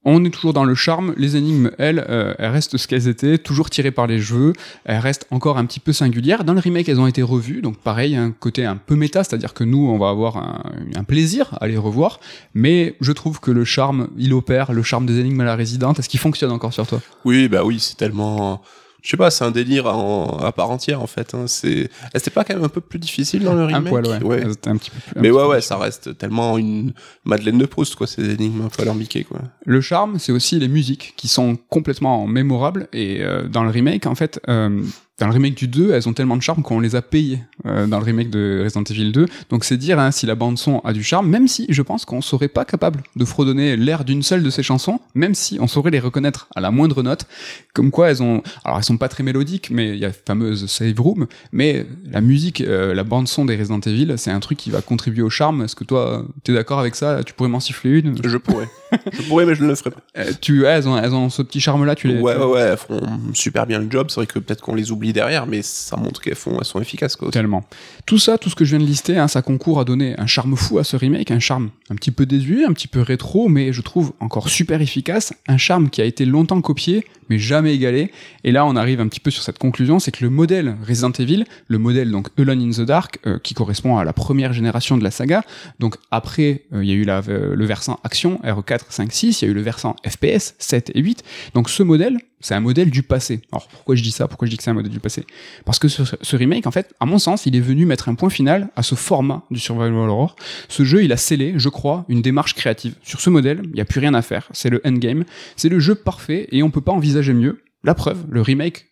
On 0.05 0.25
est 0.25 0.31
toujours 0.31 0.53
dans 0.53 0.65
le 0.65 0.75
charme. 0.75 1.15
Les 1.17 1.37
énigmes, 1.37 1.71
elles, 1.79 2.05
euh, 2.09 2.35
elles 2.39 2.51
restent 2.51 2.77
ce 2.77 2.89
qu'elles 2.89 3.07
étaient, 3.07 3.39
toujours 3.39 3.71
tirées 3.71 3.93
par 3.93 4.07
les 4.07 4.21
cheveux. 4.21 4.53
Elles 4.85 4.99
restent 4.99 5.27
encore 5.31 5.59
un 5.59 5.65
petit 5.65 5.79
peu 5.79 5.93
singulières. 5.93 6.43
Dans 6.43 6.55
le 6.55 6.61
remake, 6.61 6.89
elles 6.89 6.99
ont 6.99 7.07
été 7.07 7.23
revues, 7.23 7.63
donc 7.63 7.79
pareil, 7.79 8.17
un 8.17 8.33
côté 8.33 8.65
un 8.65 8.77
peu 8.77 8.97
méta, 8.97 9.23
c'est-à-dire 9.23 9.55
que 9.55 9.63
nous, 9.63 9.87
on 9.87 9.99
va 9.99 10.09
avoir 10.09 10.39
un, 10.39 10.63
un 10.97 11.05
plaisir 11.05 11.57
à 11.61 11.69
les 11.69 11.77
revoir. 11.77 12.19
Mais 12.55 12.97
je 13.01 13.13
trouve 13.13 13.39
que 13.39 13.53
le 13.53 13.65
charme, 13.65 14.09
il 14.19 14.35
opère, 14.35 14.73
le 14.73 14.83
charme 14.83 15.07
des 15.07 15.21
énigmes 15.21 15.41
à 15.43 15.45
la 15.45 15.57
résidente. 15.57 15.99
Est-ce 16.01 16.09
qu'il 16.09 16.21
fonctionne 16.21 16.51
encore 16.51 16.73
sur 16.73 16.87
toi? 16.87 17.01
Oui, 17.25 17.49
bah 17.49 17.65
oui, 17.65 17.79
c'est 17.79 17.97
tellement. 17.97 18.61
Je 19.03 19.11
sais 19.11 19.17
pas, 19.17 19.31
c'est 19.33 19.45
un 19.45 19.51
délire 19.51 19.87
en- 19.87 20.39
à 20.39 20.53
part 20.53 20.71
entière 20.71 21.03
en 21.03 21.07
fait. 21.09 21.35
Hein. 21.35 21.45
C'est, 21.49 21.91
Eh, 22.15 22.19
c'était 22.19 22.31
pas 22.31 22.45
quand 22.45 22.55
même 22.55 22.63
un 22.65 22.69
peu 22.69 22.81
plus 22.81 22.99
difficile 23.01 23.43
dans 23.43 23.53
le 23.55 23.65
remake? 23.65 23.87
Un 23.87 23.91
poil, 24.03 24.23
ouais. 24.25 24.43
C'était 24.49 24.71
un 24.71 24.77
petit 24.77 24.91
peu 24.91 25.01
plus- 25.01 25.19
un 25.19 25.23
Mais 25.23 25.31
ouais, 25.31 25.45
ouais, 25.45 25.61
ça 25.61 25.77
reste 25.77 26.17
tellement 26.17 26.57
une 26.57 26.93
Madeleine 27.25 27.59
de 27.59 27.67
Proust, 27.67 27.97
quoi, 27.97 28.07
ces 28.07 28.31
énigmes 28.31 28.63
un 28.65 28.69
peu 28.69 28.83
alambiquées, 28.83 29.25
quoi. 29.25 29.41
Le 29.67 29.81
charme, 29.81 30.19
c'est 30.21 30.31
aussi 30.33 30.59
les 30.61 30.69
musiques 30.69 31.15
qui 31.17 31.27
sont 31.29 31.57
complètement 31.69 32.27
mémorables. 32.27 32.89
Et 32.93 33.23
euh, 33.23 33.49
dans 33.49 33.65
le 33.65 33.71
remake, 33.71 34.07
en 34.07 34.15
fait, 34.15 34.41
euh, 34.49 34.81
dans 35.23 35.29
le 35.29 35.35
remake 35.35 35.55
du 35.55 35.69
2, 35.69 35.93
elles 35.93 36.09
ont 36.09 36.13
tellement 36.13 36.37
de 36.37 36.43
charme 36.43 36.63
qu'on 36.63 36.81
les 36.81 36.97
a 36.97 37.03
payées 37.03 37.39
euh, 37.67 37.87
dans 37.87 37.99
le 37.99 38.05
remake 38.05 38.29
de 38.29 38.61
Resident 38.65 38.83
Evil 38.83 39.13
2. 39.13 39.27
Donc 39.51 39.65
c'est 39.65 39.77
dire 39.77 40.01
hein, 40.01 40.11
si 40.11 40.27
la 40.27 40.35
bande 40.35 40.59
son 40.59 40.81
a 40.81 40.93
du 40.93 41.05
charme, 41.05 41.29
même 41.29 41.47
si 41.47 41.67
je 41.69 41.81
pense 41.83 42.05
qu'on 42.05 42.21
serait 42.21 42.49
pas 42.49 42.65
capable 42.65 43.03
de 43.15 43.25
fredonner 43.25 43.77
l'air 43.77 44.05
d'une 44.05 44.23
seule 44.25 44.43
de 44.43 44.51
ces 44.51 44.63
chansons, 44.65 44.99
même 45.15 45.35
si 45.37 45.59
on 45.61 45.69
saurait 45.69 45.93
les 45.93 46.01
reconnaître 46.01 46.49
à 46.57 46.61
la 46.61 46.71
moindre 46.73 47.03
note. 47.05 47.27
Comme 47.73 47.91
quoi 47.93 48.11
elles 48.11 48.23
ont, 48.23 48.43
alors 48.65 48.79
elles 48.79 48.85
sont 48.85 48.97
pas 48.99 49.09
très 49.09 49.23
mélodiques, 49.23 49.69
mais 49.71 49.91
il 49.91 49.99
y 49.99 50.05
a 50.05 50.09
la 50.09 50.13
fameuse 50.15 50.67
save 50.67 50.99
room. 51.01 51.27
Mais 51.53 51.87
la 52.11 52.21
musique, 52.21 52.61
euh, 52.61 52.93
la 52.95 53.05
bande 53.05 53.29
son 53.29 53.45
des 53.45 53.57
Resident 53.57 53.81
Evil, 53.81 54.15
c'est 54.17 54.31
un 54.33 54.41
truc 54.41 54.59
qui 54.59 54.71
va 54.71 54.83
contribuer 54.83 55.23
au 55.23 55.31
charme. 55.31 55.63
Est-ce 55.63 55.77
que 55.77 55.85
toi, 55.85 56.27
t'es 56.43 56.53
d'accord 56.53 56.81
avec 56.81 56.95
ça? 56.97 57.23
Tu 57.25 57.33
pourrais 57.33 57.49
m'en 57.49 57.61
siffler 57.61 58.01
une? 58.01 58.17
Je 58.27 58.37
pourrais. 58.39 58.69
je 59.13 59.23
pourrais, 59.23 59.47
mais 59.47 59.55
je 59.55 59.63
ne 59.63 59.69
le 59.69 59.75
ferai 59.75 59.91
pas. 59.91 60.01
euh, 60.19 60.33
tu, 60.41 60.63
ouais, 60.63 60.69
elles, 60.69 60.89
ont, 60.89 60.97
elles 60.99 61.15
ont 61.15 61.31
ce 61.31 61.43
petit 61.43 61.61
charme-là, 61.61 61.95
tu 61.95 62.09
les. 62.09 62.19
Ouais, 62.21 62.35
tu- 62.35 62.41
ouais, 62.41 62.47
ouais, 62.47 62.61
elles 62.61 62.77
font 62.77 63.01
super 63.35 63.67
bien 63.67 63.79
le 63.79 63.91
job. 63.91 64.07
C'est 64.11 64.17
vrai 64.17 64.27
que 64.27 64.39
peut-être 64.39 64.61
qu'on 64.61 64.75
les 64.75 64.91
oublie 64.91 65.12
derrière, 65.13 65.47
mais 65.47 65.63
ça 65.63 65.97
montre 65.97 66.21
qu'elles 66.21 66.37
sont 66.37 66.81
efficaces, 66.81 67.17
quoi. 67.17 67.31
Tellement. 67.31 67.65
Tout 68.07 68.19
ça, 68.19 68.39
tout 68.39 68.51
ce 68.51 68.55
que 68.55 68.65
je 68.65 68.77
viens 68.77 68.85
de 68.85 68.89
lister, 68.89 69.19
hein, 69.19 69.29
ça 69.29 69.43
concourt 69.43 69.81
à 69.81 69.85
donner 69.85 70.19
un 70.19 70.27
charme 70.27 70.57
fou 70.57 70.79
à 70.79 70.85
ce 70.85 70.97
remake, 70.97 71.31
un 71.31 71.39
charme 71.39 71.71
un 71.91 71.95
petit 71.95 72.11
peu 72.11 72.27
désuet, 72.27 72.65
un 72.65 72.73
petit 72.73 72.89
peu 72.89 73.01
rétro, 73.01 73.49
mais 73.49 73.73
je 73.73 73.81
trouve 73.81 74.13
encore 74.21 74.49
super 74.49 74.81
efficace, 74.81 75.33
un 75.47 75.59
charme 75.59 75.91
qui 75.91 76.01
a 76.01 76.05
été 76.05 76.25
longtemps 76.25 76.61
copié, 76.61 77.05
mais 77.33 77.39
jamais 77.39 77.75
égalé. 77.75 78.11
Et 78.45 78.53
là, 78.53 78.67
on 78.67 78.77
arrive 78.77 79.01
un 79.01 79.09
petit 79.09 79.21
peu 79.21 79.31
sur 79.31 79.43
cette 79.43 79.59
conclusion, 79.59 79.99
c'est 79.99 80.11
que 80.11 80.23
le 80.23 80.31
modèle 80.31 80.77
Resident 80.87 81.13
Evil, 81.13 81.45
le 81.67 81.79
modèle 81.79 82.11
donc 82.11 82.29
Alone 82.39 82.61
in 82.61 82.71
the 82.71 82.87
Dark, 82.87 83.19
euh, 83.27 83.39
qui 83.43 83.55
correspond 83.55 83.97
à 83.97 84.05
la 84.05 84.13
première 84.13 84.53
génération 84.53 84.99
de 84.99 85.05
la 85.05 85.11
saga, 85.11 85.43
donc 85.79 85.97
après, 86.11 86.63
il 86.73 86.85
y 86.85 86.93
a 86.93 86.95
eu 86.95 87.05
le 87.05 87.65
versant 87.65 87.99
action, 88.05 88.39
RE4, 88.45 88.81
5, 88.91 89.13
6, 89.13 89.43
il 89.43 89.45
y 89.47 89.49
a 89.49 89.51
eu 89.51 89.55
le 89.55 89.63
versant 89.63 89.97
FPS, 90.07 90.55
7 90.59 90.93
et 90.95 91.01
8. 91.01 91.23
Donc 91.55 91.71
ce 91.71 91.83
modèle, 91.83 92.19
c'est 92.43 92.55
un 92.55 92.61
modèle 92.61 92.91
du 92.91 93.03
passé. 93.03 93.41
Alors 93.53 93.69
pourquoi 93.69 93.95
je 93.95 94.03
dis 94.03 94.11
ça? 94.11 94.27
Pourquoi 94.27 94.47
je 94.47 94.51
dis 94.51 94.57
que 94.57 94.65
c'est 94.65 94.71
un 94.71 94.75
modèle 94.75 94.91
du 94.91 95.01
passé? 95.01 95.25
Parce 95.65 95.79
que 95.79 95.89
ce, 95.89 96.03
ce 96.21 96.37
remake, 96.37 96.67
en 96.67 96.73
fait, 96.73 96.93
à 96.99 97.07
mon 97.07 97.19
sens, 97.19 97.47
il 97.47 97.55
est 97.55 97.61
venu 97.61 97.87
mettre 97.87 98.09
un 98.09 98.15
point 98.15 98.31
final 98.31 98.69
à 98.75 98.83
ce 98.83 98.97
format 98.97 99.45
du 99.51 99.61
Survival 99.61 100.09
Horror. 100.09 100.35
Ce 100.69 100.85
jeu, 100.85 101.05
il 101.05 101.13
a 101.13 101.17
scellé, 101.17 101.55
je 101.57 101.69
crois, 101.69 102.05
une 102.09 102.21
démarche 102.21 102.55
créative. 102.55 102.95
Sur 103.03 103.21
ce 103.21 103.31
modèle, 103.31 103.61
il 103.65 103.73
n'y 103.73 103.81
a 103.81 103.85
plus 103.85 104.01
rien 104.01 104.13
à 104.15 104.23
faire. 104.23 104.49
C'est 104.53 104.71
le 104.71 104.81
endgame. 104.85 105.25
C'est 105.57 105.69
le 105.69 105.79
jeu 105.79 105.95
parfait 105.95 106.49
et 106.51 106.65
on 106.65 106.71
peut 106.71 106.81
pas 106.81 106.93
envisager 106.93 107.22
mieux. 107.31 107.63
La 107.85 107.95
preuve, 107.95 108.25
le 108.31 108.43
remake 108.43 108.89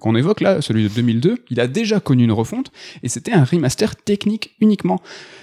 qu'on 0.00 0.16
évoque 0.16 0.40
là, 0.40 0.60
celui 0.60 0.84
de 0.84 0.88
2002, 0.88 1.44
il 1.50 1.60
a 1.60 1.66
déjà 1.66 2.00
connu 2.00 2.24
une 2.24 2.32
refonte 2.32 2.72
et 3.02 3.08
c'était 3.08 3.32
un 3.32 3.44
remaster 3.44 3.96
technique 3.96 4.56
uniquement. 4.60 5.00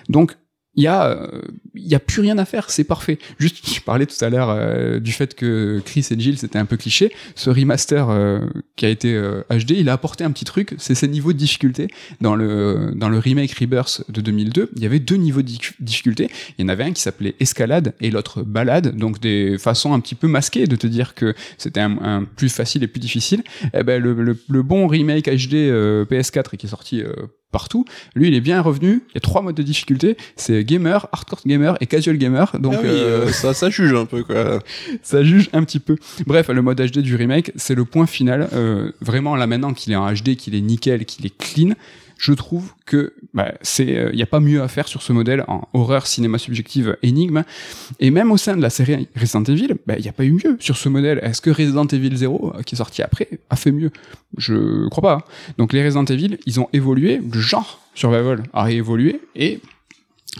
Donc 0.09 0.37
il 0.79 0.83
y 0.83 0.87
a 0.87 1.07
euh, 1.07 1.41
il 1.75 1.87
y 1.87 1.95
a 1.95 1.99
plus 1.99 2.21
rien 2.21 2.37
à 2.37 2.45
faire, 2.45 2.69
c'est 2.69 2.85
parfait. 2.85 3.19
Juste 3.37 3.57
je 3.69 3.81
parlais 3.81 4.05
tout 4.05 4.23
à 4.23 4.29
l'heure 4.29 4.49
euh, 4.49 4.99
du 5.01 5.11
fait 5.11 5.35
que 5.35 5.81
Chris 5.83 6.07
et 6.11 6.17
Jill 6.19 6.37
c'était 6.37 6.57
un 6.57 6.65
peu 6.65 6.77
cliché, 6.77 7.11
ce 7.35 7.49
remaster 7.49 8.09
euh, 8.09 8.39
qui 8.77 8.85
a 8.85 8.89
été 8.89 9.13
euh, 9.13 9.41
HD, 9.49 9.71
il 9.71 9.89
a 9.89 9.93
apporté 9.93 10.23
un 10.23 10.31
petit 10.31 10.45
truc, 10.45 10.75
c'est 10.77 10.95
ses 10.95 11.09
niveaux 11.09 11.33
de 11.33 11.37
difficulté 11.37 11.87
dans 12.21 12.35
le 12.35 12.93
dans 12.95 13.09
le 13.09 13.19
remake 13.19 13.51
Rebirth 13.59 14.03
de 14.09 14.21
2002, 14.21 14.69
il 14.77 14.81
y 14.81 14.85
avait 14.85 14.99
deux 14.99 15.17
niveaux 15.17 15.41
de 15.41 15.49
dif- 15.49 15.73
difficulté, 15.81 16.29
il 16.57 16.61
y 16.61 16.65
en 16.65 16.69
avait 16.69 16.85
un 16.85 16.93
qui 16.93 17.01
s'appelait 17.01 17.35
escalade 17.41 17.93
et 17.99 18.09
l'autre 18.09 18.43
balade, 18.43 18.95
donc 18.95 19.19
des 19.19 19.57
façons 19.57 19.93
un 19.93 19.99
petit 19.99 20.15
peu 20.15 20.27
masquées 20.27 20.65
de 20.65 20.77
te 20.77 20.87
dire 20.87 21.13
que 21.13 21.33
c'était 21.57 21.81
un, 21.81 21.97
un 22.01 22.23
plus 22.23 22.49
facile 22.49 22.83
et 22.83 22.87
plus 22.87 23.01
difficile. 23.01 23.43
Eh 23.73 23.83
ben 23.83 24.01
le, 24.01 24.13
le, 24.13 24.37
le 24.47 24.63
bon 24.63 24.87
remake 24.87 25.25
HD 25.25 25.55
euh, 25.55 26.05
PS4 26.05 26.45
et 26.53 26.57
qui 26.57 26.67
est 26.67 26.69
sorti 26.69 27.01
euh, 27.01 27.11
partout, 27.51 27.85
lui 28.15 28.27
il 28.27 28.33
est 28.33 28.41
bien 28.41 28.61
revenu. 28.61 29.03
Il 29.09 29.15
y 29.15 29.17
a 29.17 29.21
trois 29.21 29.41
modes 29.41 29.55
de 29.55 29.63
difficulté, 29.63 30.17
c'est 30.35 30.63
gamer, 30.63 31.07
hardcore 31.11 31.41
gamer 31.45 31.77
et 31.81 31.85
casual 31.85 32.17
gamer. 32.17 32.51
Donc 32.59 32.75
Ah 32.77 32.81
oui, 32.81 32.89
euh, 32.89 33.27
euh, 33.27 33.31
ça, 33.31 33.53
ça 33.53 33.69
juge 33.69 33.93
un 33.93 34.05
peu, 34.05 34.23
quoi. 34.23 34.61
ça 35.03 35.23
juge 35.23 35.49
un 35.53 35.63
petit 35.63 35.79
peu. 35.79 35.97
Bref, 36.25 36.49
le 36.49 36.61
mode 36.61 36.79
HD 36.79 36.99
du 36.99 37.15
remake, 37.15 37.51
c'est 37.55 37.75
le 37.75 37.85
point 37.85 38.05
final. 38.05 38.49
Euh, 38.53 38.91
vraiment 39.01 39.35
là 39.35 39.47
maintenant 39.47 39.73
qu'il 39.73 39.93
est 39.93 39.95
en 39.95 40.11
HD, 40.11 40.35
qu'il 40.35 40.55
est 40.55 40.61
nickel, 40.61 41.05
qu'il 41.05 41.25
est 41.25 41.35
clean, 41.37 41.73
je 42.19 42.33
trouve 42.33 42.73
que 42.85 43.13
bah, 43.33 43.53
c'est, 43.61 44.09
il 44.11 44.15
n'y 44.17 44.21
a 44.21 44.25
pas 44.27 44.41
mieux 44.41 44.61
à 44.61 44.67
faire 44.67 44.89
sur 44.89 45.01
ce 45.01 45.13
modèle 45.13 45.45
en 45.47 45.69
horreur, 45.73 46.05
cinéma 46.05 46.37
subjective, 46.37 46.97
énigme. 47.01 47.43
Et 48.01 48.11
même 48.11 48.29
au 48.31 48.35
sein 48.37 48.57
de 48.57 48.61
la 48.61 48.69
série 48.69 49.07
Resident 49.15 49.43
Evil, 49.45 49.75
bah, 49.87 49.95
il 49.97 50.01
n'y 50.03 50.09
a 50.09 50.11
pas 50.11 50.25
eu 50.25 50.33
mieux 50.33 50.57
sur 50.59 50.75
ce 50.75 50.89
modèle. 50.89 51.21
Est-ce 51.23 51.39
que 51.41 51.49
Resident 51.49 51.87
Evil 51.87 52.15
0, 52.15 52.53
euh, 52.57 52.61
qui 52.61 52.75
est 52.75 52.77
sorti 52.77 53.01
après, 53.01 53.29
a 53.49 53.55
fait 53.55 53.71
mieux? 53.71 53.89
Je 54.37 54.89
crois 54.89 55.01
pas. 55.01 55.13
hein. 55.13 55.23
Donc 55.57 55.71
les 55.71 55.81
Resident 55.83 56.03
Evil, 56.03 56.37
ils 56.45 56.59
ont 56.59 56.67
évolué, 56.73 57.21
le 57.33 57.39
genre 57.39 57.79
survival 57.95 58.43
a 58.53 58.69
évolué, 58.69 59.21
et 59.37 59.61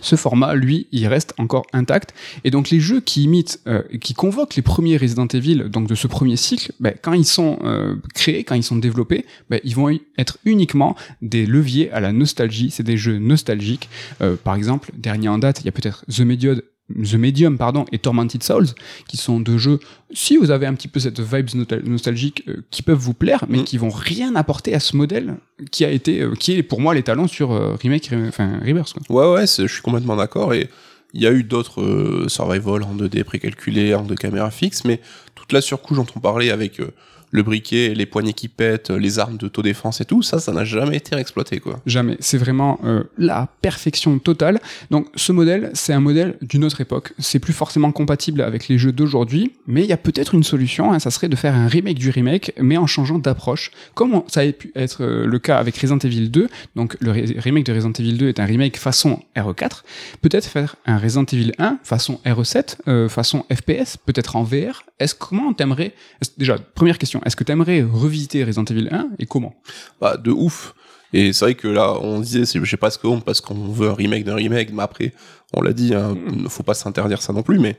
ce 0.02 0.16
format, 0.16 0.54
lui, 0.56 0.88
il 0.92 1.08
reste 1.08 1.34
encore 1.38 1.66
intact. 1.74 2.14
Et 2.44 2.52
donc 2.52 2.70
les 2.70 2.80
jeux 2.80 3.02
qui 3.02 3.24
imitent, 3.24 3.60
euh, 3.68 3.84
qui 4.00 4.14
convoquent 4.14 4.56
les 4.56 4.62
premiers 4.62 4.98
Resident 4.98 5.28
Evil, 5.28 5.66
donc 5.70 5.88
de 5.88 5.96
ce 5.96 6.08
premier 6.08 6.36
cycle, 6.36 6.72
ben, 6.80 6.94
quand 7.02 7.14
ils 7.14 7.26
sont 7.26 7.60
euh, 7.64 7.96
créés, 8.14 8.44
quand 8.44 8.56
ils 8.56 8.64
sont 8.64 8.78
développés, 8.78 9.26
ben, 9.50 9.60
ils 9.64 9.76
vont 9.76 9.90
être 10.18 10.38
uniquement 10.46 10.96
des 11.22 11.46
leviers 11.46 11.92
à 11.92 12.00
la 12.00 12.12
nostalgie. 12.12 12.72
C'est 12.72 12.84
des 12.84 12.98
jeux 12.98 13.18
nostalgiques. 13.18 13.90
Euh, 14.22 14.36
par 14.36 14.56
exemple, 14.56 14.92
dernier 14.98 15.30
en 15.30 15.38
date, 15.38 15.62
il 15.62 15.66
y 15.66 15.70
a 15.70 15.72
peut-être 15.72 16.06
The 16.08 16.22
Medium, 16.22 16.62
The 16.96 17.16
Medium 17.16 17.58
pardon, 17.58 17.86
et 17.92 18.00
Tormented 18.00 18.42
Souls, 18.44 18.68
qui 19.08 19.18
sont 19.18 19.40
deux 19.40 19.58
jeux, 19.58 19.80
si 20.12 20.38
vous 20.38 20.50
avez 20.52 20.66
un 20.66 20.74
petit 20.74 20.88
peu 20.88 21.00
cette 21.00 21.20
vibes 21.20 21.50
nostal- 21.56 21.84
nostalgique, 21.88 22.44
euh, 22.48 22.64
qui 22.72 22.82
peuvent 22.82 22.98
vous 22.98 23.14
plaire, 23.14 23.46
mais 23.48 23.60
Mm. 23.60 23.64
qui 23.64 23.78
vont 23.78 23.90
rien 23.90 24.36
apporter 24.36 24.74
à 24.74 24.80
ce 24.80 24.96
modèle 24.98 25.36
qui 25.72 25.86
a 25.86 25.92
été, 25.92 26.22
euh, 26.22 26.34
qui 26.36 26.54
est 26.54 26.64
pour 26.64 26.82
moi 26.82 26.94
les 26.96 27.04
talents 27.04 27.28
sur 27.28 27.52
euh, 27.52 27.76
remake, 27.82 28.10
Re- 28.12 28.28
enfin 28.28 28.60
Rebirth. 28.66 28.94
Quoi. 29.08 29.34
Ouais, 29.34 29.40
ouais, 29.42 29.46
je 29.48 29.68
suis 29.68 29.82
complètement 29.82 30.16
d'accord. 30.16 30.54
Et 30.54 30.70
il 31.14 31.22
y 31.22 31.28
a 31.28 31.32
eu 31.32 31.44
d'autres 31.44 32.26
survival 32.28 32.84
en 32.84 32.94
2D 32.96 33.24
précalculés, 33.24 33.94
en 33.96 34.04
de 34.04 34.14
caméra 34.16 34.52
fixe, 34.52 34.84
mais 34.86 35.00
toute 35.40 35.54
la 35.54 35.62
surcouche 35.62 35.98
dont 35.98 36.08
on 36.16 36.20
parlait 36.20 36.52
avec 36.52 36.80
euh, 36.80 36.94
le 37.32 37.44
briquet, 37.44 37.94
les 37.96 38.06
poignées 38.06 38.34
qui 38.34 38.48
pètent, 38.48 38.90
les 38.90 39.20
armes 39.20 39.38
d'autodéfense 39.38 40.02
et 40.02 40.06
tout, 40.06 40.22
ça, 40.24 40.40
ça 40.40 40.52
n'a 40.52 40.66
jamais 40.66 40.98
été 40.98 41.16
exploité, 41.16 41.60
quoi. 41.60 41.80
Jamais. 41.86 42.18
C'est 42.20 42.38
vraiment 42.38 42.80
euh, 42.84 43.04
la 43.18 43.48
perfection 43.62 44.18
totale. 44.20 44.60
Donc 44.90 45.08
ce 45.16 45.32
modèle, 45.32 45.72
c'est 45.74 45.94
un 45.94 46.00
modèle 46.00 46.38
d'une 46.42 46.64
autre 46.64 46.82
époque. 46.82 47.14
C'est 47.20 47.40
plus 47.40 47.54
forcément 47.54 47.92
compatible 47.92 48.42
avec 48.42 48.68
les 48.68 48.78
jeux 48.78 48.92
d'aujourd'hui, 48.92 49.54
mais 49.68 49.84
il 49.84 49.88
y 49.88 49.94
a 49.94 49.98
peut-être 49.98 50.34
une 50.34 50.44
solution. 50.44 50.92
hein, 50.92 51.00
ça 51.00 51.12
serait 51.12 51.30
de 51.30 51.36
faire 51.36 51.56
un 51.56 51.68
remake 51.68 52.00
du 52.00 52.10
remake, 52.10 52.54
mais 52.60 52.78
en 52.78 52.88
changeant 52.88 53.20
d'approche, 53.20 53.72
comme 53.94 54.24
ça 54.28 54.42
a 54.42 54.52
pu 54.52 54.72
être 54.76 55.04
euh, 55.04 55.26
le 55.26 55.40
cas 55.40 55.58
avec 55.58 55.78
Resident 55.78 56.00
Evil 56.00 56.30
2. 56.30 56.50
Donc 56.76 56.98
le 57.00 57.12
remake 57.12 57.66
de 57.66 57.74
Resident 57.74 57.94
Evil 57.94 58.14
2 58.14 58.30
est 58.30 58.40
un 58.40 58.46
remake 58.46 58.78
façon 58.78 59.20
RE4. 59.36 59.84
Peut-être 60.22 60.46
faire 60.46 60.76
un 60.86 60.98
Resident 60.98 61.26
Evil 61.26 61.52
1 61.60 61.80
façon 61.84 62.20
RE7, 62.26 62.78
euh, 62.88 63.08
façon 63.10 63.46
FPS, 63.54 63.98
peut-être 64.04 64.36
en 64.36 64.44
VR. 64.44 64.84
Est-ce 65.00 65.16
comment 65.30 65.54
t'aimerais 65.54 65.94
Déjà, 66.38 66.58
première 66.58 66.98
question. 66.98 67.22
Est-ce 67.26 67.36
que 67.36 67.44
t'aimerais 67.44 67.82
revisiter 67.84 68.44
Resident 68.44 68.66
Evil 68.66 68.90
1 68.92 69.10
et 69.20 69.26
comment? 69.26 69.54
Bah, 70.02 70.18
de 70.18 70.32
ouf. 70.32 70.74
Et 71.14 71.34
c'est 71.34 71.46
vrai 71.46 71.56
que 71.56 71.68
là, 71.68 71.94
on 72.02 72.20
disait, 72.20 72.46
c'est- 72.46 72.64
j'ai 72.64 72.78
pas 72.78 72.92
ce 72.92 73.00
honte 73.06 73.24
parce 73.26 73.42
qu'on 73.42 73.56
veut 73.70 73.90
un 73.90 73.94
remake 73.96 74.24
d'un 74.26 74.36
remake, 74.36 74.72
mais 74.74 74.84
après, 74.84 75.14
on 75.54 75.62
l'a 75.62 75.74
dit, 75.74 75.94
hein, 75.96 76.16
faut 76.50 76.64
pas 76.64 76.74
s'interdire 76.76 77.22
ça 77.22 77.34
non 77.34 77.42
plus, 77.42 77.58
mais 77.60 77.78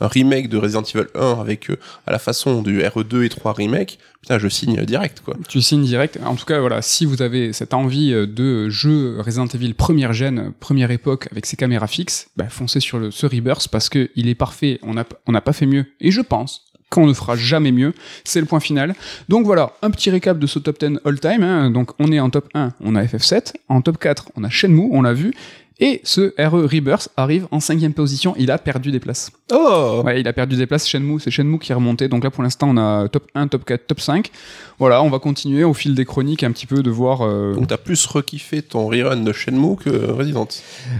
un 0.00 0.08
remake 0.08 0.48
de 0.48 0.56
Resident 0.56 0.82
Evil 0.82 1.06
1 1.14 1.38
avec, 1.40 1.70
euh, 1.70 1.76
à 2.08 2.10
la 2.12 2.18
façon 2.18 2.60
du 2.60 2.80
RE2 2.82 3.22
et 3.22 3.28
3 3.28 3.52
remake, 3.52 4.00
putain, 4.20 4.40
je 4.40 4.48
signe 4.48 4.84
direct, 4.84 5.20
quoi. 5.20 5.36
Tu 5.48 5.62
signes 5.62 5.84
direct. 5.84 6.18
En 6.24 6.34
tout 6.34 6.44
cas, 6.44 6.58
voilà, 6.58 6.82
si 6.82 7.04
vous 7.04 7.22
avez 7.22 7.52
cette 7.52 7.72
envie 7.72 8.12
euh, 8.12 8.26
de 8.26 8.68
jeu 8.68 9.20
Resident 9.20 9.46
Evil 9.46 9.74
première 9.74 10.12
gêne, 10.12 10.52
première 10.58 10.90
époque 10.90 11.28
avec 11.30 11.46
ses 11.46 11.56
caméras 11.56 11.86
fixes, 11.86 12.30
bah, 12.36 12.48
foncez 12.48 12.80
sur 12.80 12.98
le, 12.98 13.12
ce 13.12 13.26
Rebirth 13.26 13.68
parce 13.68 13.88
que 13.88 14.10
il 14.16 14.26
est 14.28 14.34
parfait. 14.34 14.80
On 14.82 14.94
n'a 14.94 15.04
on 15.28 15.32
n'a 15.32 15.40
pas 15.40 15.52
fait 15.52 15.66
mieux. 15.66 15.86
Et 16.00 16.10
je 16.10 16.20
pense 16.20 16.62
qu'on 16.92 17.06
ne 17.06 17.14
fera 17.14 17.36
jamais 17.36 17.72
mieux. 17.72 17.94
C'est 18.22 18.40
le 18.40 18.46
point 18.46 18.60
final. 18.60 18.94
Donc 19.28 19.46
voilà, 19.46 19.72
un 19.80 19.90
petit 19.90 20.10
récap 20.10 20.38
de 20.38 20.46
ce 20.46 20.58
top 20.58 20.78
10 20.78 20.98
all-time. 21.04 21.42
hein. 21.42 21.70
Donc 21.70 21.90
on 21.98 22.12
est 22.12 22.20
en 22.20 22.28
top 22.30 22.48
1, 22.54 22.72
on 22.80 22.94
a 22.94 23.02
FF7. 23.02 23.54
En 23.68 23.80
top 23.80 23.98
4, 23.98 24.30
on 24.36 24.44
a 24.44 24.50
Shenmue, 24.50 24.88
on 24.92 25.02
l'a 25.02 25.14
vu. 25.14 25.32
Et 25.80 26.00
ce 26.04 26.32
RE 26.38 26.66
Rebirth 26.66 27.08
arrive 27.16 27.48
en 27.50 27.58
cinquième 27.60 27.92
position. 27.94 28.34
Il 28.38 28.50
a 28.50 28.58
perdu 28.58 28.90
des 28.92 29.00
places. 29.00 29.30
Oh 29.52 30.02
Ouais, 30.04 30.20
il 30.20 30.28
a 30.28 30.32
perdu 30.32 30.56
des 30.56 30.66
places. 30.66 30.86
Shenmue, 30.88 31.18
c'est 31.20 31.30
Shenmue 31.30 31.58
qui 31.58 31.72
est 31.72 31.74
remonté. 31.74 32.08
Donc 32.08 32.22
là, 32.24 32.30
pour 32.30 32.42
l'instant, 32.42 32.68
on 32.70 32.76
a 32.76 33.08
top 33.08 33.26
1, 33.34 33.48
top 33.48 33.64
4, 33.64 33.86
top 33.86 34.00
5. 34.00 34.30
Voilà, 34.78 35.02
on 35.02 35.10
va 35.10 35.18
continuer 35.18 35.64
au 35.64 35.74
fil 35.74 35.94
des 35.94 36.04
chroniques 36.04 36.42
un 36.44 36.52
petit 36.52 36.66
peu 36.66 36.82
de 36.82 36.90
voir. 36.90 37.22
euh, 37.22 37.54
Donc 37.54 37.68
t'as 37.68 37.76
plus 37.78 38.04
rekiffé 38.06 38.62
ton 38.62 38.86
rerun 38.86 39.16
de 39.16 39.32
Shenmue 39.32 39.76
que 39.76 39.90
Resident. 40.10 40.48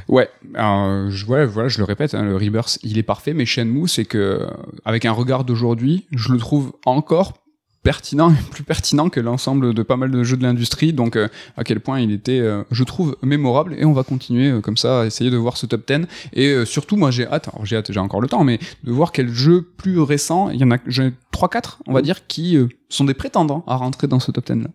Ouais, 0.08 0.28
alors, 0.54 1.10
je, 1.10 1.26
ouais, 1.26 1.46
voilà, 1.46 1.68
je 1.68 1.78
le 1.78 1.84
répète, 1.84 2.14
hein, 2.14 2.22
le 2.24 2.36
Rebirth, 2.36 2.78
il 2.82 2.98
est 2.98 3.02
parfait, 3.02 3.34
mais 3.34 3.46
Shenmue, 3.46 3.88
c'est 3.88 4.04
que, 4.04 4.46
avec 4.84 5.04
un 5.04 5.12
regard 5.12 5.44
d'aujourd'hui, 5.44 6.06
je 6.12 6.32
le 6.32 6.38
trouve 6.38 6.72
encore 6.86 7.34
pertinent, 7.82 8.32
plus 8.50 8.62
pertinent 8.62 9.08
que 9.08 9.20
l'ensemble 9.20 9.74
de 9.74 9.82
pas 9.82 9.96
mal 9.96 10.10
de 10.10 10.22
jeux 10.22 10.36
de 10.36 10.42
l'industrie, 10.42 10.92
donc 10.92 11.16
euh, 11.16 11.28
à 11.56 11.64
quel 11.64 11.80
point 11.80 12.00
il 12.00 12.12
était, 12.12 12.40
euh, 12.40 12.62
je 12.70 12.84
trouve, 12.84 13.16
mémorable, 13.22 13.74
et 13.78 13.84
on 13.84 13.92
va 13.92 14.02
continuer 14.02 14.50
euh, 14.50 14.60
comme 14.60 14.76
ça, 14.76 15.02
à 15.02 15.06
essayer 15.06 15.30
de 15.30 15.36
voir 15.36 15.56
ce 15.56 15.66
top 15.66 15.86
10, 15.86 16.06
et 16.32 16.48
euh, 16.48 16.64
surtout, 16.64 16.96
moi 16.96 17.10
j'ai 17.10 17.26
hâte, 17.26 17.48
alors 17.52 17.66
j'ai 17.66 17.76
hâte, 17.76 17.92
j'ai 17.92 18.00
encore 18.00 18.20
le 18.20 18.28
temps, 18.28 18.44
mais 18.44 18.58
de 18.84 18.92
voir 18.92 19.12
quel 19.12 19.28
jeu 19.28 19.62
plus 19.76 20.00
récent, 20.00 20.50
il 20.50 20.60
y 20.60 20.64
en 20.64 20.70
a, 20.70 20.78
j'ai 20.86 21.12
3-4, 21.32 21.78
on 21.86 21.92
va 21.92 22.02
dire, 22.02 22.26
qui 22.26 22.56
euh, 22.56 22.68
sont 22.94 23.04
des 23.04 23.14
prétendants 23.14 23.64
à 23.66 23.76
rentrer 23.76 24.06
dans 24.06 24.20
ce 24.20 24.30
top 24.30 24.46
10 24.52 24.62
là. 24.62 24.68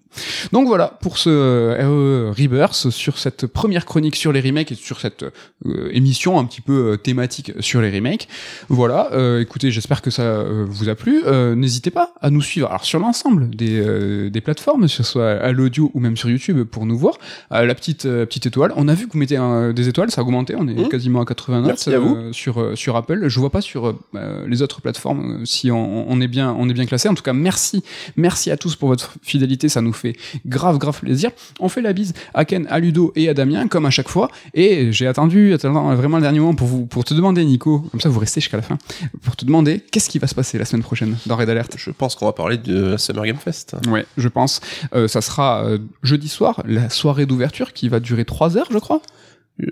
Donc 0.51 0.67
voilà 0.67 0.97
pour 1.01 1.17
ce 1.17 1.29
euh, 1.29 2.31
RE 2.31 2.33
Rebirth 2.41 2.89
sur 2.89 3.17
cette 3.17 3.47
première 3.47 3.85
chronique 3.85 4.15
sur 4.15 4.31
les 4.31 4.41
remakes 4.41 4.71
et 4.71 4.75
sur 4.75 4.99
cette 4.99 5.23
euh, 5.23 5.89
émission 5.91 6.39
un 6.39 6.45
petit 6.45 6.61
peu 6.61 6.93
euh, 6.93 6.97
thématique 6.97 7.51
sur 7.59 7.81
les 7.81 7.91
remakes. 7.91 8.27
Voilà, 8.69 9.09
euh, 9.13 9.41
écoutez, 9.41 9.71
j'espère 9.71 10.01
que 10.01 10.09
ça 10.11 10.43
vous 10.67 10.89
a 10.89 10.95
plu. 10.95 11.21
Euh, 11.25 11.55
N'hésitez 11.55 11.91
pas 11.91 12.13
à 12.21 12.29
nous 12.29 12.41
suivre 12.41 12.67
alors 12.69 12.83
sur 12.85 12.99
l'ensemble 12.99 13.49
des, 13.49 13.79
euh, 13.79 14.29
des 14.29 14.41
plateformes, 14.41 14.81
que 14.81 14.87
ce 14.87 15.03
soit 15.03 15.31
à 15.31 15.51
l'audio 15.51 15.91
ou 15.93 15.99
même 15.99 16.17
sur 16.17 16.29
YouTube 16.29 16.63
pour 16.63 16.85
nous 16.85 16.97
voir. 16.97 17.17
La 17.51 17.73
petite 17.75 18.05
euh, 18.05 18.25
petite 18.25 18.45
étoile, 18.47 18.73
on 18.75 18.87
a 18.87 18.93
vu 18.93 19.07
que 19.07 19.13
vous 19.13 19.19
mettez 19.19 19.37
un- 19.37 19.73
des 19.73 19.87
étoiles, 19.89 20.11
ça 20.11 20.21
a 20.21 20.23
augmenté, 20.23 20.55
on 20.57 20.67
est 20.67 20.73
Mmh. 20.73 20.89
quasiment 20.89 21.21
à 21.21 21.25
89 21.25 21.67
Merci 21.67 21.93
à 21.93 21.99
vous. 21.99 22.15
euh, 22.15 22.33
sur 22.33 22.59
euh, 22.61 22.75
sur 22.75 22.95
Apple. 22.95 23.27
Je 23.27 23.39
vois 23.39 23.49
pas 23.49 23.61
sur 23.61 23.87
euh, 24.15 24.45
les 24.47 24.61
autres 24.61 24.81
plateformes 24.81 25.45
si 25.45 25.71
on, 25.71 26.09
on 26.09 26.21
est 26.21 26.27
bien 26.27 26.55
on 26.57 26.69
est 26.69 26.73
bien 26.73 26.85
classé. 26.85 27.07
En 27.09 27.13
tout 27.15 27.23
cas, 27.23 27.33
merci 27.33 27.83
merci 28.15 28.51
à 28.51 28.57
tous 28.57 28.75
pour 28.75 28.89
votre 28.89 29.13
fidélité, 29.21 29.69
ça 29.69 29.81
nous 29.81 29.93
fait 29.93 30.15
grave 30.45 30.77
grave 30.77 30.99
plaisir. 30.99 31.31
On 31.59 31.69
fait 31.69 31.81
la 31.81 31.93
bise 31.93 32.13
à 32.33 32.45
Ken, 32.45 32.67
à 32.69 32.79
Ludo 32.79 33.11
et 33.15 33.29
à 33.29 33.33
Damien 33.33 33.67
comme 33.67 33.85
à 33.85 33.89
chaque 33.89 34.09
fois. 34.09 34.29
Et 34.53 34.91
j'ai 34.91 35.07
attendu, 35.07 35.55
vraiment 35.55 36.17
le 36.17 36.21
dernier 36.21 36.39
moment 36.39 36.55
pour 36.55 36.67
vous 36.67 36.85
pour 36.85 37.03
te 37.03 37.13
demander 37.13 37.43
Nico, 37.45 37.79
comme 37.91 38.01
ça 38.01 38.09
vous 38.09 38.19
restez 38.19 38.41
jusqu'à 38.41 38.57
la 38.57 38.63
fin, 38.63 38.77
pour 39.23 39.35
te 39.35 39.45
demander 39.45 39.79
qu'est-ce 39.91 40.09
qui 40.09 40.19
va 40.19 40.27
se 40.27 40.35
passer 40.35 40.57
la 40.57 40.65
semaine 40.65 40.83
prochaine 40.83 41.17
dans 41.25 41.35
Red 41.35 41.49
Alert? 41.49 41.73
Je 41.77 41.91
pense 41.91 42.15
qu'on 42.15 42.25
va 42.25 42.33
parler 42.33 42.57
de 42.57 42.91
la 42.91 42.97
Summer 42.97 43.25
Game 43.25 43.37
Fest. 43.37 43.75
Ouais, 43.87 44.05
je 44.17 44.27
pense. 44.27 44.61
Euh, 44.93 45.07
ça 45.07 45.21
sera 45.21 45.63
euh, 45.63 45.77
jeudi 46.03 46.27
soir, 46.27 46.61
la 46.65 46.89
soirée 46.89 47.25
d'ouverture 47.25 47.73
qui 47.73 47.89
va 47.89 47.99
durer 47.99 48.25
3 48.25 48.57
heures, 48.57 48.67
je 48.71 48.77
crois. 48.77 49.01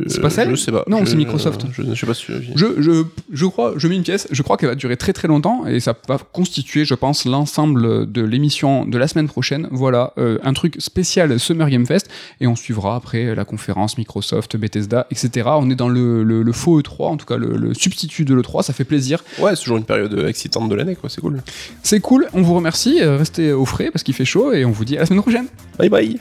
C'est 0.07 0.19
pas 0.19 0.31
celle 0.31 0.49
Je 0.49 0.55
sais 0.55 0.71
pas. 0.71 0.83
Non, 0.87 1.01
Je- 1.05 1.11
c'est 1.11 1.15
Microsoft. 1.15 1.65
Je, 1.71 1.83
je 1.83 1.93
sais 1.93 2.07
pas 2.07 2.13
si. 2.15 2.25
Je, 2.55 2.65
je, 2.81 3.03
je 3.31 3.45
crois, 3.45 3.73
je 3.77 3.87
mets 3.87 3.95
une 3.95 4.01
pièce, 4.03 4.27
je 4.31 4.41
crois 4.41 4.57
qu'elle 4.57 4.69
va 4.69 4.75
durer 4.75 4.97
très 4.97 5.13
très 5.13 5.27
longtemps 5.27 5.67
et 5.67 5.79
ça 5.79 5.95
va 6.07 6.17
constituer, 6.17 6.85
je 6.85 6.95
pense, 6.95 7.25
l'ensemble 7.25 8.11
de 8.11 8.21
l'émission 8.23 8.85
de 8.85 8.97
la 8.97 9.07
semaine 9.07 9.27
prochaine. 9.27 9.67
Voilà, 9.71 10.13
euh, 10.17 10.39
un 10.43 10.53
truc 10.53 10.75
spécial 10.79 11.39
Summer 11.39 11.69
Game 11.69 11.85
Fest 11.85 12.09
et 12.41 12.47
on 12.47 12.55
suivra 12.55 12.95
après 12.95 13.35
la 13.35 13.45
conférence 13.45 13.97
Microsoft, 13.99 14.57
Bethesda, 14.57 15.05
etc. 15.11 15.49
On 15.53 15.69
est 15.69 15.75
dans 15.75 15.89
le, 15.89 16.23
le, 16.23 16.41
le 16.41 16.51
faux 16.51 16.81
E3, 16.81 17.03
en 17.09 17.17
tout 17.17 17.25
cas 17.27 17.37
le, 17.37 17.55
le 17.55 17.73
substitut 17.75 18.25
de 18.25 18.33
l'E3, 18.33 18.63
ça 18.63 18.73
fait 18.73 18.85
plaisir. 18.85 19.23
Ouais, 19.39 19.55
c'est 19.55 19.61
toujours 19.63 19.77
une 19.77 19.83
période 19.85 20.17
excitante 20.27 20.67
de 20.69 20.75
l'année, 20.75 20.95
quoi. 20.95 21.09
C'est 21.11 21.21
cool. 21.21 21.41
C'est 21.83 21.99
cool, 21.99 22.27
on 22.33 22.41
vous 22.41 22.55
remercie, 22.55 23.01
euh, 23.01 23.17
restez 23.17 23.53
au 23.53 23.65
frais 23.65 23.89
parce 23.91 24.01
qu'il 24.03 24.15
fait 24.15 24.25
chaud 24.25 24.51
et 24.51 24.65
on 24.65 24.71
vous 24.71 24.83
dit 24.85 24.97
à 24.97 25.01
la 25.01 25.05
semaine 25.05 25.21
prochaine. 25.21 25.45
Bye 25.77 25.89
bye. 25.89 26.19